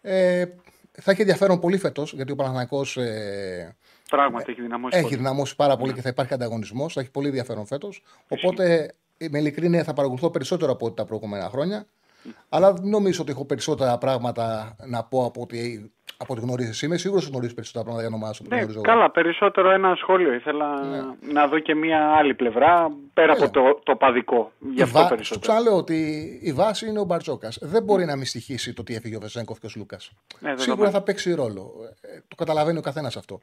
Ε, 0.00 0.44
θα 0.92 1.10
έχει 1.10 1.20
ενδιαφέρον 1.20 1.60
πολύ 1.60 1.78
φέτος, 1.78 2.12
γιατί 2.12 2.32
ο 2.32 2.36
Παναθανικό. 2.36 2.80
Ε, 2.94 3.68
Πράγματι 4.10 4.50
έχει 4.50 4.60
δυναμώσει. 4.60 4.98
Έχει 4.98 5.16
δυναμώσει 5.16 5.56
πάρα 5.56 5.76
πολύ 5.76 5.92
και 5.92 6.00
θα 6.00 6.08
υπάρχει 6.08 6.34
ανταγωνισμός. 6.34 6.92
Θα 6.92 7.00
έχει 7.00 7.10
πολύ 7.10 7.26
ενδιαφέρον 7.26 7.66
φέτος. 7.66 8.02
Οπότε 8.28 8.94
με 9.30 9.38
ειλικρίνεια 9.38 9.84
θα 9.84 9.92
παρακολουθώ 9.92 10.30
περισσότερο 10.30 10.72
από 10.72 10.86
ό,τι 10.86 10.96
τα 10.96 11.04
προηγούμενα 11.04 11.48
χρόνια. 11.48 11.86
Αλλά 12.48 12.72
δεν 12.72 12.88
νομίζω 12.88 13.22
ότι 13.22 13.30
έχω 13.30 13.44
περισσότερα 13.44 13.98
πράγματα 13.98 14.76
να 14.86 15.04
πω 15.04 15.24
από 15.24 15.40
ότι 15.40 15.92
από 16.16 16.32
ό,τι 16.32 16.42
γνωρίζεις 16.42 16.70
εσύ. 16.70 16.86
Είμαι 16.86 16.96
σίγουρος 16.96 17.22
ότι 17.22 17.30
γνωρίζεις 17.30 17.54
περισσότερα 17.54 17.84
πράγματα 17.84 18.06
για 18.08 18.16
ομάδα 18.16 18.32
σου. 18.32 18.44
Ναι, 18.48 18.80
καλά, 18.80 19.10
περισσότερο 19.10 19.70
ένα 19.70 19.94
σχόλιο. 19.94 20.32
Ήθελα 20.32 20.84
ναι. 20.84 21.32
να 21.32 21.46
δω 21.46 21.58
και 21.58 21.74
μια 21.74 22.14
άλλη 22.18 22.34
πλευρά 22.34 22.90
πέρα 23.14 23.32
από 23.32 23.50
το, 23.50 23.80
το 23.82 23.96
παδικό. 23.96 24.52
Γι' 24.74 24.82
αυτό 24.82 24.98
βα... 24.98 25.08
περισσότερο. 25.08 25.34
Σου 25.34 25.38
ξαναλέω 25.38 25.76
ότι 25.76 25.98
η 26.42 26.52
βάση 26.52 26.88
είναι 26.88 27.00
ο 27.00 27.04
Μπαρτζόκας. 27.04 27.58
Δεν 27.60 27.82
μπορεί 27.82 28.04
να 28.04 28.16
μυστηχήσει 28.16 28.72
το 28.72 28.82
τι 28.82 28.94
έφυγε 28.94 29.16
ο 29.16 29.20
Βεζέγκοφ 29.20 29.58
και 29.58 29.66
ο 29.66 29.70
Λούκα. 29.76 29.96
Ναι, 30.40 30.52
Σίγουρα 30.56 30.90
θα 30.90 31.02
παίξει 31.02 31.34
ρόλο. 31.34 31.72
Ε, 32.00 32.18
το 32.28 32.34
καταλαβαίνει 32.36 32.78
ο 32.78 32.82
καθένας 32.82 33.16
αυτό. 33.16 33.40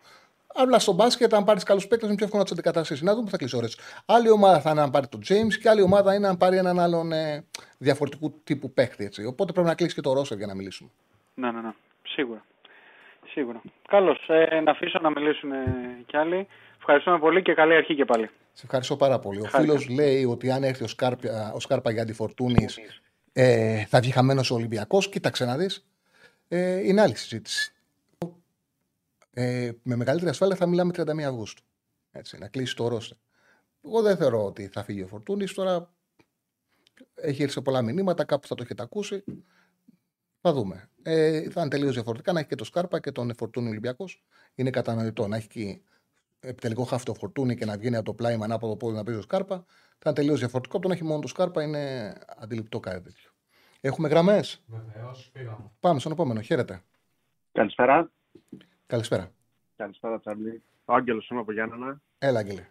Αλλά 0.55 0.79
στο 0.79 0.93
μπάσκετ, 0.93 1.33
αν 1.33 1.43
πάρεις 1.43 1.63
καλούς 1.63 1.87
παίκτες, 1.87 2.07
είναι 2.07 2.17
πιο 2.17 2.25
εύκολο 2.25 2.41
να 2.43 2.47
του 2.47 2.53
αντικαταστήσεις. 2.53 3.03
Να 3.03 3.11
δούμε 3.11 3.23
που 3.23 3.31
θα 3.31 3.37
κλείσει 3.37 3.57
ώρε. 3.57 3.67
Άλλη 4.05 4.29
ομάδα 4.29 4.59
θα 4.61 4.71
είναι 4.71 4.81
αν 4.81 4.89
πάρει 4.89 5.07
τον 5.07 5.19
James 5.19 5.53
και 5.61 5.69
άλλη 5.69 5.81
ομάδα 5.81 6.15
είναι 6.15 6.27
αν 6.27 6.37
πάρει 6.37 6.57
έναν 6.57 6.79
άλλον 6.79 7.11
ε, 7.11 7.45
διαφορετικού 7.77 8.41
τύπου 8.43 8.73
παίκτη. 8.73 9.05
Έτσι. 9.05 9.25
Οπότε 9.25 9.51
πρέπει 9.51 9.67
να 9.67 9.75
κλείσει 9.75 9.95
και 9.95 10.01
το 10.01 10.13
Ρώσερ 10.13 10.37
για 10.37 10.47
να 10.47 10.55
μιλήσουμε. 10.55 10.89
Ναι, 11.33 11.51
ναι, 11.51 11.61
ναι. 11.61 11.73
Σίγουρα. 12.07 12.45
Σίγουρα. 13.27 13.61
Καλώς. 13.87 14.25
Ε, 14.27 14.59
να 14.59 14.71
αφήσω 14.71 14.99
να 15.01 15.09
μιλήσουν 15.09 15.51
κι 16.05 16.17
άλλοι. 16.17 16.47
Ευχαριστούμε 16.77 17.19
πολύ 17.19 17.41
και 17.41 17.53
καλή 17.53 17.75
αρχή 17.75 17.95
και 17.95 18.05
πάλι. 18.05 18.29
Σε 18.53 18.61
ευχαριστώ 18.65 18.95
πάρα 18.95 19.19
πολύ. 19.19 19.41
Ο 19.41 19.45
φίλος 19.45 19.89
λέει 19.89 20.25
ότι 20.25 20.51
αν 20.51 20.63
έρθει 20.63 20.83
ο 20.83 20.87
Σκάρπα, 20.87 21.51
ο 21.55 21.59
Σκάρπα 21.59 21.91
για 21.91 22.01
αντιφορτούνη 22.01 22.65
ε, 23.33 23.85
θα 23.85 23.99
βγει 23.99 24.11
χαμένος 24.11 24.51
ο 24.51 24.55
Ολυμπιακός. 24.55 25.09
Κοίταξε 25.09 25.45
να 25.45 25.57
δεις. 25.57 25.85
Ε, 26.47 26.87
είναι 26.87 27.01
άλλη 27.01 27.15
συζήτηση. 27.15 27.73
Ε, 29.33 29.71
με 29.83 29.95
μεγαλύτερη 29.95 30.29
ασφάλεια 30.29 30.55
θα 30.55 30.65
μιλάμε 30.65 30.91
31 30.95 31.19
Αυγούστου. 31.21 31.63
Έτσι, 32.11 32.37
να 32.37 32.47
κλείσει 32.47 32.75
το 32.75 32.87
ρόστερ. 32.87 33.17
Εγώ 33.85 34.01
δεν 34.01 34.17
θεωρώ 34.17 34.45
ότι 34.45 34.67
θα 34.67 34.83
φύγει 34.83 35.01
ο 35.01 35.07
Φορτούνης. 35.07 35.53
Τώρα 35.53 35.93
έχει 37.15 37.41
έρθει 37.41 37.53
σε 37.53 37.61
πολλά 37.61 37.81
μηνύματα, 37.81 38.23
κάπου 38.23 38.47
θα 38.47 38.55
το 38.55 38.63
έχετε 38.63 38.83
ακούσει. 38.83 39.23
Θα 40.41 40.53
δούμε. 40.53 40.89
Ε, 41.03 41.49
θα 41.49 41.61
είναι 41.61 41.69
τελείως 41.69 41.93
διαφορετικά 41.93 42.33
να 42.33 42.39
έχει 42.39 42.47
και 42.47 42.55
το 42.55 42.63
Σκάρπα 42.63 42.99
και 42.99 43.11
τον 43.11 43.35
Φορτούνη 43.37 43.69
Ολυμπιακός. 43.69 44.23
Είναι 44.55 44.69
κατανοητό 44.69 45.27
να 45.27 45.35
έχει 45.35 45.47
και 45.47 45.81
επιτελικό 46.39 46.83
χάφτο 46.83 47.13
Φορτούνη 47.13 47.55
και 47.55 47.65
να 47.65 47.77
βγαίνει 47.77 47.95
από 47.95 48.05
το 48.05 48.13
πλάι 48.13 48.37
με 48.37 48.43
ανάποδο 48.43 48.77
πόδι 48.77 48.95
να 48.95 49.03
πει 49.03 49.11
το 49.11 49.21
Σκάρπα. 49.21 49.65
Θα 49.97 50.09
είναι 50.09 50.15
τελείως 50.15 50.39
διαφορετικό. 50.39 50.77
Από 50.77 50.85
το 50.85 50.91
να 50.91 50.99
έχει 50.99 51.03
μόνο 51.03 51.21
το 51.21 51.27
Σκάρπα 51.27 51.63
είναι 51.63 52.13
αντιληπτό 52.37 52.79
κάτι 52.79 53.01
τέτοιο. 53.01 53.29
Έχουμε 53.81 54.07
γραμμές; 54.07 54.63
Βεβαίως, 54.65 55.31
Πάμε 55.79 55.99
στον 55.99 56.11
επόμενο. 56.11 56.41
Χαίρετε. 56.41 56.81
Καλησπέρα. 57.51 58.11
Καλησπέρα. 58.91 59.31
Καλησπέρα, 59.75 60.19
Τσαρλί. 60.19 60.63
Ο 60.85 60.93
Άγγελος 60.93 61.29
είμαι 61.29 61.39
από 61.39 61.51
Γιάννενα. 61.51 62.01
Έλα, 62.17 62.39
Άγγελε. 62.39 62.67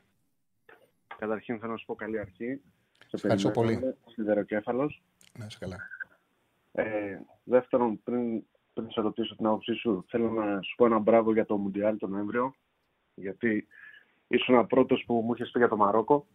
Καταρχήν 1.19 1.59
θέλω 1.59 1.73
να 1.73 1.79
σου 1.79 1.87
πω 1.87 1.95
καλή 1.95 2.19
αρχή. 2.19 2.61
Σε 2.99 3.17
ευχαριστώ 3.17 3.51
πολύ. 3.51 3.95
Σιδεροκέφαλος. 4.07 5.03
Να 5.39 5.47
είσαι 5.47 5.59
καλά. 5.61 5.77
Ε, 6.73 7.19
δεύτερον, 7.45 8.03
πριν, 8.03 8.43
πριν 8.73 8.91
σε 8.91 9.01
ρωτήσω 9.01 9.37
την 9.37 9.47
άποψή 9.47 9.75
σου, 9.75 10.05
θέλω 10.09 10.31
να 10.31 10.63
σου 10.63 10.75
πω 10.77 10.87
ένα 10.87 10.99
μπράβο 10.99 11.33
για 11.33 11.47
το 11.47 11.57
Μουντιάλ 11.57 11.97
τον 11.97 12.11
Νοέμβριο. 12.11 12.55
Γιατί 13.15 13.67
ήσουν 14.27 14.59
ο 14.59 14.65
πρώτος 14.65 15.05
που 15.07 15.15
μου 15.15 15.33
είχες 15.35 15.51
πει 15.51 15.59
για 15.59 15.69
το 15.69 15.77
Μαρόκο. 15.77 16.27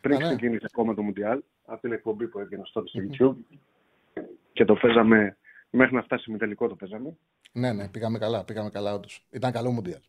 πριν 0.00 0.18
ναι. 0.18 0.24
ξεκίνησε 0.24 0.66
ακόμα 0.72 0.94
το 0.94 1.02
Μουντιάλ, 1.02 1.42
από 1.64 1.80
την 1.80 1.92
εκπομπή 1.92 2.28
που 2.28 2.38
έγινε 2.38 2.62
τότε 2.72 2.88
στο 2.88 3.00
YouTube. 3.00 3.56
Και 4.52 4.64
το 4.64 4.74
παίζαμε 4.74 5.36
μέχρι 5.70 5.94
να 5.94 6.02
φτάσει 6.02 6.30
με 6.30 6.38
τελικό 6.38 6.68
το 6.68 6.76
παίζαμε. 6.76 7.16
Ναι, 7.52 7.72
ναι, 7.72 7.88
πήγαμε 7.88 8.18
καλά, 8.18 8.44
πήγαμε 8.44 8.70
καλά 8.70 8.94
όντως. 8.94 9.26
Ήταν 9.30 9.52
καλό 9.52 9.70
Μουντιάλ. 9.70 10.00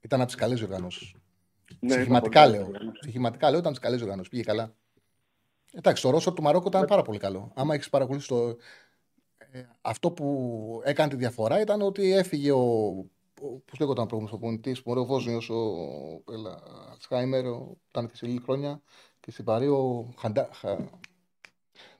Ήταν 0.00 0.20
από 0.20 0.28
τις 0.28 0.38
καλές 0.38 0.62
οργανώσεις. 0.62 1.14
Ναι, 1.80 1.92
Στοιχηματικά 1.92 2.46
λέω. 2.46 2.70
Στοιχηματικά 3.00 3.50
λέω 3.50 3.58
ήταν 3.58 3.72
τις 3.72 3.80
καλές 3.80 4.00
οργανώσεις. 4.00 4.30
Πήγε 4.30 4.42
καλά. 4.42 4.74
Εντάξει, 5.72 6.02
το 6.02 6.10
Ρώσο 6.10 6.32
του 6.32 6.42
Μαρόκο 6.42 6.68
ήταν 6.68 6.84
πάρα 6.84 7.02
πολύ 7.02 7.18
καλό. 7.18 7.52
Άμα 7.54 7.74
έχεις 7.74 7.88
παρακολουθήσει 7.88 8.28
το. 8.28 8.56
Ε, 9.38 9.62
αυτό 9.80 10.10
που 10.10 10.80
έκανε 10.84 11.10
τη 11.10 11.16
διαφορά 11.16 11.60
ήταν 11.60 11.82
ότι 11.82 12.12
έφυγε 12.12 12.52
ο. 12.52 12.92
Πώς 13.40 13.78
λέγονταν 13.78 14.04
ο 14.04 14.06
προηγούμενο 14.06 14.38
προπονητή, 14.38 14.76
ο 14.84 15.04
Βόσνιο, 15.04 15.40
ο 15.48 16.32
Αλτσχάιμερ, 16.90 17.44
ήταν 17.88 18.08
και 18.08 18.16
σε 18.16 18.26
λίγη 18.26 18.40
χρόνια 18.42 18.82
και 19.20 19.30
στην 19.30 19.44
Παρή 19.44 19.68
ο 19.68 20.12
Χαντα... 20.18 20.48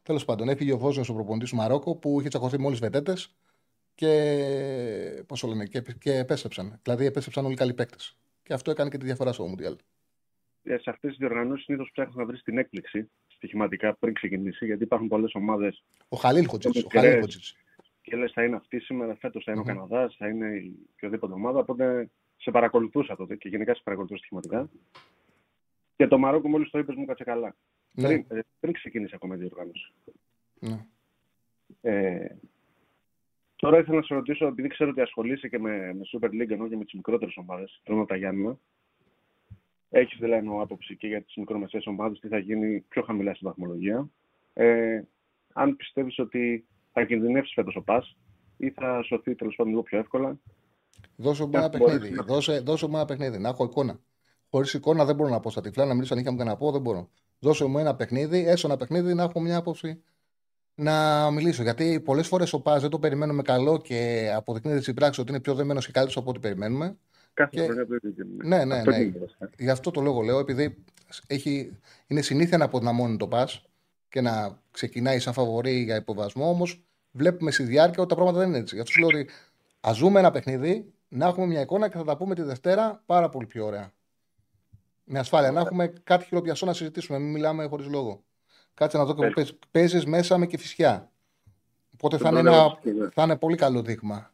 Τέλος 0.03 0.25
πάντων, 0.25 0.49
έφυγε 0.49 0.73
ο 0.73 0.79
Βόσνιο 0.79 1.05
ο 1.09 1.13
προπονητής 1.13 1.51
του 1.51 1.57
Μαρόκο 1.57 1.97
που 1.97 2.21
είχε 2.21 2.29
τσακωθεί 2.29 2.59
με 2.59 2.67
όλες 2.67 2.81
τις 2.81 2.89
βετέτες 2.89 3.35
και, 4.01 5.25
πώς 5.27 5.43
λένε, 5.43 5.65
και, 5.65 5.83
και 5.99 6.17
επέστρεψαν. 6.17 6.81
Δηλαδή 6.83 7.07
επέστρεψαν 7.07 7.45
όλοι 7.45 7.55
οι 7.55 7.57
καλοί 7.57 7.75
παίκτες. 7.75 8.17
Και 8.43 8.53
αυτό 8.53 8.71
έκανε 8.71 8.91
και 8.91 8.99
τη 8.99 9.05
διαφορά 9.05 9.33
στο 9.33 9.47
Μουντιάλ. 9.47 9.77
Ε, 10.63 10.79
σε 10.79 10.91
αυτές 10.91 11.11
τις 11.11 11.19
διοργανώσεις 11.19 11.65
συνήθως 11.65 11.91
ψάχνεις 11.93 12.15
να 12.17 12.25
βρεις 12.25 12.43
την 12.43 12.59
έκπληξη 12.59 13.11
στοιχηματικά 13.27 13.97
πριν 13.97 14.15
ξεκινήσει, 14.15 14.67
γιατί 14.67 14.83
υπάρχουν 14.83 15.09
πολλές 15.09 15.35
ομάδες. 15.35 15.85
Ο 16.09 16.17
Χαλίλ 16.17 16.47
Χοτζίτ. 16.47 16.87
Και 18.03 18.17
λες, 18.17 18.33
θα 18.33 18.45
είναι 18.45 18.57
αυτή 18.57 18.81
σήμερα, 18.81 19.17
φέτος 19.17 19.45
θα 19.45 19.53
είναι 19.53 19.61
mm-hmm. 19.61 19.65
ο 19.65 19.67
Καναδάς, 19.67 20.17
θα 20.19 20.29
είναι 20.29 20.47
η 20.47 20.77
οποιοδήποτε 20.93 21.33
ομάδα. 21.33 21.59
Οπότε 21.59 22.11
σε 22.37 22.51
παρακολουθούσα 22.51 23.17
τότε 23.17 23.37
και 23.37 23.49
γενικά 23.49 23.75
σε 23.75 23.81
παρακολουθούσα 23.85 24.21
στοιχηματικά. 24.21 24.71
Και 25.97 26.07
το 26.07 26.19
Μαρόκο 26.19 26.49
μόλις 26.49 26.71
το 26.71 26.79
είπες 26.79 26.95
μου 26.95 27.05
κάτσε 27.05 27.25
καλά. 27.25 27.57
Ναι. 27.93 28.07
Πριν, 28.07 28.25
ε, 28.29 28.41
πριν 28.61 28.73
ξεκίνησε 28.73 29.15
ακόμα 29.15 29.35
η 29.35 29.39
διοργάνωση. 29.39 29.93
Ναι. 30.59 30.87
Ε, 31.81 32.37
Τώρα 33.61 33.79
ήθελα 33.79 33.97
να 33.97 34.03
σε 34.03 34.15
ρωτήσω, 34.15 34.47
επειδή 34.47 34.69
ξέρω 34.69 34.91
ότι 34.91 35.01
ασχολείσαι 35.01 35.49
και 35.49 35.59
με, 35.59 35.71
με 35.71 36.01
Super 36.13 36.29
League 36.29 36.51
ενώ 36.51 36.69
και 36.69 36.77
με 36.77 36.85
τις 36.85 36.95
μικρότερες 36.95 37.37
ομάδες, 37.37 37.81
θέλω 37.85 38.05
τα 38.05 38.17
Γιάννη. 38.17 38.59
Έχεις 39.91 40.19
δηλαδή 40.19 40.49
άποψη 40.61 40.97
και 40.97 41.07
για 41.07 41.23
τις 41.23 41.37
μικρομεσαίες 41.37 41.87
ομάδες, 41.87 42.19
τι 42.21 42.29
θα 42.29 42.39
γίνει 42.39 42.81
πιο 42.89 43.03
χαμηλά 43.03 43.35
στην 43.35 43.49
βαθμολογία. 43.49 44.11
Ε, 44.53 45.03
αν 45.53 45.77
πιστεύεις 45.77 46.19
ότι 46.19 46.67
θα 46.93 47.05
κινδυνεύσεις 47.05 47.55
φέτος 47.55 47.77
ο 47.77 47.83
Πας 47.83 48.17
ή 48.57 48.71
θα 48.71 49.03
σωθεί 49.03 49.35
τέλος 49.35 49.55
πάντων 49.57 49.73
λίγο 49.73 49.83
πιο 49.83 49.99
εύκολα. 49.99 50.39
Δώσε 51.17 51.45
μου 51.45 51.51
ένα 51.55 51.71
παιχνίδι. 51.71 52.11
Να... 52.11 52.23
Δώσε, 52.23 52.61
δώσε 52.61 52.87
μου 52.89 52.97
ένα 52.97 53.05
παιχνίδι, 53.05 53.39
να 53.39 53.49
έχω 53.49 53.65
εικόνα. 53.65 54.01
Χωρίς 54.51 54.75
εικόνα 54.75 55.05
δεν 55.05 55.15
μπορώ 55.15 55.31
να 55.31 55.41
πω 55.41 55.51
στα 55.51 55.61
τυφλά, 55.61 55.85
να 55.85 55.95
μιλήσω 55.95 56.15
αν 56.15 56.21
είχαμε 56.21 56.37
και 56.37 56.45
να 56.45 56.57
πω, 56.57 56.71
δεν 56.73 56.81
μπορώ. 56.81 57.11
Δώσε 57.39 57.65
μου 57.65 57.79
ένα 57.79 57.97
παιχνίδι, 57.97 58.47
έσω 58.47 58.67
ένα 58.67 58.77
παιχνίδι 58.77 59.15
να 59.15 59.23
έχω 59.23 59.41
μια 59.41 59.57
άποψη 59.57 60.03
να 60.75 61.31
μιλήσω. 61.31 61.63
Γιατί 61.63 62.01
πολλές 62.01 62.27
φορές 62.27 62.53
ο 62.53 62.61
Πα 62.61 62.79
δεν 62.79 62.91
το 62.91 62.99
περιμένουμε 62.99 63.43
καλό 63.43 63.79
και 63.79 64.31
αποδεικνύεται 64.35 64.81
στην 64.81 64.95
πράξη 64.95 65.21
ότι 65.21 65.31
είναι 65.31 65.41
πιο 65.41 65.55
δεμένος 65.55 65.87
και 65.87 65.93
καλύτερος 65.93 66.23
από 66.23 66.31
ό,τι 66.31 66.39
περιμένουμε. 66.39 66.97
Κάθε 67.35 67.51
και... 67.57 67.63
χρονιά 67.63 67.87
το 67.87 67.95
ίδιο. 67.95 68.27
Ναι, 68.43 68.65
ναι, 68.65 68.83
ναι. 68.83 68.97
ναι. 68.99 69.13
Γι' 69.59 69.71
αυτό 69.71 69.91
το 69.91 70.01
λόγο 70.01 70.21
λέω, 70.21 70.39
επειδή 70.39 70.85
έχει... 71.27 71.79
είναι 72.07 72.21
συνήθεια 72.21 72.59
να 72.59 72.65
αποδυναμώνει 72.65 73.17
το 73.17 73.29
Πα 73.29 73.49
και 74.09 74.21
να 74.21 74.59
ξεκινάει 74.71 75.19
σαν 75.19 75.33
φαβορή 75.33 75.83
για 75.83 75.97
υποβασμό, 75.97 76.49
όμως 76.49 76.85
βλέπουμε 77.11 77.51
στη 77.51 77.63
διάρκεια 77.63 78.03
ότι 78.03 78.09
τα 78.09 78.15
πράγματα 78.15 78.39
δεν 78.39 78.49
είναι 78.49 78.59
έτσι. 78.59 78.75
Γι' 78.75 78.81
αυτό 78.81 78.93
σου 78.93 79.01
λέω 79.01 79.09
ότι 79.09 79.31
ας 79.81 79.97
ζούμε 79.97 80.19
ένα 80.19 80.31
παιχνίδι, 80.31 80.93
να 81.09 81.27
έχουμε 81.27 81.47
μια 81.47 81.61
εικόνα 81.61 81.89
και 81.89 81.97
θα 81.97 82.05
τα 82.05 82.17
πούμε 82.17 82.35
τη 82.35 82.43
Δευτέρα 82.43 83.03
πάρα 83.07 83.29
πολύ 83.29 83.47
πιο 83.47 83.67
ωραία. 83.67 83.93
Με 85.05 85.19
ασφάλεια. 85.19 85.51
Να 85.51 85.61
έχουμε 85.61 85.93
κάτι 86.05 86.25
χειροπιαστό 86.25 86.67
να 86.67 86.73
συζητήσουμε. 86.73 87.19
Μην 87.19 87.31
μιλάμε 87.31 87.67
χωρίς 87.67 87.87
λόγο. 87.87 88.25
Κάτσε 88.75 88.97
να 88.97 89.05
δω 89.05 89.15
και 89.15 89.45
που 89.45 89.59
παίζεις 89.71 90.07
μέσα 90.07 90.39
με 90.39 90.47
και 90.47 90.59
φυσιά. 90.59 91.11
Οπότε 91.95 92.19
θα 92.19 92.29
είναι, 92.29 92.39
ένα, 92.39 92.79
θα 93.13 93.23
είναι 93.23 93.37
πολύ 93.37 93.57
καλό 93.57 93.83
δείγμα. 93.83 94.31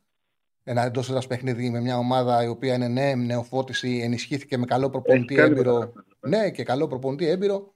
Ένα 0.64 0.82
εντός 0.82 1.08
έδρας 1.08 1.26
παιχνίδι 1.26 1.70
με 1.70 1.80
μια 1.80 1.98
ομάδα 1.98 2.44
η 2.44 2.48
οποία 2.48 2.74
είναι 2.74 2.88
ναι, 2.88 3.14
νεοφώτιση, 3.14 4.00
ενισχύθηκε 4.02 4.56
με 4.58 4.64
καλό 4.64 4.90
προπονητή 4.90 5.34
έμπειρο. 5.34 5.92
Ναι, 6.20 6.50
και 6.50 6.62
καλό 6.62 6.86
προπονητή 6.86 7.26
έμπειρο. 7.26 7.74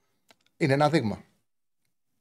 Είναι 0.56 0.72
ένα 0.72 0.88
δείγμα. 0.88 1.24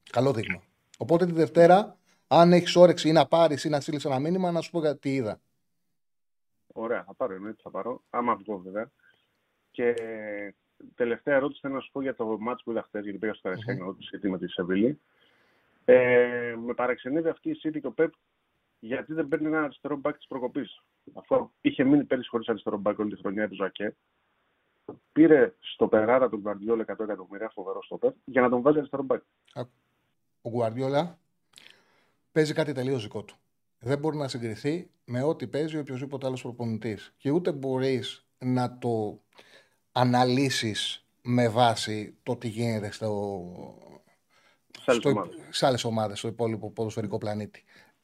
Καλό 0.10 0.34
δείγμα. 0.34 0.62
Οπότε 0.98 1.26
τη 1.26 1.32
Δευτέρα, 1.32 1.98
αν 2.28 2.54
έχεις 2.54 2.76
όρεξη 2.76 3.10
ή 3.10 3.12
να 3.12 3.26
πάρεις 3.26 3.64
ή 3.64 3.70
να 3.70 3.80
στείλεις 3.80 4.06
ένα 4.06 4.20
μήνυμα, 4.20 4.52
να 4.52 4.62
σου 4.62 4.72
πω 4.72 4.96
τι 4.96 5.14
είδα. 5.14 5.42
Ωραία, 6.74 7.04
θα 7.04 7.14
πάρω 7.14 7.34
εννοείται, 7.34 7.60
θα 7.64 7.70
πάρω. 7.70 8.04
Άμα 8.10 8.36
βγω 8.36 8.58
βέβαια. 8.58 8.92
Και 9.72 9.94
τελευταία 10.96 11.36
ερώτηση 11.36 11.60
θέλω 11.62 11.74
να 11.74 11.80
σου 11.80 11.92
πω 11.92 12.02
για 12.02 12.16
το 12.16 12.38
μάτς 12.40 12.64
που 12.64 12.72
είδα 12.72 12.84
χθες, 12.84 13.04
γιατί 13.04 13.18
πήγα 13.18 13.34
στο 13.34 13.42
Καραϊσκάκι 13.42 13.82
mm-hmm. 13.88 13.96
σχετικά 14.00 14.30
με 14.30 14.38
τη 14.38 14.48
Σεβίλη. 14.48 15.00
Ε, 15.86 16.56
με 16.66 16.74
παραξενεύει 16.74 17.30
αυτή 17.30 17.50
η 17.50 17.60
City 17.64 17.78
και 17.82 17.88
ο 17.88 17.92
Πεπ 17.92 18.14
γιατί 18.80 19.14
δεν 19.14 19.28
παίρνει 19.28 19.48
ένα 19.48 19.64
αριστερό 19.64 19.96
μπακ 19.96 20.18
της 20.18 20.28
προκοπής. 20.28 20.84
Αφού 21.14 21.52
είχε 21.62 21.84
μείνει 21.84 22.04
πέρυσι 22.04 22.30
χωρίς 22.30 22.48
αριστερό 22.48 22.78
μπακ 22.78 23.00
όλη 23.00 23.16
τη 23.16 23.22
χρονιά 23.22 23.48
του 23.50 23.56
Ζακέ, 23.56 23.96
πήρε 25.12 25.54
στο 25.60 25.88
περάρα 25.88 26.30
του 26.30 26.38
Γκουαρδιόλα 26.38 26.86
100 26.88 27.00
εκατομμύρια, 27.00 27.50
φοβερό 27.54 27.84
στο 27.84 27.98
Πεπ, 27.98 28.16
για 28.26 28.42
να 28.42 28.50
τον 28.50 28.62
βάλει 28.62 28.78
αριστερό 28.78 29.04
μπακ. 29.04 29.24
Ο 30.42 30.50
Γκουαρδιόλα 30.50 31.20
παίζει 32.32 32.54
κάτι 32.54 32.72
τελείως 32.72 33.04
δικό 33.04 33.24
του. 33.24 33.36
Δεν 33.80 34.00
μπορεί 34.00 34.18
να 34.18 34.28
συγκριθεί 34.28 34.90
με 35.06 35.24
ό,τι 35.24 35.48
παίζει 35.48 35.78
οποιοδήποτε 35.78 36.26
άλλος 36.26 36.42
προπονητής. 36.42 37.14
Και 37.18 37.32
ούτε 37.32 37.52
μπορείς 37.52 38.28
να 38.40 38.78
το 38.78 39.22
αναλύσεις 39.92 41.06
με 41.22 41.50
βάση 41.50 42.16
το 42.24 42.36
τι 42.36 42.48
γίνεται 42.48 42.92
στο, 42.92 43.44
στο, 44.86 45.30
σε 45.50 45.66
άλλες 45.66 45.84
ομάδες 45.84 46.18
στο 46.18 46.28
υπόλοιπο 46.28 46.72
ποδοσφαιρικό 46.72 47.18
πλανήτη. 47.18 47.64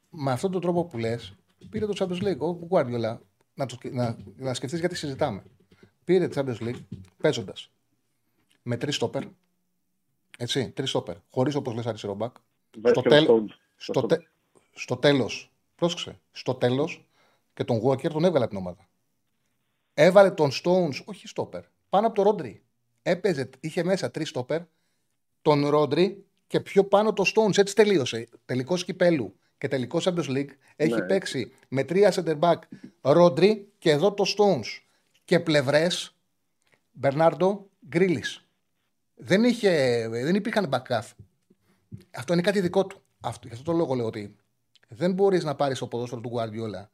Με 0.09 0.31
αυτόν 0.31 0.51
τον 0.51 0.61
τρόπο 0.61 0.85
που 0.85 0.97
λες, 0.97 1.35
πήρε 1.69 1.85
το 1.85 1.93
Champions 1.99 2.23
League. 2.23 2.37
Ο 2.37 2.67
Guardiola, 2.69 3.17
να, 3.53 3.65
το, 3.65 3.77
να, 3.91 4.17
να 4.35 4.53
σκεφτείς 4.53 4.79
γιατί 4.79 4.95
συζητάμε. 4.95 5.43
Πήρε 6.03 6.27
το 6.27 6.41
Champions 6.41 6.63
League 6.63 6.81
παίζοντας 7.17 7.71
με 8.61 8.77
τρεις 8.77 8.95
στόπερ. 8.95 9.23
Έτσι, 10.37 10.69
τρεις 10.69 10.89
στόπερ. 10.89 11.15
Χωρίς 11.29 11.55
όπως 11.55 11.73
λες 11.73 11.85
αριστερό 11.85 12.13
μπακ. 12.13 12.35
Στο, 12.85 13.01
τέλ, 13.01 13.27
στο, 13.75 14.01
τε, 14.01 14.17
στο 14.73 14.97
τέλος, 14.97 15.51
πρόσεξε, 15.75 16.19
στο 16.31 16.55
τέλος 16.55 17.07
και 17.53 17.63
τον 17.63 17.81
Walker 17.83 18.09
τον 18.09 18.23
έβγαλε 18.23 18.47
την 18.47 18.57
ομάδα. 18.57 18.87
Έβαλε 19.93 20.31
τον 20.31 20.51
Stones, 20.51 21.03
όχι 21.05 21.27
στόπερ, 21.27 21.63
πάνω 21.89 22.07
από 22.07 22.15
το 22.15 22.21
Ρόντρι. 22.21 22.63
Έπαιζε, 23.01 23.49
είχε 23.59 23.83
μέσα 23.83 24.11
τρεις 24.11 24.29
στόπερ, 24.29 24.61
τον 25.41 25.67
Ρόντρι 25.67 26.25
και 26.47 26.59
πιο 26.59 26.83
πάνω 26.83 27.13
το 27.13 27.23
Stones. 27.35 27.57
Έτσι 27.57 27.75
τελείωσε. 27.75 28.27
Τελικός 28.45 28.85
κυπέλου 28.85 29.35
και 29.57 29.67
τελικός 29.67 30.07
Champions 30.07 30.29
League 30.29 30.49
έχει 30.75 30.93
ναι. 30.93 31.05
παίξει 31.05 31.51
με 31.67 31.83
τρία 31.83 32.13
center 32.15 32.39
back 32.39 32.59
Ρόντρι 33.01 33.71
και 33.77 33.91
εδώ 33.91 34.13
το 34.13 34.23
Stones. 34.37 34.81
Και 35.25 35.39
πλευρές 35.39 36.15
Μπερνάρντο 36.91 37.69
Γκρίλι. 37.87 38.23
Δεν, 39.15 39.43
είχε, 39.43 40.07
δεν 40.09 40.35
υπήρχαν 40.35 40.69
backup. 40.71 41.01
Αυτό 42.11 42.33
είναι 42.33 42.41
κάτι 42.41 42.61
δικό 42.61 42.85
του. 42.85 43.01
Αυτό, 43.19 43.47
γι' 43.47 43.53
αυτό 43.53 43.71
το 43.71 43.77
λόγο 43.77 43.93
λέω 43.93 44.05
ότι 44.05 44.35
δεν 44.87 45.13
μπορείς 45.13 45.43
να 45.43 45.55
πάρεις 45.55 45.79
το 45.79 45.87
ποδόσφαιρο 45.87 46.21
του 46.21 46.31
Guardiola 46.35 46.87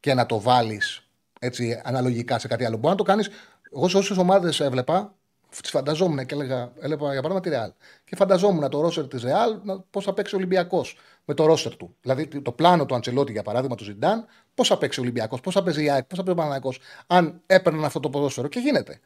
και 0.00 0.14
να 0.14 0.26
το 0.26 0.40
βάλεις 0.40 1.08
έτσι 1.40 1.80
αναλογικά 1.84 2.38
σε 2.38 2.48
κάτι 2.48 2.64
άλλο. 2.64 2.76
Μπορεί 2.76 2.88
να 2.88 2.94
το 2.94 3.02
κάνεις 3.02 3.28
εγώ 3.74 3.88
σε 3.88 3.96
όσες 3.96 4.16
ομάδες 4.16 4.60
έβλεπα, 4.60 5.14
τις 5.60 5.70
φανταζόμουν 5.70 6.26
και 6.26 6.34
έλεγα, 6.34 6.72
έλεγα 6.80 7.12
για 7.12 7.22
παράδειγμα 7.22 7.40
τη 7.40 7.48
Ρεάλ. 7.48 7.72
Και 8.04 8.16
φανταζόμουν 8.16 8.68
το 8.70 8.80
ρόστερ 8.80 9.08
της 9.08 9.22
Ρεάλ 9.22 9.60
πώς 9.90 10.04
θα 10.04 10.12
παίξει 10.12 10.34
ο 10.34 10.38
Ολυμπιακός 10.38 10.96
με 11.24 11.34
το 11.34 11.46
ρόστερ 11.46 11.76
του. 11.76 11.96
Δηλαδή 12.00 12.26
το 12.26 12.52
πλάνο 12.52 12.86
του 12.86 12.94
Αντσελότη 12.94 13.32
για 13.32 13.42
παράδειγμα 13.42 13.76
του 13.76 13.84
Ζιντάν, 13.84 14.26
πώς 14.54 14.68
θα 14.68 14.78
παίξει 14.78 15.00
ο 15.00 15.02
Ολυμπιακός, 15.02 15.40
πώς 15.40 15.54
θα 15.54 15.62
παίζει 15.62 15.84
η 15.84 15.90
ΑΕΚ, 15.90 16.04
πώς 16.04 16.18
θα 16.18 16.24
παίζει 16.24 16.40
ο 16.40 16.42
Παναγιακό, 16.42 16.72
αν 17.06 17.42
έπαιρναν 17.46 17.84
αυτό 17.84 18.00
το 18.00 18.10
ποδόσφαιρο. 18.10 18.48
Και 18.48 18.58
γίνεται. 18.58 19.00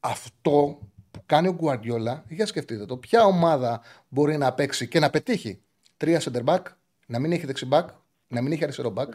Αυτό 0.00 0.78
που 1.10 1.22
κάνει 1.26 1.48
ο 1.48 1.52
Γκουαρδιόλα, 1.52 2.24
για 2.28 2.46
σκεφτείτε 2.46 2.86
το, 2.86 2.96
ποια 2.96 3.24
ομάδα 3.24 3.80
μπορεί 4.08 4.36
να 4.36 4.52
παίξει 4.52 4.88
και 4.88 4.98
να 4.98 5.10
πετύχει 5.10 5.60
τρία 5.96 6.20
center 6.20 6.44
back, 6.44 6.62
να 7.06 7.18
μην 7.18 7.32
έχει 7.32 7.46
δεξιμπάκ, 7.46 7.88
να 8.28 8.42
μην 8.42 8.52
έχει 8.52 8.62
αριστερό 8.62 8.92
back, 8.96 9.08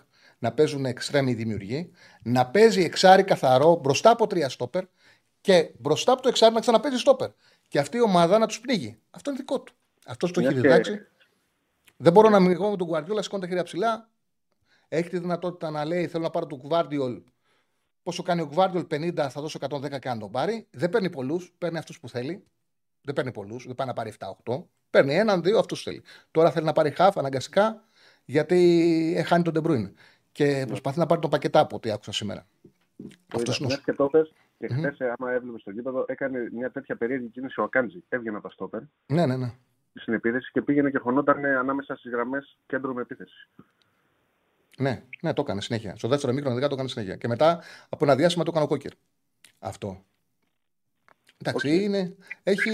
να 0.43 0.51
παίζουν 0.51 0.85
εξτρέμοι 0.85 1.33
δημιουργοί, 1.33 1.91
να 2.23 2.47
παίζει 2.47 2.83
εξάρι 2.83 3.23
καθαρό 3.23 3.75
μπροστά 3.75 4.09
από 4.09 4.27
τρία 4.27 4.49
στόπερ 4.49 4.83
και 5.41 5.71
μπροστά 5.79 6.11
από 6.11 6.21
το 6.21 6.27
εξάρι 6.29 6.53
να 6.53 6.59
ξαναπέζει 6.59 6.97
στόπερ. 6.97 7.29
Και 7.67 7.79
αυτή 7.79 7.97
η 7.97 8.01
ομάδα 8.01 8.37
να 8.37 8.47
τους 8.47 8.59
πνίγει. 8.59 8.99
Αυτό 9.09 9.29
είναι 9.29 9.39
δικό 9.39 9.61
του. 9.61 9.73
Αυτό 10.05 10.31
το 10.31 10.41
έχει 10.41 10.53
διδάξει. 10.53 11.07
Δεν 11.97 12.13
μπορώ 12.13 12.29
να 12.29 12.39
μιλήσω 12.39 12.69
με 12.69 12.75
τον 12.75 12.89
Guardiola, 12.91 13.17
σηκώνει 13.21 13.41
τα 13.41 13.47
χέρια 13.47 13.63
ψηλά. 13.63 14.09
Έχει 14.87 15.09
τη 15.09 15.19
δυνατότητα 15.19 15.69
να 15.69 15.85
λέει: 15.85 16.07
Θέλω 16.07 16.23
να 16.23 16.29
πάρω 16.29 16.45
τον 16.45 16.61
Guardiol. 16.69 17.23
Πόσο 18.03 18.23
κάνει 18.23 18.41
ο 18.41 18.49
Guardiol 18.55 18.87
50, 18.87 19.15
θα 19.15 19.41
δώσω 19.41 19.59
110 19.69 19.99
και 19.99 20.09
αν 20.09 20.19
τον 20.19 20.31
πάρει. 20.31 20.67
Δεν 20.71 20.89
παίρνει 20.89 21.09
πολλούς, 21.09 21.53
παίρνει 21.57 21.77
αυτούς 21.77 21.99
που 21.99 22.09
θέλει. 22.09 22.43
Δεν 23.01 23.13
παίρνει 23.13 23.31
πολλούς, 23.31 23.65
δεν 23.65 23.75
πάει 23.75 23.87
να 23.87 23.93
πάρει 23.93 24.13
7-8. 24.45 24.65
Παίρνει 24.89 25.15
έναν, 25.15 25.43
δύο, 25.43 25.59
αυτούς 25.59 25.83
θέλει. 25.83 26.03
Τώρα 26.31 26.51
θέλει 26.51 26.65
να 26.65 26.73
πάρει 26.73 26.91
χαφ 26.91 27.17
αναγκαστικά 27.17 27.87
γιατί 28.25 29.23
χάνει 29.25 29.43
τον 29.43 29.53
De 29.55 29.91
και 30.33 30.63
προσπαθεί 30.67 30.99
να 30.99 31.05
πάρει 31.05 31.21
το 31.21 31.27
πακετά 31.27 31.59
από 31.59 31.75
ό,τι 31.75 31.91
άκουσα 31.91 32.11
σήμερα. 32.11 32.45
Αυτός 33.35 33.59
είναι. 33.59 33.79
Και 33.85 33.93
το 33.93 34.07
πες, 34.07 34.33
και 34.57 34.67
mm-hmm. 34.71 34.75
χθες, 34.77 34.97
άμα 35.01 35.31
έβλεπε 35.31 35.59
στο 35.59 35.71
γήπεδο, 35.71 36.05
έκανε 36.07 36.49
μια 36.51 36.71
τέτοια 36.71 36.95
περίεργη 36.95 37.27
κίνηση 37.27 37.59
ο 37.59 37.63
Ακάντζη. 37.63 38.03
Έβγαινε 38.09 38.37
από 38.37 38.47
τα 38.47 38.53
στόπερ. 38.53 38.81
Ναι, 39.05 39.25
ναι, 39.25 39.37
ναι. 39.37 39.53
Στην 39.93 40.13
επίθεση 40.13 40.51
και 40.51 40.61
πήγαινε 40.61 40.89
και 40.89 40.97
χωνόταν 40.97 41.45
ανάμεσα 41.45 41.95
στις 41.95 42.11
γραμμές 42.11 42.57
κέντρο 42.65 42.93
με 42.93 43.01
επίθεση. 43.01 43.49
Ναι, 44.77 45.03
ναι, 45.21 45.33
το 45.33 45.41
έκανε 45.41 45.61
συνέχεια. 45.61 45.95
Στο 45.95 46.07
δεύτερο 46.07 46.33
μικρό 46.33 46.59
το 46.59 46.73
έκανε 46.73 46.89
συνέχεια. 46.89 47.15
Και 47.15 47.27
μετά 47.27 47.63
από 47.89 48.05
ένα 48.05 48.15
διάστημα 48.15 48.43
το 48.43 48.51
έκανε 48.51 48.65
ο 48.65 48.69
Κόκερ. 48.69 48.91
Αυτό. 49.59 50.03
Εντάξει, 51.45 51.69
okay. 51.69 51.81
είναι, 51.81 52.15
έχει 52.43 52.71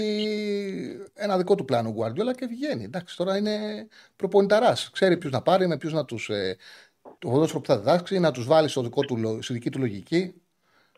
ένα 1.14 1.36
δικό 1.36 1.54
του 1.54 1.64
πλάνο 1.64 1.88
ο 1.88 1.92
Γκουαρδιόλα 1.92 2.34
και 2.34 2.46
βγαίνει. 2.46 2.84
Εντάξει, 2.84 3.16
τώρα 3.16 3.36
είναι 3.36 3.86
προπονηταράς. 4.16 4.90
Ξέρει 4.90 5.16
ποιους 5.16 5.32
να 5.32 5.42
πάρει, 5.42 5.66
με 5.66 5.76
ποιους 5.76 5.92
να 5.92 6.04
τους. 6.04 6.28
Ε, 6.28 6.56
το 7.02 7.28
ποδόσφαιρο 7.28 7.60
που 7.60 7.66
θα 7.66 7.78
διδάξει, 7.78 8.18
να 8.18 8.30
τους 8.30 8.46
βάλεις 8.46 8.70
στο 8.70 8.82
δικό 8.82 9.00
του, 9.00 9.42
στη 9.42 9.52
δική 9.52 9.70
του 9.70 9.78
λογική. 9.78 10.34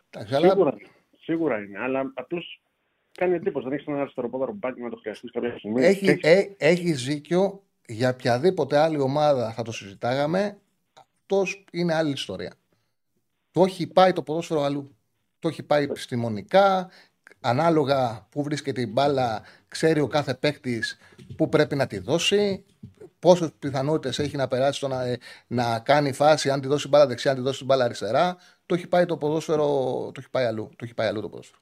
Εντάξει, 0.09 0.33
σίγουρα, 0.33 0.69
αλλά... 0.69 0.75
σίγουρα 1.19 1.57
είναι. 1.57 1.79
Αλλά 1.79 2.11
απλώς 2.13 2.61
κάνει 3.11 3.35
εντύπωση. 3.35 3.65
Δεν 3.65 3.73
έχεις 3.73 3.87
ένα 3.87 4.01
αριστερό 4.01 4.53
μπάκι 4.53 4.81
να 4.81 4.89
το 4.89 4.95
χρειαστείς 4.95 5.31
κάποια 5.31 5.57
στιγμή. 5.57 5.83
Έχει, 5.83 6.19
ε, 6.21 6.43
έχει 6.57 6.91
δίκιο 6.91 7.63
για 7.87 8.09
οποιαδήποτε 8.09 8.77
άλλη 8.77 8.99
ομάδα 8.99 9.51
θα 9.51 9.61
το 9.61 9.71
συζητάγαμε. 9.71 10.57
Αυτός 10.93 11.63
είναι 11.71 11.93
άλλη 11.93 12.11
ιστορία. 12.11 12.53
Το 13.51 13.63
έχει 13.63 13.87
πάει 13.87 14.13
το 14.13 14.23
ποδόσφαιρο 14.23 14.61
αλλού. 14.61 14.95
Το 15.39 15.47
έχει 15.47 15.63
πάει 15.63 15.83
επιστημονικά, 15.83 16.89
ανάλογα 17.39 18.27
που 18.29 18.43
βρίσκεται 18.43 18.81
η 18.81 18.87
μπάλα, 18.89 19.41
ξέρει 19.67 19.99
ο 19.99 20.07
κάθε 20.07 20.33
παίκτης 20.33 20.97
που 21.37 21.49
πρέπει 21.49 21.75
να 21.75 21.87
τη 21.87 21.97
δώσει, 21.97 22.65
πόσες 23.23 23.49
πιθανότητες 23.59 24.19
έχει 24.19 24.35
να 24.35 24.47
περάσει 24.47 24.77
στο 24.77 24.87
να, 24.87 25.17
να 25.47 25.79
κάνει 25.79 26.11
φάση, 26.11 26.49
αν 26.49 26.61
τη 26.61 26.67
δώσει 26.67 26.87
μπάλα 26.87 27.07
δεξιά, 27.07 27.31
αν 27.31 27.37
τη 27.37 27.43
δώσει 27.43 27.65
μπάλα 27.65 27.83
αριστερά. 27.83 28.37
Το 28.65 28.75
έχει 28.75 28.87
πάει 28.87 29.05
το 29.05 29.17
ποδόσφαιρο, 29.17 29.65
το 30.05 30.13
έχει 30.17 30.29
πάει 30.29 30.45
αλλού, 30.45 30.69
το 30.69 30.85
έχει 30.85 30.93
πάει 30.93 31.07
αλλού 31.07 31.21
το 31.21 31.29
ποδόσφαιρο. 31.29 31.59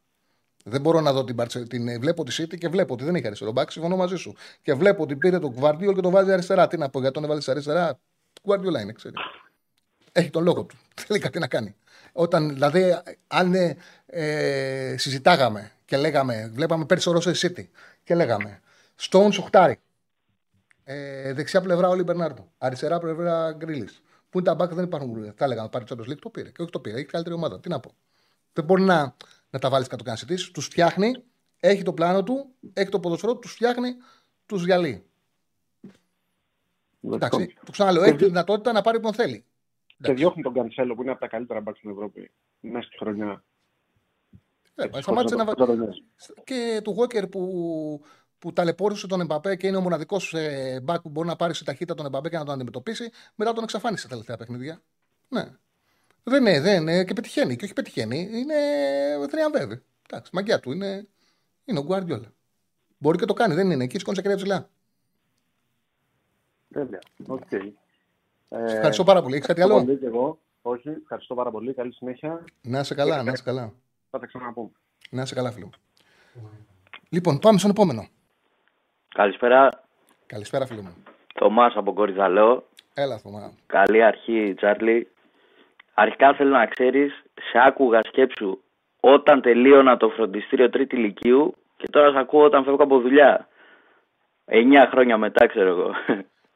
Δεν 0.64 0.82
μπορώ 0.82 1.02
να 1.02 1.14
δω 1.14 1.24
την, 1.24 1.68
την 1.68 2.00
Βλέπω 2.00 2.24
τη 2.24 2.36
City 2.40 2.58
και 2.58 2.68
βλέπω 2.68 2.94
ότι 2.94 3.04
δεν 3.04 3.16
έχει 3.16 3.26
αριστερό 3.26 3.52
μπακ. 3.52 3.72
Συμφωνώ 3.72 3.96
μαζί 3.96 4.16
σου. 4.16 4.36
Και 4.62 4.74
βλέπω 4.74 5.04
ότι 5.04 5.16
πήρε 5.16 5.40
τον 5.40 5.56
Guardiola 5.60 5.94
και 5.96 6.02
τον 6.02 6.12
βάζει 6.12 6.32
αριστερά. 6.32 6.68
Τι 6.68 6.78
να 6.78 6.90
πω, 6.90 7.00
γιατί 7.00 7.14
τον 7.14 7.24
έβαλε 7.24 7.42
αριστερά; 7.46 8.00
Guardiola 8.48 8.82
είναι, 8.82 8.92
ξέρει. 8.92 9.16
Έχει 10.12 10.30
τον 10.30 10.44
λόγο 10.44 10.64
του. 10.64 10.76
Θέλει 11.06 11.20
κάτι 11.20 11.40
να 11.40 11.48
κάνει. 11.48 11.76
Όταν, 12.12 12.54
δηλαδή, 12.54 12.98
αν 13.28 13.54
ε, 14.06 14.96
συζητάγαμε 14.98 15.72
και 15.86 15.98
λέγαμε, 15.98 16.52
βλέπαμε 16.54 16.86
πέρσι 16.86 17.10
ο 17.10 17.12
Ρώσο 17.12 17.32
City 17.32 17.66
και 18.04 18.16
λέγαμε 18.16 18.60
Stone 19.10 19.30
Σουχτάρι. 19.32 19.80
Ε, 20.94 21.34
δεξιά 21.34 21.62
πλευρά 21.62 21.88
Όλη 21.88 22.04
Μπερνάρντο. 22.04 22.52
Αριστερά 22.58 23.00
πλευρά 23.00 23.52
Γκρίλη. 23.52 23.90
Πού 24.30 24.38
είναι 24.38 24.48
τα 24.48 24.56
μπακ 24.56 24.74
δεν 24.74 24.84
υπάρχουν. 24.84 25.36
Τα 25.36 25.48
λέγαμε 25.48 25.70
πάρει 25.70 25.86
Champions 25.90 26.10
League, 26.10 26.20
το 26.20 26.30
πήρε. 26.30 26.50
Και 26.52 26.62
όχι 26.62 26.72
το 26.72 26.80
πήρε. 26.80 26.96
Έχει 26.96 27.06
καλύτερη 27.06 27.36
ομάδα. 27.36 27.60
Τι 27.60 27.70
να 27.70 27.80
πω. 27.80 27.92
Δεν 28.54 28.66
μπορεί 28.66 28.82
να, 28.82 29.16
να 29.50 29.60
τα 29.60 29.70
βάλεις 29.70 29.88
κάτω 29.88 30.04
κανένα 30.04 30.26
Τους 30.54 30.66
φτιάχνει, 30.66 31.24
έχει 31.60 31.84
το 31.84 31.94
πλάνο 31.94 32.24
του, 32.24 32.56
έχει 32.74 32.90
το 32.90 33.00
ποδοσφαιρό, 33.00 33.38
τους 33.38 33.54
φτιάχνει, 33.54 33.96
τους 34.46 34.64
διαλύει. 34.64 35.06
Εντάξει, 37.04 37.58
το 37.66 37.72
ξαναλέω, 37.72 38.04
έχει 38.04 38.16
τη 38.16 38.26
δυνατότητα 38.26 38.72
να 38.72 38.82
πάρει 38.82 38.98
όποιον 38.98 39.14
θέλει. 39.14 39.46
Και 40.02 40.14
διώχνει 40.14 40.44
τον 40.44 40.54
Κανσέλο 40.54 40.96
που 40.96 41.02
είναι 41.02 41.12
από 41.12 41.20
τα 41.20 41.28
καλύτερα 41.28 41.62
μπακ 41.62 41.76
στην 41.78 41.90
Ευρώπη 41.90 42.32
μέσα 42.60 42.88
στη 42.88 42.98
χρονιά. 42.98 43.44
Ε, 44.76 45.02
σταμάτησε 45.02 45.36
να 45.36 45.46
Και 46.44 46.82
του 46.84 46.96
Walker 46.98 47.32
που, 47.32 48.02
που 48.42 48.54
ταλαιπώρησε 48.54 49.08
τον 49.08 49.22
Εμπαπέ 49.22 49.56
και 49.56 49.68
είναι 49.68 49.78
ο 49.78 49.82
μοναδικός 49.82 50.34
ε, 50.34 50.80
μπακ 50.84 51.02
που 51.02 51.10
μπορεί 51.10 51.28
να 51.28 51.36
πάρει 51.36 51.54
σε 51.54 51.64
ταχύτητα 51.64 51.94
τον 51.94 52.06
Εμπαπέ 52.06 52.30
και 52.30 52.38
να 52.38 52.46
τον 52.46 52.54
αντιμετωπίσει, 52.54 53.10
μετά 53.36 53.54
τον 53.54 53.64
εξαφάνισε 53.64 54.04
τα 54.04 54.10
τελευταία 54.10 54.38
παιχνίδια. 54.38 54.82
Ναι. 55.28 55.46
Δεν 56.24 56.46
είναι, 56.46 56.62
δεν 56.62 56.82
είναι 56.82 57.04
και 57.04 57.14
πετυχαίνει. 57.14 57.56
Και 57.56 57.64
όχι 57.64 57.74
πετυχαίνει, 57.74 58.30
είναι 58.32 58.56
θριαμβεύει. 59.30 59.84
Εντάξει, 60.10 60.32
μαγκιά 60.34 60.60
του 60.60 60.72
είναι, 60.72 61.08
είναι 61.66 61.80
ο 61.80 61.84
Γκουαρδιόλα. 61.84 62.34
Μπορεί 62.98 63.18
και 63.18 63.26
το 63.26 63.34
κάνει, 63.34 63.54
δεν 63.54 63.72
είναι 63.72 63.84
εκεί, 63.84 63.98
σηκώνει 63.98 64.18
σε 64.24 64.36
ψηλά. 64.36 64.70
Βέβαια. 66.68 67.00
Okay. 67.28 67.72
Ε, 68.50 68.74
ευχαριστώ 68.74 69.04
πάρα 69.04 69.22
πολύ. 69.22 69.36
Έχεις 69.36 69.48
κάτι 69.48 69.62
άλλο; 69.62 69.84
Πολύ 69.84 69.98
και 69.98 70.06
εγώ. 70.06 70.40
Όχι, 70.62 70.90
ευχαριστώ 70.90 71.36
πάρα 71.36 71.52
πολύ. 71.52 71.74
Καλή 71.74 71.94
συνέχεια. 71.94 72.44
Να 72.62 72.80
είσαι 72.80 72.96
καλά, 72.96 73.24
να 73.24 73.32
είσαι 73.32 73.44
καλά. 73.44 73.74
Θα 74.10 74.20
τα 74.20 74.26
ξαναπούμε. 74.26 74.72
Να 75.10 75.22
είσαι 75.22 75.36
καλά, 75.36 75.52
φίλο. 75.52 75.70
Λοιπόν, 77.10 77.40
πάμε 77.40 77.58
στον 77.58 77.70
επόμενο. 77.70 78.08
Καλησπέρα. 79.16 79.70
Καλησπέρα, 80.26 80.66
φίλο 80.66 80.82
μου. 80.82 80.96
Θωμάς 81.36 81.74
από 81.76 81.94
Κορυδαλό. 81.94 82.68
Έλα, 82.94 83.18
Θωμά. 83.18 83.52
Καλή 83.66 84.04
αρχή, 84.04 84.54
Τσάρλι. 84.58 85.08
Αρχικά 85.94 86.34
θέλω 86.34 86.50
να 86.50 86.66
ξέρεις, 86.66 87.12
σε 87.52 87.60
άκουγα 87.68 88.00
σκέψου 88.04 88.60
όταν 89.00 89.42
τελείωνα 89.42 89.98
το 89.98 90.10
φροντιστήριο 90.10 90.70
τρίτη 90.70 90.96
ηλικίου 90.96 91.56
και 91.78 91.88
τώρα 91.92 92.12
σε 92.12 92.18
ακούω 92.18 92.44
όταν 92.44 92.64
φεύγω 92.64 92.84
από 92.84 93.00
δουλειά. 93.00 93.48
Εννιά 94.46 94.88
χρόνια 94.92 95.18
μετά, 95.18 95.48
ξέρω 95.48 95.68
εγώ. 95.68 95.92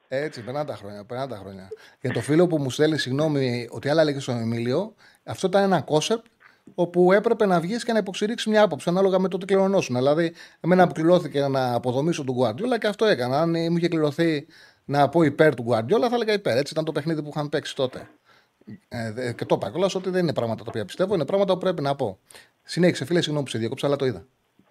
Έτσι, 0.08 0.44
περνάνε 0.44 0.66
τα 0.66 0.76
χρόνια. 0.76 1.06
Περνάνε 1.06 1.30
τα 1.30 1.38
χρόνια. 1.38 1.68
Για 2.02 2.12
το 2.12 2.22
φίλο 2.22 2.48
που 2.48 2.58
μου 2.58 2.70
στέλνει, 2.70 2.98
συγγνώμη, 2.98 3.68
ότι 3.72 3.90
άλλα 3.90 4.04
λέγε 4.04 4.20
στον 4.20 4.38
Εμίλιο, 4.38 4.94
αυτό 5.26 5.48
ήταν 5.48 5.64
ένα 5.64 5.82
κόσεπτ 5.82 6.26
όπου 6.76 7.12
έπρεπε 7.12 7.46
να 7.46 7.60
βγεις 7.60 7.86
και 7.86 7.92
να 7.92 7.98
υποστηρίξεις 7.98 8.52
μια 8.52 8.64
άποψη 8.64 8.90
ανάλογα 8.90 9.20
με 9.20 9.28
το 9.28 9.38
τι 9.38 9.46
κληρονόσουν. 9.46 9.96
Δηλαδή, 9.96 10.34
εμένα 10.62 10.88
που 10.88 10.94
κληρώθηκε 10.94 11.48
να 11.48 11.74
αποδομήσω 11.74 12.24
τον 12.24 12.36
Γκουαρδιόλα 12.36 12.80
και 12.80 12.88
αυτό 12.88 13.06
έκανα. 13.06 13.40
Αν 13.40 13.50
μου 13.50 13.78
είχε 13.78 13.88
κληρωθεί 13.88 14.48
να 14.86 15.10
πω 15.10 15.24
υπέρ 15.24 15.56
του 15.56 15.64
Γκουαρδιόλα, 15.64 16.10
θα 16.10 16.16
έλεγα 16.16 16.34
υπέρ. 16.34 16.58
Έτσι 16.58 16.74
ήταν 16.74 16.86
το 16.86 16.92
παιχνίδι 16.92 17.24
που 17.24 17.30
είχαν 17.34 17.50
παίξει 17.50 17.76
τότε. 17.76 18.08
Ε, 18.90 19.34
και 19.34 19.46
το 19.46 19.56
είπα 19.56 19.70
κιόλας 19.72 19.96
ότι 19.96 20.10
δεν 20.10 20.24
είναι 20.24 20.34
πράγματα 20.34 20.64
τα 20.64 20.70
οποία 20.70 20.86
πιστεύω, 20.86 21.14
είναι 21.14 21.26
πράγματα 21.26 21.54
που 21.54 21.60
πρέπει 21.60 21.82
να 21.82 21.96
πω. 21.96 22.18
Συνέχισε, 22.64 23.06
φίλε, 23.06 23.22
συγγνώμη 23.22 23.46
που 23.46 23.52
σε 23.52 23.58
διακόψα, 23.58 23.88
αλλά 23.88 23.96
το 23.96 24.06
είδα. 24.06 24.26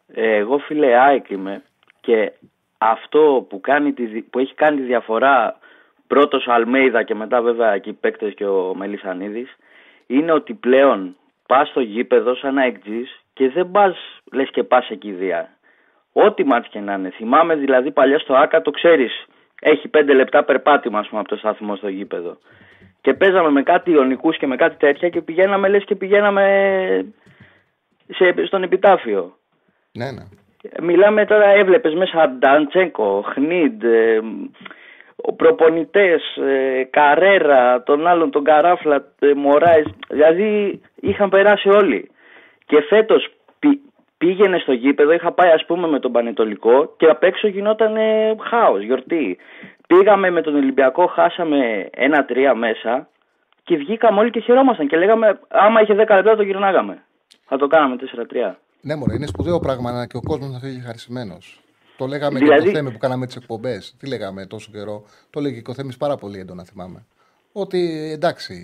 Ε, 0.06 0.36
εγώ, 0.36 0.58
φίλε, 0.58 0.96
ΑΕΚ 0.96 1.30
είμαι 1.30 1.62
και 2.00 2.32
αυτό 2.78 3.46
που, 3.48 3.60
κάνει 3.60 3.92
τη, 3.92 4.20
που 4.20 4.38
έχει 4.38 4.54
κάνει 4.54 4.76
τη 4.76 4.82
διαφορά 4.82 5.58
πρώτος 6.06 6.46
ο 6.46 6.52
Αλμέιδα 6.52 7.02
και 7.02 7.14
μετά 7.14 7.42
βέβαια 7.42 7.72
εκεί 7.72 7.92
παίκτες 7.92 8.34
και 8.34 8.46
ο 8.46 8.74
Μελισανίδης 8.74 9.56
είναι 10.06 10.32
ότι 10.32 10.54
πλέον 10.54 11.16
πας 11.46 11.68
στο 11.68 11.80
γήπεδο 11.80 12.34
σαν 12.34 12.54
να 12.54 12.62
και 13.32 13.48
δεν 13.48 13.70
πας 13.70 13.96
λες 14.32 14.50
και 14.50 14.62
πας 14.62 14.88
εκεί 14.90 15.12
δια. 15.12 15.48
Ό,τι 16.12 16.44
μάτς 16.44 16.68
και 16.68 16.80
να 16.80 16.94
είναι. 16.94 17.10
Θυμάμαι 17.10 17.54
δηλαδή 17.54 17.90
παλιά 17.90 18.18
στο 18.18 18.34
ΑΚΑ 18.34 18.62
το 18.62 18.70
ξέρεις. 18.70 19.26
Έχει 19.60 19.88
πέντε 19.88 20.12
λεπτά 20.12 20.44
περπάτημα 20.44 20.98
ας 20.98 21.08
πούμε, 21.08 21.20
από 21.20 21.28
το 21.28 21.36
σταθμό 21.36 21.76
στο 21.76 21.88
γήπεδο. 21.88 22.38
Και 23.00 23.14
παίζαμε 23.14 23.50
με 23.50 23.62
κάτι 23.62 23.90
ιονικούς 23.90 24.36
και 24.36 24.46
με 24.46 24.56
κάτι 24.56 24.76
τέτοια 24.76 25.08
και 25.08 25.20
πηγαίναμε 25.20 25.68
λες 25.68 25.84
και 25.84 25.94
πηγαίναμε 25.94 26.44
σε, 28.08 28.46
στον 28.46 28.62
επιτάφιο. 28.62 29.36
Ναι, 29.92 30.10
ναι. 30.10 30.22
Μιλάμε 30.80 31.24
τώρα, 31.24 31.48
έβλεπες 31.48 31.94
μέσα 31.94 32.28
Νταντσέκο, 32.28 33.24
Χνίντ, 33.32 33.82
ε, 33.82 34.20
προπονητές, 35.32 36.36
ε, 36.36 36.84
Καρέρα, 36.90 37.82
τον 37.82 38.06
άλλον 38.06 38.30
τον 38.30 38.44
Καράφλα, 38.44 39.04
ε, 39.18 39.34
Μωράης. 39.34 39.86
Δηλαδή 40.08 40.80
είχαν 40.94 41.28
περάσει 41.28 41.68
όλοι. 41.68 42.10
Και 42.66 42.80
φέτος 42.88 43.28
πήγαινε 44.18 44.58
στο 44.58 44.72
γήπεδο, 44.72 45.12
είχα 45.12 45.32
πάει 45.32 45.50
ας 45.50 45.64
πούμε 45.66 45.88
με 45.88 46.00
τον 46.00 46.12
Πανετολικό 46.12 46.94
και 46.96 47.06
απ' 47.06 47.22
έξω 47.22 47.48
γινόταν 47.48 47.96
ε, 47.96 48.34
χάος, 48.40 48.82
γιορτή. 48.82 49.38
Πήγαμε 49.86 50.30
με 50.30 50.42
τον 50.42 50.54
Ολυμπιακό, 50.54 51.06
χάσαμε 51.06 51.88
ένα-τρία 51.90 52.54
μέσα 52.54 53.08
και 53.64 53.76
βγήκαμε 53.76 54.20
όλοι 54.20 54.30
και 54.30 54.40
χαιρόμασταν 54.40 54.88
και 54.88 54.96
λέγαμε 54.96 55.40
άμα 55.48 55.80
είχε 55.80 55.92
10 55.92 55.96
λεπτά 55.96 56.36
το 56.36 56.42
γυρνάγαμε. 56.42 57.02
Θα 57.44 57.56
το 57.56 57.66
κάναμε 57.66 57.96
4-3. 57.96 58.54
Ναι, 58.80 58.96
μωρέ, 58.96 59.14
είναι 59.14 59.26
σπουδαίο 59.26 59.58
πράγμα 59.58 60.06
και 60.06 60.16
ο 60.16 60.20
κόσμος 60.20 60.50
να 60.52 60.58
φύγει 60.58 60.80
χαρισμένος. 60.80 61.63
Το 61.96 62.06
λέγαμε 62.06 62.38
δηλαδή... 62.38 62.62
και 62.62 62.70
το 62.70 62.76
Θέμη 62.76 62.92
που 62.92 62.98
κάναμε 62.98 63.26
τις 63.26 63.36
εκπομπές. 63.36 63.94
Τι 63.98 64.06
λέγαμε 64.06 64.46
τόσο 64.46 64.70
καιρό. 64.70 65.04
Το 65.30 65.40
λέγει 65.40 65.62
και 65.62 65.70
ο 65.70 65.74
Θέμης 65.74 65.96
πάρα 65.96 66.16
πολύ 66.16 66.38
έντονα, 66.38 66.64
θυμάμαι. 66.64 67.06
Ότι 67.52 68.10
εντάξει, 68.10 68.54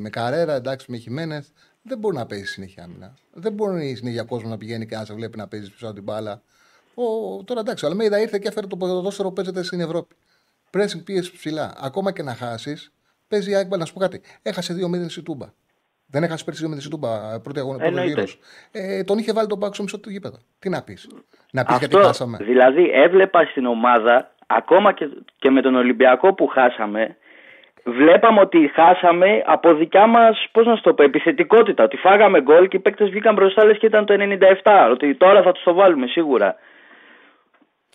με 0.00 0.10
Καρέρα, 0.10 0.54
εντάξει, 0.54 0.90
με 0.90 0.96
Χιμένε, 0.96 1.44
δεν 1.82 1.98
μπορεί 1.98 2.16
να 2.16 2.26
παίζει 2.26 2.44
συνέχεια 2.44 2.84
άμυνα. 2.84 3.14
Δεν 3.32 3.52
μπορεί 3.52 3.94
συνέχεια 3.94 4.22
κόσμος 4.22 4.50
να 4.50 4.56
πηγαίνει 4.56 4.86
και 4.86 4.96
να 4.96 5.04
σε 5.04 5.14
βλέπει 5.14 5.38
να 5.38 5.48
παίζεις 5.48 5.70
πίσω 5.70 5.86
από 5.86 5.94
την 5.94 6.02
μπάλα. 6.02 6.42
Ο, 6.94 7.04
τώρα 7.44 7.60
εντάξει, 7.60 7.84
ο 7.84 7.88
Αλμέιδα 7.88 8.20
ήρθε 8.20 8.38
και 8.38 8.48
έφερε 8.48 8.66
το 8.66 8.76
ποδόσφαιρο 8.76 9.28
που 9.28 9.34
παίζεται 9.34 9.62
στην 9.62 9.80
Ευρώπη. 9.80 10.14
Πρέσινγκ 10.70 11.02
πίεση 11.02 11.32
ψηλά. 11.32 11.74
Ακόμα 11.78 12.12
και 12.12 12.22
να 12.22 12.34
χάσεις, 12.34 12.92
παίζει 13.28 13.50
η 13.50 13.68
Να 13.76 13.84
σου 13.84 13.92
πω 13.92 14.00
κάτι. 14.00 14.20
Έχασε 14.42 14.74
2-0 14.74 15.16
η 15.16 15.22
Τούμπα. 15.22 15.46
Δεν 16.10 16.22
έχασε 16.22 16.44
πέρσι 16.44 16.68
με 16.68 16.76
τη 16.76 16.82
Σιτούμπα 16.82 17.40
πρώτη 17.42 17.58
αγώνα 17.58 17.78
πρώτος 17.78 18.38
Ε, 18.72 19.04
τον 19.04 19.18
είχε 19.18 19.32
βάλει 19.32 19.46
τον 19.46 19.58
Πάξο 19.58 19.82
μισό 19.82 20.00
του 20.00 20.10
γήπεδο. 20.10 20.36
Τι 20.58 20.68
να 20.68 20.82
πεις. 20.82 21.08
Να 21.52 21.64
πεις 21.64 21.78
γιατί 21.78 21.96
χάσαμε. 21.96 22.36
Δηλαδή 22.40 22.90
έβλεπα 22.92 23.44
στην 23.44 23.66
ομάδα, 23.66 24.30
ακόμα 24.46 24.92
και, 24.92 25.08
και 25.38 25.50
με 25.50 25.62
τον 25.62 25.74
Ολυμπιακό 25.74 26.34
που 26.34 26.46
χάσαμε, 26.46 27.16
βλέπαμε 27.84 28.40
ότι 28.40 28.70
χάσαμε 28.74 29.42
από 29.46 29.74
δικιά 29.74 30.06
μας, 30.06 30.46
πώς 30.52 30.66
να 30.66 30.80
το 30.80 30.94
πω, 30.94 31.02
επιθετικότητα. 31.02 31.84
Ότι 31.84 31.96
φάγαμε 31.96 32.40
γκολ 32.40 32.68
και 32.68 32.76
οι 32.76 32.80
παίκτες 32.80 33.08
βγήκαν 33.10 33.34
μπροστά 33.34 33.64
λες 33.64 33.78
και 33.78 33.86
ήταν 33.86 34.06
το 34.06 34.14
97. 34.62 34.88
Ότι 34.90 35.14
τώρα 35.14 35.42
θα 35.42 35.52
τους 35.52 35.62
το 35.62 35.74
βάλουμε 35.74 36.06
σίγουρα. 36.06 36.56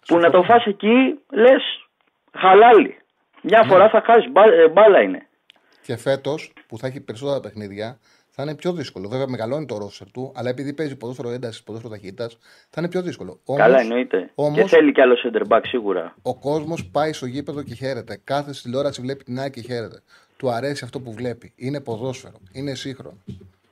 Που 0.07 0.17
να 0.17 0.29
το 0.29 0.43
φας 0.43 0.65
εκεί, 0.65 1.19
λες, 1.31 1.87
χαλάλι. 2.37 2.97
Μια 3.41 3.59
ναι. 3.63 3.69
φορά 3.69 3.89
θα 3.89 4.03
χάσεις, 4.05 4.31
μπάλα 4.71 5.01
είναι. 5.01 5.27
Και 5.83 5.97
φέτος 5.97 6.53
που 6.67 6.77
θα 6.77 6.87
έχει 6.87 6.99
περισσότερα 6.99 7.39
παιχνίδια, 7.39 7.99
θα 8.35 8.43
είναι 8.43 8.55
πιο 8.55 8.73
δύσκολο. 8.73 9.07
Βέβαια, 9.09 9.27
μεγαλώνει 9.27 9.65
το 9.65 9.77
ρόστερ 9.77 10.11
του, 10.11 10.31
αλλά 10.35 10.49
επειδή 10.49 10.73
παίζει 10.73 10.95
ποδόσφαιρο 10.95 11.29
έντασης, 11.29 11.63
ποδόσφαιρο 11.63 11.93
ταχύτητας, 11.93 12.37
θα 12.69 12.81
είναι 12.81 12.89
πιο 12.89 13.01
δύσκολο. 13.01 13.39
Όμως, 13.45 13.61
Καλά, 13.61 13.79
εννοείται. 13.79 14.31
Όμως, 14.35 14.59
και 14.59 14.67
θέλει 14.67 14.91
κι 14.91 15.01
άλλο 15.01 15.15
center 15.23 15.47
back 15.47 15.61
σίγουρα. 15.63 16.15
Ο 16.21 16.35
κόσμος 16.35 16.85
πάει 16.85 17.13
στο 17.13 17.25
γήπεδο 17.25 17.63
και 17.63 17.73
χαίρεται. 17.73 18.19
Κάθε 18.23 18.51
τηλεόραση 18.51 19.01
βλέπει 19.01 19.23
την 19.23 19.39
ΑΕΚ 19.39 19.53
και 19.53 19.61
χαίρεται. 19.61 19.99
Του 20.37 20.49
αρέσει 20.49 20.83
αυτό 20.83 20.99
που 20.99 21.13
βλέπει. 21.13 21.53
Είναι 21.55 21.79
ποδόσφαιρο. 21.79 22.37
Είναι 22.51 22.73
σύγχρονο. 22.73 23.17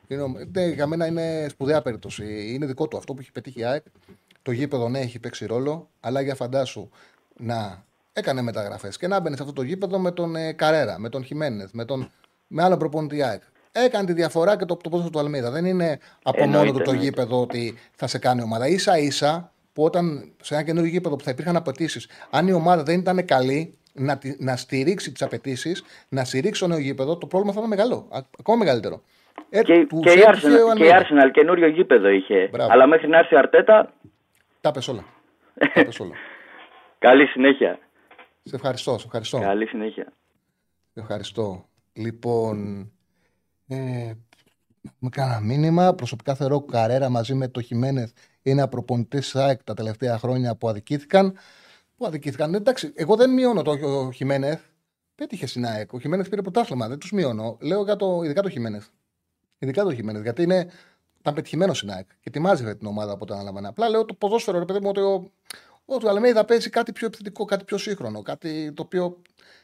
Είναι, 0.08 0.24
ναι, 0.52 0.66
για 0.66 0.88
μένα 0.88 1.06
είναι 1.06 1.48
σπουδαία 1.50 1.82
περίπτωση. 1.82 2.54
Είναι 2.54 2.66
δικό 2.66 2.88
του 2.88 2.98
αυτό 2.98 3.14
που 3.14 3.20
έχει 3.20 3.32
πετύχει 3.32 3.60
η 3.60 3.64
ΑΕΚ. 3.64 3.84
Το 4.42 4.52
γήπεδο 4.52 4.90
ναι, 4.90 5.00
έχει 5.00 5.20
παίξει 5.20 5.46
ρόλο, 5.46 5.90
αλλά 6.00 6.22
για 6.22 6.36
φαντάσου 6.36 6.90
να 7.38 7.86
έκανε 8.14 8.42
μεταγραφές 8.42 8.98
και 8.98 9.08
να 9.08 9.20
μπαίνει 9.20 9.36
σε 9.36 9.42
αυτό 9.42 9.54
το 9.54 9.62
γήπεδο 9.62 10.00
με 10.00 10.12
τον 10.12 10.36
ε, 10.36 10.54
Καρέρα, 10.54 11.00
με 11.00 11.10
τον 11.10 11.24
Χιμένεθ, 11.24 11.70
με, 11.74 11.86
τον, 11.86 12.12
με 12.48 12.64
άλλο 12.64 12.78
προπονητή 12.78 13.24
ΑΕΚ. 13.24 13.42
Έκανε 13.72 14.06
τη 14.06 14.14
διαφορά 14.14 14.58
και 14.58 14.66
το, 14.66 14.76
το 14.76 14.90
πόσο 14.90 15.10
του 15.10 15.20
Αλμίδα. 15.20 15.52
Δεν 15.52 15.66
είναι 15.66 16.00
από 16.24 16.46
μόνο 16.46 16.72
του 16.72 16.82
το 16.82 16.94
γήπεδο 16.94 17.42
ότι 17.42 17.78
θα 17.96 18.08
σε 18.08 18.20
κάνει 18.20 18.42
ομάδα. 18.42 18.66
σα 18.78 18.98
ίσα 18.98 19.52
που 19.74 19.84
όταν 19.84 20.34
σε 20.42 20.54
ένα 20.54 20.64
καινούργιο 20.64 20.92
γήπεδο 20.92 21.16
που 21.16 21.24
θα 21.24 21.32
υπήρχαν 21.32 21.56
απαιτήσεις, 21.56 22.10
αν 22.30 22.48
η 22.48 22.54
ομάδα 22.54 22.84
δεν 22.84 23.00
ήταν 23.00 23.26
καλή 23.26 23.78
να, 23.94 24.20
να 24.40 24.56
στηρίξει 24.56 25.12
τις 25.12 25.22
απαιτήσεις, 25.22 25.84
να 26.10 26.24
στηρίξει 26.24 26.62
το 26.62 26.68
νέο 26.68 26.78
γήπεδο, 26.78 27.18
το 27.18 27.28
πρόβλημα 27.28 27.54
θα 27.54 27.60
ήταν 27.60 27.70
μεγάλο. 27.70 28.08
Ακόμα 28.40 28.58
μεγαλύτερο. 28.58 29.02
Ε, 29.50 29.62
και, 29.62 29.88
και, 30.02 30.12
η 30.12 30.24
Arsenal, 30.26 30.76
και 30.76 30.86
η 30.86 30.90
Arsenal 30.92 31.30
καινούριο 31.32 31.68
γήπεδο 31.68 32.08
είχε. 32.10 32.48
Μπράβο. 32.52 32.72
Αλλά 32.72 32.88
μέχρι 32.88 33.08
να 33.08 33.18
έρθει 33.18 33.34
η 33.34 33.38
Αρτέτα. 33.38 33.94
Τα 34.62 34.72
πες 34.72 34.88
όλα. 34.88 35.04
Τα 35.74 35.84
πες 35.86 36.00
όλα. 36.00 36.12
Καλή 37.08 37.26
συνέχεια. 37.26 37.80
Σε 38.44 38.56
ευχαριστώ, 38.56 38.98
σε 38.98 39.06
ευχαριστώ. 39.06 39.40
Καλή 39.40 39.68
συνέχεια. 39.68 40.14
Σε 40.94 41.00
ευχαριστώ. 41.00 41.66
Λοιπόν, 41.94 42.92
ε, 43.68 44.14
με 45.00 45.10
κάνα 45.10 45.40
μήνυμα. 45.40 45.94
Προσωπικά 45.94 46.36
θεωρώ 46.36 46.56
ότι 46.56 46.72
Καρέρα 46.72 47.10
μαζί 47.10 47.34
με 47.34 47.48
το 47.48 47.62
Χιμένεθ 47.62 48.12
είναι 48.42 48.62
απροπονητής 48.62 49.28
ΣΑΕΚ 49.28 49.64
τα 49.64 49.74
τελευταία 49.74 50.18
χρόνια 50.18 50.56
που 50.56 50.70
αδικήθηκαν. 50.70 51.38
Που 51.98 52.06
αδικήθηκαν. 52.06 52.54
Εντάξει, 52.54 52.92
εγώ 52.96 53.16
δεν 53.16 53.30
μειώνω 53.30 53.62
το 53.62 54.12
Χιμένεθ. 54.12 54.62
Πέτυχε 55.16 55.46
στην 55.46 55.66
ΑΕΚ. 55.66 55.94
Ο 55.94 56.00
Χιμένεθ 56.00 56.30
πήρε 56.30 56.42
πρωτάθλημα. 56.42 56.88
Δεν 56.88 56.98
τους 56.98 57.12
μειώνω. 57.12 57.58
Λέω 57.62 57.84
για 57.84 57.96
το, 57.96 58.22
ειδικά 58.24 58.42
το 58.42 58.50
Χιμένεθ. 58.50 58.88
Ειδικά 59.58 59.84
το 59.84 59.94
Χιμένεθ. 59.94 60.22
Γιατί 60.22 60.44
είναι, 60.44 60.70
ήταν 61.20 61.34
πετυχημένο 61.34 61.74
στην 61.74 61.92
ΑΕΚ 61.92 62.08
και 62.08 62.16
ετοιμάζεται 62.24 62.76
την 62.76 62.88
ομάδα 62.88 63.12
από 63.12 63.24
όταν 63.24 63.36
αναλαμβάνει. 63.36 63.68
Απλά 63.68 63.90
λέω 63.90 64.06
το 64.06 64.14
ποδόσφαιρο, 64.14 64.60
ρε 64.60 64.66
παιδί 64.66 64.80
μου, 64.80 64.90
ότι 64.90 65.00
ο, 65.00 65.32
ο 65.86 65.98
του 65.98 66.10
Αλμέιδα 66.10 66.46
παίζει 66.46 66.70
κάτι 66.70 66.92
πιο 66.92 67.08
επιθετικό, 67.08 67.46
κάτι 67.46 67.64
πιο 67.64 67.78
σύγχρονο. 67.78 68.22
Κάτι 68.22 68.74
το 68.74 68.82
οποίο 68.82 69.22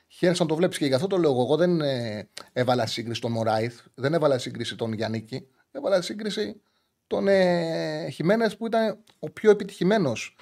χαίρεσαι 0.07 0.44
να 0.44 0.49
το 0.49 0.56
βλέπεις 0.56 0.77
και 0.77 0.85
γι' 0.85 0.94
αυτό 0.94 1.07
το 1.07 1.18
λέω. 1.18 1.31
Εγώ 1.31 1.56
δεν 1.56 1.81
ε, 1.81 2.30
έβαλα 2.53 2.85
σύγκριση 2.85 3.22
τον 3.22 3.31
Μωράιθ, 3.31 3.80
δεν 3.94 4.14
έβαλα 4.14 4.38
σύγκριση 4.38 4.76
τον 4.76 4.94
Γιάννικη. 4.94 5.48
Έβαλα 5.72 6.02
σύγκριση 6.02 6.61
τον 7.07 7.27
ε, 7.27 8.14
που 8.57 8.65
ήταν 8.65 9.03
ο 9.19 9.30
πιο 9.30 9.52
επιτυχημένος 9.52 10.35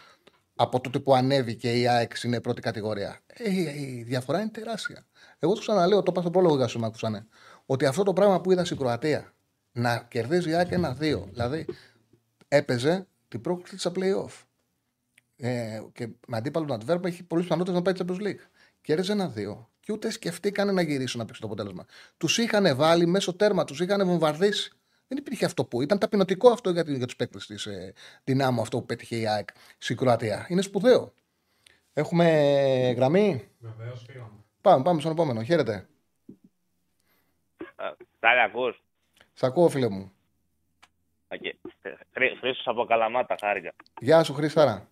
από 0.56 0.82
τότε 0.82 1.00
που 1.00 1.16
ανέβηκε 1.16 1.80
η 1.80 1.88
ΑΕΚ 1.88 2.16
στην 2.16 2.42
πρώτη 2.42 2.62
κατηγορία. 2.62 3.20
Ε, 3.28 3.52
η 3.82 4.04
διαφορά 4.08 4.40
είναι 4.40 4.50
τεράστια. 4.50 5.06
Εγώ 5.40 5.54
του 5.54 5.60
ξαναλέω, 5.60 6.04
το 6.04 6.12
είπα 6.12 6.22
στο 6.22 6.30
πρόλογο 6.30 6.56
για 6.56 6.70
με 6.80 6.86
ακούσανε, 6.86 7.28
ότι 7.66 7.86
αυτό 7.86 8.04
το 8.04 8.14
πράγμα 8.14 8.42
που 8.42 8.52
είδα 8.52 8.66
στην 8.66 8.78
Κροατία 8.78 9.34
να 9.72 10.06
κερδίζει 10.10 10.50
η 10.50 10.54
ΑΕΚ 10.54 10.72
ένα-δύο, 10.72 11.28
δηλαδή 11.32 11.66
έπαιζε 12.48 13.08
την 13.28 13.42
πρόκληση 13.42 13.78
στα 13.78 13.92
playoff. 13.96 14.45
Ε, 15.38 15.82
και 15.94 16.08
με 16.28 16.38
αντίπαλο 16.38 16.66
τον 16.66 16.76
Αντβέρπ 16.76 17.06
έχει 17.06 17.24
πολλέ 17.24 17.42
πιθανότητες 17.42 17.76
να 17.76 17.82
πάει 17.82 17.94
Champions 17.98 18.28
League. 18.28 18.46
Κέρδιζε 18.82 19.12
ένα-δύο 19.12 19.70
και 19.80 19.92
ούτε 19.92 20.10
σκεφτήκανε 20.12 20.72
να 20.72 20.82
γυρίσουν 20.82 21.20
να 21.20 21.26
παίξουν 21.26 21.48
το 21.48 21.54
αποτέλεσμα. 21.54 21.86
Τους 22.18 22.38
είχαν 22.38 22.76
βάλει 22.76 23.06
μέσω 23.06 23.36
τέρμα, 23.36 23.64
τους 23.64 23.80
είχαν 23.80 24.08
βομβαρδίσει. 24.08 24.72
Δεν 25.08 25.18
υπήρχε 25.18 25.46
αυτό 25.46 25.66
που 25.66 25.82
ήταν 25.82 25.98
ταπεινωτικό 25.98 26.50
αυτό 26.50 26.70
για, 26.70 26.84
για 26.88 27.06
τους 27.06 27.16
παίκτες 27.16 27.46
της 27.46 27.66
ε, 27.66 27.94
δυνάμου 28.24 28.62
αυτό 28.62 28.78
που 28.80 28.86
πέτυχε 28.86 29.16
η 29.16 29.28
ΑΕΚ 29.28 29.50
στην 29.78 29.98
Κροατία. 29.98 30.46
Είναι 30.50 30.62
σπουδαίο. 30.62 31.14
Έχουμε 31.94 32.26
γραμμή; 32.96 33.48
Βεβαίως, 33.60 34.06
Πάμε, 34.62 34.84
πάμε 34.84 35.00
στον 35.00 35.12
επόμενο. 35.12 35.44
Χαίρετε. 35.44 35.88
Τάλια, 38.20 38.44
ακούς; 38.44 38.84
Σ' 39.34 39.44
ακούω, 39.44 39.70
φίλε 39.70 39.90
μου. 39.90 40.12
Okay. 41.28 41.52
Χρήστος 42.12 42.68
από 42.68 42.86
Καλαμάτα, 42.86 43.36
χάρηκα. 43.40 43.74
Γεια 44.00 44.24
σου, 44.24 44.34
Χρήσταρα. 44.34 44.88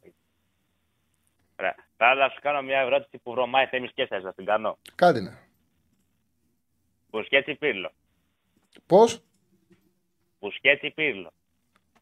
Ωραία. 1.59 1.75
Θα 1.97 2.13
να 2.13 2.30
σου 2.30 2.39
κάνω 2.41 2.61
μια 2.61 2.80
ερώτηση 2.80 3.17
που 3.17 3.31
βρωμάει 3.31 3.65
θέμεις 3.65 3.91
και 3.93 4.05
θες 4.05 4.23
να 4.23 4.34
την 4.34 4.45
κάνω; 4.45 4.77
Κάντε 4.95 5.19
ναι. 5.19 5.38
Πουσκέτσι 7.09 7.55
Πύρλο. 7.55 7.91
Πώς; 8.85 9.23
Πουσκέτσι 10.39 10.89
Πύρλο. 10.89 11.34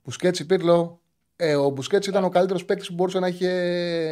Πουσκέτσι 0.04 0.46
Πύρλο. 0.46 1.02
Ε, 1.36 1.56
ο 1.56 1.70
Μπουσκέτς 1.70 2.08
ήταν 2.08 2.24
ο 2.24 2.30
καλύτερος 2.30 2.66
παίκτης 2.66 2.88
που 2.88 2.94
μπορούσε 2.94 3.20
να 3.20 3.28
έχει 3.28 3.46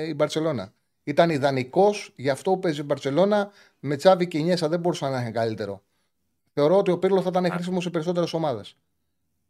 η 0.10 0.14
Μπαρσελόνα. 0.16 0.74
Ήταν 1.03 1.30
ιδανικός 1.30 2.11
για 2.16 2.32
αυτό 2.32 2.52
που 2.52 2.60
παίζει 2.60 2.82
η 2.82 2.84
Μπαρσελόνα 2.84 3.52
με 3.80 3.95
τσάβη 3.95 4.28
και 4.28 4.40
Νιέσα. 4.40 4.68
Δεν 4.68 4.80
μπορούσε 4.80 5.10
να 5.10 5.22
είναι 5.22 5.32
καλύτερο. 5.32 5.84
Θεωρώ 6.53 6.78
ότι 6.78 6.91
ο 6.91 6.99
Πύρλος 6.99 7.24
θα 7.24 7.30
ήταν 7.30 7.52
χρήσιμος 7.52 7.84
σε 7.84 7.90
περισσότερες 7.90 8.34
ομάδες. 8.34 8.78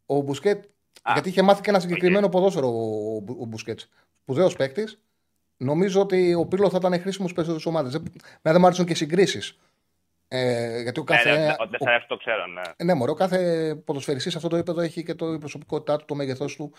Ο 0.06 0.20
Μπουσκέτ. 0.20 0.64
Γιατί 1.12 1.28
είχε 1.28 1.42
μάθει 1.42 1.62
και 1.62 1.70
ένα 1.70 1.80
συγκεκριμένο 1.80 2.26
okay. 2.26 2.30
ποδόσφαιρο 2.30 2.68
ο, 2.68 3.14
ο 3.40 3.44
Μπουσκέτς. 3.44 3.88
Σπουδαίος 4.22 4.56
παίκτης. 4.56 5.00
Νομίζω 5.62 6.00
ότι 6.00 6.34
ο 6.34 6.46
Πύρλο 6.46 6.70
θα 6.70 6.76
ήταν 6.76 7.00
χρήσιμος 7.00 7.28
σε 7.28 7.34
περισσότερε 7.34 7.68
ομάδε. 7.68 7.88
Δεν, 7.88 8.12
δεν 8.42 8.56
μου 8.60 8.66
άρεσαν 8.66 8.86
και 8.86 8.94
συγκρίσεις. 8.94 9.58
Ε, 10.28 10.82
γιατί 10.82 11.00
ο 11.00 11.04
ναι, 11.08 11.16
κάθε. 11.16 11.30
Ναι, 11.30 11.38
ναι, 11.38 11.54
δεν 11.68 12.04
το 12.08 12.16
ξέρω, 12.16 12.46
ναι. 12.46 12.60
Ε, 12.76 12.84
ναι, 12.84 12.94
μωρό, 12.94 13.14
κάθε 13.14 13.74
ποδοσφαιριστής 13.84 14.32
σε 14.32 14.36
αυτό 14.38 14.50
το 14.50 14.56
επίπεδο 14.56 14.80
έχει 14.80 15.02
και 15.02 15.14
το, 15.14 15.32
η 15.32 15.38
προσωπικότητά 15.38 15.96
του, 15.96 16.04
το 16.04 16.14
μέγεθός 16.14 16.56
του. 16.56 16.72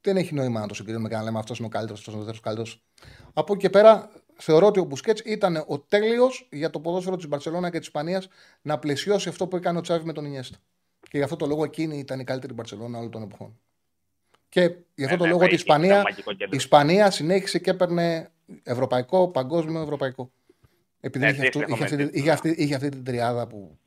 Δεν 0.00 0.16
έχει 0.16 0.34
νόημα 0.34 0.60
να 0.60 0.66
το 0.66 0.74
συγκρίνουμε 0.74 1.08
και 1.08 1.14
να 1.14 1.22
λέμε 1.22 1.38
αυτός 1.38 1.58
είναι 1.58 1.66
ο 1.66 1.70
καλύτερος, 1.70 1.98
αυτός 1.98 2.14
είναι 2.14 2.22
ο 2.22 2.26
δεύτερος 2.26 2.56
καλύτερος. 2.56 2.84
Από 3.32 3.52
εκεί 3.52 3.62
και 3.62 3.70
πέρα, 3.70 4.10
θεωρώ 4.36 4.66
ότι 4.66 4.80
ο 4.80 4.84
Μπουσκέτς 4.84 5.20
ήταν 5.20 5.64
ο 5.66 5.78
τέλειος 5.78 6.48
για 6.50 6.70
το 6.70 6.80
ποδόσφαιρο 6.80 7.16
της 7.16 7.28
Μπαρσελόνα 7.28 7.70
και 7.70 7.78
της 7.78 7.86
Ισπανίας 7.86 8.28
να 8.62 8.78
πλαισιώσει 8.78 9.28
αυτό 9.28 9.46
που 9.46 9.56
έκανε 9.56 9.78
ο 9.78 9.80
Τσάβη 9.80 10.04
με 10.04 10.12
τον 10.12 10.24
Ινιέστα. 10.24 10.56
Και 11.00 11.18
γι' 11.18 11.24
αυτό 11.24 11.36
το 11.36 11.46
λόγο 11.46 11.64
εκείνη 11.64 11.98
ήταν 11.98 12.20
η 12.20 12.24
καλύτερη 12.24 12.52
Μπαρσελόνα 12.52 12.98
όλων 12.98 13.10
των 13.10 13.22
εποχών. 13.22 13.58
Και 14.48 14.60
γι' 14.94 15.04
αυτό 15.04 15.14
ε, 15.14 15.18
το 15.18 15.24
ναι, 15.24 15.30
λόγο 15.30 15.42
ότι 15.42 15.52
η 15.52 15.54
Ισπανία, 15.54 16.04
η 16.38 16.56
Ισπανία 16.56 17.10
συνέχισε 17.10 17.58
και 17.58 17.70
έπαιρνε 17.70 18.30
ευρωπαϊκό, 18.62 19.28
παγκόσμιο, 19.28 19.82
ευρωπαϊκό. 19.82 20.30
Επειδή 21.00 21.24
ε, 21.24 21.28
είχε, 21.28 21.46
αυτού, 21.46 21.60
είχε, 21.60 21.84
αυτή, 21.84 22.10
είχε, 22.12 22.30
αυτή, 22.30 22.48
είχε 22.48 22.74
αυτή 22.74 22.88
την 22.88 23.04
τριάδα 23.04 23.46
που 23.46 23.78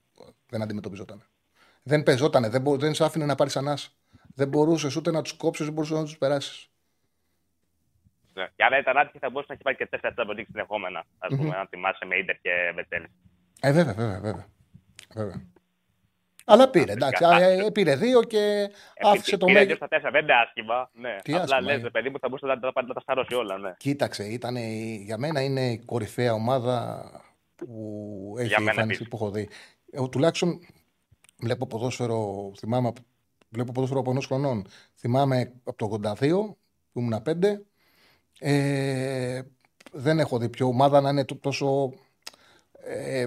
δεν 0.50 0.62
αντιμετωπιζόταν. 0.62 1.24
Δεν 1.84 2.04
πεζότανε, 2.04 2.50
δεν, 2.50 2.62
μπο, 2.62 2.78
δεν 2.78 2.94
σου 2.94 3.04
άφηνε 3.04 3.26
να 3.26 3.36
πάρεις 3.36 3.56
ανάσα. 3.58 3.90
Δεν 4.36 4.48
μπορούσες 4.48 4.96
ούτε 4.96 5.12
να 5.12 5.22
τους 5.22 5.34
κόψεις, 5.34 5.66
δεν 5.66 5.74
μπορούσες 5.74 5.98
να 5.98 6.04
τους 6.04 6.18
περάσεις. 6.18 6.70
Ναι. 8.34 8.48
Και 8.56 8.64
αν 8.64 8.80
ήταν 8.80 8.98
άτυχη 8.98 9.18
θα 9.18 9.30
μπορούσε 9.30 9.46
να 9.50 9.54
έχει 9.54 9.64
πάρει 9.64 9.76
και 9.76 9.86
τέσσερα 9.86 10.14
Champions 10.18 10.44
συνεχόμενα. 10.52 11.06
Α 11.18 11.28
πούμε, 11.28 11.50
mm-hmm. 11.50 11.60
αν 11.60 11.68
θυμάσαι 11.68 12.06
με 12.06 12.16
Ιντερ 12.16 12.36
και 12.42 12.72
Βετέλ. 12.76 13.04
Ε, 13.60 13.72
βέβαια, 13.72 13.94
βέβαια. 13.94 14.20
βέβαια. 14.20 14.48
βέβαια. 15.14 15.42
Αλλά 16.52 16.70
πήρε, 16.70 16.92
εντάξει. 16.92 17.24
Ε, 17.40 17.70
πήρε 17.74 17.96
δύο 17.96 18.24
και 18.24 18.70
ε, 18.94 19.10
άφησε 19.10 19.38
το 19.38 19.46
μέγεθο. 19.46 19.64
Πήρε 19.66 19.76
στα 19.76 19.88
τέσσερα, 19.88 20.12
δεν 20.12 20.22
είναι 20.22 20.34
άσχημα. 20.34 20.90
Ναι. 20.94 21.16
Τι 21.24 21.34
Απλά 21.34 21.62
λες, 21.62 21.82
παιδί 21.92 22.10
μου, 22.10 22.20
θα 22.20 22.28
μπορούσε 22.28 22.46
να, 22.46 22.56
να, 22.56 22.82
να 22.88 22.94
τα 22.94 23.00
σταρώσει 23.00 23.34
όλα. 23.34 23.58
Ναι. 23.58 23.74
Κοίταξε, 23.78 24.24
ήταν, 24.24 24.56
για 25.06 25.18
μένα 25.18 25.42
είναι 25.42 25.72
η 25.72 25.78
κορυφαία 25.86 26.34
ομάδα 26.34 27.06
που 27.56 28.36
έχει 28.38 28.54
εμφανιστεί 28.54 29.04
που 29.04 29.16
έχω 29.16 29.32
δει. 29.32 29.50
Εγώ, 29.92 30.10
τουλάχιστον 30.10 30.60
βλέπω 31.38 31.68
ποδόσφαιρο, 31.68 32.52
θυμάμαι, 32.58 32.92
βλέπω 33.50 33.72
ποδόσφαιρο 33.72 34.00
από 34.00 34.12
ενός 34.12 34.26
χρονών. 34.26 34.68
Θυμάμαι 34.96 35.54
από 35.64 36.00
το 36.00 36.00
82 36.20 36.30
που 36.92 37.00
ήμουν 37.00 37.22
πέντε. 37.22 37.62
Ε, 38.40 39.42
δεν 39.92 40.20
έχω 40.20 40.38
δει 40.38 40.50
πιο 40.50 40.68
ομάδα 40.68 41.02
να 41.02 41.10
είναι 41.10 41.26
τόσο 41.26 41.94
ε, 42.84 43.26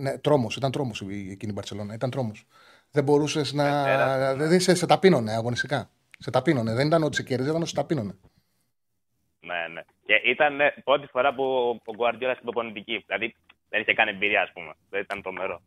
ναι, 0.00 0.18
τρόμος, 0.18 0.56
ήταν 0.56 0.70
τρόμος 0.70 1.00
εκείνη 1.00 1.50
η 1.50 1.52
Μπαρσελόνα. 1.54 1.94
Ήταν 1.94 2.10
τρόμος. 2.10 2.46
Δεν 2.90 3.04
μπορούσες 3.04 3.52
να. 3.52 3.88
Ε, 3.88 4.32
δηλαδή 4.34 4.58
σε, 4.58 4.74
σε 4.74 4.86
ταπείνωνε 4.86 5.32
αγωνιστικά. 5.32 5.90
Σε 6.18 6.30
ταπείνωνε. 6.30 6.74
Δεν 6.74 6.86
ήταν 6.86 7.02
ότι 7.02 7.16
σε 7.16 7.22
κέρδιζε, 7.22 7.48
ήταν 7.48 7.60
ότι 7.60 7.70
σε 7.70 7.76
ταπείνωνε. 7.76 8.14
Ναι, 9.40 9.74
ναι. 9.74 9.82
Και 10.06 10.14
ήταν 10.30 10.60
ε, 10.60 10.74
πρώτη 10.84 11.06
φορά 11.06 11.34
που 11.34 11.44
ο 11.84 11.94
Γκουαρδιόλα 11.94 12.32
στην 12.32 12.44
προπονητική. 12.44 13.04
Δηλαδή 13.06 13.34
δεν 13.68 13.80
είχε 13.80 13.94
κάνει 13.94 14.10
εμπειρία, 14.10 14.42
ας 14.42 14.52
πούμε. 14.52 14.72
Δεν 14.90 15.00
ήταν 15.00 15.22
το 15.22 15.32
μέρο. 15.32 15.60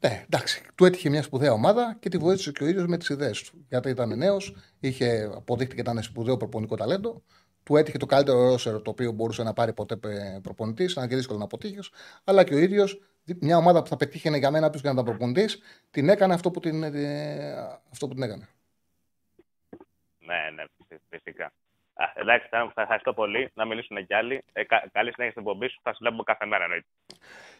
Ναι, 0.00 0.24
εντάξει. 0.24 0.62
Του 0.74 0.84
έτυχε 0.84 1.08
μια 1.08 1.22
σπουδαία 1.22 1.52
ομάδα 1.52 1.96
και 2.00 2.08
τη 2.08 2.18
βοήθησε 2.18 2.52
και 2.52 2.64
ο 2.64 2.66
ίδιος 2.66 2.86
με 2.86 2.96
τις 2.96 3.08
ιδέες 3.08 3.42
του. 3.42 3.64
Γιατί 3.68 3.88
ήταν 3.88 4.18
νέος, 4.18 4.56
είχε 4.80 5.30
αποδείχτηκε 5.36 5.80
ήταν 5.80 6.02
σπουδαίο 6.02 6.36
προπονητικό 6.36 6.76
ταλέντο. 6.76 7.22
Του 7.62 7.76
έτυχε 7.76 7.98
το 7.98 8.06
καλύτερο 8.06 8.42
ρόσερ 8.42 8.82
το 8.82 8.90
οποίο 8.90 9.12
μπορούσε 9.12 9.42
να 9.42 9.52
πάρει 9.52 9.72
ποτέ 9.72 9.96
προπονητής. 10.42 10.92
Ήταν 10.92 11.08
και 11.08 11.16
δύσκολο 11.16 11.38
να 11.38 11.44
αποτύχεις. 11.44 11.90
Αλλά 12.24 12.44
και 12.44 12.54
ο 12.54 12.58
ίδιος 12.58 13.00
μια 13.40 13.56
ομάδα 13.56 13.82
που 13.82 13.88
θα 13.88 13.96
πετύχαινε 13.96 14.36
για 14.36 14.50
μένα 14.50 14.70
ποιος 14.70 14.82
και 14.82 14.88
να 14.88 14.94
τα 14.94 15.02
προπονητής, 15.02 15.62
την 15.90 16.08
έκανε 16.08 16.34
αυτό 16.34 16.50
που 16.50 16.60
την, 16.60 16.82
ε, 16.82 17.52
αυτό 17.92 18.08
που 18.08 18.14
την 18.14 18.22
έκανε. 18.22 18.48
Ναι, 20.18 20.50
ναι, 20.54 20.64
φυσικά. 21.08 21.52
Α, 21.94 22.04
εντάξει, 22.14 22.48
θα 22.50 22.82
ευχαριστώ 22.82 23.12
πολύ. 23.12 23.50
Να 23.54 23.64
μιλήσουν 23.64 24.06
κι 24.06 24.14
άλλοι. 24.14 24.44
Ε, 24.52 24.64
κα, 24.64 24.88
καλή 24.92 25.12
συνέχεια 25.12 25.30
στην 25.30 25.42
εκπομπή 25.46 25.68
σου. 25.68 25.80
Θα 25.82 25.92
σου 25.92 25.98
βλέπουμε 26.00 26.22
κάθε 26.26 26.46
μέρα 26.46 26.64
εννοείται. 26.64 26.86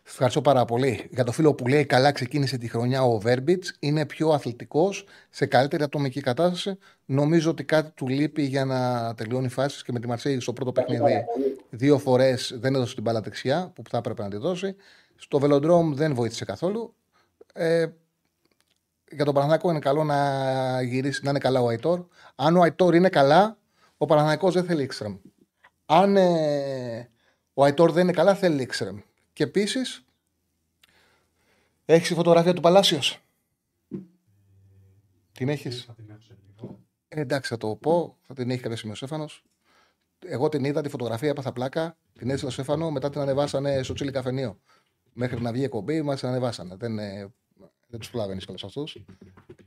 Ευχαριστώ 0.06 0.40
πάρα 0.40 0.64
πολύ. 0.64 1.08
Για 1.10 1.24
το 1.24 1.32
φίλο 1.32 1.54
που 1.54 1.66
λέει 1.66 1.86
καλά 1.86 2.12
ξεκίνησε 2.12 2.58
τη 2.58 2.68
χρονιά 2.68 3.02
ο 3.02 3.18
Βέρμπιτς. 3.18 3.76
Είναι 3.80 4.06
πιο 4.06 4.28
αθλητικός, 4.28 5.06
σε 5.30 5.46
καλύτερη 5.46 5.82
ατομική 5.82 6.20
κατάσταση. 6.20 6.78
Νομίζω 7.04 7.50
ότι 7.50 7.64
κάτι 7.64 7.90
του 7.90 8.08
λείπει 8.08 8.42
για 8.42 8.64
να 8.64 9.14
τελειώνει 9.14 9.48
φάσει 9.48 9.84
και 9.84 9.92
με 9.92 10.00
τη 10.00 10.06
Μαρσέη 10.06 10.40
στο 10.40 10.52
πρώτο 10.52 10.72
παιχνίδι. 10.72 11.24
Δύο 11.70 11.98
φορές 11.98 12.56
δεν 12.60 12.74
έδωσε 12.74 12.94
την 12.94 13.02
μπάλα 13.02 13.20
δεξιά 13.20 13.72
που 13.74 13.82
θα 13.88 13.98
έπρεπε 13.98 14.22
να 14.22 14.28
τη 14.28 14.36
δώσει. 14.36 14.76
Στο 15.16 15.38
Βελοντρόμ 15.38 15.94
δεν 15.94 16.14
βοήθησε 16.14 16.44
καθόλου. 16.44 16.94
Ε, 17.52 17.86
για 19.10 19.24
τον 19.24 19.34
Παναθηναϊκό 19.34 19.70
είναι 19.70 19.78
καλό 19.78 20.04
να 20.04 20.82
γυρίσει, 20.82 21.24
να 21.24 21.30
είναι 21.30 21.38
καλά 21.38 21.60
ο 21.60 21.68
Αϊτόρ. 21.68 22.06
Αν 22.34 22.56
ο 22.56 22.62
Αϊτόρ 22.62 22.94
είναι 22.94 23.08
καλά, 23.08 23.58
ο 23.96 24.06
Παναθηναϊκός 24.06 24.54
δεν 24.54 24.64
θέλει 24.64 24.82
εξτρεμ. 24.82 25.16
Αν 25.86 26.16
ε, 26.16 27.10
ο 27.54 27.64
Αϊτόρ 27.64 27.92
δεν 27.92 28.02
είναι 28.02 28.12
καλά, 28.12 28.34
θέλει 28.34 28.62
εξτρεμ. 28.62 28.98
Και 29.32 29.42
επίσης, 29.42 30.04
έχεις 31.84 32.08
τη 32.08 32.14
φωτογραφία 32.14 32.52
του 32.52 32.60
Παλάσιος; 32.60 33.24
Την 35.32 35.48
έχεις; 35.48 35.88
Ε, 37.08 37.20
εντάξει, 37.20 37.48
θα 37.48 37.56
το 37.56 37.76
πω. 37.76 38.16
Θα 38.22 38.34
την 38.34 38.50
έχει 38.50 38.60
κάποια 38.60 38.76
σημείο 38.76 38.94
Σέφανος. 38.94 39.44
Εγώ 40.26 40.48
την 40.48 40.64
είδα 40.64 40.80
τη 40.80 40.88
φωτογραφία, 40.88 41.28
έπαθα 41.28 41.52
πλάκα. 41.52 41.96
Την 42.18 42.30
έστειλα 42.30 42.50
στο 42.50 42.62
Σέφανο, 42.62 42.90
μετά 42.90 43.10
την 43.10 43.20
ανεβάσανε 43.20 43.82
στο 43.82 43.94
τσίλι 43.94 44.10
καφενείο. 44.10 44.58
Μέχρι 45.14 45.40
να 45.40 45.52
βγει 45.52 45.60
η 45.60 45.64
εκπομπή, 45.64 46.02
μας 46.02 46.20
την 46.20 46.28
ανεβάσανε. 46.28 46.74
Δεν, 46.78 46.98
ε, 46.98 47.32
δεν 47.86 48.00
τους 48.00 48.10
προλαβαίνεις 48.10 48.44
κιόλας 48.44 48.64
αυτούς. 48.64 49.04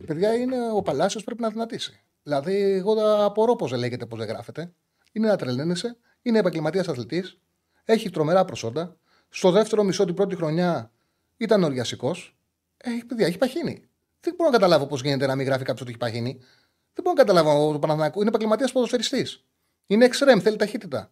Παιδιά, 0.06 0.34
είναι 0.34 0.72
ο 0.72 0.82
Παλάσιος 0.82 1.24
πρέπει 1.24 1.42
να 1.42 1.50
δυνατήσει. 1.50 2.02
Δηλαδή, 2.24 2.56
εγώ 2.56 2.94
απορώ 3.26 3.56
πώς 3.56 3.70
δεν 3.70 3.80
λέγεται, 3.80 4.06
πώς 4.06 4.20
δεν 4.20 4.28
γράφεται. 4.28 4.74
Είναι 5.12 5.28
να 5.28 5.36
τρελαίνεσαι, 5.36 5.98
είναι 6.22 6.40
επαγγελματίας 6.40 6.88
αθλητής, 6.88 7.40
έχει 7.84 8.10
τρομερά 8.10 8.46
προσόντα. 8.46 8.98
Στο 9.30 9.52
δεύτερο 9.52 9.84
μισό 9.84 10.06
την 10.06 10.14
πρώτη 10.14 10.36
χρονιά 10.36 10.92
ήταν 11.38 11.64
οριασικό. 11.64 12.16
Ε, 12.78 12.90
παιδιά, 13.08 13.28
έχει 13.28 13.38
παχύνει. 13.38 13.86
Δεν 14.20 14.34
μπορώ 14.38 14.50
να 14.50 14.58
καταλάβω 14.58 14.88
πώς 14.88 15.02
γίνεται 15.02 15.26
να 15.26 15.36
μην 15.36 15.46
γράφει 15.46 15.64
κάποιος 15.64 15.82
ότι 15.82 15.90
έχει 15.90 16.00
παχύνει. 16.00 16.38
Δεν 16.94 17.04
μπορώ 17.04 17.16
να 17.16 17.24
καταλάβω 17.24 17.72
το 17.72 17.80
Παναθηναϊκός. 17.80 18.20
Είναι 18.20 18.30
επαγγελματίας 18.30 18.72
ποδοσφαιριστής. 18.72 19.46
Είναι 19.86 20.06
εξτρέμ, 20.06 20.40
θέλει 20.40 20.56
ταχύτητα. 20.56 21.12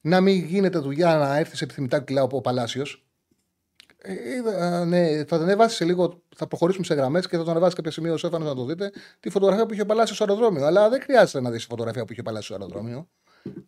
Να 0.00 0.20
μην 0.20 0.44
γίνεται 0.44 0.78
δουλειά 0.78 1.16
να 1.16 1.36
έρθεις 1.36 1.58
σε 1.58 1.64
επιθυμητά 1.64 2.00
κιλά 2.00 2.22
ο 2.22 2.40
Παλάσιος. 2.40 3.05
Ε, 4.08 4.84
ναι, 4.84 5.16
θα 5.16 5.24
τον 5.24 5.42
ανεβάσει 5.42 5.76
σε 5.76 5.84
λίγο, 5.84 6.22
θα 6.36 6.46
προχωρήσουμε 6.46 6.84
σε 6.84 6.94
γραμμές 6.94 7.28
και 7.28 7.36
θα 7.36 7.42
τον 7.42 7.50
ανεβάσει 7.50 7.74
κάποια 7.74 7.90
σημείο 7.90 8.12
ο 8.12 8.16
Σέφανος 8.16 8.48
να 8.48 8.54
το 8.54 8.64
δείτε. 8.64 8.92
Τη 9.20 9.30
φωτογραφία 9.30 9.66
που 9.66 9.72
είχε 9.72 9.84
παλάσει 9.84 10.14
στο 10.14 10.24
αεροδρόμιο. 10.24 10.64
Αλλά 10.66 10.88
δεν 10.88 11.02
χρειάζεται 11.02 11.40
να 11.40 11.50
δεις 11.50 11.62
τη 11.62 11.68
φωτογραφία 11.68 12.04
που 12.04 12.12
είχε 12.12 12.22
παλάσει 12.22 12.44
στο 12.44 12.54
αεροδρόμιο. 12.54 13.08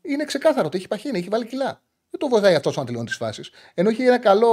Είναι 0.02 0.24
ξεκάθαρο 0.24 0.66
ότι 0.66 0.76
έχει 0.76 0.88
παχύνει, 0.88 1.18
έχει 1.18 1.28
βάλει 1.28 1.46
κιλά. 1.46 1.82
Δεν 2.10 2.20
το 2.20 2.28
βοηθάει 2.28 2.54
αυτός 2.54 2.76
να 2.76 2.84
τελειώνει 2.84 3.06
τι 3.06 3.12
φάσει. 3.12 3.42
Ενώ 3.74 3.88
έχει 3.88 4.02
ένα 4.02 4.18
καλό 4.18 4.52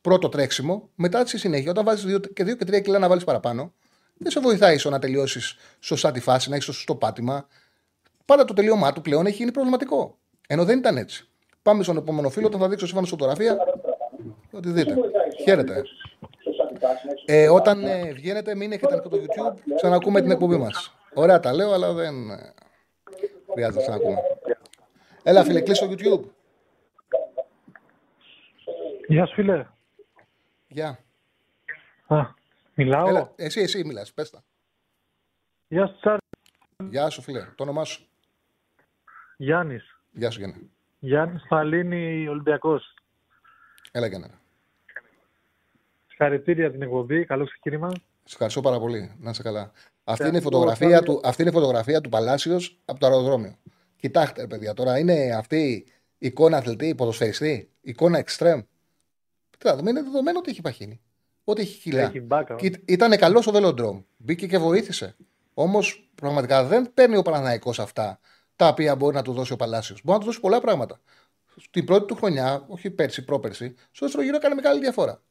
πρώτο 0.00 0.28
τρέξιμο, 0.28 0.90
μετά 0.94 1.26
στη 1.26 1.38
συνέχεια, 1.38 1.70
όταν 1.70 1.84
βάζεις 1.84 2.20
και 2.34 2.44
δύο 2.44 2.56
και 2.56 2.64
τρία 2.64 2.80
κιλά 2.80 2.98
να 2.98 3.08
βάλεις 3.08 3.24
παραπάνω, 3.24 3.72
δεν 4.16 4.30
σε 4.30 4.40
βοηθάει 4.40 4.78
στο 4.78 4.90
να 4.90 4.98
τελειώσεις 4.98 5.56
σωστά 5.80 6.10
τη 6.12 6.20
φάση, 6.20 6.48
να 6.48 6.54
έχεις 6.54 6.66
το 6.66 6.72
σωστό 6.72 6.94
πάτημα. 6.94 7.46
Πάντα 8.24 8.44
το 8.44 8.54
τελείωμά 8.54 8.92
του 8.92 9.00
πλέον 9.00 9.26
έχει 9.26 9.36
γίνει 9.36 9.50
προβληματικό. 9.50 10.18
Ενώ 10.46 10.64
δεν 10.64 10.78
ήταν 10.78 10.96
έτσι. 10.96 11.28
Πάμε 11.62 11.82
στον 11.82 11.96
επόμενο 11.96 12.30
φίλο, 12.30 12.46
όταν 12.46 12.60
θα 12.60 12.68
δείξω 12.68 12.86
σύμφωνα 12.86 13.06
φωτογραφία, 13.06 13.56
ότι 14.54 14.70
δείτε. 14.70 14.94
Χαίρετε. 15.42 15.82
Ε, 17.26 17.48
όταν 17.48 17.84
ε, 17.84 18.12
βγαίνετε, 18.12 18.54
μην 18.54 18.72
έχετε 18.72 18.92
ανοιχτό 18.92 19.08
το 19.08 19.16
YouTube, 19.16 19.58
ξανακούμε 19.76 20.20
την 20.20 20.30
εκπομπή 20.30 20.56
μας. 20.56 20.94
Ωραία 21.14 21.40
τα 21.40 21.52
λέω, 21.52 21.72
αλλά 21.72 21.92
δεν 21.92 22.30
ε, 22.30 22.52
χρειάζεται 23.52 23.76
να 23.76 23.82
ξανακούμε. 23.82 24.16
Έλα, 25.22 25.44
φίλε, 25.44 25.60
κλείσω 25.60 25.88
το 25.88 25.94
YouTube. 25.98 26.28
Γεια 29.06 29.26
σου, 29.26 29.34
φίλε. 29.34 29.66
Γεια. 30.68 30.98
Α, 32.06 32.16
μιλάω; 32.74 33.08
Έλα, 33.08 33.32
εσύ, 33.36 33.60
εσύ 33.60 33.84
μιλάς, 33.84 34.12
πες 34.12 34.30
τα. 34.30 34.44
Γεια 35.68 35.86
σου, 35.86 35.96
Τσάρλ. 36.00 36.18
Γεια 36.90 37.08
σου, 37.10 37.22
φίλε. 37.22 37.40
Το 37.54 37.62
όνομά 37.62 37.84
σου. 37.84 38.06
Γιάννης. 39.36 39.98
Γεια 40.10 40.30
σου, 40.30 40.38
Γιάννη. 40.38 40.70
Γιάννης 40.98 41.44
Φαλίνη, 41.48 42.28
Ολυμπιακός. 42.28 42.94
Έλα, 43.92 44.06
Γιάννη. 44.06 44.26
Συγχαρητήρια 46.24 46.70
την 46.70 46.82
εκπομπή. 46.82 47.24
Καλό 47.24 47.44
ξεκίνημα. 47.44 47.90
Σε 47.90 48.32
ευχαριστώ 48.32 48.60
πάρα 48.60 48.78
πολύ. 48.78 49.14
Να 49.20 49.30
είσαι 49.30 49.42
καλά. 49.42 49.72
Αυτή 50.04 50.28
είναι, 50.28 50.38
η 50.38 50.40
φωτογραφία 50.40 51.02
του, 51.02 51.20
αυτή 51.24 51.42
είναι 51.42 51.50
η 51.50 51.54
φωτογραφία 51.54 52.00
του 52.00 52.08
Παλάσιος 52.08 52.78
από 52.84 53.00
το 53.00 53.06
αεροδρόμιο. 53.06 53.58
Κοιτάξτε, 53.96 54.46
παιδιά, 54.46 54.74
τώρα 54.74 54.98
είναι 54.98 55.34
αυτή 55.36 55.86
η 56.18 56.26
εικόνα 56.26 56.56
αθλητή, 56.56 56.94
ποδοσφαιριστή, 56.94 57.70
εικόνα 57.80 58.24
extreme. 58.24 58.64
Κοιτάξτε, 59.50 59.90
είναι 59.90 60.02
δεδομένο 60.02 60.38
ότι 60.38 60.50
έχει 60.50 60.60
παχύνει. 60.60 61.00
Ότι 61.44 61.60
έχει 61.60 61.80
χιλιά. 61.80 62.12
Ήταν 62.84 63.16
καλός 63.16 63.42
στο 63.42 63.52
βελοντρόμ. 63.52 64.02
Μπήκε 64.16 64.46
και 64.46 64.58
βοήθησε. 64.58 65.16
Όμως 65.54 66.10
πραγματικά 66.14 66.64
δεν 66.64 66.94
παίρνει 66.94 67.16
ο 67.16 67.22
Παναναναϊκό 67.22 67.70
αυτά 67.78 68.18
τα 68.56 68.68
οποία 68.68 68.96
μπορεί 68.96 69.14
να 69.14 69.22
του 69.22 69.32
δώσει 69.32 69.52
ο 69.52 69.56
Παλάσιος. 69.56 70.00
Μπορεί 70.04 70.18
να 70.18 70.24
του 70.24 70.30
δώσει 70.30 70.40
πολλά 70.40 70.60
πράγματα. 70.60 71.00
Στην 71.56 71.84
πρώτη 71.84 72.06
του 72.06 72.14
χρονιά, 72.14 72.64
όχι 72.68 72.90
πέρσι, 72.90 73.24
πρόπερσι, 73.24 73.74
στο 73.90 74.04
δεύτερο 74.04 74.24
γύρο 74.24 74.36
έκανε 74.36 74.54
μεγάλη 74.54 74.80
διαφορά. 74.80 75.22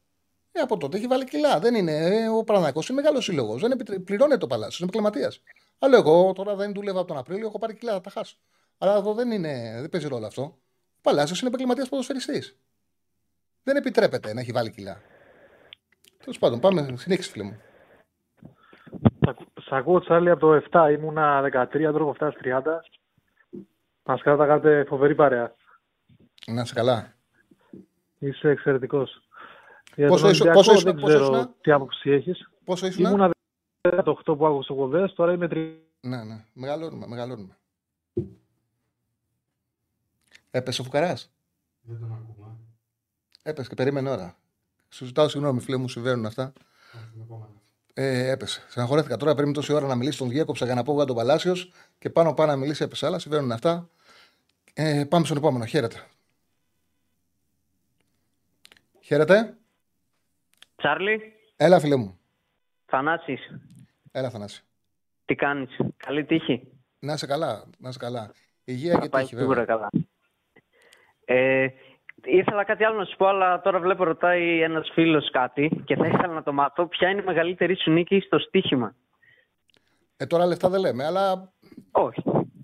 Ε, 0.56 0.60
από 0.60 0.78
τότε 0.78 0.98
έχει 0.98 1.08
βάλει 1.08 1.26
κιλά. 1.26 1.60
Δεν 1.60 1.76
είναι, 1.76 1.92
ε, 1.92 2.28
ο 2.28 2.44
Παναναναϊκό 2.44 2.82
είναι 2.90 3.02
μεγάλος 3.02 3.24
σύλλογος. 3.24 3.62
Δεν 3.62 3.72
επιτρέ... 3.72 4.00
πληρώνεται 4.00 4.38
το 4.38 4.48
Παλάσιο. 4.48 4.78
Είναι 4.82 4.92
κλιματία. 4.92 5.32
Αλλά 5.80 5.98
εγώ 5.98 6.34
τώρα 6.34 6.56
δεν 6.56 6.74
δούλευα 6.74 7.00
από 7.00 7.08
τον 7.08 7.18
Απρίλιο, 7.18 7.48
έχω 7.48 7.60
πάρει 7.60 7.76
κιλά, 7.76 7.92
θα 7.92 8.02
τα 8.02 8.10
χάσω. 8.10 8.38
Αλλά 8.78 8.96
εδώ 8.96 9.14
δεν, 9.14 9.32
είναι, 9.32 9.78
δεν 9.80 9.90
παίζει 9.90 10.08
ρόλο 10.08 10.26
αυτό. 10.26 10.42
Ο 10.42 11.02
Παλάσιος 11.02 11.40
είναι 11.40 11.48
επαγγελματίας 11.48 11.90
ποδοσφαιριστής 11.90 12.58
δεν 13.64 13.76
επιτρέπεται 13.76 14.34
να 14.34 14.40
έχει 14.40 14.52
βάλει 14.52 14.72
κιλά. 14.72 15.02
Τέλος 16.18 16.40
πάντων, 16.40 16.60
πάμε. 16.60 16.94
Συνέχισε, 16.98 17.32
φίλε 17.32 17.44
μου. 17.44 17.62
Σ' 19.62 19.72
ακούω, 19.72 20.00
Τσάρλι, 20.00 20.30
από 20.30 20.40
το 20.40 20.62
7. 20.72 20.92
Ήμουνα 20.92 21.42
13, 21.42 21.68
τώρα 21.70 21.98
έχω 21.98 22.14
φτάσει 22.14 22.38
30. 22.44 22.62
Μας 24.04 24.22
κάνατε 24.22 24.86
φοβερή 24.88 25.16
παρέα. 25.16 25.56
Να 26.48 26.62
είσαι 26.62 26.74
καλά. 26.74 27.14
Είσαι 28.20 28.50
εξαιρετικός. 28.50 29.22
Πόσο 29.96 30.30
ήσουν, 30.30 30.52
πόσο 30.52 30.82
δεν 30.82 30.96
ξέρω 30.96 31.54
τι 31.62 31.72
άποψη 31.72 32.12
έχεις. 32.12 32.50
Πόσο 32.64 32.88
ήσουν. 32.88 33.06
Ήμουνα 33.06 33.32
18 33.82 34.14
που 34.26 34.46
άκουσα 34.46 34.74
κοβέ, 34.74 35.08
τώρα 35.16 35.34
είμαι 35.34 35.48
3. 35.52 35.76
Ναι, 36.02 36.24
ναι. 36.24 36.46
Μεγαλώνουμε, 36.54 37.08
μεγαλώνουμε. 37.08 37.58
Έπεσε 40.52 40.82
ο 40.82 40.84
Φουκαράς; 40.84 41.32
Δεν 41.82 42.00
τον 42.00 42.12
ακούμε. 42.12 42.48
Έπεσε 43.44 43.70
και 43.70 43.76
περίμενε 43.76 44.10
ώρα. 44.10 44.38
Σου 44.90 45.06
ζητάω 45.06 45.28
συγγνώμη, 45.28 45.60
φίλε 45.60 45.78
μου, 45.78 45.88
συμβαίνουν 45.88 46.26
αυτά. 46.26 46.54
Ε, 47.94 48.30
έπεσε. 48.30 48.66
Στεναχωρέθηκα 48.70 49.18
τώρα. 49.18 49.36
Πρέπει 49.36 49.52
τόση 49.52 49.74
ώρα 49.74 49.88
να 49.88 49.96
μιλήσει 49.96 50.18
τον 50.18 50.30
διέκοψα 50.30 50.66
για 50.66 50.76
να 50.76 50.84
πω 50.84 50.94
για 50.94 51.06
τον 51.06 51.16
Παλάσιος 51.16 51.72
και 52.00 52.10
πάνω 52.10 52.34
πάνω 52.34 52.52
να 52.52 52.58
μιλήσει 52.58 52.84
έπεσε. 52.84 53.06
Αλλά 53.06 53.20
συμβαίνουν 53.20 53.52
αυτά. 53.52 53.90
Ε, 54.74 55.06
πάμε 55.10 55.26
στον 55.26 55.38
επόμενο. 55.38 55.66
Χαίρετε. 55.66 56.08
Χαίρετε. 59.00 59.58
Τσάρλι. 60.84 61.34
Έλα, 61.56 61.80
φίλε 61.80 61.96
μου. 61.96 62.20
Θανάσης. 62.86 63.42
Έλα, 64.12 64.30
Θανάση. 64.30 64.64
Τι 65.26 65.36
κάνεις. 65.36 65.78
Καλή 65.98 66.26
τύχη. 66.26 66.68
Να 67.00 67.14
είσαι 67.14 67.26
καλά. 67.26 67.64
Να 67.78 67.90
είσαι 67.90 68.00
καλά. 68.00 68.32
Υγεία 68.64 68.98
και 68.98 69.10
τύχη, 69.10 69.36
βέβαια. 69.36 69.66
καλά. 69.66 69.90
Ε, 71.26 71.68
Ήθελα 72.24 72.64
κάτι 72.64 72.84
άλλο 72.84 72.98
να 72.98 73.06
σου 73.06 73.16
πω, 73.16 73.28
αλλά 73.28 73.62
τώρα 73.62 73.80
βλέπω 73.80 74.04
ρωτάει 74.04 74.62
ένας 74.62 74.90
φίλος 74.94 75.30
κάτι 75.32 75.82
και 75.86 75.96
θα 75.96 76.08
ήθελα 76.08 76.34
να 76.34 76.44
το 76.44 76.54
μάθω. 76.54 76.88
Ποια 76.88 77.10
είναι 77.10 77.22
η 77.22 77.26
μεγαλύτερη 77.26 77.76
σου 77.76 77.92
νίκη 77.92 78.20
στο 78.20 78.40
στοίχημα. 78.40 78.96
Ε, 80.18 80.26
τώρα 80.26 80.46
λεφτά 80.46 80.70
δεν 80.70 80.80
λέμε, 80.80 81.06
αλλά. 81.06 81.54
Όχι. 81.92 82.24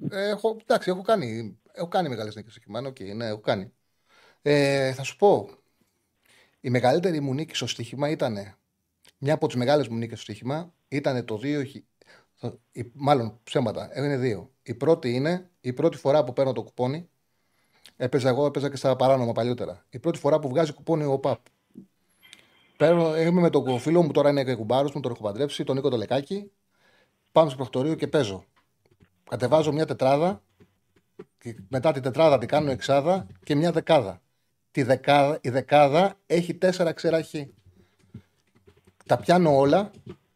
Ε, 0.09 0.29
έχω, 0.29 0.57
εντάξει, 0.61 0.89
έχω 0.89 1.01
κάνει, 1.01 1.59
έχω 1.71 1.87
κάνει 1.87 2.09
μεγάλες 2.09 2.35
νίκες 2.35 2.51
στο 2.51 2.61
στοίχημα. 2.61 2.89
Okay, 2.89 3.15
ναι, 3.15 3.25
έχω 3.25 3.39
κάνει. 3.39 3.73
Ε, 4.41 4.93
θα 4.93 5.03
σου 5.03 5.15
πω. 5.15 5.49
Η 6.61 6.69
μεγαλύτερη 6.69 7.19
μου 7.19 7.33
νίκη 7.33 7.55
στο 7.55 7.67
στοίχημα 7.67 8.09
ήταν. 8.09 8.55
Μια 9.17 9.33
από 9.33 9.47
τις 9.47 9.55
μεγάλες 9.55 9.87
μου 9.87 9.97
νίκες 9.97 10.19
στο 10.19 10.31
στοίχημα 10.31 10.73
ήταν 10.87 11.25
το 11.25 11.39
2000. 11.43 11.83
Μάλλον 12.93 13.39
ψέματα, 13.43 13.91
είναι 13.95 14.17
δύο. 14.17 14.51
Η 14.63 14.73
πρώτη 14.73 15.13
είναι 15.13 15.49
η 15.61 15.73
πρώτη 15.73 15.97
φορά 15.97 16.23
που 16.23 16.33
παίρνω 16.33 16.53
το 16.53 16.63
κουπόνι 16.63 17.09
Έπαιζα 18.01 18.29
εγώ, 18.29 18.45
έπαιζα 18.45 18.69
και 18.69 18.75
στα 18.75 18.95
παράνομα 18.95 19.31
παλιότερα. 19.31 19.85
Η 19.89 19.99
πρώτη 19.99 20.19
φορά 20.19 20.39
που 20.39 20.49
βγάζει 20.49 20.73
κουπόνι 20.73 21.03
ο 21.03 21.19
ΠΑΠ. 21.19 21.39
Παίρνω, 22.77 23.17
είμαι 23.17 23.41
με 23.41 23.49
τον 23.49 23.79
φίλο 23.79 24.01
μου, 24.01 24.11
τώρα 24.11 24.29
είναι 24.29 24.43
και 24.43 24.55
κουμπάρος 24.55 24.93
μου, 24.93 25.01
τον 25.01 25.11
έχω 25.11 25.21
παντρέψει, 25.21 25.63
τον 25.63 25.75
Νίκο 25.75 25.89
Τολεκάκη. 25.89 26.51
Πάμε 27.31 27.49
στο 27.49 27.57
προχτορείο 27.57 27.95
και 27.95 28.07
παίζω. 28.07 28.43
Κατεβάζω 29.29 29.71
μια 29.71 29.85
τετράδα. 29.85 30.43
Και 31.37 31.55
μετά 31.69 31.91
τη 31.91 31.99
τετράδα 31.99 32.37
την 32.37 32.47
κάνω 32.47 32.71
εξάδα 32.71 33.27
και 33.43 33.55
μια 33.55 33.71
δεκάδα. 33.71 34.21
Τη 34.79 34.85
δεκάδα, 34.85 35.37
η 35.41 35.49
δεκάδα 35.49 36.15
έχει 36.25 36.53
τέσσερα 36.53 36.91
ξεραχή. 36.91 37.53
Τα 39.05 39.17
πιάνω 39.17 39.57
όλα 39.57 39.91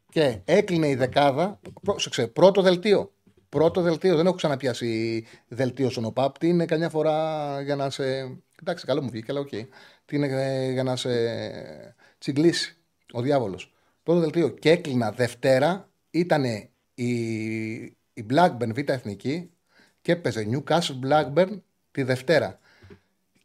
και 0.10 0.40
έκλεινε 0.45 0.88
η 0.88 0.95
δεκάδα. 0.95 1.60
Πρόσεξε, 1.82 2.28
πρώτο 2.28 2.61
δελτίο. 2.61 3.14
πρώτο 3.49 3.82
δελτίο. 3.82 4.15
Δεν 4.15 4.26
έχω 4.26 4.36
ξαναπιάσει 4.36 5.26
δελτίο 5.48 5.90
στον 5.90 6.06
ΟΠΑΠ. 6.06 6.38
Τι 6.38 6.48
είναι 6.48 6.65
καμιά 6.65 6.90
φορά 6.90 7.61
για 7.61 7.76
να 7.76 7.90
σε. 7.90 8.03
Εντάξει, 8.61 8.86
καλό 8.86 9.02
μου 9.02 9.10
βγήκε, 9.10 9.32
αλλά 9.32 9.40
ok. 9.40 9.50
Okay. 9.52 9.68
Τι 10.06 10.15
είναι 10.15 10.28
ε, 10.28 10.72
για 10.72 10.84
να 10.84 10.95
σε 10.95 11.10
τσιγκλίσει 12.18 12.78
ο 13.11 13.22
διάβολος. 13.22 13.74
Πρώτο 14.03 14.20
δελτίο. 14.20 14.49
Και 14.49 14.72
έκλεινα 14.72 15.11
Δευτέρα. 15.11 15.90
Ήταν 16.10 16.44
η, 16.94 17.11
η 18.14 18.26
Blackburn 18.30 18.74
Β' 18.76 18.90
Εθνική 18.90 19.52
και 20.02 20.11
έπαιζε 20.11 20.48
Newcastle 20.52 20.99
Blackburn 21.07 21.60
τη 21.91 22.03
Δευτέρα. 22.03 22.60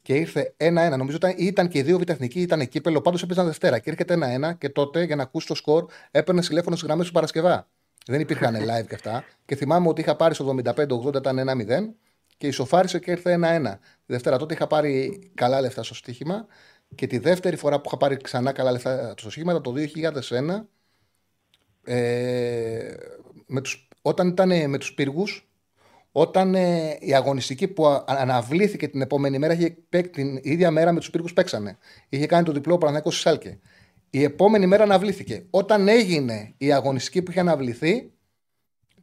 Και 0.09 0.15
ήρθε 0.15 0.55
1-1. 0.57 0.71
Νομίζω 0.97 1.17
ήταν, 1.17 1.35
ήταν 1.37 1.69
και 1.69 1.79
οι 1.79 1.83
δύο 1.83 1.99
Β' 1.99 2.11
Εθνικοί, 2.11 2.41
ήταν 2.41 2.69
κύπελο. 2.69 3.01
Πάντως 3.01 3.23
έπαιζαν 3.23 3.47
Δευτέρα. 3.47 3.79
Και 3.79 3.91
έρχεται 3.91 4.19
1-1 4.51 4.59
και 4.59 4.69
τότε 4.69 5.05
για 5.05 5.17
να 5.17 5.23
ακούσει 5.23 5.47
το 5.47 5.55
σκορ 5.55 5.87
έπαιρνε 6.11 6.41
τηλέφωνο 6.41 6.77
στις 6.77 6.87
γραμμές 6.87 7.07
του 7.07 7.13
Παρασκευά. 7.13 7.69
Δεν 8.07 8.21
υπήρχαν 8.21 8.57
live 8.69 8.87
και 8.89 8.95
αυτά. 8.95 9.25
Και 9.45 9.57
θυμάμαι 9.57 9.89
ότι 9.89 10.01
είχα 10.01 10.17
πάρει 10.17 10.35
στο 10.35 10.57
75-80 10.65 11.15
ήταν 11.15 11.67
1-0 11.67 11.95
και 12.37 12.47
ισοφάρισε 12.47 12.99
και 12.99 13.11
ήρθε 13.11 13.39
1-1. 13.43 13.63
Τη 14.07 14.13
Δευτέρα 14.13 14.39
τότε 14.39 14.55
είχα 14.55 14.67
πάρει 14.67 15.19
καλά 15.35 15.61
λεφτά 15.61 15.83
στο 15.83 15.95
στοίχημα 15.95 16.47
και 16.95 17.07
τη 17.07 17.19
δεύτερη 17.19 17.57
φορά 17.57 17.77
που 17.77 17.85
είχα 17.87 17.97
πάρει 17.97 18.17
ξανά 18.17 18.53
καλά 18.53 18.73
λεφτά 18.73 19.15
στο 19.19 19.31
στοίχημα 19.31 19.53
ήταν 19.53 19.63
το 19.63 19.75
2001 21.85 21.93
ε, 21.93 22.95
με 23.47 23.61
τους, 23.61 23.89
όταν 24.03 24.29
ήταν 24.29 24.71
με 24.71 24.79
τους 24.79 24.95
πύργους 24.95 25.48
όταν 26.21 26.55
ε, 26.55 26.97
η 27.01 27.15
αγωνιστική 27.15 27.69
που 27.69 27.87
αναβλήθηκε 28.07 28.89
την 28.89 29.01
επόμενη 29.01 29.39
μέρα 29.39 29.53
είχε, 29.53 29.77
την 30.11 30.39
ίδια 30.43 30.71
μέρα 30.71 30.93
με 30.93 30.99
τους 30.99 31.11
πύργους 31.11 31.33
παίξανε. 31.33 31.79
Είχε 32.09 32.27
κάνει 32.27 32.45
το 32.45 32.53
διπλό 32.53 32.79
Παναθηναϊκός 32.79 33.21
Σάλκε 33.21 33.59
η 34.11 34.23
επόμενη 34.23 34.67
μέρα 34.67 34.83
αναβλήθηκε. 34.83 35.47
Όταν 35.51 35.89
έγινε 35.89 36.55
η 36.57 36.73
αγωνιστική 36.73 37.23
που 37.23 37.31
είχε 37.31 37.41
αναβληθεί, 37.41 38.13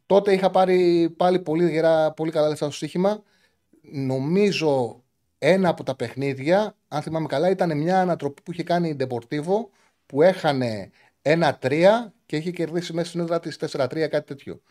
τότε 0.05 0.33
είχα 0.33 0.49
πάρει 0.51 1.09
πάλι 1.17 1.39
πολύ, 1.39 1.71
γερά, 1.71 2.11
πολύ 2.11 2.31
καλά 2.31 2.47
λεφτά 2.47 2.65
στο 2.65 2.75
στοίχημα. 2.75 3.23
Νομίζω 3.81 5.03
ένα 5.37 5.69
από 5.69 5.83
τα 5.83 5.95
παιχνίδια, 5.95 6.75
αν 6.87 7.01
θυμάμαι 7.01 7.27
καλά, 7.27 7.49
ήταν 7.49 7.77
μια 7.77 8.01
ανατροπή 8.01 8.41
που 8.41 8.51
είχε 8.51 8.63
κάνει 8.63 8.89
η 8.89 8.97
Deportivo 8.99 9.67
που 10.05 10.21
έχανε 10.21 10.91
ένα-τρία 11.21 12.13
και 12.25 12.35
είχε 12.35 12.51
κερδίσει 12.51 12.93
μέσα 12.93 13.07
στην 13.07 13.19
έδρα 13.19 13.39
της 13.39 13.57
4-3, 13.59 14.07
κάτι 14.09 14.21
τέτοιο. 14.21 14.61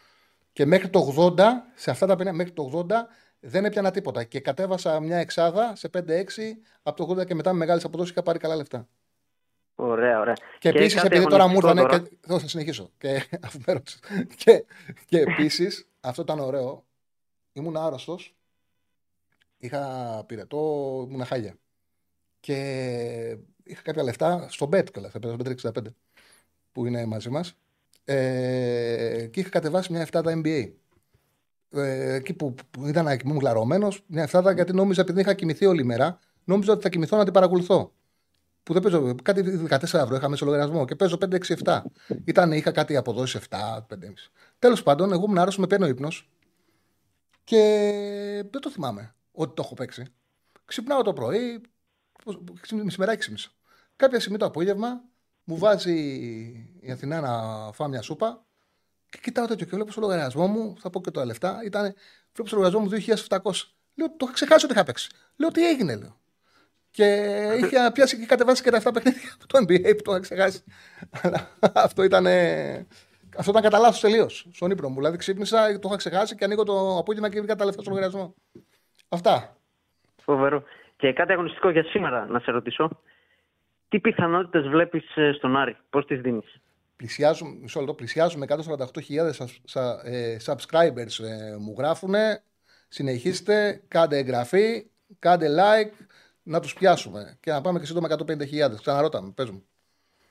Και 0.55 0.67
μέχρι 0.67 0.89
το 0.89 1.15
80, 1.37 1.41
σε 1.75 1.91
αυτά 1.91 2.07
τα 2.07 2.17
παιχνίδια, 2.17 2.33
μέχρι 2.33 2.53
το 2.53 2.87
80 2.89 2.93
δεν 3.41 3.65
έπιανα 3.65 3.91
τίποτα. 3.91 4.25
Και 4.25 4.41
κατέβασα 4.41 5.01
μια 5.01 5.17
εξάδα 5.17 5.77
σε 5.77 5.91
5-6 5.95 6.01
από 6.83 7.07
το 7.07 7.21
80 7.21 7.27
και 7.27 7.35
μετά 7.35 7.53
με 7.53 7.59
μεγάλες 7.59 7.85
αποδόσεις 7.85 8.13
είχα 8.13 8.23
πάρει 8.23 8.39
καλά 8.39 8.57
λεφτά. 8.57 8.89
Ωραία, 9.75 10.21
ωραία. 10.21 10.35
Και, 10.35 10.43
και 10.59 10.69
επίσης, 10.69 11.03
επειδή 11.03 11.27
τώρα 11.27 11.47
μου 11.47 11.55
ήρθαν. 11.55 11.89
Και... 11.89 12.17
Θα 12.21 12.39
συνεχίσω. 12.39 12.91
Και, 12.99 13.23
αφού 13.47 13.59
και, 14.37 14.65
και 15.07 15.19
επίσης, 15.21 15.89
αυτό 16.01 16.23
ήταν 16.23 16.39
ωραίο. 16.39 16.85
Ήμουν 17.53 17.77
άρρωστος. 17.77 18.35
Είχα 19.59 20.25
πυρετό, 20.27 20.59
ήμουν 21.09 21.25
χάλια. 21.25 21.55
Και 22.41 22.57
είχα 23.63 23.83
κάποια 23.83 24.03
λεφτά 24.03 24.47
στο 24.51 24.69
Bet 24.73 24.91
καλά, 24.91 25.09
θα 25.09 25.19
πέτω 25.19 25.71
65 25.75 25.83
που 26.73 26.87
είναι 26.87 27.07
μαζί 27.07 27.31
μας. 27.31 27.57
Ε, 28.05 29.27
και 29.31 29.41
είχα 29.41 29.49
κατεβάσει 29.49 29.93
μια 29.93 30.01
εφτάδα 30.01 30.41
NBA. 30.45 30.73
Ε, 31.71 32.15
εκεί 32.15 32.35
που, 32.35 32.55
που 32.71 32.87
ήταν 32.87 33.19
ήμουν 33.25 33.39
γλαρωμένο, 33.39 33.89
μια 34.07 34.23
εφτάδα 34.23 34.53
γιατί 34.53 34.73
νόμιζα 34.73 35.01
επειδή 35.01 35.21
είχα 35.21 35.35
κοιμηθεί 35.35 35.67
όλη 35.67 35.85
μέρα, 35.85 36.19
νόμιζα 36.45 36.73
ότι 36.73 36.83
θα 36.83 36.89
κοιμηθώ 36.89 37.17
να 37.17 37.25
την 37.25 37.33
παρακολουθώ 37.33 37.93
που 38.65 38.73
δεν 38.73 38.83
παίζω. 38.83 39.15
Κάτι 39.23 39.67
14 39.71 39.83
ευρώ 39.83 40.17
είχα 40.17 40.29
μέσω 40.29 40.45
λογαριασμό 40.45 40.85
και 40.85 40.95
παίζω 40.95 41.19
5-6-7. 41.65 41.83
Ήταν, 42.25 42.53
είχα 42.53 42.71
κάτι 42.71 42.97
αποδόσεις 42.97 43.41
7, 43.51 43.57
5,5. 43.57 44.31
Τέλος 44.59 44.83
πάντων, 44.83 45.13
εγώ 45.13 45.25
ήμουν 45.25 45.39
άρρωστος 45.39 45.61
με 45.61 45.67
παίρνω 45.67 45.87
ύπνος 45.87 46.31
και 47.45 47.59
δεν 48.51 48.61
το 48.61 48.71
θυμάμαι 48.71 49.15
ότι 49.33 49.55
το 49.55 49.63
έχω 49.65 49.75
παίξει. 49.75 50.05
Ξυπνάω 50.65 51.03
το 51.03 51.13
πρωί, 51.13 51.61
μεσημεράκι 52.83 53.19
ξύπνησα. 53.19 53.51
Κάποια 53.97 54.21
στιγμή 54.21 54.39
το 54.39 54.45
απόγευμα 54.45 55.03
μου 55.45 55.59
βάζει 55.59 55.99
η 56.81 56.91
Αθηνά 56.91 57.21
να 57.21 57.33
φάω 57.73 57.89
μια 57.89 58.03
σούπα 58.03 58.45
και 59.09 59.19
κοιτάω 59.23 59.47
τέτοιο 59.47 59.67
και 59.67 59.75
βλέπω 59.75 59.91
στο 59.91 60.01
λογαριασμό 60.01 60.47
μου, 60.47 60.75
θα 60.79 60.91
πω 60.91 61.01
και 61.01 61.11
τα 61.11 61.25
λεφτά, 61.25 61.61
ήταν, 61.65 61.95
βλέπω 62.33 62.49
στο 62.49 62.57
λογαριασμό 62.57 62.81
μου 62.81 62.89
2.700. 63.29 63.51
Λέω, 63.95 64.09
το 64.09 64.17
είχα 64.21 64.33
ξεχάσει 64.33 64.65
ότι 64.65 64.75
είχα 64.75 64.85
παίξει. 64.85 65.09
Λέω, 65.37 65.51
τι 65.51 65.69
έγινε, 65.69 65.97
λέω. 65.97 66.17
Και 66.91 67.05
είχε 67.57 67.91
πιάσει 67.95 68.19
και 68.19 68.27
κατεβάσει 68.27 68.63
και 68.63 68.71
τα 68.71 68.83
7 68.83 68.91
παιχνίδια 68.93 69.31
από 69.35 69.47
το 69.47 69.59
NBA 69.59 69.97
που 69.97 70.03
το 70.03 70.11
είχα 70.11 70.21
ξεχάσει. 70.21 70.65
Αλλά 71.23 71.49
αυτό 71.73 72.03
ήταν. 72.03 72.27
Αυτό 73.37 73.51
ήταν 73.51 73.63
κατά 73.63 73.79
λάθος 73.79 74.01
τελείως 74.01 74.47
στον 74.53 74.71
ύπνο 74.71 74.89
μου. 74.89 74.95
Δηλαδή 74.95 75.17
ξύπνησα, 75.17 75.79
το 75.79 75.89
είχα 75.89 75.97
ξεχάσει 75.97 76.35
και 76.35 76.45
ανοίγω 76.45 76.63
το 76.63 76.99
απόγευμα 76.99 77.29
και 77.29 77.39
βρήκα 77.39 77.57
τα 77.57 77.65
λεφτά 77.65 77.81
στον 77.83 77.95
λογαριασμό. 77.95 78.35
Αυτά. 79.09 79.57
Φοβερό. 80.23 80.63
Και 80.97 81.13
κάτι 81.13 81.33
αγωνιστικό 81.33 81.71
για 81.71 81.85
σήμερα 81.85 82.27
να 82.27 82.39
σε 82.39 82.51
ρωτήσω. 82.51 83.01
Τι 83.95 84.01
πιθανότητες 84.01 84.69
βλέπεις 84.69 85.17
ε, 85.17 85.33
στον 85.33 85.57
Άρη, 85.57 85.77
πώς 85.91 86.07
τις 86.07 86.21
δίνεις; 86.21 86.61
Πλησιάζουμε, 86.97 87.57
μισό 87.63 87.79
λεπτό, 87.81 87.95
πλησιάζουμε 87.95 88.47
148.000 88.49 88.57
ε, 90.05 90.37
subscribers 90.45 91.25
ε, 91.25 91.57
μου 91.59 91.75
γράφουν. 91.79 92.15
Συνεχίστε, 92.89 93.83
κάντε 93.89 94.17
εγγραφή, 94.17 94.91
κάντε 95.19 95.47
like, 95.49 96.07
να 96.43 96.61
τους 96.61 96.75
πιάσουμε 96.75 97.37
και 97.41 97.51
να 97.51 97.61
πάμε 97.61 97.79
και 97.79 97.87
σύντομα 97.87 98.09
150.000. 98.11 98.75
Ξαναρώταμε, 98.81 99.33
πες 99.35 99.51
μου. 99.51 99.65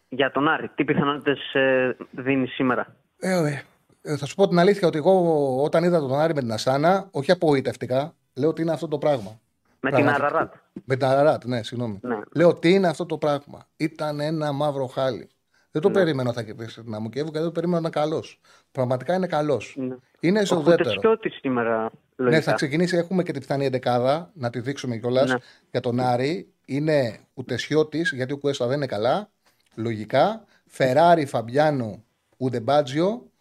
Για 0.09 0.31
τον 0.31 0.47
Άρη, 0.47 0.67
τι 0.75 0.83
πιθανότητες 0.83 1.53
ε, 1.53 1.95
δίνεις 2.11 2.53
σήμερα; 2.53 2.95
Ε, 3.19 3.47
ε, 3.47 3.63
ε, 4.01 4.17
θα 4.17 4.25
σου 4.25 4.35
πω 4.35 4.47
την 4.47 4.59
αλήθεια 4.59 4.87
ότι 4.87 4.97
εγώ 4.97 5.63
όταν 5.63 5.83
είδα 5.83 5.99
τον 5.99 6.19
Άρη 6.19 6.33
με 6.33 6.41
την 6.41 6.51
Ασάνα, 6.51 7.07
όχι 7.11 7.31
απογοητευτικά, 7.31 8.15
λέω 8.33 8.49
ότι 8.49 8.61
είναι 8.61 8.71
αυτό 8.71 8.87
το 8.87 8.97
πράγμα. 8.97 9.39
Με 9.83 9.91
την 9.91 10.09
Αραράτ. 10.09 10.53
Με 10.83 10.95
την 10.95 11.05
Αραράτ, 11.05 11.45
ναι, 11.45 11.63
συγγνώμη. 11.63 11.99
Ναι. 12.01 12.19
Λέω 12.35 12.47
ότι 12.47 12.69
είναι 12.69 12.87
αυτό 12.87 13.05
το 13.05 13.17
πράγμα; 13.17 13.67
Ήταν 13.77 14.19
ένα 14.19 14.51
μαύρο 14.51 14.85
χάλι. 14.85 15.29
Δεν 15.71 15.81
το 15.81 15.87
ναι. 15.87 15.93
περίμενα 15.93 16.29
ότι 16.29 16.37
θα 16.37 16.43
κερδίσει 16.43 16.83
την 16.83 16.93
Αμουκέβου 16.93 17.31
και 17.31 17.37
δεν 17.37 17.47
το 17.47 17.51
περίμενα 17.51 17.81
να 17.81 17.87
είναι 17.87 18.05
καλός. 18.05 18.41
Πραγματικά 18.71 19.15
είναι 19.15 19.27
καλός. 19.27 19.75
Ναι. 19.77 19.95
Είναι 20.19 20.39
ισοδέτερο. 20.39 20.89
Ο 20.89 21.29
σήμερα 21.39 21.91
ναι, 22.15 22.41
θα 22.41 22.53
ξεκινήσει. 22.53 22.97
Έχουμε 22.97 23.23
και 23.23 23.31
την 23.31 23.41
πιθανή 23.41 23.65
εντεκάδα 23.65 24.31
να 24.33 24.49
τη 24.49 24.59
δείξουμε 24.59 24.97
κιόλας 24.97 25.31
ναι. 25.31 25.37
για 25.71 25.79
τον 25.79 25.99
Άρη. 25.99 26.53
Είναι 26.65 27.19
Ουτεσιώτη, 27.33 28.05
γιατί 28.11 28.33
ο 28.33 28.37
Κουέστα 28.37 28.67
δεν 28.67 28.75
είναι 28.75 28.85
καλά. 28.85 29.31
Λογικά. 29.75 30.45
Φεράρι, 30.65 31.25
Φαμπιάνο, 31.25 32.03
Ουδεμπάτζιο. 32.37 33.31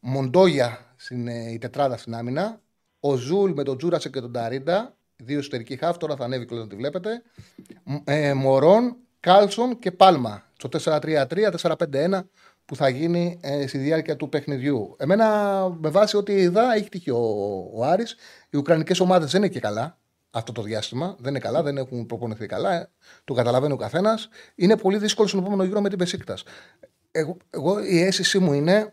Μοντόγια 0.00 0.78
στην, 0.96 1.28
ε, 1.28 1.50
η 1.50 1.58
τετράδα 1.58 1.96
στην 1.96 2.14
άμυνα. 2.14 2.60
Ο 3.00 3.16
Ζουλ 3.16 3.52
με 3.52 3.62
τον 3.62 3.76
Τζούρασε 3.76 4.08
και 4.08 4.20
τον 4.20 4.32
Ταρίντα. 4.32 4.96
Δύο 5.22 5.38
εσωτερικοί 5.38 5.76
χάφ, 5.76 5.96
τώρα 5.96 6.16
θα 6.16 6.24
ανέβει 6.24 6.46
κιόλα 6.46 6.62
να 6.62 6.68
τη 6.68 6.76
βλέπετε. 6.76 7.22
Ε, 8.04 8.34
Μωρόν, 8.34 8.96
Κάλσον 9.20 9.78
και 9.78 9.92
Πάλμα. 9.92 10.42
Στο 10.56 10.68
4-3-3, 10.84 11.26
4-5-1 11.60 12.20
που 12.64 12.76
θα 12.76 12.88
γίνει 12.88 13.38
ε, 13.42 13.66
στη 13.66 13.78
διάρκεια 13.78 14.16
του 14.16 14.28
παιχνιδιού. 14.28 14.96
Εμένα, 14.98 15.26
με 15.80 15.88
βάση 15.88 16.16
ό,τι 16.16 16.32
είδα, 16.32 16.74
έχει 16.74 16.88
τύχει 16.88 17.10
ο, 17.10 17.18
ο 17.74 17.84
Άρης. 17.84 18.16
Οι 18.50 18.56
Ουκρανικές 18.56 19.00
ομάδες 19.00 19.30
δεν 19.30 19.42
είναι 19.42 19.52
και 19.52 19.60
καλά 19.60 19.98
αυτό 20.30 20.52
το 20.52 20.62
διάστημα. 20.62 21.16
Δεν 21.18 21.30
είναι 21.30 21.38
καλά, 21.38 21.62
δεν 21.62 21.76
έχουν 21.76 22.06
προπονηθεί 22.06 22.46
καλά. 22.46 22.72
Ε, 22.72 22.88
το 23.24 23.34
καταλαβαίνει 23.34 23.72
ο 23.72 23.76
καθένας. 23.76 24.28
Είναι 24.54 24.76
πολύ 24.76 24.98
δύσκολο 24.98 25.28
στον 25.28 25.40
επόμενο 25.40 25.64
γύρο 25.64 25.80
με 25.80 25.88
την 25.88 25.98
Πεσίκτας. 25.98 26.42
Εγώ, 27.10 27.36
εγώ, 27.50 27.84
η 27.84 28.02
αίσθησή 28.02 28.38
μου 28.38 28.52
είναι. 28.52 28.92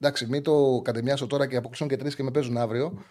Εντάξει, 0.00 0.26
μην 0.26 0.42
το 0.42 0.80
κατεμιάσω 0.84 1.26
τώρα 1.26 1.46
και 1.46 1.56
αποκλείσουν 1.56 1.88
και 1.88 1.96
τρεις 1.96 2.14
και 2.14 2.22
με 2.22 2.30
παίζουν 2.30 2.56
αύριο 2.56 3.02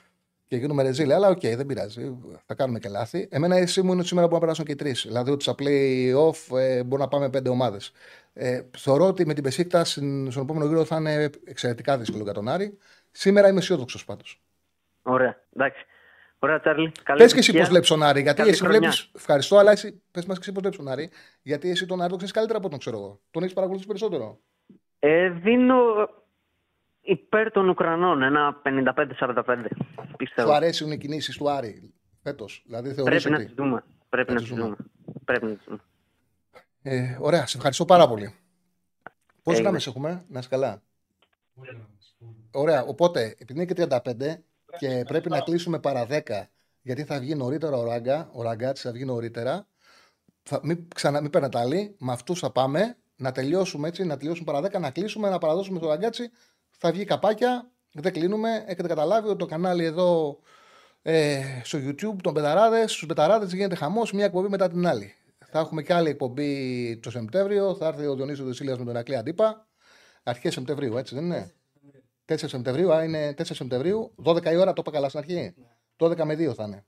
και 0.54 0.60
γίνουμε 0.60 0.84
ρεζίλ. 0.84 1.12
Αλλά 1.12 1.28
ok, 1.28 1.38
okay, 1.38 1.54
δεν 1.56 1.66
πειράζει. 1.66 2.18
Θα 2.46 2.54
κάνουμε 2.54 2.80
και 2.80 2.90
λάθη. 2.90 3.28
Εμένα 3.32 3.58
η 3.58 3.62
αίσθησή 3.62 3.82
μου 3.82 3.92
είναι 3.92 4.00
ότι 4.00 4.08
σήμερα 4.08 4.28
μπορούν 4.28 4.42
να 4.42 4.54
περάσουν 4.54 4.66
και 4.66 4.84
τρεις. 4.84 5.04
Δηλαδή 5.08 5.32
ότι 5.32 5.44
στα 5.44 5.56
play-off 5.60 6.58
ε, 6.58 6.84
μπορούν 6.84 7.06
να 7.06 7.08
πάμε 7.08 7.30
πέντε 7.30 7.50
ομάδες. 7.50 7.92
Ε, 8.34 8.62
θεωρώ 8.78 9.08
ότι 9.08 9.26
με 9.26 9.34
την 9.34 9.44
Μπεσίκτας 9.44 9.84
στον 9.86 10.28
επόμενο 10.38 10.66
γύρο 10.66 10.86
θα 10.86 10.98
είναι 10.98 11.30
εξαιρετικά 11.46 11.98
δύσκολο 11.98 12.24
για 12.24 12.34
τον 12.34 12.48
Άρη. 12.48 12.78
Σήμερα 13.12 13.48
είμαι 13.48 13.60
αισιόδοξος 13.60 14.06
πάντως. 14.06 14.42
Ωραία, 15.02 15.44
εντάξει. 15.56 15.86
Ωραία, 16.40 16.60
Τσάρλι. 16.60 16.92
Πες 17.18 17.34
και 17.34 17.40
εσύ 17.40 17.58
πώς 17.58 17.70
βλέπεις 17.70 17.90
τον 17.90 18.04
Άρη. 18.04 18.22
Γιατί 18.22 18.42
εσύ 18.42 18.66
βλέπει. 18.66 18.88
Ευχαριστώ, 19.16 19.58
αλλά 19.58 19.72
εσύ 19.72 20.02
πες 20.12 20.26
μας 20.26 20.38
και 20.38 20.44
εσύ 20.44 20.52
πώς 20.52 20.62
βλέπεις 20.62 20.78
τον 20.78 20.88
Άρη. 20.88 21.10
Γιατί 21.42 21.70
εσύ 21.70 21.86
τον 21.86 22.02
Άρη 22.02 22.10
το 22.10 22.16
ξέρεις 22.16 22.34
καλύτερα 22.34 22.60
από 22.60 22.70
τον 22.70 22.80
ξέρω 22.80 22.98
εγώ. 22.98 23.22
Τον 23.32 23.42
έχεις 23.42 23.54
παρακολουθήσει 23.54 23.90
περισσότερο. 23.92 24.40
Ε, 25.00 25.30
δίνω 25.30 25.76
υπέρ 27.04 27.52
των 27.52 27.70
Ουκρανών 27.70 28.22
ένα 28.22 28.62
55-45. 28.64 29.66
Πιστεύω. 30.18 30.48
Σου 30.48 30.56
αρέσουν 30.56 30.92
οι 30.92 30.98
κινήσεις 30.98 31.38
του 31.38 31.50
Άρη 31.50 31.94
φέτος. 32.24 32.64
Δηλαδή 32.66 32.94
Πρέπει 32.94 33.16
ότι... 33.16 33.30
να 33.30 33.38
τις 33.38 33.54
δούμε. 33.54 33.84
Πρέπει 34.10 34.34
να 34.34 34.40
τις 34.40 34.50
δούμε. 34.50 34.76
Πρέπει 35.26 35.46
να 35.46 35.56
τις 35.56 35.66
δούμε. 35.66 35.80
Ε, 36.82 37.18
ωραία, 37.20 37.48
σε 37.48 37.58
ευχαριστώ 37.58 37.86
πάρα 37.86 38.08
πολύ. 38.08 38.36
Πόσες 39.44 39.62
γράμμες 39.62 39.88
έχουμε, 39.88 40.26
να 40.28 40.40
είσαι 40.40 40.50
καλά; 40.50 40.82
Ωραία, 42.52 42.84
οπότε 42.84 43.36
επειδή 43.38 43.54
είναι 43.54 43.66
και 43.66 43.88
35 43.90 44.36
και 44.78 45.04
πρέπει 45.08 45.30
να 45.30 45.40
κλείσουμε 45.40 45.80
παρά 45.80 46.08
10 46.10 46.22
γιατί 46.82 47.04
θα 47.04 47.20
βγει 47.20 47.36
νωρίτερα 47.36 47.78
ο 47.78 47.84
Ράγκα, 47.84 48.30
ο 48.34 48.42
Ραγκάτση 48.42 48.88
θα 48.88 48.92
βγει 48.92 49.06
νωρίτερα. 49.06 49.68
Θα, 50.44 50.60
μην, 50.64 50.88
ξανα, 50.96 51.22
μην 51.22 51.30
παίρνετε 51.30 51.60
άλλοι, 51.60 51.96
με 52.00 52.12
αυτούς 52.12 52.40
θα 52.40 52.52
πάμε 52.52 52.98
να 53.16 53.32
τελειώσουμε 53.32 53.88
έτσι, 53.88 54.04
να 54.04 54.18
τελειώσουμε 54.18 54.52
παρά 54.52 54.68
10, 54.68 54.80
να 54.80 54.92
κλείσουμε, 54.92 55.30
να 55.30 55.38
παραδώσουμε 55.38 55.80
το 55.80 55.88
Ραγκάτσι. 55.88 56.32
Θα 56.78 56.92
βγει 56.92 57.06
καπάκια 57.06 57.72
Δεν 57.94 58.14
κλείνουμε. 58.14 58.64
Έχετε 58.68 58.88
καταλάβει 58.88 59.28
ότι 59.28 59.38
το 59.38 59.46
κανάλι 59.46 59.84
εδώ 59.84 60.40
ε, 61.02 61.42
στο 61.64 61.80
YouTube 61.82 62.16
των 62.22 62.34
Πεταράδες, 62.34 62.92
στους 62.92 63.06
Πεταράδες 63.06 63.54
γίνεται 63.54 63.76
χαμός 63.76 64.12
μια 64.12 64.26
εκπομπή 64.26 64.48
μετά 64.50 64.70
την 64.70 64.88
άλλη. 64.88 65.16
Θα 65.56 65.60
έχουμε 65.60 65.82
και 65.82 65.94
άλλη 65.94 66.10
εκπομπή 66.10 66.98
το 66.98 67.12
Σεπτέμβριο. 67.12 67.76
Θα 67.76 67.88
έρθει 67.88 68.06
ο 68.06 68.16
Διονύσιο 68.16 68.46
Δεσίλια 68.46 68.78
με 68.78 68.86
τον 68.86 68.96
Ακλή 68.96 69.16
Αντίπα. 69.16 69.68
Αρχές 70.24 70.54
Σεπτεμβρίου, 70.54 70.98
έτσι 70.98 71.16
δεν 71.16 71.24
είναι; 71.24 71.54
4 72.26 72.36
Σεπτεμβρίου, 72.38 72.94
α, 72.94 73.04
είναι 73.04 73.34
4 73.38 73.44
Σεπτεμβρίου, 73.44 74.16
12 74.24 74.52
η 74.52 74.56
ώρα, 74.56 74.74
το 74.74 74.82
είπα 74.82 74.92
καλά 74.92 75.10
στην 75.10 75.20
αρχή. 75.20 75.54
12 75.98 76.24
με 76.24 76.34
2 76.34 76.54
θα 76.54 76.64
είναι. 76.64 76.86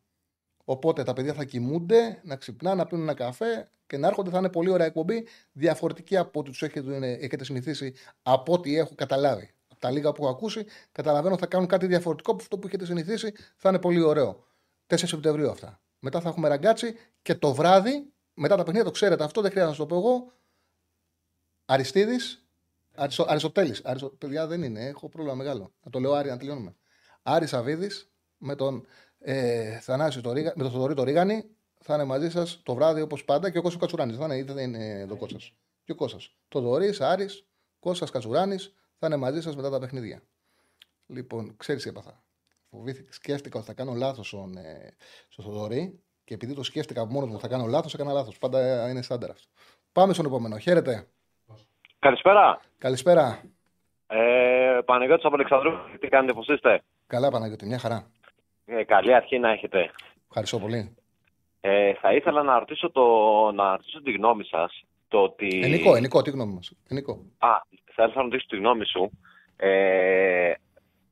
Οπότε 0.66 1.04
τα 1.04 1.14
παιδιά 1.14 1.34
θα 1.34 1.44
κοιμούνται, 1.44 2.22
να 2.24 2.36
ξυπνάνε, 2.36 2.76
να 2.76 2.86
πίνουν 2.86 3.04
ένα 3.04 3.14
καφέ 3.14 3.70
και 3.88 3.98
να 3.98 4.08
έρχονται. 4.08 4.30
Θα 4.30 4.38
είναι 4.38 4.50
πολύ 4.50 4.70
ωραία 4.70 4.86
εκπομπή. 4.86 5.28
Διαφορετική 5.52 6.18
από 6.18 6.40
ό,τι 6.40 6.50
τους 6.50 6.62
έχετε, 6.62 7.18
έχετε 7.22 7.44
συνηθίσει, 7.44 7.94
από 8.22 8.54
ό,τι 8.54 8.78
έχω 8.78 8.96
καταλάβει. 8.96 9.55
Από 9.86 9.94
τα 9.94 10.00
λίγα 10.00 10.12
που 10.12 10.24
έχω 10.24 10.32
ακούσει, 10.32 10.66
καταλαβαίνω 10.92 11.38
θα 11.38 11.46
κάνουν 11.46 11.68
κάτι 11.68 11.88
διαφορετικό 11.88 12.32
από 12.32 12.42
αυτό 12.42 12.58
που 12.58 12.68
έχετε 12.68 12.86
συνηθίσει. 12.86 13.34
Θα 13.56 13.70
είναι 13.70 13.80
πολύ 13.80 14.02
ωραίο. 14.02 14.46
4 14.88 14.96
Σεπτεμβρίου 14.96 15.50
αυτά. 15.50 15.82
Μετά 16.00 16.22
θα 16.22 16.30
έχουμε 16.30 16.48
ραγκάτσι 16.48 16.96
και 17.22 17.36
το 17.36 17.54
βράδυ, 17.54 18.14
μετά 18.34 18.56
τα 18.56 18.64
παιχνίδια, 18.64 18.84
το 18.84 18.92
ξέρετε 18.92 19.24
αυτό, 19.24 19.42
δεν 19.42 19.52
χρειάζεται 19.52 19.82
να 19.82 19.88
το 19.88 19.96
πω 19.96 20.02
εγώ. 20.02 20.32
Αριστίδης, 21.66 22.46
Αριστοτέλης. 23.26 23.82
Αριστο... 23.84 24.10
Παιδιά 24.10 24.48
δεν 24.48 24.64
είναι, 24.64 24.86
έχω 24.86 25.10
πρόβλημα 25.10 25.36
μεγάλο. 25.36 25.74
Να 25.84 25.92
το 25.92 26.00
λέω 26.00 26.14
Άρη, 26.14 26.30
να 26.30 26.38
τελειώνουμε. 26.38 26.76
Άρης 27.24 27.54
Αβίδης 27.54 28.12
με 28.38 28.56
τον 28.56 28.86
ε, 29.20 29.80
Θανάσιο 29.80 30.22
το 30.22 30.32
Ρίγα, 30.32 30.54
με 30.56 30.64
τον 30.64 30.72
Θοδωρή 30.72 30.94
το 30.94 31.04
Ρίγανη 31.04 31.46
θα 31.80 31.94
είναι 31.94 32.04
μαζί 32.04 32.30
σας 32.30 32.62
το 32.64 32.74
βράδυ 32.74 33.02
όπως 33.02 33.26
πάντα 33.26 33.50
και 33.50 33.58
ο 33.58 33.62
Κώστας 33.62 33.82
Κατσουράνης. 33.82 34.18
Θα 34.18 34.36
είναι, 34.36 34.54
δεν 34.54 34.74
είναι 34.74 35.00
εδώ 35.00 35.18
Κώστας. 35.18 35.54
Και 35.84 35.92
ο 35.92 35.96
Κώστας. 35.96 36.36
Το 36.48 36.60
Δωρή, 36.60 36.94
Άρης, 37.00 37.46
Κώστας 37.80 38.12
Κατσουράνης 38.12 38.74
θα 39.08 39.16
είναι 39.16 39.26
μαζί 39.26 39.42
σας 39.42 39.56
μετά 39.56 39.70
τα 39.70 39.80
παιχνίδια. 39.80 40.22
Λοιπόν, 41.08 41.56
ξέρεις 41.58 41.84
τι 41.84 41.90
έπαθα. 41.90 42.24
Φοβήθηκα, 42.70 43.12
σκέφτηκα 43.12 43.58
ότι 43.58 43.68
θα 43.68 43.74
κάνω 43.74 43.94
λάθος 43.94 44.28
στον, 44.28 44.58
ε, 44.58 44.94
στο 45.28 45.42
Θοδωρή 45.44 46.00
και 46.24 46.34
επειδή 46.34 46.54
το 46.54 46.64
σκέφτηκα 46.64 47.02
από 47.02 47.12
μόνος 47.14 47.30
μου 47.30 47.40
θα 47.40 47.48
κάνω 47.48 47.66
λάθος, 47.66 47.94
έκανα 47.94 48.12
λάθος. 48.12 48.38
Πάντα 48.38 48.90
είναι 48.90 49.02
στάνταρ 49.02 49.30
αυτό. 49.30 49.48
Πάμε 49.92 50.14
στον 50.14 50.26
επόμενο. 50.26 50.58
Χαίρετε. 50.58 51.08
Καλησπέρα. 52.00 52.60
Καλησπέρα. 52.78 53.42
Ε, 54.08 54.80
Παναγιώτης 54.86 55.26
από 55.26 55.36
Αλεξανδρού, 55.36 55.72
τι 56.00 56.08
κάνετε, 56.08 56.34
πώς 56.34 56.48
είστε; 56.48 56.82
Καλά 57.08 57.30
Παναγιώτη, 57.30 57.66
μια 57.66 57.80
χαρά. 57.80 58.12
Ε, 58.66 58.84
καλή 58.84 59.14
αρχή 59.14 59.40
να 59.40 59.52
έχετε. 59.52 59.92
Ευχαριστώ 60.28 60.60
πολύ. 60.60 60.96
Ε, 61.62 61.94
θα 61.94 62.14
ήθελα 62.14 62.44
να 62.44 62.60
ρωτήσω, 62.60 62.92
το, 62.92 63.06
να 63.52 63.72
ρωτήσω 63.72 64.02
τη 64.02 64.12
γνώμη 64.12 64.44
σας. 64.44 64.84
Το 65.16 65.22
ότι... 65.22 65.62
Ενικό, 65.64 65.96
ενικό, 65.96 66.22
τι 66.22 66.30
γνώμη 66.30 66.54
μας. 66.54 66.72
Ενικό. 66.88 67.12
Α, 67.38 67.48
θα 67.94 68.04
ήθελα 68.04 68.14
να 68.16 68.22
ρωτήσω 68.22 68.46
τη 68.48 68.58
γνώμη 68.58 68.86
σου. 68.86 69.12
Ε, 69.56 70.54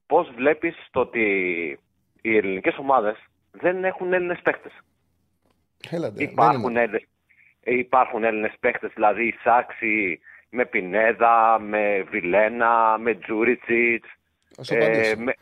πώς 0.06 0.32
βλέπεις 0.36 0.76
το 0.92 1.00
ότι 1.00 1.22
οι 2.22 2.38
ελληνικές 2.38 2.78
ομάδες 2.78 3.16
δεν 3.52 3.84
έχουν 3.84 4.14
Έλληνες 4.14 4.40
παίχτες. 4.44 4.72
Έλατε, 5.90 6.24
υπάρχουν, 6.24 6.78
Έλληνες, 6.78 7.08
υπάρχουν 7.64 8.24
Έλληνες 8.24 8.54
παίχτες, 8.60 8.92
δηλαδή 8.94 9.28
η 9.28 9.36
Σάξη, 9.44 10.20
με 10.50 10.66
Πινέδα, 10.66 11.60
με 11.60 12.06
Βιλένα, 12.10 12.98
με 12.98 13.16
Τζούριτσιτς. 13.16 14.08
Ε, 14.70 15.14
με... 15.16 15.34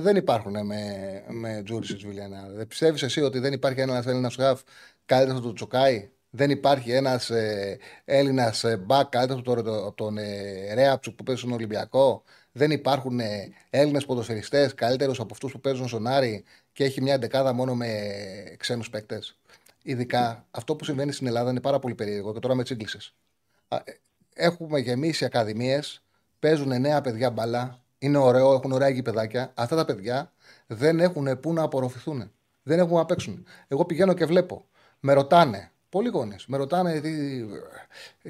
δεν 0.00 0.16
υπάρχουν 0.16 0.52
με, 0.66 0.82
με 1.28 1.62
Τζούριτσιτς 1.64 2.04
Βιλένα. 2.06 2.48
Δεν 2.48 2.66
πιστεύεις 2.66 3.02
εσύ 3.02 3.20
ότι 3.20 3.38
δεν 3.38 3.52
υπάρχει 3.52 3.80
ένα 3.80 4.02
Έλληνα 4.06 4.30
χαφ 4.30 4.60
καλύτερος 5.06 5.38
από 5.38 5.46
τον 5.46 5.54
Τσοκάη. 5.54 6.10
Δεν 6.30 6.50
υπάρχει 6.50 6.92
ένας 6.92 7.30
ε, 7.30 7.78
Έλληνας 8.04 8.64
ε, 8.64 8.76
μπακ 8.76 9.08
καλύτερος 9.08 9.42
από 9.46 9.92
τον 9.94 10.18
ε, 10.18 10.74
Ρέαψου 10.74 11.14
που 11.14 11.22
παίζει 11.22 11.40
στον 11.40 11.52
Ολυμπιακό. 11.52 12.22
Δεν 12.52 12.70
υπάρχουν 12.70 13.20
ε, 13.20 13.48
Έλληνες 13.70 14.04
ποδοσφαιριστές 14.04 14.74
καλύτερους 14.74 15.20
από 15.20 15.28
αυτούς 15.32 15.52
που 15.52 15.60
παίζουν 15.60 15.88
στον 15.88 16.06
Άρη 16.06 16.44
και 16.72 16.84
έχει 16.84 17.02
μια 17.02 17.18
δεκάδα 17.18 17.52
μόνο 17.52 17.74
με 17.74 17.88
ξένους 18.56 18.90
παίκτες. 18.90 19.38
Ειδικά 19.82 20.46
αυτό 20.50 20.76
που 20.76 20.84
συμβαίνει 20.84 21.12
στην 21.12 21.26
Ελλάδα 21.26 21.50
είναι 21.50 21.60
πάρα 21.60 21.78
πολύ 21.78 21.94
περίεργο 21.94 22.32
και 22.32 22.38
τώρα 22.40 22.54
με 22.54 22.62
τσίγκλισε 22.62 22.98
έχουμε 24.40 24.78
γεμίσει 24.78 25.24
ακαδημίες, 25.24 26.02
παίζουν 26.38 26.80
νέα 26.80 27.00
παιδιά 27.00 27.30
μπαλά, 27.30 27.78
είναι 27.98 28.18
ωραίο, 28.18 28.52
έχουν 28.52 28.72
ωραία 28.72 28.88
γηπεδάκια. 28.88 29.52
Αυτά 29.54 29.76
τα 29.76 29.84
παιδιά 29.84 30.32
δεν 30.66 31.00
έχουν 31.00 31.40
πού 31.40 31.52
να 31.52 31.62
απορροφηθούν. 31.62 32.30
Δεν 32.62 32.78
έχουν 32.78 32.96
να 32.96 33.04
παίξουν. 33.04 33.46
Εγώ 33.68 33.84
πηγαίνω 33.84 34.14
και 34.14 34.24
βλέπω. 34.24 34.64
Με 35.00 35.12
ρωτάνε, 35.12 35.70
πολλοί 35.90 36.08
γονείς, 36.08 36.46
με 36.46 36.56
ρωτάνε 36.56 37.00
τι, 37.00 37.44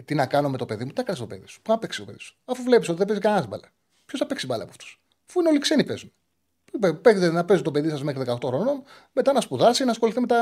τι 0.03 0.15
να 0.15 0.27
κάνω 0.27 0.49
με 0.51 0.57
το 0.57 0.67
παιδί 0.67 0.85
μου. 0.85 0.93
Τι 0.93 1.03
κάνει 1.03 1.19
το 1.19 1.27
παιδί 1.27 1.47
σου. 1.47 1.63
Πού 1.63 1.73
να 1.73 1.79
παίξει 1.79 1.99
το 1.99 2.05
παιδί 2.05 2.19
σου. 2.19 2.37
Αφού 2.45 2.63
βλέπεις 2.63 2.89
ότι 2.89 2.99
δεν 2.99 3.07
παίζει 3.07 3.23
κανένας 3.23 3.47
μπαλά. 3.47 3.73
Ποιος 4.07 4.21
θα 4.21 4.27
παίξει 4.27 4.47
μπαλά 4.47 4.63
από 4.63 4.71
αυτούς; 4.73 5.01
Φού 5.27 5.41
είναι 5.41 5.49
όλοι 5.49 5.59
ξένοι 5.59 5.85
παίζουν. 5.85 6.13
Παίξτε 7.03 7.31
να 7.31 7.45
παίζει 7.45 7.63
το 7.63 7.71
παιδί 7.71 7.89
σας 7.89 8.03
μέχρι 8.03 8.23
18 8.27 8.37
χρονών, 8.45 8.83
μετά 9.13 9.33
να 9.33 9.41
σπουδάσει, 9.41 9.85
να 9.85 9.91
ασχοληθεί 9.91 10.21
με 10.21 10.27
τα, 10.27 10.41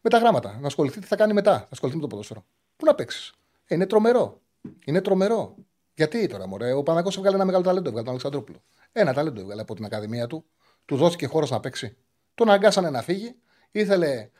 με 0.00 0.10
τα 0.10 0.18
γράμματα. 0.18 0.58
Να 0.60 0.66
ασχοληθεί 0.66 1.00
τι 1.00 1.06
θα 1.06 1.16
κάνει 1.16 1.32
μετά. 1.32 1.52
Να 1.52 1.66
ασχοληθεί 1.70 1.96
με 1.96 2.02
το 2.02 2.08
ποδόσφαιρο. 2.08 2.44
Πού 2.76 2.84
να 2.84 2.94
παίξεις; 2.94 3.32
Είναι 3.68 3.86
τρομερό. 3.86 4.40
Είναι 4.84 5.00
τρομερό. 5.00 5.54
Γιατί 5.94 6.26
τώρα, 6.26 6.46
μωρέ, 6.46 6.72
ο 6.72 6.82
Παναγό 6.82 7.10
έβγαλε 7.16 7.34
ένα 7.36 7.44
μεγάλο 7.44 7.64
ταλέντο, 7.64 7.88
έβγαλε 7.88 8.04
τον 8.04 8.14
Αλεξανδρόπουλο. 8.14 8.62
Ένα 8.92 9.12
ταλέντο 9.12 9.40
έβγαλε 9.40 9.60
από 9.60 9.74
την 9.74 9.84
Ακαδημία 9.84 10.26
του. 10.26 10.44
Του 10.84 10.96
δόθηκε 10.96 11.26
χώρος 11.26 11.50
να 11.50 11.60
παίξει. 11.60 11.96
Τον 12.34 12.50
αγκάσανε 12.50 12.90
να 12.90 13.02
φύγει. 13.02 13.34
Ήθελε. 13.70 14.30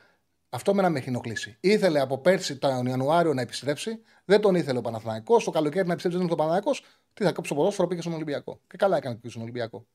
Αυτό 0.51 0.75
με 0.75 0.83
να 0.83 0.91
με 0.91 0.99
έχει 0.99 1.09
ενοχλήσει. 1.09 1.57
Ήθελε 1.61 2.01
από 2.01 2.19
πέρσι 2.19 2.59
τον 2.59 2.87
Ιανουάριο 2.87 3.35
να 3.35 3.41
επιστρέψει. 3.41 4.03
Δεν 4.25 4.41
τον 4.41 4.55
ήθελε 4.55 4.79
ο 4.79 4.81
Παναθηναϊκός. 4.81 5.45
Το 5.45 5.51
καλοκαίρι 5.51 5.87
να 5.87 5.93
επιστρέψει 5.93 6.27
τον 6.27 6.37
Παναθηναϊκός. 6.37 6.85
Τι 7.15 7.25
θα 7.25 7.33
κόψει 7.33 7.51
το 7.51 7.57
ποδόσφαιρο, 7.57 7.89
πήγε 7.89 8.01
στον 8.01 8.13
Ολυμπιακό. 8.13 8.61
Και 8.67 8.77
καλά 8.77 8.97
έκανε 8.97 9.15
που 9.15 9.21
πήγε 9.21 9.33
στον 9.33 9.43
Ολυμπιακό. 9.43 9.87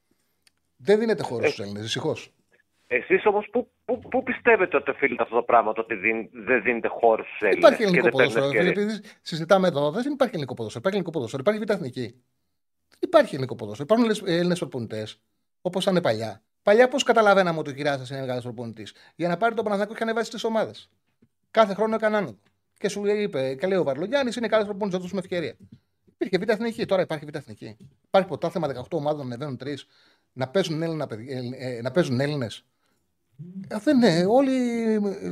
Δεν 0.77 0.99
δίνεται 0.99 1.23
χώρο 1.23 1.45
ε, 1.45 1.47
στου 1.47 1.61
Έλληνες, 1.61 1.81
δυστυχώς. 1.81 2.33
Εσείς 2.87 3.25
όμως 3.25 3.47
πού, 3.51 3.69
πού, 3.85 3.99
πού, 3.99 4.23
πιστεύετε 4.23 4.77
ότι 4.77 4.89
οφείλεται 4.89 5.23
αυτό 5.23 5.35
το 5.35 5.41
πράγμα, 5.41 5.73
το 5.73 5.81
ότι 5.81 5.95
δίν, 5.95 6.29
δεν 6.31 6.61
δίνεται 6.63 6.87
χώρο 6.87 7.23
στους 7.23 7.41
Έλληνες. 7.41 7.57
Υπάρχει 7.63 7.83
ελληνικό 7.83 8.09
ποδόσφαιρο. 8.09 8.45
Επειδή 8.45 9.01
συζητάμε 9.21 9.67
εδώ, 9.67 9.91
δεν 9.91 10.11
υπάρχει 10.11 10.33
ελληνικό 10.33 10.53
ποδόσφαιρο. 10.53 10.79
Υπάρχει 10.79 10.97
ελληνικό 10.97 11.11
ποδόσφαιρο. 11.11 11.43
Υπάρχει 11.45 11.63
β' 11.63 11.69
εθνική. 11.69 12.21
Δεν 12.89 12.99
υπάρχει 12.99 13.33
ελληνικό 13.33 13.55
ποδόσφαιρο. 13.55 13.87
Υπάρχουν 13.91 14.27
Έλληνες 14.27 14.59
προπονητέ, 14.59 15.07
όπως 15.61 15.85
ήταν 15.85 16.01
παλιά. 16.01 16.41
Παλιά 16.65 16.87
πώς 16.87 17.03
καταλαβαίναμε 17.03 17.59
ότι 17.59 17.69
ο 17.69 17.73
Κυριά 17.73 17.93
είναι 17.93 18.19
μεγάλο 18.19 18.41
προπονητή. 18.41 18.87
Για 19.15 19.27
να 19.27 19.37
πάρει 19.37 19.55
το 19.55 19.63
Παναθηναϊκό 19.63 19.95
και 19.95 20.03
ανεβάσει 20.03 20.31
τις 20.31 20.43
ομάδες. 20.43 20.89
Κάθε 21.51 21.73
χρόνο 21.73 21.95
έκανε 21.95 22.17
άνοδο. 22.17 22.37
Και 22.77 22.89
σου 22.89 23.05
είπε, 23.05 23.55
και 23.55 23.67
λέει 23.67 23.77
ο 23.77 23.83
Βαρλογιάννης 23.83 24.35
είναι 24.35 24.47
καλό 24.47 24.63
προπονητής, 24.63 24.93
θα 24.95 24.99
δώσουμε 24.99 25.19
ευκαιρία. 25.19 25.55
Υπήρχε 26.05 26.37
β' 26.37 26.49
εθνική, 26.49 26.85
τώρα 26.85 27.01
υπάρχει 27.01 27.25
β' 27.25 27.35
εθνική. 27.35 27.77
Υπάρχει 28.07 28.27
πρωτάθλημα 28.27 28.67
18 28.67 28.81
ομάδων 28.89 29.19
να 29.19 29.23
ανεβαίνουν 29.23 29.57
τρεις, 29.57 29.85
να 30.33 30.47
παίζουν 31.91 32.19
Έλληνες. 32.19 32.63
Ε, 33.67 33.77
δεν 33.77 33.97
είναι. 33.97 34.25
Όλοι 34.25 34.55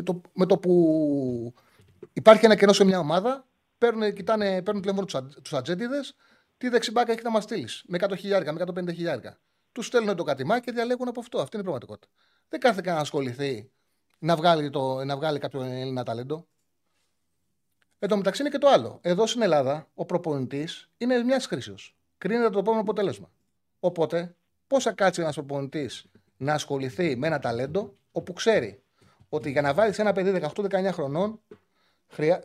το, 0.03 0.22
με 0.34 0.45
το 0.45 0.57
που 0.57 1.53
υπάρχει 2.14 2.45
ένα 2.45 2.55
κενό 2.55 2.73
σε 2.73 2.84
μια 2.84 2.99
ομάδα, 2.99 3.45
παίρνουν, 3.77 4.14
κοιτάνε, 4.14 4.61
παίρνουν 4.61 4.81
τηλέφωνο 4.81 5.05
τους 5.41 5.53
ατζέντιδες, 5.53 6.15
τι 6.57 6.69
δεξιμπάκα 6.69 7.11
έχει 7.11 7.23
να 7.23 7.30
μας 7.30 7.43
στείλεις. 7.43 7.84
Με 7.88 7.97
100 8.01 8.18
χιλιάρικα, 8.18 8.53
με 8.53 8.60
150 8.60 8.93
χιλιάρικα. 8.93 9.38
Τους 9.73 9.85
στέλνουν 9.85 10.15
το 10.15 10.23
κατημά 10.23 10.59
και 10.59 10.71
διαλέγουν 10.71 11.07
από 11.07 11.19
αυτό. 11.19 11.37
Αυτή 11.37 11.57
είναι 11.57 11.61
η 11.61 11.69
πραγματικότητα. 11.69 12.13
Δεν 12.49 12.59
κάθεται 12.59 12.91
να 12.91 12.99
ασχοληθεί 12.99 13.71
να 14.19 14.35
βγάλει, 14.35 14.69
το, 14.69 15.03
να 15.03 15.15
βγάλει 15.15 15.39
κάποιο 15.39 15.61
Έλληνα 15.61 16.03
ταλέντο. 16.03 16.47
Εν 17.99 18.09
τω 18.09 18.17
μεταξύ 18.17 18.41
είναι 18.41 18.49
και 18.49 18.57
το 18.57 18.67
άλλο. 18.67 18.99
Εδώ 19.01 19.27
στην 19.27 19.41
Ελλάδα 19.41 19.89
ο 19.93 20.05
προπονητής 20.05 20.89
είναι 20.97 21.23
μιας 21.23 21.45
χρήσεως. 21.45 21.95
Κρίνεται 22.17 22.49
το 22.49 22.59
επόμενο 22.59 22.81
αποτέλεσμα. 22.81 23.31
Οπότε, 23.79 24.35
πώ 24.67 24.81
θα 24.81 24.91
κάτσει 24.91 25.21
ένας 25.21 25.35
προπονητής 25.35 26.05
να 26.37 26.53
ασχοληθεί 26.53 27.15
με 27.15 27.27
ένα 27.27 27.39
ταλέντο 27.39 27.97
όπου 28.11 28.33
ξέρει 28.33 28.83
ότι 29.29 29.51
για 29.51 29.61
να 29.61 29.73
βάλεις 29.73 29.99
ένα 29.99 30.11
παιδί 30.11 30.41
18-19 30.55 30.89
χρονών, 30.91 31.41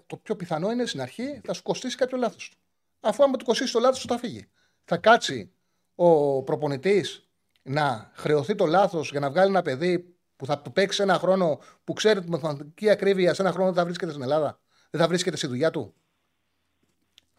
το 0.06 0.16
πιο 0.16 0.36
πιθανό 0.36 0.70
είναι 0.70 0.86
στην 0.86 1.00
αρχή 1.00 1.40
θα 1.44 1.52
σου 1.52 1.62
κοστίσει 1.62 1.96
κάποιο 1.96 2.18
λάθος 2.18 2.48
του. 2.48 2.56
Αφού 3.00 3.22
άμα 3.22 3.36
του 3.36 3.44
κοστίσει 3.44 3.72
το 3.72 3.78
λάθος 3.78 4.00
του, 4.00 4.09
θα 4.09 4.18
φύγει. 4.18 4.46
Θα 4.84 4.96
κάτσει 4.96 5.52
ο 6.01 6.43
προπονητής 6.43 7.29
να 7.62 8.11
χρεωθεί 8.15 8.55
το 8.55 8.66
λάθος 8.66 9.11
για 9.11 9.20
να 9.20 9.31
βγάλει 9.31 9.51
ένα 9.51 9.62
παιδί 9.62 10.16
που 10.37 10.47
θα 10.47 10.59
του 10.59 10.73
παίξει 10.73 11.03
ένα 11.03 11.15
χρόνο 11.15 11.59
που 11.85 11.93
ξέρει 11.93 12.19
ότι 12.19 12.29
με 12.29 12.39
μαθηματική 12.43 12.91
ακρίβεια 12.91 13.35
σε 13.35 13.43
ένα 13.43 13.51
χρόνο 13.51 13.66
δεν 13.66 13.79
θα 13.79 13.85
βρίσκεται 13.85 14.11
στην 14.11 14.23
Ελλάδα, 14.23 14.61
δεν 14.91 15.01
θα 15.01 15.09
βρίσκεται 15.09 15.37
στη 15.37 15.47
δουλειά 15.47 15.70
του. 15.70 15.95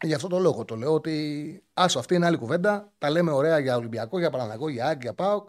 Γι' 0.02 0.14
αυτό 0.14 0.28
το 0.28 0.38
λόγο 0.38 0.64
το 0.64 0.76
λέω 0.76 0.94
ότι 0.94 1.62
άσο 1.74 1.98
αυτή 1.98 2.14
είναι 2.14 2.26
άλλη 2.26 2.36
κουβέντα. 2.36 2.92
Τα 2.98 3.10
λέμε 3.10 3.32
ωραία 3.32 3.58
για 3.58 3.76
Ολυμπιακό, 3.76 4.18
για 4.18 4.30
Παναγό, 4.30 4.68
για 4.68 4.86
Άγκη, 4.86 5.00
για 5.02 5.14
Πάοκ 5.14 5.48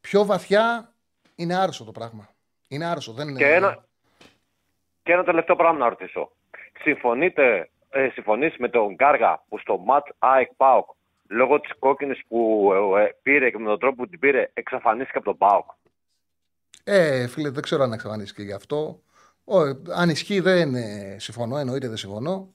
πιο 0.00 0.24
βαθιά 0.24 0.92
είναι 1.34 1.56
άρρωστο 1.56 1.84
το 1.84 1.92
πράγμα. 1.92 2.28
Είναι 2.68 2.84
άρρωστο. 2.86 3.12
Δεν 3.12 3.28
είναι... 3.28 3.38
Και, 3.38 3.52
ένα, 3.52 3.84
και 5.02 5.12
ένα 5.12 5.24
τελευταίο 5.24 5.56
πράγμα 5.56 5.78
να 5.78 5.88
ρωτήσω. 5.88 6.30
Συμφωνείτε, 6.82 7.70
ε, 7.90 8.08
συμφωνείς 8.08 8.56
με 8.56 8.68
τον 8.68 8.94
Γκάργα 8.94 9.44
που 9.48 9.58
στο 9.58 9.78
ματ 9.78 10.06
ΑΕΚ 10.18 10.54
ΠΑΟΚ 10.56 10.95
λόγω 11.28 11.60
της 11.60 11.72
κόκκινης 11.78 12.20
που 12.28 12.70
ε, 12.98 13.14
πήρε 13.22 13.50
και 13.50 13.58
με 13.58 13.64
τον 13.64 13.78
τρόπο 13.78 14.02
που 14.02 14.08
την 14.08 14.18
πήρε 14.18 14.50
εξαφανίστηκε 14.54 15.18
από 15.18 15.26
τον 15.26 15.36
ΠΑΟΚ. 15.36 15.70
Ε, 16.84 17.26
φίλε, 17.26 17.50
δεν 17.50 17.62
ξέρω 17.62 17.82
αν 17.82 17.92
εξαφανίστηκε 17.92 18.42
γι' 18.42 18.52
αυτό. 18.52 19.00
Ο, 19.44 19.58
αν 19.94 20.08
ισχύει 20.08 20.40
δεν 20.40 20.74
ε, 20.74 21.16
συμφωνώ, 21.18 21.58
εννοείται 21.58 21.88
δεν 21.88 21.96
συμφωνώ. 21.96 22.54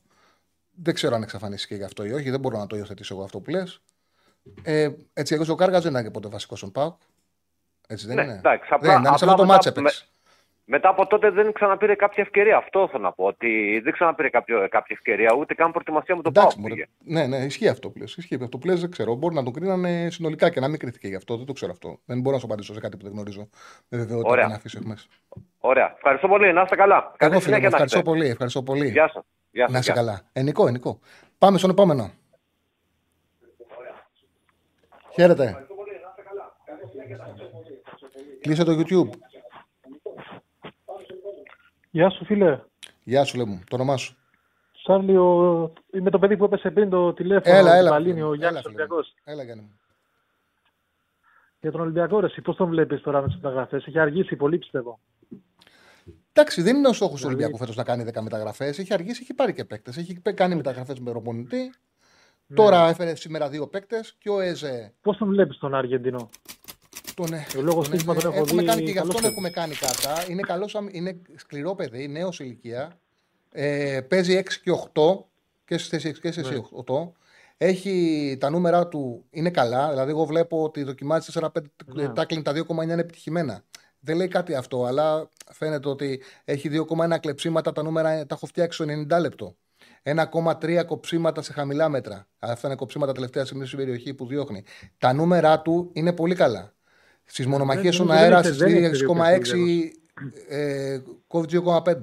Δεν 0.71 0.93
ξέρω 0.93 1.15
αν 1.15 1.21
εξαφανίστηκε 1.21 1.75
γι' 1.75 1.83
αυτό 1.83 2.05
ή 2.05 2.11
όχι. 2.11 2.29
Δεν 2.29 2.39
μπορώ 2.39 2.57
να 2.57 2.67
το 2.67 2.75
υιοθετήσω 2.75 3.13
εγώ 3.13 3.23
αυτό 3.23 3.39
που 3.39 3.49
λες. 3.49 3.81
Ε, 4.63 4.89
έτσι, 5.13 5.33
εγώ 5.33 5.53
ο 5.53 5.55
Κάργα 5.55 5.79
δεν 5.79 5.91
ήταν 5.91 6.03
και 6.03 6.09
ποτέ 6.09 6.27
βασικός 6.27 6.57
στον 6.57 6.71
Πάουκ. 6.71 6.95
Έτσι 7.87 8.07
δεν 8.07 8.15
ναι, 8.15 8.21
είναι. 8.21 8.33
Εντάξει, 8.33 8.69
απλά, 8.73 9.01
δεν, 9.01 9.13
απλά, 9.13 9.33
το 9.33 9.45
μάτσε 9.45 9.69
έπαιξε. 9.69 10.05
Μετά 10.73 10.89
από 10.89 11.07
τότε 11.07 11.29
δεν 11.29 11.51
ξαναπήρε 11.51 11.95
κάποια 11.95 12.23
ευκαιρία. 12.23 12.57
Αυτό 12.57 12.87
θέλω 12.91 13.03
να 13.03 13.11
πω. 13.11 13.23
Ότι 13.25 13.81
δεν 13.83 13.93
ξαναπήρε 13.93 14.29
κάποιο, 14.29 14.57
κάποια 14.59 14.95
ευκαιρία, 14.99 15.35
ούτε 15.37 15.53
καν 15.53 15.71
προετοιμασία 15.71 16.15
με 16.15 16.21
τον 16.21 16.33
Πάο. 16.33 16.47
Ναι, 17.03 17.27
ναι, 17.27 17.37
ισχύει 17.37 17.67
αυτό 17.67 17.89
πλέον. 17.89 18.09
Ισχύει 18.17 18.37
αυτό 18.43 18.57
πλέον 18.57 18.79
δεν 18.79 18.91
ξέρω. 18.91 19.15
Μπορεί 19.15 19.35
να 19.35 19.43
το 19.43 19.51
κρίνανε 19.51 20.07
συνολικά 20.11 20.49
και 20.49 20.59
να 20.59 20.67
μην 20.67 20.79
κρίθηκε 20.79 21.07
γι' 21.07 21.15
αυτό. 21.15 21.37
Δεν 21.37 21.45
το 21.45 21.53
ξέρω 21.53 21.71
αυτό. 21.71 21.99
Δεν 22.05 22.19
μπορώ 22.19 22.35
να 22.35 22.39
σου 22.39 22.45
απαντήσω 22.45 22.73
σε 22.73 22.79
κάτι 22.79 22.97
που 22.97 23.03
δεν 23.03 23.11
γνωρίζω. 23.13 23.49
Με 23.87 23.97
βεβαιότητα 23.97 24.29
Ωραία. 24.29 24.47
να 24.47 24.55
αφήσω 24.55 24.79
μέσα. 24.83 25.07
Ωραία. 25.59 25.93
Ευχαριστώ 25.95 26.27
πολύ. 26.27 26.53
Να 26.53 26.61
είστε 26.61 26.75
καλά. 26.75 27.13
Εγώ 27.17 27.39
φίλε, 27.39 27.55
ευχαριστώ 27.55 28.01
πολύ. 28.01 28.27
Ευχαριστώ 28.27 28.63
πολύ. 28.63 28.89
Γεια 28.89 29.09
σας. 29.13 29.23
Γεια 29.51 29.67
να 29.69 29.77
είστε 29.77 29.91
καλά. 29.91 30.21
Ενικό, 30.33 30.67
ενικό. 30.67 30.99
Πάμε 31.37 31.57
στον 31.57 31.69
επόμενο. 31.69 32.11
Χαίρετε. 35.13 35.65
Κλείσε 38.41 38.63
το 38.63 38.71
YouTube. 38.71 39.09
Γεια 41.91 42.09
σου, 42.09 42.25
φίλε. 42.25 42.59
Γεια 43.03 43.23
σου, 43.23 43.37
λέμε. 43.37 43.63
Το 43.69 43.75
όνομά 43.75 43.97
σου. 43.97 44.15
Σάρλι, 44.83 45.17
ο... 45.17 45.73
είμαι 45.93 46.09
το 46.09 46.19
παιδί 46.19 46.37
που 46.37 46.43
έπεσε 46.43 46.71
πριν 46.71 46.89
το 46.89 47.13
τηλέφωνο. 47.13 47.55
Έλα, 47.55 47.75
έλα. 47.75 47.89
Παλίνη, 47.89 48.21
ο 48.21 48.33
Γιάννης 48.33 48.65
Ολυμπιακός. 48.65 49.13
Έλα, 49.23 49.43
Γιάννη 49.43 49.63
μου. 49.63 49.79
Για 51.59 51.71
τον 51.71 51.81
Ολυμπιακό, 51.81 52.19
ρε, 52.19 52.27
πώς 52.43 52.55
τον 52.55 52.69
βλέπεις 52.69 53.01
τώρα 53.01 53.21
με 53.21 53.27
τις 53.27 53.35
μεταγραφές; 53.35 53.85
Έχει 53.85 53.99
αργήσει 53.99 54.35
πολύ, 54.35 54.57
πιστεύω. 54.57 54.99
Εντάξει, 56.33 56.61
δεν 56.61 56.75
είναι 56.75 56.87
ο 56.87 56.93
στόχος 56.93 57.21
του 57.21 57.27
δηλαδή- 57.27 57.43
Ολυμπιακού 57.43 57.57
φέτος 57.57 57.75
να 57.75 57.83
κάνει 57.83 58.03
10 58.03 58.21
μεταγραφές. 58.21 58.79
Έχει 58.79 58.93
αργήσει, 58.93 59.19
έχει 59.23 59.33
πάρει 59.33 59.53
και 59.53 59.65
παίκτες. 59.65 59.97
Έχει 59.97 60.21
κάνει 60.33 60.55
μεταγραφές 60.55 60.99
με 60.99 61.11
ροπονητή. 61.11 61.73
Ναι. 62.47 62.55
Τώρα 62.55 62.87
έφερε 62.87 63.15
σήμερα 63.15 63.49
δύο 63.49 63.67
παίκτες 63.67 64.15
και 64.19 64.29
ο 64.29 64.39
Εζε. 64.39 64.93
Πώς 65.01 65.17
τον 65.17 65.27
βλέπεις 65.27 65.57
τον 65.57 65.75
Αργεντινό; 65.75 66.29
Τον, 67.13 67.33
ο 67.57 67.61
λόγος 67.61 67.89
τον, 67.89 68.05
τον 68.05 68.17
έχω 68.17 68.37
έχουμε 68.37 68.61
δει. 68.61 68.67
Κάνει 68.67 68.83
και 68.83 68.91
γι' 68.91 68.97
αυτόν 68.97 69.25
έχουμε 69.25 69.49
κάνει 69.49 69.73
κατά. 69.73 70.25
Είναι, 70.29 70.41
καλός, 70.41 70.77
είναι 70.91 71.21
σκληρό 71.35 71.75
παιδί, 71.75 72.07
νέος 72.07 72.39
ηλικία. 72.39 72.99
Ε, 73.51 74.01
παίζει 74.01 74.43
6 74.45 74.61
και 74.63 74.71
8 74.93 75.01
και 75.65 75.77
στις 75.77 75.87
θέσεις 75.87 76.11
6 76.11 76.19
και 76.21 76.31
στις 76.31 76.49
ναι. 76.49 76.61
8. 76.85 77.11
Έχει 77.57 78.37
τα 78.39 78.49
νούμερα 78.49 78.87
του 78.87 79.25
είναι 79.29 79.49
καλά. 79.49 79.89
Δηλαδή, 79.89 80.09
εγώ 80.09 80.25
βλέπω 80.25 80.63
ότι 80.63 80.83
δοκιμάζει 80.83 81.31
4-5 81.39 81.47
ναι. 81.85 82.09
τάκλινγκ 82.09 82.43
τα 82.43 82.53
2,9 82.53 82.83
είναι 82.83 82.93
επιτυχημένα. 82.93 83.63
Δεν 83.99 84.15
λέει 84.15 84.27
κάτι 84.27 84.55
αυτό, 84.55 84.85
αλλά 84.85 85.29
φαίνεται 85.51 85.89
ότι 85.89 86.21
έχει 86.45 86.69
2,1 86.71 87.17
κλεψίματα. 87.19 87.71
Τα 87.71 87.83
νούμερα 87.83 88.25
τα 88.25 88.35
έχω 88.35 88.45
φτιάξει 88.45 88.83
στο 88.83 89.15
90 89.15 89.19
λεπτό. 89.19 89.55
1,3 90.03 90.83
κοψίματα 90.85 91.41
σε 91.41 91.53
χαμηλά 91.53 91.89
μέτρα. 91.89 92.27
Αυτά 92.39 92.67
είναι 92.67 92.75
κοψίματα 92.75 93.11
τελευταία 93.11 93.45
στιγμή 93.45 93.65
στην 93.65 93.77
περιοχή 93.77 94.13
που 94.13 94.25
διώχνει. 94.25 94.63
Τα 94.97 95.13
νούμερα 95.13 95.61
του 95.61 95.89
είναι 95.93 96.13
πολύ 96.13 96.35
καλά. 96.35 96.73
Στις 97.25 97.45
μονομαχίες 97.45 97.95
στον 97.95 98.11
αέρα, 98.11 98.43
στις 98.43 98.57
2,6 98.57 99.91
κόβει 101.27 101.61
2,5. 101.65 101.95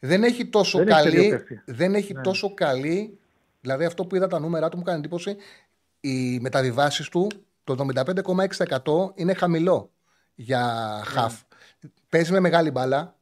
Δεν 0.00 0.22
έχει 0.22 0.46
τόσο 0.46 0.78
δεν 0.78 0.86
καλή. 0.86 1.44
Δεν 1.64 1.94
έχει 1.94 2.12
ναι. 2.12 2.20
τόσο 2.20 2.54
καλή. 2.54 3.18
Δηλαδή 3.60 3.84
αυτό 3.84 4.04
που 4.04 4.16
είδα 4.16 4.26
τα 4.26 4.38
νούμερα 4.40 4.68
του 4.68 4.76
μου 4.76 4.82
κάνει 4.82 4.98
εντύπωση. 4.98 5.36
Οι 6.00 6.38
μεταβιβάσεις 6.40 7.08
του, 7.08 7.26
το 7.64 7.86
75,6% 7.94 9.12
είναι 9.14 9.34
χαμηλό 9.34 9.90
για 10.34 10.62
χαφ. 11.04 11.32
Ναι. 11.80 11.90
Παίζει 12.08 12.32
με 12.32 12.40
μεγάλη 12.40 12.70
μπάλα. 12.70 13.16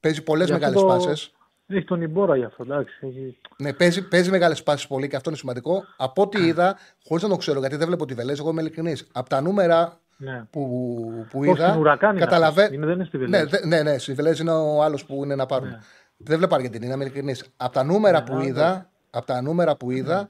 Παίζει 0.00 0.22
πολλές 0.22 0.50
μεγάλες 0.50 0.80
το... 0.80 0.86
πάσες. 0.86 1.32
Έχει 1.66 1.84
τον 1.84 2.02
Ιμπόρα 2.02 2.36
γι' 2.36 2.44
αυτό, 2.44 2.62
εντάξει. 2.62 2.94
Έχει... 3.00 3.38
Ναι, 3.56 3.72
παίζει, 3.72 4.08
παίζει 4.08 4.30
μεγάλες 4.30 4.62
πάσει 4.62 4.86
πολύ 4.86 5.08
και 5.08 5.16
αυτό 5.16 5.30
είναι 5.30 5.38
σημαντικό. 5.38 5.84
Από 5.96 6.22
ό,τι 6.22 6.46
είδα, 6.46 6.78
χωρίς 7.04 7.22
να 7.22 7.28
το 7.28 7.36
ξέρω, 7.36 7.60
γιατί 7.60 7.76
δεν 7.76 7.86
βλέπω 7.86 8.06
τη 8.06 8.14
Βελέζ, 8.14 8.38
εγώ 8.38 8.50
είμαι 8.50 8.60
ειλικρινής. 8.60 9.08
Από 9.12 9.28
τα 9.28 9.40
νούμερα 9.40 10.00
ναι. 10.20 10.44
που, 10.50 11.26
που 11.30 11.44
είδα. 11.44 11.96
Καταλαβαίνω. 12.18 12.74
Είναι, 12.74 12.86
δεν 12.86 12.94
είναι 12.94 13.04
στη 13.04 13.18
Βελέζ. 13.18 13.50
Ναι, 13.50 13.58
ναι, 13.64 13.82
ναι, 13.82 13.98
στη 13.98 14.12
Βελέζ 14.12 14.40
είναι 14.40 14.52
ο 14.52 14.82
άλλος 14.82 15.04
που 15.04 15.24
είναι 15.24 15.34
να 15.34 15.46
πάρουν. 15.46 15.68
Ναι. 15.68 15.78
Δεν 16.16 16.38
βλέπω 16.38 16.54
Αργεντινή, 16.54 16.86
είμαι 16.86 17.04
ειλικρινής. 17.04 17.44
Από 17.56 17.72
τα 17.72 17.84
νούμερα, 17.84 18.20
ναι, 18.20 18.26
που, 18.26 18.36
ναι. 18.36 18.46
είδα, 18.46 18.90
από 19.10 19.26
τα 19.26 19.42
νούμερα 19.42 19.76
που 19.76 19.90
είδα, 19.90 20.28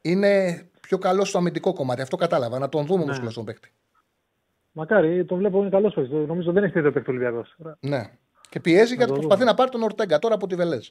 είναι 0.00 0.62
πιο 0.80 0.98
καλό 0.98 1.24
στο 1.24 1.38
αμυντικό 1.38 1.72
κομμάτι. 1.72 2.02
Αυτό 2.02 2.16
κατάλαβα. 2.16 2.58
Να 2.58 2.68
τον 2.68 2.86
δούμε 2.86 3.02
όμως 3.02 3.20
ναι. 3.20 3.30
στον 3.30 3.44
παίκτη. 3.44 3.72
Μακάρι, 4.72 5.24
τον 5.24 5.38
βλέπω 5.38 5.60
είναι 5.60 5.70
καλός 5.70 5.94
παίκτης. 5.94 6.12
Νομίζω 6.26 6.52
δεν 6.52 6.64
έχει 6.64 6.72
τέτοιο 6.72 6.92
παίκτη 6.92 7.10
Ολυμπιακός. 7.10 7.56
Ναι. 7.80 8.10
Και 8.48 8.60
πιέζει 8.60 8.94
γιατί 8.94 9.12
προσπαθεί 9.12 9.44
να 9.44 9.54
πάρει 9.54 9.70
τον 9.70 9.82
Ορτέγκα 9.82 10.18
τώρα 10.18 10.34
από 10.34 10.46
τη 10.46 10.54
Βελέζ. 10.54 10.88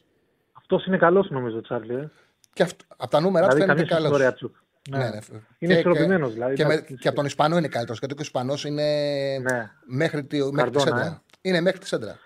Αυτός 0.53 0.85
είναι 0.85 0.97
καλός 0.97 1.29
νομίζω, 1.29 1.61
Τσάρλι. 1.61 1.93
Ε. 1.93 2.09
Και 2.53 2.63
αυτ... 2.63 2.81
από 2.97 3.11
τα 3.11 3.19
νούμερα 3.19 3.47
δηλαδή, 3.47 3.71
του 3.71 3.87
φαίνεται 3.87 3.93
καλός. 3.93 4.33
Ναι. 4.89 4.97
Ναι, 4.97 5.09
ναι. 5.09 5.39
Είναι 5.59 5.73
ισορροπημένος 5.73 6.33
δηλαδή. 6.33 6.55
Και, 6.55 6.65
με... 6.65 6.85
και 6.99 7.07
από 7.07 7.17
τον 7.17 7.25
Ισπανό 7.25 7.57
είναι 7.57 7.67
καλύτερος. 7.67 7.99
Γιατί 7.99 8.13
ο 8.13 8.21
Ισπανός 8.21 8.65
είναι 8.65 8.83
ναι. 9.41 9.71
μέχρι, 9.85 10.23
τη... 10.23 10.51
μέχρι 10.51 10.71
τη 10.71 10.81
σέντρα. 10.81 11.05
Ε. 11.05 11.21
Είναι 11.41 11.61
μέχρι 11.61 11.79
τη 11.79 11.87
σέντρα. 11.87 12.17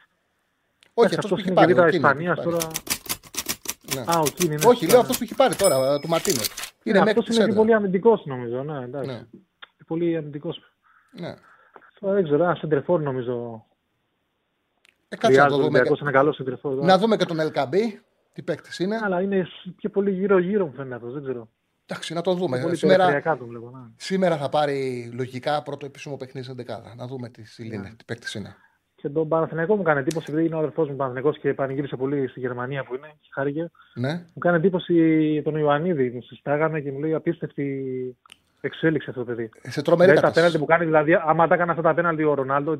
Όχι, 0.93 1.15
αυτός 1.15 1.29
που 1.29 1.37
έχει 1.37 1.51
πάρει. 1.51 1.75
Τώρα 1.75 1.87
Ισπανίας 1.87 2.41
τώρα. 2.41 2.57
Ναι. 3.95 4.01
Α, 4.01 4.19
ο 4.19 4.25
είναι, 4.43 4.57
Όχι, 4.65 4.87
λέω 4.87 4.99
αυτός 4.99 5.17
που 5.17 5.23
έχει 5.23 5.35
πάρει 5.35 5.55
τώρα, 5.55 5.99
του 5.99 6.07
Μαρτίνες. 6.07 6.49
Είναι 6.83 6.99
ναι, 6.99 7.09
αυτός 7.09 7.27
είναι 7.27 7.45
και 7.45 7.53
πολύ 7.53 7.73
αμυντικός 7.73 8.25
νομίζω. 8.25 8.63
Ναι, 8.63 8.83
εντάξει. 8.83 9.09
Ναι. 9.09 9.21
Πολύ 9.87 10.17
αμυντικός. 10.17 10.61
Ναι. 11.11 11.33
Τώρα 11.99 12.13
δεν 12.13 12.23
ξέρω, 12.23 12.43
ένα 12.43 12.55
σεντρεφόρ 12.55 13.01
νομίζω 13.01 13.65
ε, 15.13 15.17
κάτσε 15.17 15.41
να 15.41 15.47
το 15.47 15.57
δούμε. 15.57 15.81
Και... 15.81 16.85
Να 16.85 16.97
δούμε 16.97 17.15
και 17.15 17.25
τον 17.25 17.37
LKB, 17.39 17.75
τι 18.33 18.41
παίκτης 18.41 18.79
είναι. 18.79 18.99
Αλλά 19.03 19.21
είναι 19.21 19.47
πιο 19.75 19.89
πολύ 19.89 20.11
γύρω-γύρω 20.11 20.65
μου 20.65 20.73
φαίνεται 20.75 20.95
αυτός, 20.95 21.13
δεν 21.13 21.23
ξέρω. 21.23 21.49
Εντάξει, 21.85 22.13
να 22.13 22.21
το 22.21 22.33
δούμε. 22.33 22.69
Σήμερα, 22.71 23.21
βλέπω, 23.47 23.69
ναι. 23.69 23.79
σήμερα 23.95 24.37
θα 24.37 24.49
πάρει 24.49 25.09
λογικά 25.13 25.63
πρώτο 25.63 25.85
επίσημο 25.85 26.17
παιχνίδι 26.17 26.45
στην 26.45 26.57
δεκάδα. 26.57 26.93
Να 26.97 27.07
δούμε 27.07 27.29
τι, 27.29 27.67
ναι. 27.67 27.89
τι 27.97 28.03
παίκτη 28.05 28.37
είναι. 28.37 28.55
Και 28.95 29.09
τον 29.09 29.27
Παναθηναϊκό 29.27 29.75
μου 29.75 29.83
κάνει 29.83 29.99
εντύπωση, 29.99 30.25
επειδή 30.29 30.45
είναι 30.45 30.55
ο 30.55 30.57
αδερφός 30.57 30.89
μου 30.89 30.95
Παναθηναϊκός 30.95 31.39
και 31.39 31.53
πανηγύρισε 31.53 31.95
πολύ 31.95 32.27
στη 32.27 32.39
Γερμανία 32.39 32.83
που 32.83 32.95
είναι 32.95 33.07
και 33.19 33.29
χάρηκε. 33.33 33.71
Ναι. 33.93 34.11
Μου 34.11 34.39
κάνει 34.39 34.57
εντύπωση 34.57 35.41
τον 35.43 35.55
Ιωαννίδη. 35.55 36.09
Μου 36.09 36.21
συστάγαμε 36.21 36.81
και 36.81 36.91
μου 36.91 36.99
λέει 36.99 37.13
απίστευτη 37.13 38.17
εξέλιξη 38.61 39.09
αυτό 39.09 39.23
το 39.23 39.25
παιδί. 39.25 39.49
Σε 39.61 39.81
τρομερή 39.81 40.09
δηλαδή, 40.09 40.27
τα 40.27 40.33
πέναλτι 40.33 40.57
που 40.57 40.65
κάνει, 40.65 40.85
δηλαδή, 40.85 41.13
άμα 41.13 41.47
τα 41.47 41.53
έκανε 41.53 41.71
αυτά 41.71 41.83
τα 41.83 41.93
πέναλτι 41.93 42.23
ο 42.23 42.33
Ρονάλντο, 42.33 42.77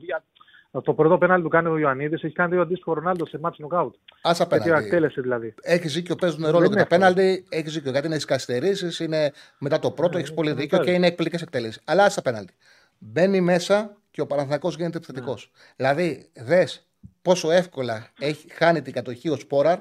το 0.82 0.94
πρώτο 0.94 1.18
πέναλτι 1.18 1.44
που 1.44 1.50
κάνει 1.50 1.68
ο 1.68 1.78
Ιωαννίδης 1.78 2.24
έχει 2.24 2.34
κάνει 2.34 2.52
δύο 2.52 2.62
αντίστοιχο 2.62 2.94
Ρονάλντος 2.94 3.30
σε 3.30 3.40
μάτς 3.40 3.58
νοκάουτ. 3.58 3.96
Άσα 4.22 4.48
πέναλτι. 4.48 4.86
εκτέλεσε 4.86 5.22
δηλαδή. 5.22 5.54
Έχει 5.62 5.88
ζήκιο, 5.88 6.16
παίζουν 6.16 6.48
ρόλο 6.48 6.70
και 6.70 6.76
τα 6.76 6.88
πέναλτι. 6.88 7.46
Έχει 7.50 7.70
ζήκιο 7.70 7.92
γιατί 7.92 8.08
είναι 8.08 8.18
καθυστερήσεις, 8.18 9.00
είναι 9.00 9.32
μετά 9.58 9.80
το 9.80 9.92
πρώτο, 9.92 10.14
ναι, 10.14 10.20
έχεις 10.20 10.34
πολύ 10.34 10.54
δίκιο 10.54 10.78
και 10.78 10.92
είναι 10.92 11.08
εκπληκτικέ 11.08 11.44
εκτέλεσεις. 11.44 11.82
Αλλά 11.86 12.04
άσα 12.04 12.22
πέναλτι. 12.22 12.54
Μπαίνει 12.98 13.42
μέσα 13.42 13.98
και 14.12 14.22
ο 14.22 14.26
Παναθανικό 14.26 14.70
γίνεται 14.70 14.98
επιθετικός. 14.98 15.52
Ναι. 15.54 15.62
Δηλαδή, 15.76 16.30
δες 16.34 16.88
πόσο 17.22 17.52
εύκολα 17.52 18.08
έχει, 18.20 18.48
χάνει 18.54 18.82
την 18.82 18.94
κατοχή 18.94 19.30
ο 19.30 19.36
Σπόραρ, 19.36 19.80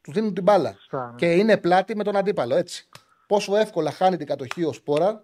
του 0.00 0.12
δίνουν 0.12 0.34
την 0.34 0.42
μπάλα. 0.42 0.76
Στα, 0.78 1.14
και 1.16 1.32
είναι 1.32 1.56
πλάτη 1.56 1.96
με 1.96 2.04
τον 2.04 2.16
αντίπαλο, 2.16 2.56
έτσι. 2.56 2.88
Πόσο 3.26 3.56
εύκολα 3.56 3.90
χάνει 3.90 4.16
την 4.16 4.26
κατοχή 4.26 4.64
ο 4.64 4.72
Σπόραρ, 4.72 5.14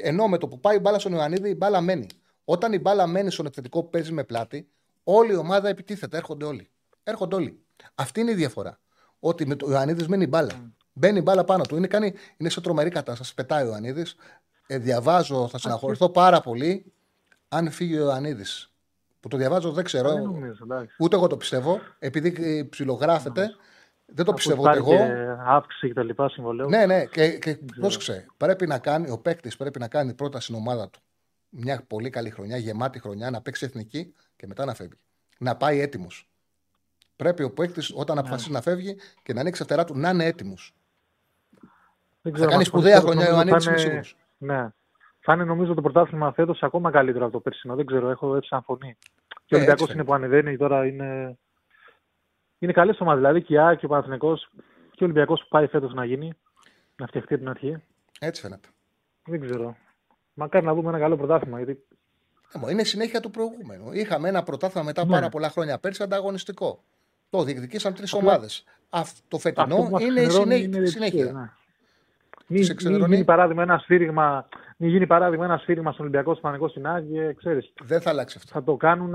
ενώ 0.00 0.28
με 0.28 0.38
το 0.38 0.48
που 0.48 0.60
πάει 0.60 0.76
η 0.76 0.80
μπάλα 0.82 0.98
στον 0.98 1.12
Ιωαννίδη, 1.12 1.50
η 1.50 1.54
μπάλα 1.58 1.80
μένει. 1.80 2.06
Όταν 2.44 2.72
η 2.72 2.78
μπάλα 2.78 3.06
μένει 3.06 3.30
στον 3.30 3.46
επιθετικό 3.46 3.82
που 3.82 3.90
παίζει 3.90 4.12
με 4.12 4.24
πλάτη, 4.24 4.68
όλη 5.04 5.32
η 5.32 5.36
ομάδα 5.36 5.68
επιτίθεται. 5.68 6.16
Έρχονται 6.16 6.44
όλοι. 6.44 6.70
Έρχονται 7.02 7.34
όλοι. 7.34 7.60
Αυτή 7.94 8.20
είναι 8.20 8.30
η 8.30 8.34
διαφορά. 8.34 8.78
Ότι 9.18 9.46
με 9.46 9.54
το 9.54 9.70
Ιωαννίδης 9.70 10.08
μένει 10.08 10.26
μπάλα. 10.26 10.52
Mm. 10.52 10.70
Μπαίνει 10.92 11.20
μπάλα 11.20 11.44
πάνω 11.44 11.64
του. 11.64 11.76
Είναι, 11.76 11.86
κάνει, 11.86 12.14
είναι 12.36 12.48
σε 12.48 12.60
τρομερή 12.60 12.90
κατάσταση. 12.90 13.34
Πετάει 13.34 13.64
ο 13.64 13.66
Ιωαννίδης. 13.66 14.16
Ε, 14.66 14.78
διαβάζω, 14.78 15.48
θα 15.48 15.58
συναχωρηθώ 15.58 16.08
πάρα 16.08 16.40
πολύ 16.40 16.92
αν 17.48 17.70
φύγει 17.70 17.98
ο 17.98 18.02
Ιωαννίδης. 18.02 18.72
Που 19.20 19.28
το 19.28 19.36
διαβάζω 19.36 19.72
δεν 19.72 19.84
ξέρω. 19.84 20.14
ούτε 20.98 21.16
εγώ 21.16 21.26
το 21.26 21.36
πιστεύω. 21.36 21.80
Επειδή 21.98 22.68
ψιλογράφεται. 22.68 23.50
Δεν 24.06 24.24
το 24.24 24.32
πιστεύω 24.32 24.62
ούτε 24.62 24.76
εγώ. 24.76 24.94
Αύξηση 25.46 25.86
και 25.86 25.94
τα 25.94 26.02
λοιπά 26.02 26.28
συμβολέου. 26.28 26.68
Ναι, 26.68 26.86
ναι. 26.86 27.04
Και, 27.04 27.38
και 27.38 27.58
πρόσεξε. 27.80 28.26
Πρέπει 28.36 28.66
να 28.66 28.78
κάνει, 28.78 29.10
ο 29.10 29.18
παίκτης 29.18 29.56
πρέπει 29.56 29.78
να 29.78 29.88
κάνει 29.88 30.14
πρώτα 30.14 30.40
στην 30.40 30.54
ομάδα 30.54 30.88
του 30.88 31.00
μια 31.54 31.84
πολύ 31.86 32.10
καλή 32.10 32.30
χρονιά, 32.30 32.56
γεμάτη 32.56 32.98
χρονιά, 32.98 33.30
να 33.30 33.40
παίξει 33.42 33.64
εθνική 33.64 34.14
και 34.36 34.46
μετά 34.46 34.64
να 34.64 34.74
φεύγει. 34.74 34.98
Να 35.38 35.56
πάει 35.56 35.80
έτοιμος. 35.80 36.28
Πρέπει 37.16 37.42
ο 37.42 37.50
παίκτης 37.50 37.92
όταν 37.94 38.14
ναι. 38.14 38.20
αποφασίσει 38.20 38.52
να 38.52 38.60
φεύγει 38.60 38.96
και 39.22 39.32
να 39.32 39.40
ανοίξει 39.40 39.62
φτερά 39.62 39.84
του 39.84 39.98
να 39.98 40.10
είναι 40.10 40.24
έτοιμος. 40.24 40.74
Θα 42.22 42.46
κάνει 42.46 42.64
σπουδαία 42.64 43.00
χρονιά 43.00 43.34
ο 43.34 43.36
Ανίτη, 43.36 43.68
είμαι 43.68 43.78
σίγουρος. 43.78 44.16
Ναι. 44.38 44.68
Θα 45.20 45.32
είναι 45.32 45.44
νομίζω 45.44 45.74
το 45.74 45.80
πρωτάθλημα 45.80 46.32
φέτος 46.32 46.62
ακόμα 46.62 46.90
καλύτερο 46.90 47.24
από 47.24 47.32
το 47.32 47.40
περσινό. 47.40 47.74
Δεν 47.74 47.86
ξέρω, 47.86 48.10
έχω 48.10 48.36
έτσι 48.36 48.48
σαν 48.48 48.62
φωνή. 48.62 48.96
Και 49.44 49.54
ο 49.54 49.56
ε, 49.58 49.60
Ολυμπιακός 49.60 49.92
είναι 49.94 50.04
που 50.04 50.14
ανεβαίνει 50.14 50.56
τώρα. 50.56 50.86
Είναι, 50.86 51.38
είναι 52.58 52.72
καλέ 52.72 52.94
ομάδε. 52.98 53.18
Δηλαδή 53.18 53.42
και 53.42 53.54
η 53.54 53.58
ΑΕΚ 53.58 53.78
και 53.78 53.84
ο 53.84 53.88
Παναθυνικό 53.88 54.34
και 54.90 55.02
ο 55.02 55.04
Ολυμπιακός 55.04 55.40
που 55.40 55.48
πάει 55.48 55.66
φέτος 55.66 55.94
να 55.94 56.04
γίνει. 56.04 56.32
Να 56.96 57.06
φτιαχτεί 57.06 57.34
από 57.34 57.42
την 57.42 57.50
αρχή. 57.50 57.82
Έτσι 58.20 58.42
φαίνεται. 58.42 58.68
Δεν 59.24 59.40
ξέρω. 59.40 59.76
Μακάρι 60.34 60.64
να 60.64 60.74
δούμε 60.74 60.88
ένα 60.88 60.98
καλό 60.98 61.16
πρωτάθλημα. 61.16 61.56
Γιατί... 61.56 61.82
Ε, 62.66 62.70
είναι 62.70 62.84
συνέχεια 62.84 63.20
του 63.20 63.30
προηγούμενου. 63.30 63.92
Είχαμε 63.92 64.28
ένα 64.28 64.42
πρωτάθλημα 64.42 64.84
μετά 64.86 65.04
ναι. 65.04 65.10
πάρα 65.10 65.28
πολλά 65.28 65.50
χρόνια 65.50 65.78
πέρσι 65.78 66.02
ανταγωνιστικό. 66.02 66.82
Το 67.30 67.42
διεκδικήσαν 67.42 67.94
τρεις 67.94 68.12
ομάδες. 68.12 68.64
Το 69.28 69.38
φετινό 69.38 69.88
είναι 70.00 70.20
η 70.20 70.28
συνέχεια. 70.28 70.64
Είναι 70.64 70.86
συνέχεια. 70.86 71.24
Ναι. 71.24 71.50
μην, 72.46 72.66
μην 72.90 73.12
γίνει 73.12 73.24
παράδειγμα 73.24 73.62
ένα 73.62 73.78
σφύριγμα, 73.78 74.48
μην 74.76 74.90
γίνει 74.90 75.06
παράδειγμα 75.06 75.44
ένα 75.44 75.58
σφύριγμα 75.58 75.92
στον 75.92 76.04
Ολυμπιακό 76.04 76.34
Σπανικό 76.34 76.68
στην 76.68 76.86
Άγια, 76.86 77.32
ξέρεις. 77.32 77.72
Δεν 77.82 78.00
θα 78.00 78.10
αλλάξει 78.10 78.36
αυτό. 78.38 78.52
Θα 78.52 78.62
το 78.62 78.76
κάνουν. 78.76 79.10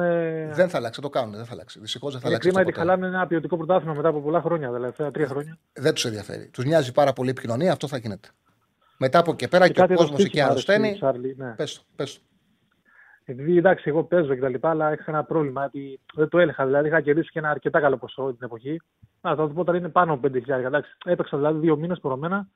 Δεν 0.54 0.70
θα 0.70 0.78
αλλάξει, 0.78 1.02
θα 1.02 1.08
το 1.08 1.10
κάνουν. 1.10 1.36
Δεν 1.36 1.46
θα 1.46 1.54
αλλάξει. 1.54 1.80
Δυστυχώς 1.80 2.12
δεν 2.12 2.22
θα 2.22 2.28
αλλάξει. 2.28 2.48
Είναι 2.48 2.58
κρίμα 2.58 2.72
γιατί 2.72 2.90
χαλάνε 2.90 3.16
ένα 3.16 3.28
ποιοτικό 3.28 3.58
πρωτάθλημα 3.58 3.94
μετά 3.94 4.08
από 4.08 4.22
πολλά 4.22 4.42
χρόνια, 4.42 4.72
τελευταία 4.72 5.12
τρία 5.12 5.28
χρόνια. 5.28 5.58
Δεν 5.74 5.94
τους 5.94 6.06
ενδιαφέρει. 6.06 6.48
Τους 6.48 6.66
νοιάζει 6.66 6.92
πάρα 6.92 7.14
πολύ 7.14 7.28
η 7.28 7.32
επικοινωνία, 7.32 7.72
αυτό 7.72 7.88
θα 7.88 7.98
γίνεται. 7.98 8.30
Μετά 8.98 9.20
από 9.20 9.32
εκεί 9.32 9.48
πέρα 9.48 9.68
και, 9.68 9.74
και 9.74 9.94
ο 9.94 9.96
κόσμος 9.96 10.24
εκεί 10.24 10.42
αρρωσταίνει. 10.42 11.00
Ναι. 11.36 11.54
Πες, 11.56 11.86
πες. 11.96 12.22
Επειδή 13.30 13.58
εντάξει, 13.58 13.90
εγώ 13.90 14.04
παίζω 14.04 14.34
και 14.34 14.42
τα 14.42 14.50
λοιπά, 14.50 14.70
αλλά 14.70 14.92
έχει 14.92 15.04
ένα 15.06 15.24
πρόβλημα 15.24 15.64
ότι 15.64 16.00
δεν 16.14 16.30
το 16.30 16.40
έλεγα. 16.40 16.66
Δηλαδή 16.66 16.88
είχα 16.88 17.02
κερδίσει 17.02 17.32
και 17.32 17.40
ένα 17.40 17.50
αρκετά 17.50 17.80
καλό 17.80 17.98
ποσό 17.98 18.34
την 18.34 18.46
εποχή. 18.46 18.82
Να, 19.22 19.36
θα 19.36 19.48
το 19.48 19.54
πω 19.54 19.64
τώρα 19.64 19.78
είναι 19.78 19.90
πάνω 19.90 20.14
από 20.14 20.28
5.000. 20.34 20.48
Εντάξει, 20.48 20.98
έπαιξα 21.06 21.38
δηλαδή 21.38 21.60
δύο 21.60 21.78
μήνες 21.78 22.00
προρωμένα, 22.00 22.48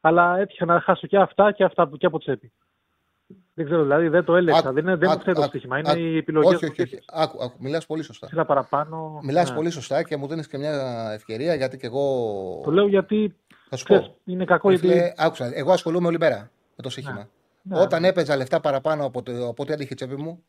αλλά 0.00 0.38
έτυχε 0.38 0.64
να 0.64 0.80
χάσω 0.80 1.06
και 1.06 1.16
αυτά 1.18 1.52
και 1.52 1.64
αυτά 1.64 1.90
και 1.98 2.06
από 2.06 2.18
τσέπη. 2.18 2.52
Δεν 3.54 3.64
ξέρω, 3.64 3.82
δηλαδή 3.82 4.08
δεν 4.08 4.24
το 4.24 4.36
έλεγα. 4.36 4.72
δεν 4.72 4.84
είναι, 4.84 4.96
δεν 4.96 5.10
άκου, 5.10 5.32
το 5.32 5.42
στοίχημα. 5.42 5.78
Είναι 5.78 5.92
οι 5.92 6.16
επιλογές. 6.16 6.54
Όχι, 6.54 6.64
όχι, 6.64 6.82
όχι. 6.82 6.98
Άκου, 7.12 7.44
άκου. 7.44 7.56
Μιλάς 7.60 7.86
πολύ 7.86 8.02
σωστά. 8.02 8.26
Σίλα 8.26 8.44
παραπάνω. 8.44 9.20
Μιλάς 9.22 9.50
ναι. 9.50 9.56
πολύ 9.56 9.70
σωστά 9.70 10.02
και 10.02 10.16
μου 10.16 10.26
δίνεις 10.26 10.48
και 10.48 10.58
μια 10.58 11.10
ευκαιρία 11.14 11.54
γιατί 11.54 11.76
και 11.76 11.86
εγώ. 11.86 12.60
Το 12.64 12.70
λέω 12.70 12.86
γιατί. 12.86 13.36
Θα 13.74 13.78
σου 13.78 13.84
πω. 13.84 14.16
Είναι 14.24 14.44
κακό 14.44 14.70
γιατί. 14.72 15.12
Άκουσα. 15.16 15.50
Εγώ 15.54 15.72
ασχολούμαι 15.72 16.06
όλη 16.06 16.18
μέρα 16.18 16.50
με 16.76 16.82
το 16.82 16.90
σύγχυμα. 16.90 17.28
Ναι. 17.62 17.76
Ναι, 17.76 17.80
Όταν 17.82 18.00
ναι. 18.00 18.08
έπαιζα 18.08 18.36
λεφτά 18.36 18.60
παραπάνω 18.60 19.04
από, 19.04 19.22
το, 19.22 19.48
από 19.48 19.62
ό,τι 19.62 19.72
άντυχε 19.72 19.92
η 19.92 19.96
τσέπη 19.96 20.16
μου, 20.16 20.44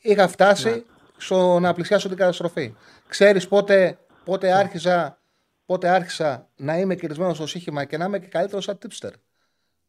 είχα 0.00 0.28
φτάσει 0.28 0.68
ναι. 0.68 0.82
στο 1.16 1.58
να 1.58 1.74
πλησιάσω 1.74 2.08
την 2.08 2.16
καταστροφή. 2.16 2.74
Ξέρεις 3.08 3.48
πότε, 3.48 3.98
πότε, 4.24 4.52
άρχισα, 4.52 5.18
πότε 5.66 5.88
άρχισα 5.88 6.48
να 6.56 6.78
είμαι 6.78 6.94
κερδισμένος 6.94 7.36
στο 7.36 7.46
σύγχυμα 7.46 7.84
και 7.84 7.96
να 7.96 8.04
είμαι 8.04 8.18
και 8.18 8.26
καλύτερος 8.26 8.64
σαν 8.64 8.78
tipster. 8.82 9.10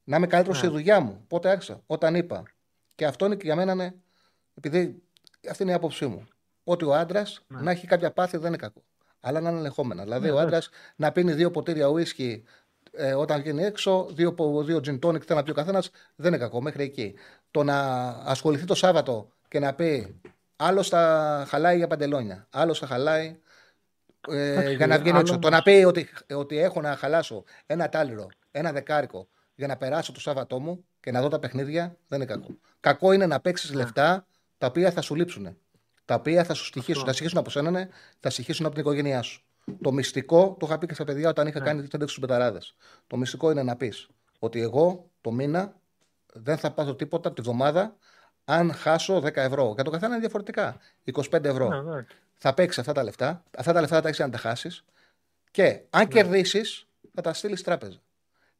Να 0.03 0.17
είμαι 0.17 0.27
καλύτερος 0.27 0.57
στη 0.57 0.67
δουλειά 0.67 0.99
μου. 0.99 1.23
Πότε 1.27 1.49
άρχισα, 1.49 1.81
όταν 1.85 2.15
είπα. 2.15 2.43
Και 2.95 3.05
αυτό 3.05 3.25
είναι 3.25 3.35
και 3.35 3.45
για 3.45 3.55
μένα, 3.55 3.75
ναι, 3.75 3.93
επειδή 4.53 5.01
αυτή 5.49 5.63
είναι 5.63 5.71
η 5.71 5.75
άποψή 5.75 6.05
μου. 6.05 6.27
Ότι 6.63 6.85
ο 6.85 6.93
άντρας 6.93 7.45
να 7.47 7.71
έχει 7.71 7.87
κάποια 7.87 8.11
πάθη 8.11 8.37
δεν 8.37 8.47
είναι 8.47 8.57
κακό. 8.57 8.81
Αλλά 9.19 9.39
να 9.39 9.49
είναι 9.49 9.59
ελεγχόμενα. 9.59 10.03
Δηλαδή, 10.03 10.29
ο 10.29 10.39
άντρας 10.39 10.69
να 10.95 11.11
πίνει 11.11 11.33
δύο 11.33 11.51
ποτήρια 11.51 11.87
ουίσκι 11.87 12.43
ε, 12.97 13.13
όταν 13.13 13.41
βγαίνει 13.41 13.63
έξω, 13.63 14.07
δύο, 14.11 14.35
δύο 14.63 14.77
gin 14.77 14.99
tonic 14.99 15.21
θέλει 15.21 15.39
να 15.39 15.43
πει 15.43 15.51
ο 15.51 15.53
καθένας, 15.53 15.89
δεν 16.15 16.27
είναι 16.33 16.37
κακό 16.43 16.61
μέχρι 16.61 16.83
εκεί. 16.83 17.15
Το 17.51 17.63
να 17.63 18.07
ασχοληθεί 18.07 18.65
το 18.65 18.75
Σάββατο 18.75 19.29
και 19.47 19.59
να 19.59 19.73
πει 19.73 20.21
άλλο 20.55 20.83
θα 20.83 21.43
χαλάει 21.47 21.77
για 21.77 21.87
παντελόνια, 21.87 22.47
άλλο 22.49 22.73
θα 22.73 22.87
χαλάει 22.87 23.39
ε, 24.29 24.71
για 24.71 24.87
να 24.87 24.99
βγαίνει 24.99 25.19
έξω. 25.19 25.39
Το 25.39 25.49
να 25.49 25.61
πει 25.61 25.83
ότι, 25.87 26.09
ότι 26.33 26.57
έχω 26.57 26.81
να 26.81 26.95
χαλάσω 26.95 27.43
ένα 27.65 27.89
τάλιρο, 27.89 28.27
ένα 28.51 28.71
δεκάρικο 28.71 29.27
για 29.55 29.67
να 29.67 29.77
περάσω 29.77 30.11
το 30.11 30.19
Σάββατό 30.19 30.59
μου 30.59 30.85
και 30.99 31.11
να 31.11 31.21
δω 31.21 31.27
τα 31.27 31.39
παιχνίδια, 31.39 31.97
δεν 32.07 32.21
είναι 32.21 32.31
κακό. 32.31 32.57
Κακό 32.79 33.11
είναι 33.11 33.25
να 33.25 33.39
παίξεις 33.39 33.73
λεφτά 33.73 34.27
τα 34.57 34.67
οποία 34.67 34.91
θα 34.91 35.01
σου 35.01 35.15
λείψουν. 35.15 35.57
Τα 36.05 36.15
οποία 36.15 36.43
θα 36.43 36.53
σου 36.53 36.65
στοιχήσουν, 36.65 37.05
θα 37.05 37.13
στοιχήσουν 37.13 37.37
από 37.37 37.49
σένα, 37.49 37.71
ναι, 37.71 37.87
θα 38.19 38.29
στοιχήσουν 38.29 38.65
από 38.65 38.75
την 38.75 38.83
οικογένειά 38.83 39.21
σου. 39.21 39.46
Το 39.81 39.91
μυστικό, 39.91 40.55
το 40.59 40.65
είχα 40.65 40.77
πει 40.77 40.87
και 40.87 40.93
στα 40.93 41.03
παιδιά 41.03 41.29
όταν 41.29 41.47
είχα 41.47 41.59
ναι. 41.59 41.65
κάνει 41.65 41.87
τη 41.87 41.97
στους 41.97 42.19
πεταράδες. 42.19 42.75
Το 43.07 43.17
μυστικό 43.17 43.51
είναι 43.51 43.63
να 43.63 43.75
πεις 43.75 44.07
ότι 44.39 44.61
εγώ 44.61 45.09
το 45.21 45.31
μήνα 45.31 45.75
δεν 46.33 46.57
θα 46.57 46.71
πάθω 46.71 46.95
τίποτα 46.95 47.33
τη 47.33 47.41
βδομάδα 47.41 47.95
αν 48.45 48.73
χάσω 48.73 49.17
10 49.17 49.35
ευρώ. 49.35 49.71
Για 49.73 49.83
το 49.83 49.89
καθένα 49.89 50.11
είναι 50.11 50.19
διαφορετικά. 50.19 50.77
25 51.13 51.43
ευρώ. 51.43 51.67
Ναι, 51.67 51.95
ναι. 51.95 52.05
Θα 52.33 52.53
παίξεις 52.53 52.79
αυτά 52.79 52.91
τα 52.91 53.03
λεφτά. 53.03 53.43
Αυτά 53.57 53.73
τα 53.73 53.81
λεφτά 53.81 53.95
θα 53.95 54.01
τα 54.01 54.07
έχεις 54.07 54.19
αν 54.19 54.31
τα 54.31 54.37
χάσεις. 54.37 54.85
Και 55.51 55.81
αν 55.89 56.01
ναι. 56.01 56.07
κερδίσεις, 56.07 56.87
θα 57.13 57.21
τα 57.21 57.33
στείλεις 57.33 57.63
τράπεζα. 57.63 58.01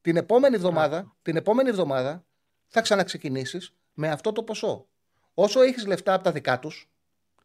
Την 0.02 0.18
επόμενη 0.18 0.56
εβδομάδα, 0.56 1.02
ναι. 1.02 1.08
την 1.22 1.36
επόμενη 1.36 1.70
εβδομάδα 1.70 2.24
θα 2.68 2.82
ξαναξεκινήσεις 2.82 3.74
με 3.94 4.10
αυτό 4.10 4.32
το 4.32 4.44
ποσό. 4.44 4.88
Όσο 5.34 5.62
έχεις 5.62 5.86
λεφτά 5.86 6.14
από 6.14 6.24
τα 6.24 6.32
δικά 6.32 6.60
τους, 6.60 6.90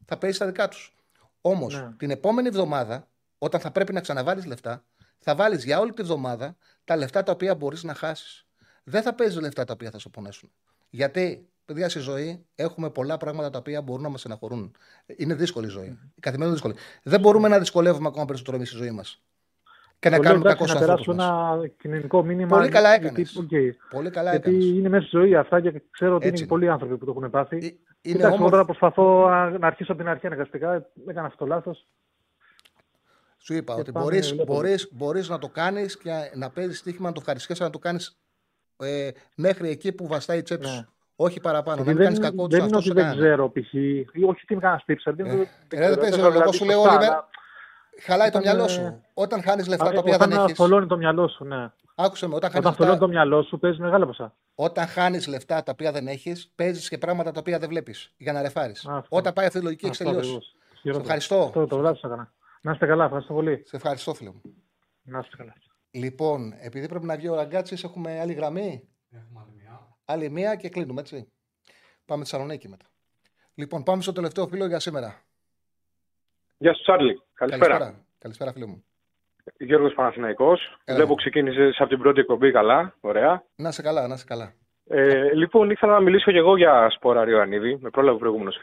θα 0.05 0.19
παίζεις 0.19 0.39
τα 0.39 0.47
δικά 0.47 0.69
τους. 0.69 0.95
Όμως 1.41 1.89
την 1.97 2.11
επόμενη 2.11 2.49
εβδομάδα 2.49 3.09
όταν 3.45 3.61
θα 3.61 3.71
πρέπει 3.71 3.93
να 3.93 4.01
ξαναβάλεις 4.01 4.47
λεφτά, 4.47 4.85
θα 5.19 5.35
βάλεις 5.35 5.65
για 5.65 5.79
όλη 5.79 5.93
τη 5.93 6.03
βδομάδα 6.03 6.57
τα 6.85 6.97
λεφτά 6.97 7.23
τα 7.23 7.33
οποία 7.33 7.55
μπορείς 7.55 7.83
να 7.83 7.95
χάσεις. 7.95 8.47
Δεν 8.85 9.03
θα 9.03 9.15
παίζει 9.15 9.41
λεφτά 9.41 9.65
τα 9.65 9.73
οποία 9.73 9.91
θα 9.91 9.99
σου 9.99 10.11
πονέσουν. 10.11 10.51
Γιατί, 10.91 11.49
παιδιά, 11.65 11.89
στη 11.89 11.99
ζωή 11.99 12.47
έχουμε 12.55 12.91
πολλά 12.91 13.17
πράγματα 13.17 13.51
τα 13.51 13.59
οποία 13.59 13.83
μπορούν 13.83 14.03
να 14.03 14.09
μας 14.09 14.25
εναχωρούν. 14.25 14.75
Είναι 15.17 15.35
δύσκολη 15.35 15.67
η 15.67 15.69
ζωή. 15.69 15.99
Η 16.15 16.21
καθημερινή 16.21 16.55
δύσκολη. 16.55 16.75
Δεν 17.03 17.21
μπορούμε 17.21 17.49
να 17.49 17.59
δυσκολεύουμε 17.59 18.09
ακόμα 18.09 18.25
περισσότερο 18.25 18.57
εμείς 18.57 18.69
στη 18.69 18.77
ζωή 18.77 18.91
μας. 18.91 19.23
Και 19.99 20.11
να 20.11 20.19
κάνουμε 20.19 20.49
κακό 20.49 20.67
σε 20.67 20.79
Να 20.79 20.97
ένα 21.09 21.71
κοινωνικό 21.81 22.25
μήνυμα. 22.25 22.57
Πολύ 22.57 22.69
καλά 22.69 22.95
έκανες. 22.95 23.47
Okay. 23.51 23.71
Πολύ 23.91 24.11
καλά 24.11 24.31
γιατί 24.31 24.49
έκανες. 24.51 24.67
είναι 24.67 24.89
μέσα 24.89 25.07
στη 25.07 25.17
ζωή 25.17 25.35
αυτά 25.35 25.61
και 25.61 25.83
ξέρω 25.91 26.15
ότι 26.15 26.27
Έτσι. 26.27 26.39
είναι 26.39 26.49
πολλοί 26.49 26.69
άνθρωποι 26.69 26.97
που 26.97 27.05
το 27.05 27.15
έχουν 27.17 27.31
πάθει. 27.31 27.57
Ε, 27.57 27.61
είναι 27.65 27.77
Κοιτάξτε, 28.01 28.39
όμως... 28.39 28.51
τώρα 28.51 28.65
προσπαθώ 28.65 29.29
να 29.59 29.67
αρχίσω 29.67 29.93
από 29.93 30.01
την 30.01 30.11
αρχή 30.11 30.27
αναγκαστικά. 30.27 30.91
Έκανα 31.07 31.27
αυτό 31.27 31.39
το 31.39 31.47
λάθος. 31.47 31.87
Σου 33.45 33.55
είπα 33.55 33.75
ότι 33.75 33.91
μπορείς, 33.91 34.35
μπορείς, 34.45 34.89
μπορείς 34.93 35.29
να 35.29 35.39
το 35.39 35.49
κάνεις 35.49 35.99
και 35.99 36.11
να 36.35 36.51
παίζεις 36.51 36.79
στοίχημα 36.79 37.09
να 37.09 37.15
το 37.15 37.21
ευχαριστήσεις 37.21 37.61
να 37.61 37.71
το 37.71 37.79
κάνεις 37.79 38.19
ε, 38.77 39.11
μέχρι 39.35 39.69
εκεί 39.69 39.93
που 39.93 40.07
βαστάει 40.07 40.39
η 40.39 40.43
τσέπη 40.43 40.67
ναι. 40.67 40.87
Όχι 41.17 41.41
παραπάνω. 41.41 41.83
Δεν, 41.83 41.97
κάνεις 41.97 42.19
κακό 42.19 42.47
Δεν 42.47 42.65
είναι 42.65 42.77
ότι 42.77 42.93
δεν 42.93 43.17
ξέρω 43.17 43.51
π.χ. 43.51 43.75
Όχι 44.29 44.45
τι 44.47 44.57
να 44.57 44.79
στύψα. 44.79 45.13
Δεν, 45.13 45.27
ε, 45.69 45.95
δεν 45.95 46.11
ξέρω. 46.11 46.41
Εγώ 46.41 46.53
σου 46.53 46.65
λέω 46.65 46.81
όλοι 46.81 47.07
Χαλάει 48.03 48.31
το 48.31 48.39
μυαλό 48.39 48.69
σου. 48.69 49.03
Όταν 49.15 49.43
χάνεις 49.43 49.67
λεφτά 49.69 49.91
τα 49.91 49.99
οποία 49.99 50.19
δεν 50.19 50.31
έχεις. 50.31 50.43
Όταν 50.43 50.55
θολώνει 50.55 50.87
το 50.87 50.97
μυαλό 50.97 51.29
σου, 51.29 51.45
ναι. 51.45 51.71
Άκουσε 51.95 52.27
με, 52.27 52.35
όταν, 52.35 52.51
όταν 52.57 52.75
θολώνει 52.75 52.99
το 52.99 53.09
μυαλό 53.09 53.43
σου, 53.43 53.59
παίζεις 53.59 53.81
μεγάλα 53.81 54.07
ποσά. 54.07 54.35
Όταν 54.55 54.87
χάνεις 54.87 55.27
λεφτά 55.27 55.63
τα 55.63 55.73
οποία 55.73 55.93
δεν 55.93 56.07
έχεις, 56.07 56.53
παίζεις 56.55 56.89
και 56.89 56.99
πράγματα 56.99 57.31
τα 57.33 57.41
οποία 57.41 57.59
δεν 57.59 57.69
βλέπεις 57.69 58.13
για 58.17 58.33
να 58.33 58.43
ρεφάρεις. 58.43 58.89
Όταν 59.09 59.33
πάει 59.33 59.47
αυτή 59.47 59.59
η 59.59 59.63
λογική, 59.63 59.87
έχει 59.87 60.05
τελειώσει. 60.05 60.39
Ευχαριστώ. 60.83 61.51
Το, 61.53 61.67
το 61.67 61.97
να 62.63 62.73
είστε 62.73 62.87
καλά, 62.87 63.05
ευχαριστώ 63.05 63.35
πολύ. 63.35 63.63
Σε 63.65 63.77
ευχαριστώ, 63.77 64.15
φίλε 64.15 64.31
μου. 64.31 64.43
Να 65.03 65.19
είστε 65.19 65.37
καλά. 65.37 65.55
Λοιπόν, 65.91 66.53
επειδή 66.61 66.89
πρέπει 66.89 67.07
να 67.07 67.17
βγει 67.17 67.29
ο 67.29 67.35
Ραγκάτσης, 67.35 67.85
έχουμε 67.85 68.21
άλλη 68.21 68.33
γραμμή; 68.33 68.89
Έχουμε 69.11 69.41
άλλη 69.41 69.53
μία. 69.57 69.97
Άλλη 70.05 70.31
μία 70.31 70.55
και 70.55 70.69
κλείνουμε, 70.69 71.01
έτσι. 71.01 71.33
Πάμε 72.05 72.23
Θεσσαλονίκη 72.23 72.69
μετά. 72.69 72.87
Λοιπόν, 73.55 73.83
πάμε 73.83 74.03
στο 74.03 74.13
τελευταίο 74.13 74.47
φίλο 74.47 74.67
για 74.67 74.81
σήμερα. 74.81 75.23
Γεια 76.59 76.75
σου, 76.75 76.83
Τσάρλι. 76.83 77.23
Καλησπέρα. 77.33 77.77
Καλησπέρα, 77.79 78.05
Καλησπέρα 78.19 78.53
φίλε 78.53 78.67
μου. 78.67 78.85
Γιώργος 79.59 79.95
Παναθηναϊκός. 79.95 80.61
Βλέπω 80.87 81.15
ξεκίνησες 81.15 81.77
από 81.79 81.89
την 81.89 81.99
πρώτη 81.99 82.21
εκπομπή 82.21 82.53
καλά. 82.53 82.97
Ωραία. 83.01 83.45
Να 83.57 83.71
σε 83.71 83.83
καλά, 83.83 84.07
να 84.07 84.17
σε 84.17 84.25
καλά. 84.25 84.55
Ε, 84.87 85.35
λοιπόν, 85.35 85.71
ήθελα 85.71 85.93
να 85.93 86.01
μιλήσω 86.01 86.31
και 86.31 86.39
εγώ 86.39 86.57
για 86.57 86.91
σπόρα 86.91 87.25
Ριωαννίδη. 87.25 87.79
Με 87.81 87.91
πρόλαβε 87.91 88.17
ο 88.17 88.19
προηγούμενος 88.19 88.59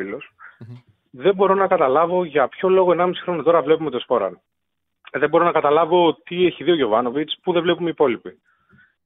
δεν 1.09 1.35
μπορώ 1.35 1.53
να 1.53 1.67
καταλάβω 1.67 2.23
για 2.23 2.47
ποιο 2.47 2.69
λόγο 2.69 2.95
1,5 2.97 3.11
χρόνο 3.21 3.43
τώρα 3.43 3.61
βλέπουμε 3.61 3.89
το 3.89 3.99
Σπόραν. 3.99 4.41
Δεν 5.11 5.29
μπορώ 5.29 5.43
να 5.43 5.51
καταλάβω 5.51 6.13
τι 6.13 6.45
έχει 6.45 6.63
δει 6.63 6.71
ο 6.71 6.75
Γιωβάνοβιτς 6.75 7.39
που 7.43 7.53
δεν 7.53 7.61
βλέπουμε 7.61 7.87
οι 7.87 7.91
υπόλοιποι. 7.91 8.41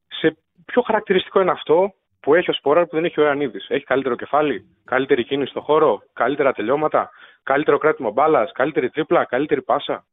Σε 0.08 0.38
ποιο 0.66 0.82
χαρακτηριστικό 0.82 1.42
είναι 1.42 1.52
αυτό 1.52 1.94
που 2.20 2.36
έχει 2.36 2.50
ο 2.50 2.54
Σπόραν 2.54 2.88
που 2.88 2.96
δεν 2.96 3.06
έχει 3.06 3.20
ο 3.20 3.24
Ιωαννίδης; 3.24 3.66
Έχει 3.70 3.86
καλύτερο 3.86 4.16
κεφάλι, 4.16 4.66
καλύτερη 4.84 5.24
κίνηση 5.24 5.50
στο 5.50 5.62
χώρο, 5.62 6.04
καλύτερα 6.14 6.54
τελειώματα, 6.54 7.10
καλύτερο 7.44 7.78
κράτημα 7.78 8.12
μπάλας, 8.12 8.52
καλύτερη 8.52 8.90
τρίπλα, 8.90 9.26
καλύτερη 9.26 9.62
πάσα; 9.62 10.06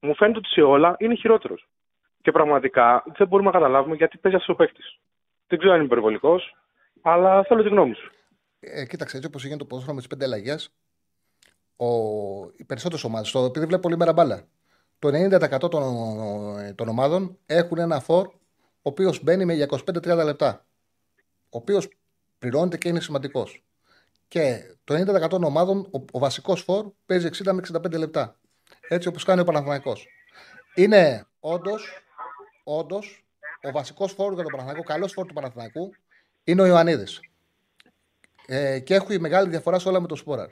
Μου 0.00 0.14
φαίνεται 0.14 0.38
ότι 0.38 0.48
σε 0.48 0.62
όλα 0.62 0.96
είναι 0.98 1.14
χειρότερος. 1.14 1.68
Και 2.22 2.32
πραγματικά 2.32 3.02
δεν 3.16 3.28
μπορούμε 3.28 3.50
να 3.50 3.58
καταλάβουμε 3.58 3.96
γιατί 3.96 4.18
παίζει 4.18 4.36
αυτός 4.36 4.54
ο 4.54 4.58
παίκτης. 4.58 4.98
Δεν 5.46 5.58
ξέρω 5.58 5.72
αν 5.72 5.80
είναι 5.80 5.88
υπερβολικός, 5.88 6.56
αλλά 7.02 7.42
θέλω 7.42 7.62
τη 7.62 7.68
γνώμη 7.68 7.94
σου. 7.94 8.10
Ε, 8.60 8.86
κοίταξε, 8.86 9.16
έτσι 9.16 9.28
όπως 9.28 9.42
γίνεται 9.42 9.60
το 9.60 9.66
ποδόσφαιρο 9.66 9.94
με 9.94 10.00
τις 10.00 10.08
πέντε 10.08 10.24
αλλαγές, 10.24 10.70
ο, 11.76 11.86
οι 12.56 12.64
περισσότερες 12.64 13.04
ομάδες, 13.04 13.30
το 13.30 13.44
επειδή 13.44 13.66
βλέπω 13.66 13.82
πολύ 13.82 13.96
μέρα 13.96 14.12
μπάλα, 14.12 14.46
το 14.98 15.08
90% 15.08 15.70
των, 15.70 16.74
των 16.74 16.88
ομάδων 16.88 17.38
έχουν 17.46 17.78
ένα 17.78 18.00
φορ 18.00 18.26
ο 18.26 18.88
οποίος 18.88 19.22
μπαίνει 19.22 19.44
με 19.44 19.66
25-30 19.70 20.24
λεπτά. 20.24 20.66
Ο 21.42 21.58
οποίος 21.58 21.88
πληρώνεται 22.38 22.76
και 22.76 22.88
είναι 22.88 23.00
σημαντικός. 23.00 23.64
Και 24.28 24.74
το 24.84 24.94
90% 25.24 25.28
των 25.28 25.44
ομάδων, 25.44 25.78
ο, 25.78 26.04
ο 26.10 26.18
βασικός 26.18 26.62
φορ 26.62 26.90
παίζει 27.06 27.28
60 27.44 27.52
με 27.52 27.62
65 27.72 27.98
λεπτά. 27.98 28.38
Έτσι 28.88 29.08
όπως 29.08 29.24
κάνει 29.24 29.40
ο 29.40 29.44
Παναθηναϊκός. 29.44 30.06
Είναι 30.74 31.26
όντως 31.40 32.06
όντως, 32.68 33.26
ο 33.62 33.70
βασικός 33.70 34.12
φόρ 34.12 34.32
για 34.32 34.42
τον 34.42 34.52
Παναθηναϊκό, 34.52 34.82
ο 34.84 34.88
καλός 34.92 35.12
φόρ 35.12 35.26
του 35.26 35.34
Παναθηναϊκού 35.34 35.94
είναι 36.44 36.62
ο 36.62 36.66
Ιωαννίδης. 36.66 37.20
Ε, 38.46 38.78
και 38.78 38.94
έχει 38.94 39.20
μεγάλη 39.20 39.48
διαφορά 39.48 39.78
σε 39.78 39.88
όλα 39.88 40.00
με 40.00 40.06
το 40.06 40.16
Σπόραρ. 40.16 40.50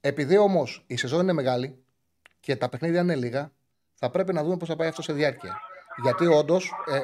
Επειδή 0.00 0.36
όμως 0.36 0.84
η 0.86 0.96
σεζόν 0.96 1.20
είναι 1.20 1.32
μεγάλη 1.32 1.78
και 2.40 2.56
τα 2.56 2.68
παιχνίδια 2.68 3.00
είναι 3.00 3.14
λίγα, 3.14 3.52
θα 3.94 4.10
πρέπει 4.10 4.32
να 4.32 4.42
δούμε 4.42 4.56
πώς 4.56 4.68
θα 4.68 4.76
πάει 4.76 4.88
αυτό 4.88 5.02
σε 5.02 5.12
διάρκεια. 5.12 5.60
Γιατί 6.02 6.26
όντως 6.26 6.72
ε, 6.86 7.00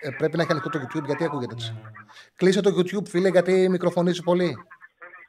ε, 0.00 0.10
πρέπει 0.10 0.36
να 0.36 0.42
έχει 0.42 0.52
ανοιχτό 0.52 0.70
το 0.70 0.78
YouTube, 0.78 1.04
γιατί 1.04 1.24
ακούγεται 1.24 1.54
έτσι. 1.54 1.74
Κλείσε 2.36 2.60
το 2.60 2.70
YouTube, 2.76 3.08
φίλε, 3.08 3.28
γιατί 3.28 3.68
μικροφωνίζει 3.68 4.22
πολύ. 4.22 4.56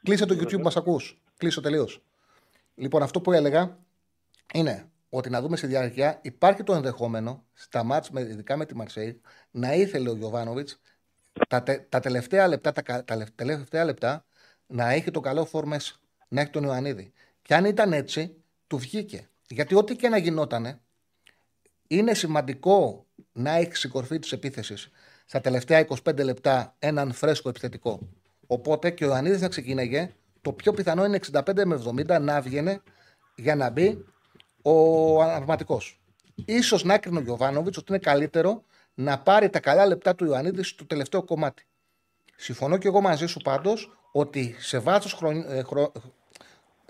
Κλείσε 0.02 0.26
το 0.26 0.34
YouTube, 0.34 0.62
μας 0.62 0.76
ακούς. 0.76 1.22
Κλείσε 1.36 1.60
τελείως. 1.60 2.02
Λοιπόν, 2.74 3.02
αυτό 3.02 3.20
που 3.20 3.32
έλεγα 3.32 3.78
είναι 4.52 4.88
ότι 5.08 5.30
να 5.30 5.40
δούμε 5.40 5.56
στη 5.56 5.66
διάρκεια 5.66 6.18
υπάρχει 6.22 6.62
το 6.62 6.74
ενδεχόμενο 6.74 7.44
στα 7.52 7.82
μάτς, 7.82 8.10
ειδικά 8.14 8.56
με 8.56 8.66
τη 8.66 8.76
Μαρσέη, 8.76 9.20
να 9.50 9.74
ήθελε 9.74 10.10
ο 10.10 10.14
Γιωβάνοβιτς 10.14 10.80
τα, 11.48 11.62
τα, 11.88 12.00
τελευταία 12.00 12.48
λεπτά, 12.48 12.72
τα, 12.72 13.04
τα 13.04 13.26
τελευταία 13.34 13.84
λεπτά 13.84 14.24
να 14.66 14.90
έχει 14.90 15.10
το 15.10 15.20
καλό 15.20 15.44
φόρ 15.44 15.66
μέσα, 15.66 15.94
να 16.30 16.40
έχει 16.40 16.50
τον 16.50 16.64
Ιωαννίδη. 16.64 17.12
Και 17.42 17.54
αν 17.54 17.64
ήταν 17.64 17.92
έτσι, 17.92 18.34
του 18.66 18.78
βγήκε. 18.78 19.28
Γιατί 19.48 19.74
ό,τι 19.74 19.96
και 19.96 20.08
να 20.08 20.16
γινότανε, 20.16 20.80
είναι 21.86 22.14
σημαντικό 22.14 23.06
να 23.32 23.50
έχει 23.50 23.74
στην 23.74 23.90
κορφή 23.90 24.18
της 24.18 24.32
επίθεσης 24.32 24.90
στα 25.24 25.40
τελευταία 25.40 25.86
25 26.04 26.24
λεπτά 26.24 26.74
έναν 26.78 27.12
φρέσκο 27.12 27.48
επιθετικό. 27.48 28.08
Οπότε 28.46 28.90
και 28.90 29.04
ο 29.04 29.08
Ιωαννίδης 29.08 29.40
να 29.40 29.48
ξεκίναγε, 29.48 30.14
το 30.40 30.52
πιο 30.52 30.72
πιθανό 30.72 31.04
είναι 31.04 31.18
65 31.32 31.64
με 31.64 31.82
70 32.08 32.20
να 32.20 32.40
βγαίνει 32.40 32.80
για 33.34 33.54
να 33.54 33.70
μπει 33.70 34.04
ο 34.62 35.22
αναπληρωματικό. 35.22 35.80
σω 36.62 36.78
να 36.82 36.94
έκρινε 36.94 37.18
ο 37.18 37.22
Γιωβάνοβιτς 37.22 37.76
ότι 37.76 37.86
είναι 37.88 37.98
καλύτερο 37.98 38.64
να 38.94 39.18
πάρει 39.18 39.50
τα 39.50 39.60
καλά 39.60 39.86
λεπτά 39.86 40.14
του 40.14 40.24
Ιωαννίδη 40.24 40.62
στο 40.62 40.86
τελευταίο 40.86 41.22
κομμάτι. 41.22 41.64
Συμφωνώ 42.36 42.78
και 42.78 42.88
εγώ 42.88 43.00
μαζί 43.00 43.26
σου 43.26 43.40
πάντως 43.40 43.98
ότι 44.12 44.54
σε 44.58 44.78
βάθος 44.78 45.12
χρον... 45.12 45.44
ε, 45.48 45.62
χρο... 45.62 45.92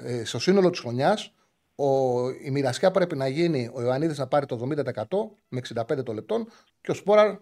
ε, 0.04 0.24
στο 0.24 0.38
σύνολο 0.38 0.70
της 0.70 0.80
χρονιάς 0.80 1.32
η 2.44 2.50
μοιρασιά 2.50 2.90
πρέπει 2.90 3.16
να 3.16 3.28
γίνει 3.28 3.70
ο 3.74 3.82
Ιωαννίδης 3.82 4.18
να 4.18 4.26
πάρει 4.26 4.46
το 4.46 4.68
70% 4.96 5.02
με 5.48 5.60
65 5.74 6.04
το 6.04 6.12
λεπτών 6.12 6.46
και 6.80 6.90
ο 6.90 6.94
Σπόραρ 6.94 7.36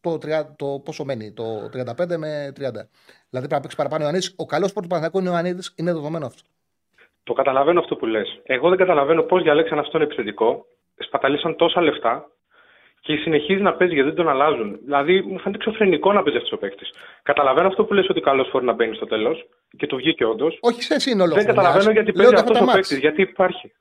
το, 0.00 0.12
30, 0.14 0.44
το 0.56 0.80
πόσο 0.84 1.04
μένει, 1.04 1.32
το 1.32 1.44
35 1.72 2.16
με 2.16 2.48
30. 2.48 2.54
Δηλαδή 2.54 2.86
πρέπει 3.30 3.52
να 3.52 3.60
παίξει 3.60 3.76
παραπάνω 3.76 4.02
ο 4.02 4.06
Ιωαννίδης. 4.06 4.34
Ο 4.36 4.46
καλός 4.46 4.72
πρώτος 4.72 4.88
Παναθηναϊκού 4.88 5.18
είναι 5.18 5.28
ο 5.28 5.32
Ιωαννίδης, 5.32 5.74
είναι 5.76 5.92
δεδομένο 5.92 6.26
αυτό. 6.26 6.42
Το 7.22 7.32
καταλαβαίνω 7.32 7.80
αυτό 7.80 7.96
που 7.96 8.06
λες. 8.06 8.40
Εγώ 8.42 8.68
δεν 8.68 8.78
καταλαβαίνω 8.78 9.22
πώς 9.22 9.42
διαλέξαν 9.42 9.78
αυτόν 9.78 10.02
επιθετικό. 10.02 10.66
Σπαταλήσαν 10.96 11.56
τόσα 11.56 11.80
λεφτά 11.80 12.30
και 13.06 13.16
συνεχίζει 13.16 13.62
να 13.62 13.72
παίζει 13.74 13.94
γιατί 13.94 14.08
δεν 14.08 14.16
τον 14.16 14.28
αλλάζουν. 14.28 14.78
Δηλαδή 14.84 15.14
μου 15.20 15.38
φαίνεται 15.38 15.64
εξωφρενικό 15.64 16.12
να 16.12 16.22
παίζει 16.22 16.38
αυτός 16.38 16.52
ο 16.52 16.58
παίκτης. 16.58 16.90
Καταλαβαίνω 17.22 17.68
αυτό 17.68 17.84
που 17.84 17.94
λες 17.94 18.08
ότι 18.08 18.20
καλός 18.20 18.48
φορεί 18.52 18.64
να 18.64 18.72
μπαίνει 18.72 18.94
στο 18.94 19.06
τέλος 19.06 19.46
και 19.76 19.86
του 19.86 19.96
βγήκε 19.96 20.24
όντως. 20.24 20.58
Όχι 20.60 20.82
σε 20.82 20.98
σύνολο 20.98 21.34
Δεν 21.34 21.46
καταλαβαίνω 21.46 21.90
γιατί 21.90 22.12
παίζει 22.12 22.34
αυτός 22.34 22.60
ο 22.60 22.64
παίκτης, 22.64 22.98
γιατί 22.98 23.22
υπάρχει. 23.22 23.72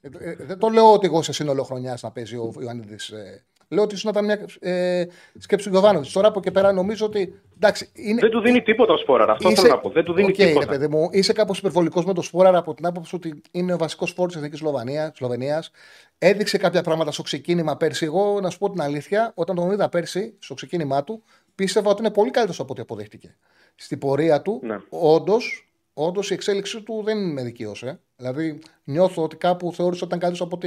Ε, 0.00 0.08
ε, 0.30 0.36
δεν 0.38 0.58
το 0.58 0.68
λέω 0.68 0.92
ότι 0.92 1.06
εγώ 1.06 1.22
σε 1.22 1.32
σύνολο 1.32 1.62
χρονιάς 1.62 2.02
να 2.02 2.10
παίζει 2.10 2.36
ο 2.36 2.52
Ιωαννίδης 2.62 3.08
ε, 3.08 3.44
Λέω 3.72 3.82
ότι 3.82 3.94
ίσω 3.94 4.10
να 4.12 4.20
ήταν 4.20 4.24
μια 4.24 4.70
ε, 4.72 5.06
σκέψη 5.38 5.66
του 5.66 5.72
Γιωβάνοβιτς. 5.72 6.12
Τώρα 6.12 6.28
από 6.28 6.40
και 6.40 6.50
πέρα 6.50 6.72
νομίζω 6.72 7.06
ότι. 7.06 7.40
Εντάξει, 7.54 7.90
είναι... 7.92 8.20
Δεν 8.20 8.30
του 8.30 8.40
δίνει 8.40 8.62
τίποτα 8.62 8.92
ο 8.92 8.96
Σπόραρα. 8.96 9.32
Αυτό 9.32 9.50
είσαι... 9.50 9.60
θέλω 9.60 9.74
να 9.74 9.80
πω. 9.80 9.90
Δεν 9.90 10.04
του 10.04 10.12
δίνει 10.12 10.28
okay, 10.28 10.36
τίποτα. 10.36 10.64
Ρε, 10.64 10.66
παιδί 10.66 10.88
μου, 10.88 11.08
είσαι 11.12 11.32
κάπως 11.32 11.58
υπερβολικός 11.58 12.04
με 12.04 12.12
τον 12.14 12.22
Σπόραρα 12.22 12.58
από 12.58 12.74
την 12.74 12.86
άποψη 12.86 13.14
ότι 13.14 13.42
είναι 13.50 13.74
ο 13.74 13.76
βασικός 13.76 14.10
φόρο 14.10 14.26
της 14.26 14.36
Εθνικής 14.36 14.62
Σλοβενίας. 15.14 15.70
Έδειξε 16.18 16.58
κάποια 16.58 16.82
πράγματα 16.82 17.12
στο 17.12 17.22
ξεκίνημα 17.22 17.76
πέρσι. 17.76 18.04
Εγώ 18.04 18.40
να 18.40 18.50
σου 18.50 18.58
πω 18.58 18.70
την 18.70 18.80
αλήθεια, 18.80 19.32
όταν 19.34 19.56
τον 19.56 19.70
είδα 19.70 19.88
πέρσι 19.88 20.34
στο 20.38 20.54
ξεκίνημά 20.54 21.04
του, 21.04 21.22
πίστευα 21.54 21.90
ότι 21.90 22.00
είναι 22.00 22.10
πολύ 22.10 22.30
καλύτερος 22.30 22.60
από 22.60 22.72
ό,τι 22.72 22.80
αποδέχτηκε. 22.80 23.36
Στην 23.74 23.98
πορεία 23.98 24.42
του, 24.42 24.60
ναι. 24.62 24.76
όντως, 24.88 25.72
όντως 25.94 26.30
η 26.30 26.34
εξέλιξή 26.34 26.82
του 26.82 27.02
δεν 27.04 27.32
με 27.32 27.42
δικαίωσε. 27.42 28.00
Δηλαδή, 28.16 28.58
νιώθω 28.84 29.22
ότι 29.22 29.36
κάπου 29.36 29.72
θεώρησε 29.72 30.04
ότι 30.04 30.14
ήταν 30.14 30.18
καλύτερος 30.18 30.40
από, 30.40 30.58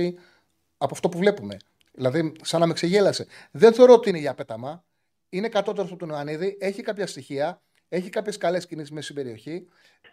από 0.77 0.93
αυτό 0.93 1.09
που 1.09 1.17
βλέπουμε. 1.17 1.57
Δηλαδή, 1.95 2.31
σαν 2.41 2.59
να 2.59 2.65
με 2.65 2.73
ξεγέλασε. 2.73 3.27
Δεν 3.51 3.73
θεωρώ 3.73 3.93
ότι 3.93 4.09
είναι 4.09 4.17
για 4.17 4.33
πέταμα. 4.33 4.85
Είναι 5.29 5.49
κατώτερος 5.49 5.89
από 5.89 5.99
τον 5.99 6.09
Ιωαννίδη, 6.09 6.57
έχει 6.59 6.81
κάποια 6.81 7.07
στοιχεία, 7.07 7.61
έχει 7.89 8.09
κάποιες 8.09 8.37
καλές 8.37 8.65
κινήσεις 8.65 8.91
μέσα 8.91 9.03
στην 9.03 9.15
περιοχή. 9.15 9.67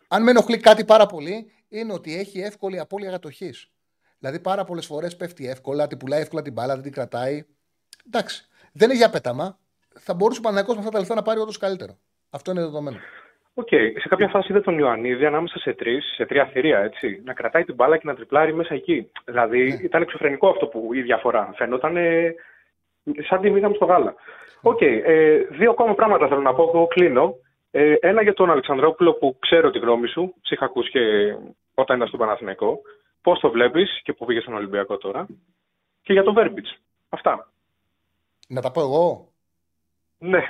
Αν 0.08 0.22
με 0.22 0.30
ενοχλεί 0.30 0.58
κάτι 0.58 0.84
πάρα 0.84 1.06
πολύ, 1.06 1.52
είναι 1.68 1.92
ότι 1.92 2.18
έχει 2.18 2.40
εύκολη 2.40 2.78
απώλεια 2.78 3.10
κατοχής. 3.10 3.70
Δηλαδή, 4.18 4.40
πάρα 4.40 4.64
πολλές 4.64 4.86
φορές 4.86 5.16
πέφτει 5.16 5.48
εύκολα, 5.48 5.86
την 5.86 5.98
πουλάει 5.98 6.20
εύκολα 6.20 6.42
την 6.42 6.52
μπάλα, 6.52 6.74
δεν 6.74 6.82
την 6.82 6.92
κρατάει. 6.92 7.44
Εντάξει. 8.06 8.46
Δεν 8.72 8.88
είναι 8.88 8.98
για 8.98 9.10
πέταμα. 9.10 9.58
Θα 9.98 10.14
μπορούσε 10.14 10.38
ο 10.38 10.42
Παναγιώ 10.42 10.72
με 10.72 10.78
αυτά 10.78 10.90
τα 10.90 10.98
λεφτά 10.98 11.14
να 11.14 11.22
πάρει 11.22 11.40
όντως 11.40 11.56
καλύτερο. 11.56 11.98
Αυτό 12.30 12.50
είναι 12.50 12.60
δεδομένο. 12.60 12.98
Ok. 13.54 13.68
Okay. 13.70 13.92
Σε 14.00 14.08
κάποια 14.08 14.28
φάση 14.28 14.52
είδε 14.52 14.60
τον 14.60 14.78
Ιωαννίδη 14.78 15.26
ανάμεσα 15.26 15.58
σε 15.58 15.72
τρεις, 15.72 16.12
σε 16.14 16.26
τρία 16.26 16.46
θηρία, 16.46 16.78
έτσι. 16.78 17.22
Να 17.24 17.32
κρατάει 17.32 17.64
την 17.64 17.74
μπάλα 17.74 17.96
και 17.96 18.06
να 18.06 18.14
τριπλάρει 18.14 18.54
μέσα 18.54 18.74
εκεί. 18.74 19.10
Δηλαδή 19.24 19.68
ναι. 19.68 19.78
ήταν 19.82 20.02
εξωφρενικό 20.02 20.48
αυτό 20.48 20.66
που 20.66 20.94
η 20.94 21.02
διαφορά. 21.02 21.52
Φαίνονταν 21.56 21.96
ε, 21.96 22.34
σαν 23.28 23.40
τη 23.40 23.50
μύγα 23.50 23.70
στο 23.74 23.84
γάλα. 23.84 24.14
Ok. 24.60 24.78
Okay. 24.80 25.00
Ε, 25.04 25.36
δύο 25.36 25.70
ακόμα 25.70 25.94
πράγματα 25.94 26.28
θέλω 26.28 26.40
να 26.40 26.54
πω. 26.54 26.70
Εγώ 26.74 26.86
κλείνω. 26.86 27.34
Ε, 27.70 27.94
ένα 28.00 28.22
για 28.22 28.34
τον 28.34 28.50
Αλεξανδρόπουλο 28.50 29.12
που 29.12 29.36
ξέρω 29.38 29.70
τη 29.70 29.78
γνώμη 29.78 30.08
σου. 30.08 30.34
Σε 30.42 30.54
είχα 30.54 30.64
ακούσει 30.64 30.90
και 30.90 31.00
όταν 31.74 31.96
ήταν 31.96 32.08
στο 32.08 32.16
Παναθηναϊκό. 32.16 32.80
Πώς 33.22 33.40
το 33.40 33.50
βλέπεις 33.50 34.00
και 34.02 34.12
που 34.12 34.24
πήγε 34.24 34.40
στον 34.40 34.54
Ολυμπιακό 34.54 34.96
τώρα. 34.96 35.26
Και 36.02 36.12
για 36.12 36.22
τον 36.22 36.34
Βέρμπιτς. 36.34 36.78
Αυτά. 37.08 37.52
Να 38.48 38.60
τα 38.60 38.70
πω 38.70 38.80
εγώ; 38.80 39.28
Ναι. 40.18 40.42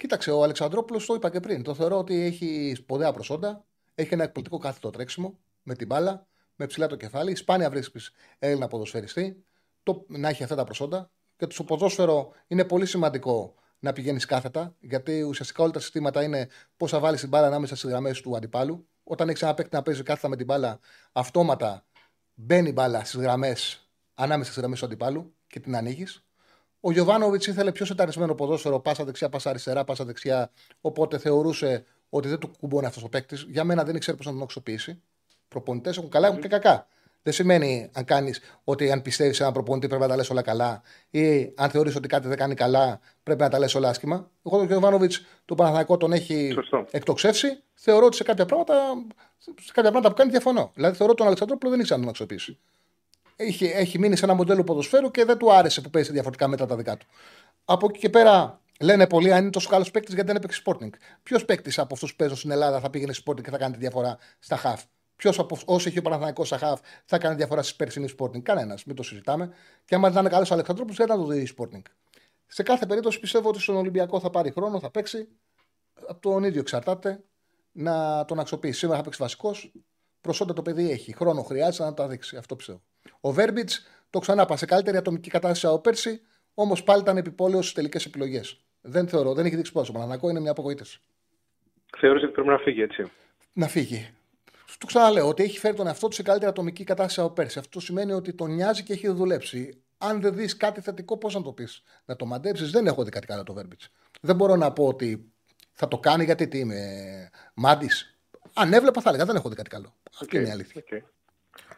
Κοίταξε, 0.00 0.30
ο 0.30 0.42
Αλεξανδρόπουλος 0.42 1.06
το 1.06 1.14
είπα 1.14 1.30
και 1.30 1.40
πριν. 1.40 1.62
Το 1.62 1.74
θεωρώ 1.74 1.98
ότι 1.98 2.20
έχει 2.20 2.74
σπουδαία 2.76 3.12
προσόντα. 3.12 3.64
Έχει 3.94 4.14
ένα 4.14 4.22
εκπληκτικό 4.22 4.58
κάθετο 4.58 4.90
τρέξιμο 4.90 5.38
με 5.62 5.74
την 5.74 5.86
μπάλα, 5.86 6.26
με 6.56 6.66
ψηλά 6.66 6.86
το 6.86 6.96
κεφάλι. 6.96 7.34
Σπάνια 7.34 7.70
βρίσκεις 7.70 8.10
Έλληνα 8.38 8.68
ποδοσφαιριστή. 8.68 9.44
Το, 9.82 10.04
να 10.08 10.28
έχει 10.28 10.42
αυτά 10.42 10.54
τα 10.54 10.64
προσόντα. 10.64 11.10
Και 11.36 11.46
το 11.46 11.64
ποδόσφαιρο 11.64 12.32
είναι 12.46 12.64
πολύ 12.64 12.86
σημαντικό 12.86 13.54
να 13.78 13.92
πηγαίνεις 13.92 14.24
κάθετα, 14.24 14.74
γιατί 14.80 15.22
ουσιαστικά 15.22 15.62
όλα 15.62 15.72
τα 15.72 15.80
συστήματα 15.80 16.22
είναι 16.22 16.48
πώς 16.76 16.90
θα 16.90 16.98
βάλεις 16.98 17.20
την 17.20 17.28
μπάλα 17.28 17.46
ανάμεσα 17.46 17.76
στις 17.76 17.90
γραμμές 17.90 18.20
του 18.20 18.36
αντιπάλου. 18.36 18.88
Όταν 19.02 19.28
έχεις 19.28 19.42
ένα 19.42 19.54
παίκτη 19.54 19.76
να 19.76 19.82
παίζει 19.82 20.02
κάθετα 20.02 20.28
με 20.28 20.36
την 20.36 20.46
μπάλα, 20.46 20.80
αυτόματα 21.12 21.84
μπαίνει 22.34 22.68
η 22.68 22.72
μπάλα 22.74 23.04
στις 23.04 23.20
γραμμές 23.20 23.90
ανάμεσα 24.14 24.50
στις 24.50 24.60
γραμμές 24.60 24.78
του 24.78 24.84
αντιπάλου 24.84 25.34
και 25.46 25.60
την 25.60 25.76
ανοίγεις. 25.76 26.24
Ο 26.80 26.92
Γιωβάνοβιτς 26.92 27.46
ήθελε 27.46 27.72
πιο 27.72 27.84
σεταρισμένο 27.84 28.34
ποδόσφαιρο, 28.34 28.80
πάσα 28.80 29.04
δεξιά, 29.04 29.28
πάσα 29.28 29.50
αριστερά, 29.50 29.84
πάσα 29.84 30.04
δεξιά. 30.04 30.50
Οπότε 30.80 31.18
θεωρούσε 31.18 31.84
ότι 32.08 32.28
δεν 32.28 32.38
του 32.38 32.50
κουμπώνει 32.60 32.86
αυτός 32.86 33.02
ο 33.02 33.08
παίκτης. 33.08 33.46
Για 33.48 33.64
μένα 33.64 33.84
δεν 33.84 33.96
ήξερε 33.96 34.16
πώς 34.16 34.26
να 34.26 34.32
τον 34.32 34.42
αξιοποιήσει. 34.42 35.02
Προπονητές 35.48 35.96
έχουν 35.96 36.10
καλά, 36.10 36.26
έχουν 36.26 36.40
και 36.40 36.48
κακά. 36.48 36.86
Δεν 37.22 37.32
σημαίνει 37.32 37.90
αν 37.92 38.04
κάνεις 38.04 38.40
ότι 38.64 38.90
αν 38.90 39.02
πιστεύεις 39.02 39.36
σε 39.36 39.42
έναν 39.42 39.54
προπονητή 39.54 39.86
πρέπει 39.86 40.02
να 40.02 40.08
τα 40.08 40.16
λες 40.16 40.30
όλα 40.30 40.42
καλά 40.42 40.82
ή 41.10 41.52
αν 41.56 41.70
θεωρείς 41.70 41.96
ότι 41.96 42.08
κάτι 42.08 42.28
δεν 42.28 42.36
κάνει 42.36 42.54
καλά 42.54 43.00
πρέπει 43.22 43.40
να 43.40 43.48
τα 43.48 43.58
λες 43.58 43.74
όλα 43.74 43.88
άσχημα. 43.88 44.30
Εγώ 44.46 44.56
τον 44.56 44.66
Γιωβάνοβιτς 44.66 45.24
του 45.44 45.54
Παναθανικό 45.54 45.96
τον 45.96 46.12
έχει 46.12 46.50
Σωστό. 46.52 46.86
εκτοξεύσει. 46.90 47.62
Θεωρώ 47.74 48.06
ότι 48.06 48.16
σε 48.16 48.22
κάποια 48.22 48.46
πράγματα, 48.46 48.74
σε 49.40 49.72
κάποια 49.72 49.90
πράγματα 49.90 50.08
που 50.08 50.14
κάνει 50.14 50.30
διαφωνώ. 50.30 50.70
Δηλαδή 50.74 50.96
θεωρώ 50.96 51.08
ότι 51.12 51.16
τον 51.16 51.26
Αλεξανδρόπουλο 51.26 51.70
δεν 51.70 51.80
ήξερε 51.80 51.98
να 51.98 52.04
τον 52.04 52.10
αξιοποιήσει 52.10 52.58
έχει, 53.40 53.64
έχει 53.64 53.98
μείνει 53.98 54.16
σε 54.16 54.24
ένα 54.24 54.34
μοντέλο 54.34 54.64
ποδοσφαίρου 54.64 55.10
και 55.10 55.24
δεν 55.24 55.38
του 55.38 55.52
άρεσε 55.52 55.80
που 55.80 55.90
παίζει 55.90 56.12
διαφορετικά 56.12 56.48
μετά 56.48 56.66
τα 56.66 56.76
δικά 56.76 56.96
του. 56.96 57.06
Από 57.64 57.86
εκεί 57.90 57.98
και 57.98 58.10
πέρα 58.10 58.60
λένε 58.80 59.06
πολλοί 59.06 59.32
αν 59.32 59.42
είναι 59.42 59.50
τόσο 59.50 59.68
καλός 59.68 59.90
παίκτης 59.90 60.14
γιατί 60.14 60.28
δεν 60.28 60.36
έπαιξε 60.36 60.62
Sporting. 60.64 60.90
Ποιος 61.22 61.44
παίκτης 61.44 61.78
από 61.78 61.94
αυτούς 61.94 62.10
που 62.10 62.16
παίζουν 62.16 62.36
στην 62.36 62.50
Ελλάδα 62.50 62.80
θα 62.80 62.90
πήγαινε 62.90 63.12
Sporting 63.24 63.42
και 63.42 63.50
θα 63.50 63.58
κάνει 63.58 63.72
τη 63.72 63.78
διαφορά 63.78 64.18
στα 64.38 64.56
χαφ. 64.56 64.82
Ποιος 65.16 65.38
από 65.38 65.58
όσοι 65.64 65.88
έχει 65.88 65.98
ο 65.98 66.02
Παναθανικό 66.02 66.44
στα 66.44 66.58
χαφ 66.58 66.80
θα 67.04 67.18
κάνει 67.18 67.34
διαφορά 67.34 67.62
στη 67.62 67.74
περσινή 67.76 68.08
Sporting; 68.18 68.42
Κανένας, 68.42 68.84
μην 68.84 68.96
το 68.96 69.02
συζητάμε. 69.02 69.52
Και 69.84 69.94
άμα 69.94 70.10
δεν 70.10 70.20
είναι 70.20 70.28
καλός 70.28 70.52
Αλεξανδρόπουλος, 70.52 70.98
δεν 70.98 71.06
θα 71.06 71.16
το 71.16 71.24
δει 71.24 71.40
η 71.40 71.48
Sporting. 71.58 71.82
Σε 72.46 72.62
κάθε 72.62 72.86
περίπτωση 72.86 73.20
πιστεύω 73.20 73.48
ότι 73.48 73.60
στον 73.60 73.76
Ολυμπιακό 73.76 74.20
θα 74.20 74.30
πάρει 74.30 74.50
χρόνο, 74.50 74.80
θα 74.80 74.90
παίξει. 74.90 75.28
Από 76.08 76.20
τον 76.20 76.44
ίδιο 76.44 76.60
εξαρτάται 76.60 77.24
να 77.72 78.24
τον 78.24 78.40
αξιοποιήσει. 78.40 78.78
Σήμερα 78.78 78.98
θα 78.98 79.04
παίξει 79.04 79.22
βασικός. 79.22 79.72
Προσόντα 80.20 80.52
το 80.52 80.62
παιδί 80.62 80.90
έχει. 80.90 81.14
Χρόνο 81.14 81.42
χρειάζεται 81.42 81.84
να 81.84 81.94
τα 81.94 82.08
δείξει. 82.08 82.36
Αυτό 82.36 82.56
πιστεύω. 82.56 82.82
Ο 83.20 83.32
Βέρμπιτς 83.32 83.86
το 84.10 84.18
ξανά 84.18 84.46
σε 84.54 84.66
καλύτερη 84.66 84.96
ατομική 84.96 85.30
κατάσταση 85.30 85.66
από 85.66 85.78
πέρσι, 85.78 86.20
όμως 86.54 86.82
πάλι 86.82 87.00
ήταν 87.00 87.16
επιπόλαιος 87.16 87.64
στις 87.64 87.74
τελικές 87.74 88.04
επιλογές. 88.04 88.60
Δεν 88.80 89.08
θεωρώ, 89.08 89.34
δεν 89.34 89.46
έχει 89.46 89.56
δείξει 89.56 89.72
πόσο. 89.72 89.92
Πανανακό 89.92 90.30
είναι 90.30 90.40
μια 90.40 90.50
απογοήτευση. 90.50 91.00
Θεωρείς 91.98 92.22
ότι 92.22 92.32
πρέπει 92.32 92.48
να 92.48 92.58
φύγει 92.58 92.82
έτσι; 92.82 93.10
Να 93.52 93.68
φύγει. 93.68 94.14
Του 94.78 94.86
ξαναλέω 94.86 95.28
ότι 95.28 95.42
έχει 95.42 95.58
φέρει 95.58 95.76
τον 95.76 95.86
εαυτό 95.86 96.08
του 96.08 96.14
σε 96.14 96.22
καλύτερη 96.22 96.50
ατομική 96.50 96.84
κατάσταση 96.84 97.20
από 97.20 97.30
πέρσι. 97.30 97.58
Αυτό 97.58 97.80
σημαίνει 97.80 98.12
ότι 98.12 98.32
τον 98.32 98.54
νοιάζει 98.54 98.82
και 98.82 98.92
έχει 98.92 99.08
δουλέψει. 99.08 99.82
Αν 99.98 100.20
δεν 100.20 100.34
δεις 100.34 100.56
κάτι 100.56 100.80
θετικό, 100.80 101.18
πώς 101.18 101.34
να 101.34 101.42
το 101.42 101.52
πεις; 101.52 101.82
Να 102.04 102.16
το 102.16 102.26
μαντέψεις, 102.26 102.70
δεν 102.70 102.86
έχω 102.86 103.04
δει 103.04 103.10
κάτι 103.10 103.26
καλό 103.26 103.42
το 103.42 103.52
Βέρμπιτς. 103.52 103.90
Δεν 104.20 104.36
μπορώ 104.36 104.56
να 104.56 104.72
πω 104.72 104.86
ότι 104.86 105.32
θα 105.72 105.88
το 105.88 105.98
κάνει 105.98 106.24
γιατί 106.24 106.48
τι 106.48 106.58
είμαι. 106.58 106.76
Μάντης. 107.54 108.18
Αν 108.54 108.72
έβλεπα, 108.72 109.00
θα 109.00 109.08
έλεγα 109.08 109.24
δεν 109.24 109.36
έχω 109.36 109.48
δει 109.48 109.54
κάτι 109.54 109.70
καλό. 109.70 109.94
Okay. 109.96 110.18
Αυτή 110.20 110.36
είναι 110.36 110.48
η 110.48 110.50
αλήθεια. 110.50 110.82
Okay. 110.90 111.00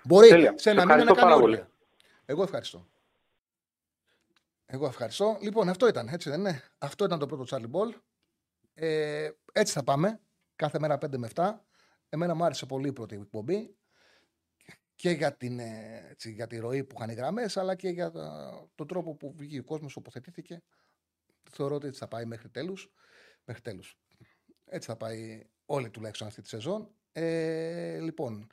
Μπορεί 0.04 0.28
Τέλεια. 0.28 0.54
σε 0.56 0.70
ένα 0.70 0.86
μήνα 0.86 1.04
να 1.04 1.14
κάνει 1.14 1.40
πολύ. 1.40 1.64
Εγώ 2.24 2.42
ευχαριστώ. 2.42 2.86
Εγώ 4.66 4.86
ευχαριστώ. 4.86 5.38
Λοιπόν, 5.40 5.68
αυτό 5.68 5.88
ήταν, 5.88 6.08
έτσι 6.08 6.30
δεν 6.30 6.40
είναι. 6.40 6.62
Αυτό 6.78 7.04
ήταν 7.04 7.18
το 7.18 7.26
πρώτο 7.26 7.44
Charlie 7.48 7.70
Ball. 7.70 7.94
Ε, 8.74 9.30
έτσι 9.52 9.72
θα 9.72 9.84
πάμε. 9.84 10.20
Κάθε 10.56 10.78
μέρα 10.78 10.98
5 10.98 11.16
με 11.16 11.28
7. 11.34 11.52
Εμένα 12.08 12.34
μου 12.34 12.44
άρεσε 12.44 12.66
πολύ 12.66 12.88
η 12.88 12.92
πρώτη 12.92 13.14
εκπομπή. 13.14 13.76
Και 14.94 15.10
για, 15.10 15.36
την, 15.36 15.58
ε, 15.58 16.06
έτσι, 16.10 16.32
για 16.32 16.46
τη 16.46 16.58
ροή 16.58 16.84
που 16.84 16.94
είχαν 16.98 17.10
οι 17.10 17.14
γραμμές, 17.14 17.56
αλλά 17.56 17.74
και 17.74 17.88
για 17.88 18.10
τον 18.74 18.86
τρόπο 18.86 19.14
που 19.14 19.34
βγήκε 19.36 19.58
ο 19.58 19.64
κόσμος, 19.64 19.96
οποθετήθηκε. 19.96 20.62
Θεωρώ 21.50 21.74
ότι 21.74 21.86
έτσι 21.86 21.98
θα 21.98 22.08
πάει 22.08 22.24
μέχρι 22.24 22.48
τέλους. 22.48 22.92
Μέχρι 23.44 23.62
τέλους. 23.62 23.98
Έτσι 24.64 24.88
θα 24.88 24.96
πάει 24.96 25.46
όλη 25.66 25.90
τουλάχιστον 25.90 26.26
αυτή 26.26 26.42
τη 26.42 26.48
σεζόν. 26.48 26.94
Ε, 27.12 27.98
λοιπόν, 28.00 28.46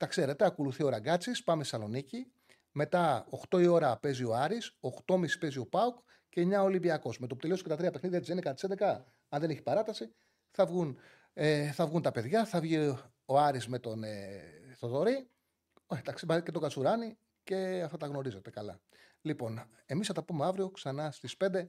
τα 0.00 0.06
ξέρετε, 0.06 0.44
ακολουθεί 0.44 0.82
ο 0.82 0.88
Ραγκάτσης. 0.88 1.42
Πάμε 1.44 1.64
Σαλονίκη. 1.64 2.32
Μετά 2.72 3.26
8 3.50 3.60
η 3.60 3.66
ώρα 3.66 3.98
παίζει 3.98 4.24
ο 4.24 4.34
Άρης, 4.34 4.76
8.30 5.06 5.38
παίζει 5.40 5.58
ο 5.58 5.66
Πάουκ 5.66 5.98
και 6.28 6.42
9 6.42 6.60
ο 6.60 6.62
Ολυμπιακός. 6.62 7.18
Με 7.18 7.26
το 7.26 7.34
που 7.34 7.40
τελειώσει 7.40 7.62
και 7.62 7.68
τα 7.68 7.76
τρία 7.76 7.90
παιχνίδια 7.90 8.20
τη 8.20 8.32
11, 8.78 9.04
αν 9.28 9.40
δεν 9.40 9.50
έχει 9.50 9.62
παράταση, 9.62 10.14
θα 10.50 10.66
βγουν, 10.66 10.98
ε, 11.32 11.72
θα 11.72 11.86
βγουν 11.86 12.02
τα 12.02 12.12
παιδιά, 12.12 12.44
θα 12.44 12.60
βγει 12.60 12.96
ο 13.24 13.38
Άρης 13.38 13.66
με 13.66 13.78
τον 13.78 14.04
ε, 14.04 14.42
Θοδωρή, 14.76 15.30
εντάξει, 15.98 16.26
και 16.26 16.50
τον 16.50 16.62
Κατσουράνη 16.62 17.18
και 17.42 17.82
αυτά 17.84 17.96
τα 17.96 18.06
γνωρίζετε 18.06 18.50
καλά. 18.50 18.80
Λοιπόν, 19.20 19.62
εμείς 19.86 20.06
θα 20.06 20.12
τα 20.12 20.24
πούμε 20.24 20.44
αύριο 20.44 20.70
ξανά 20.70 21.10
στις 21.10 21.36
5 21.44 21.68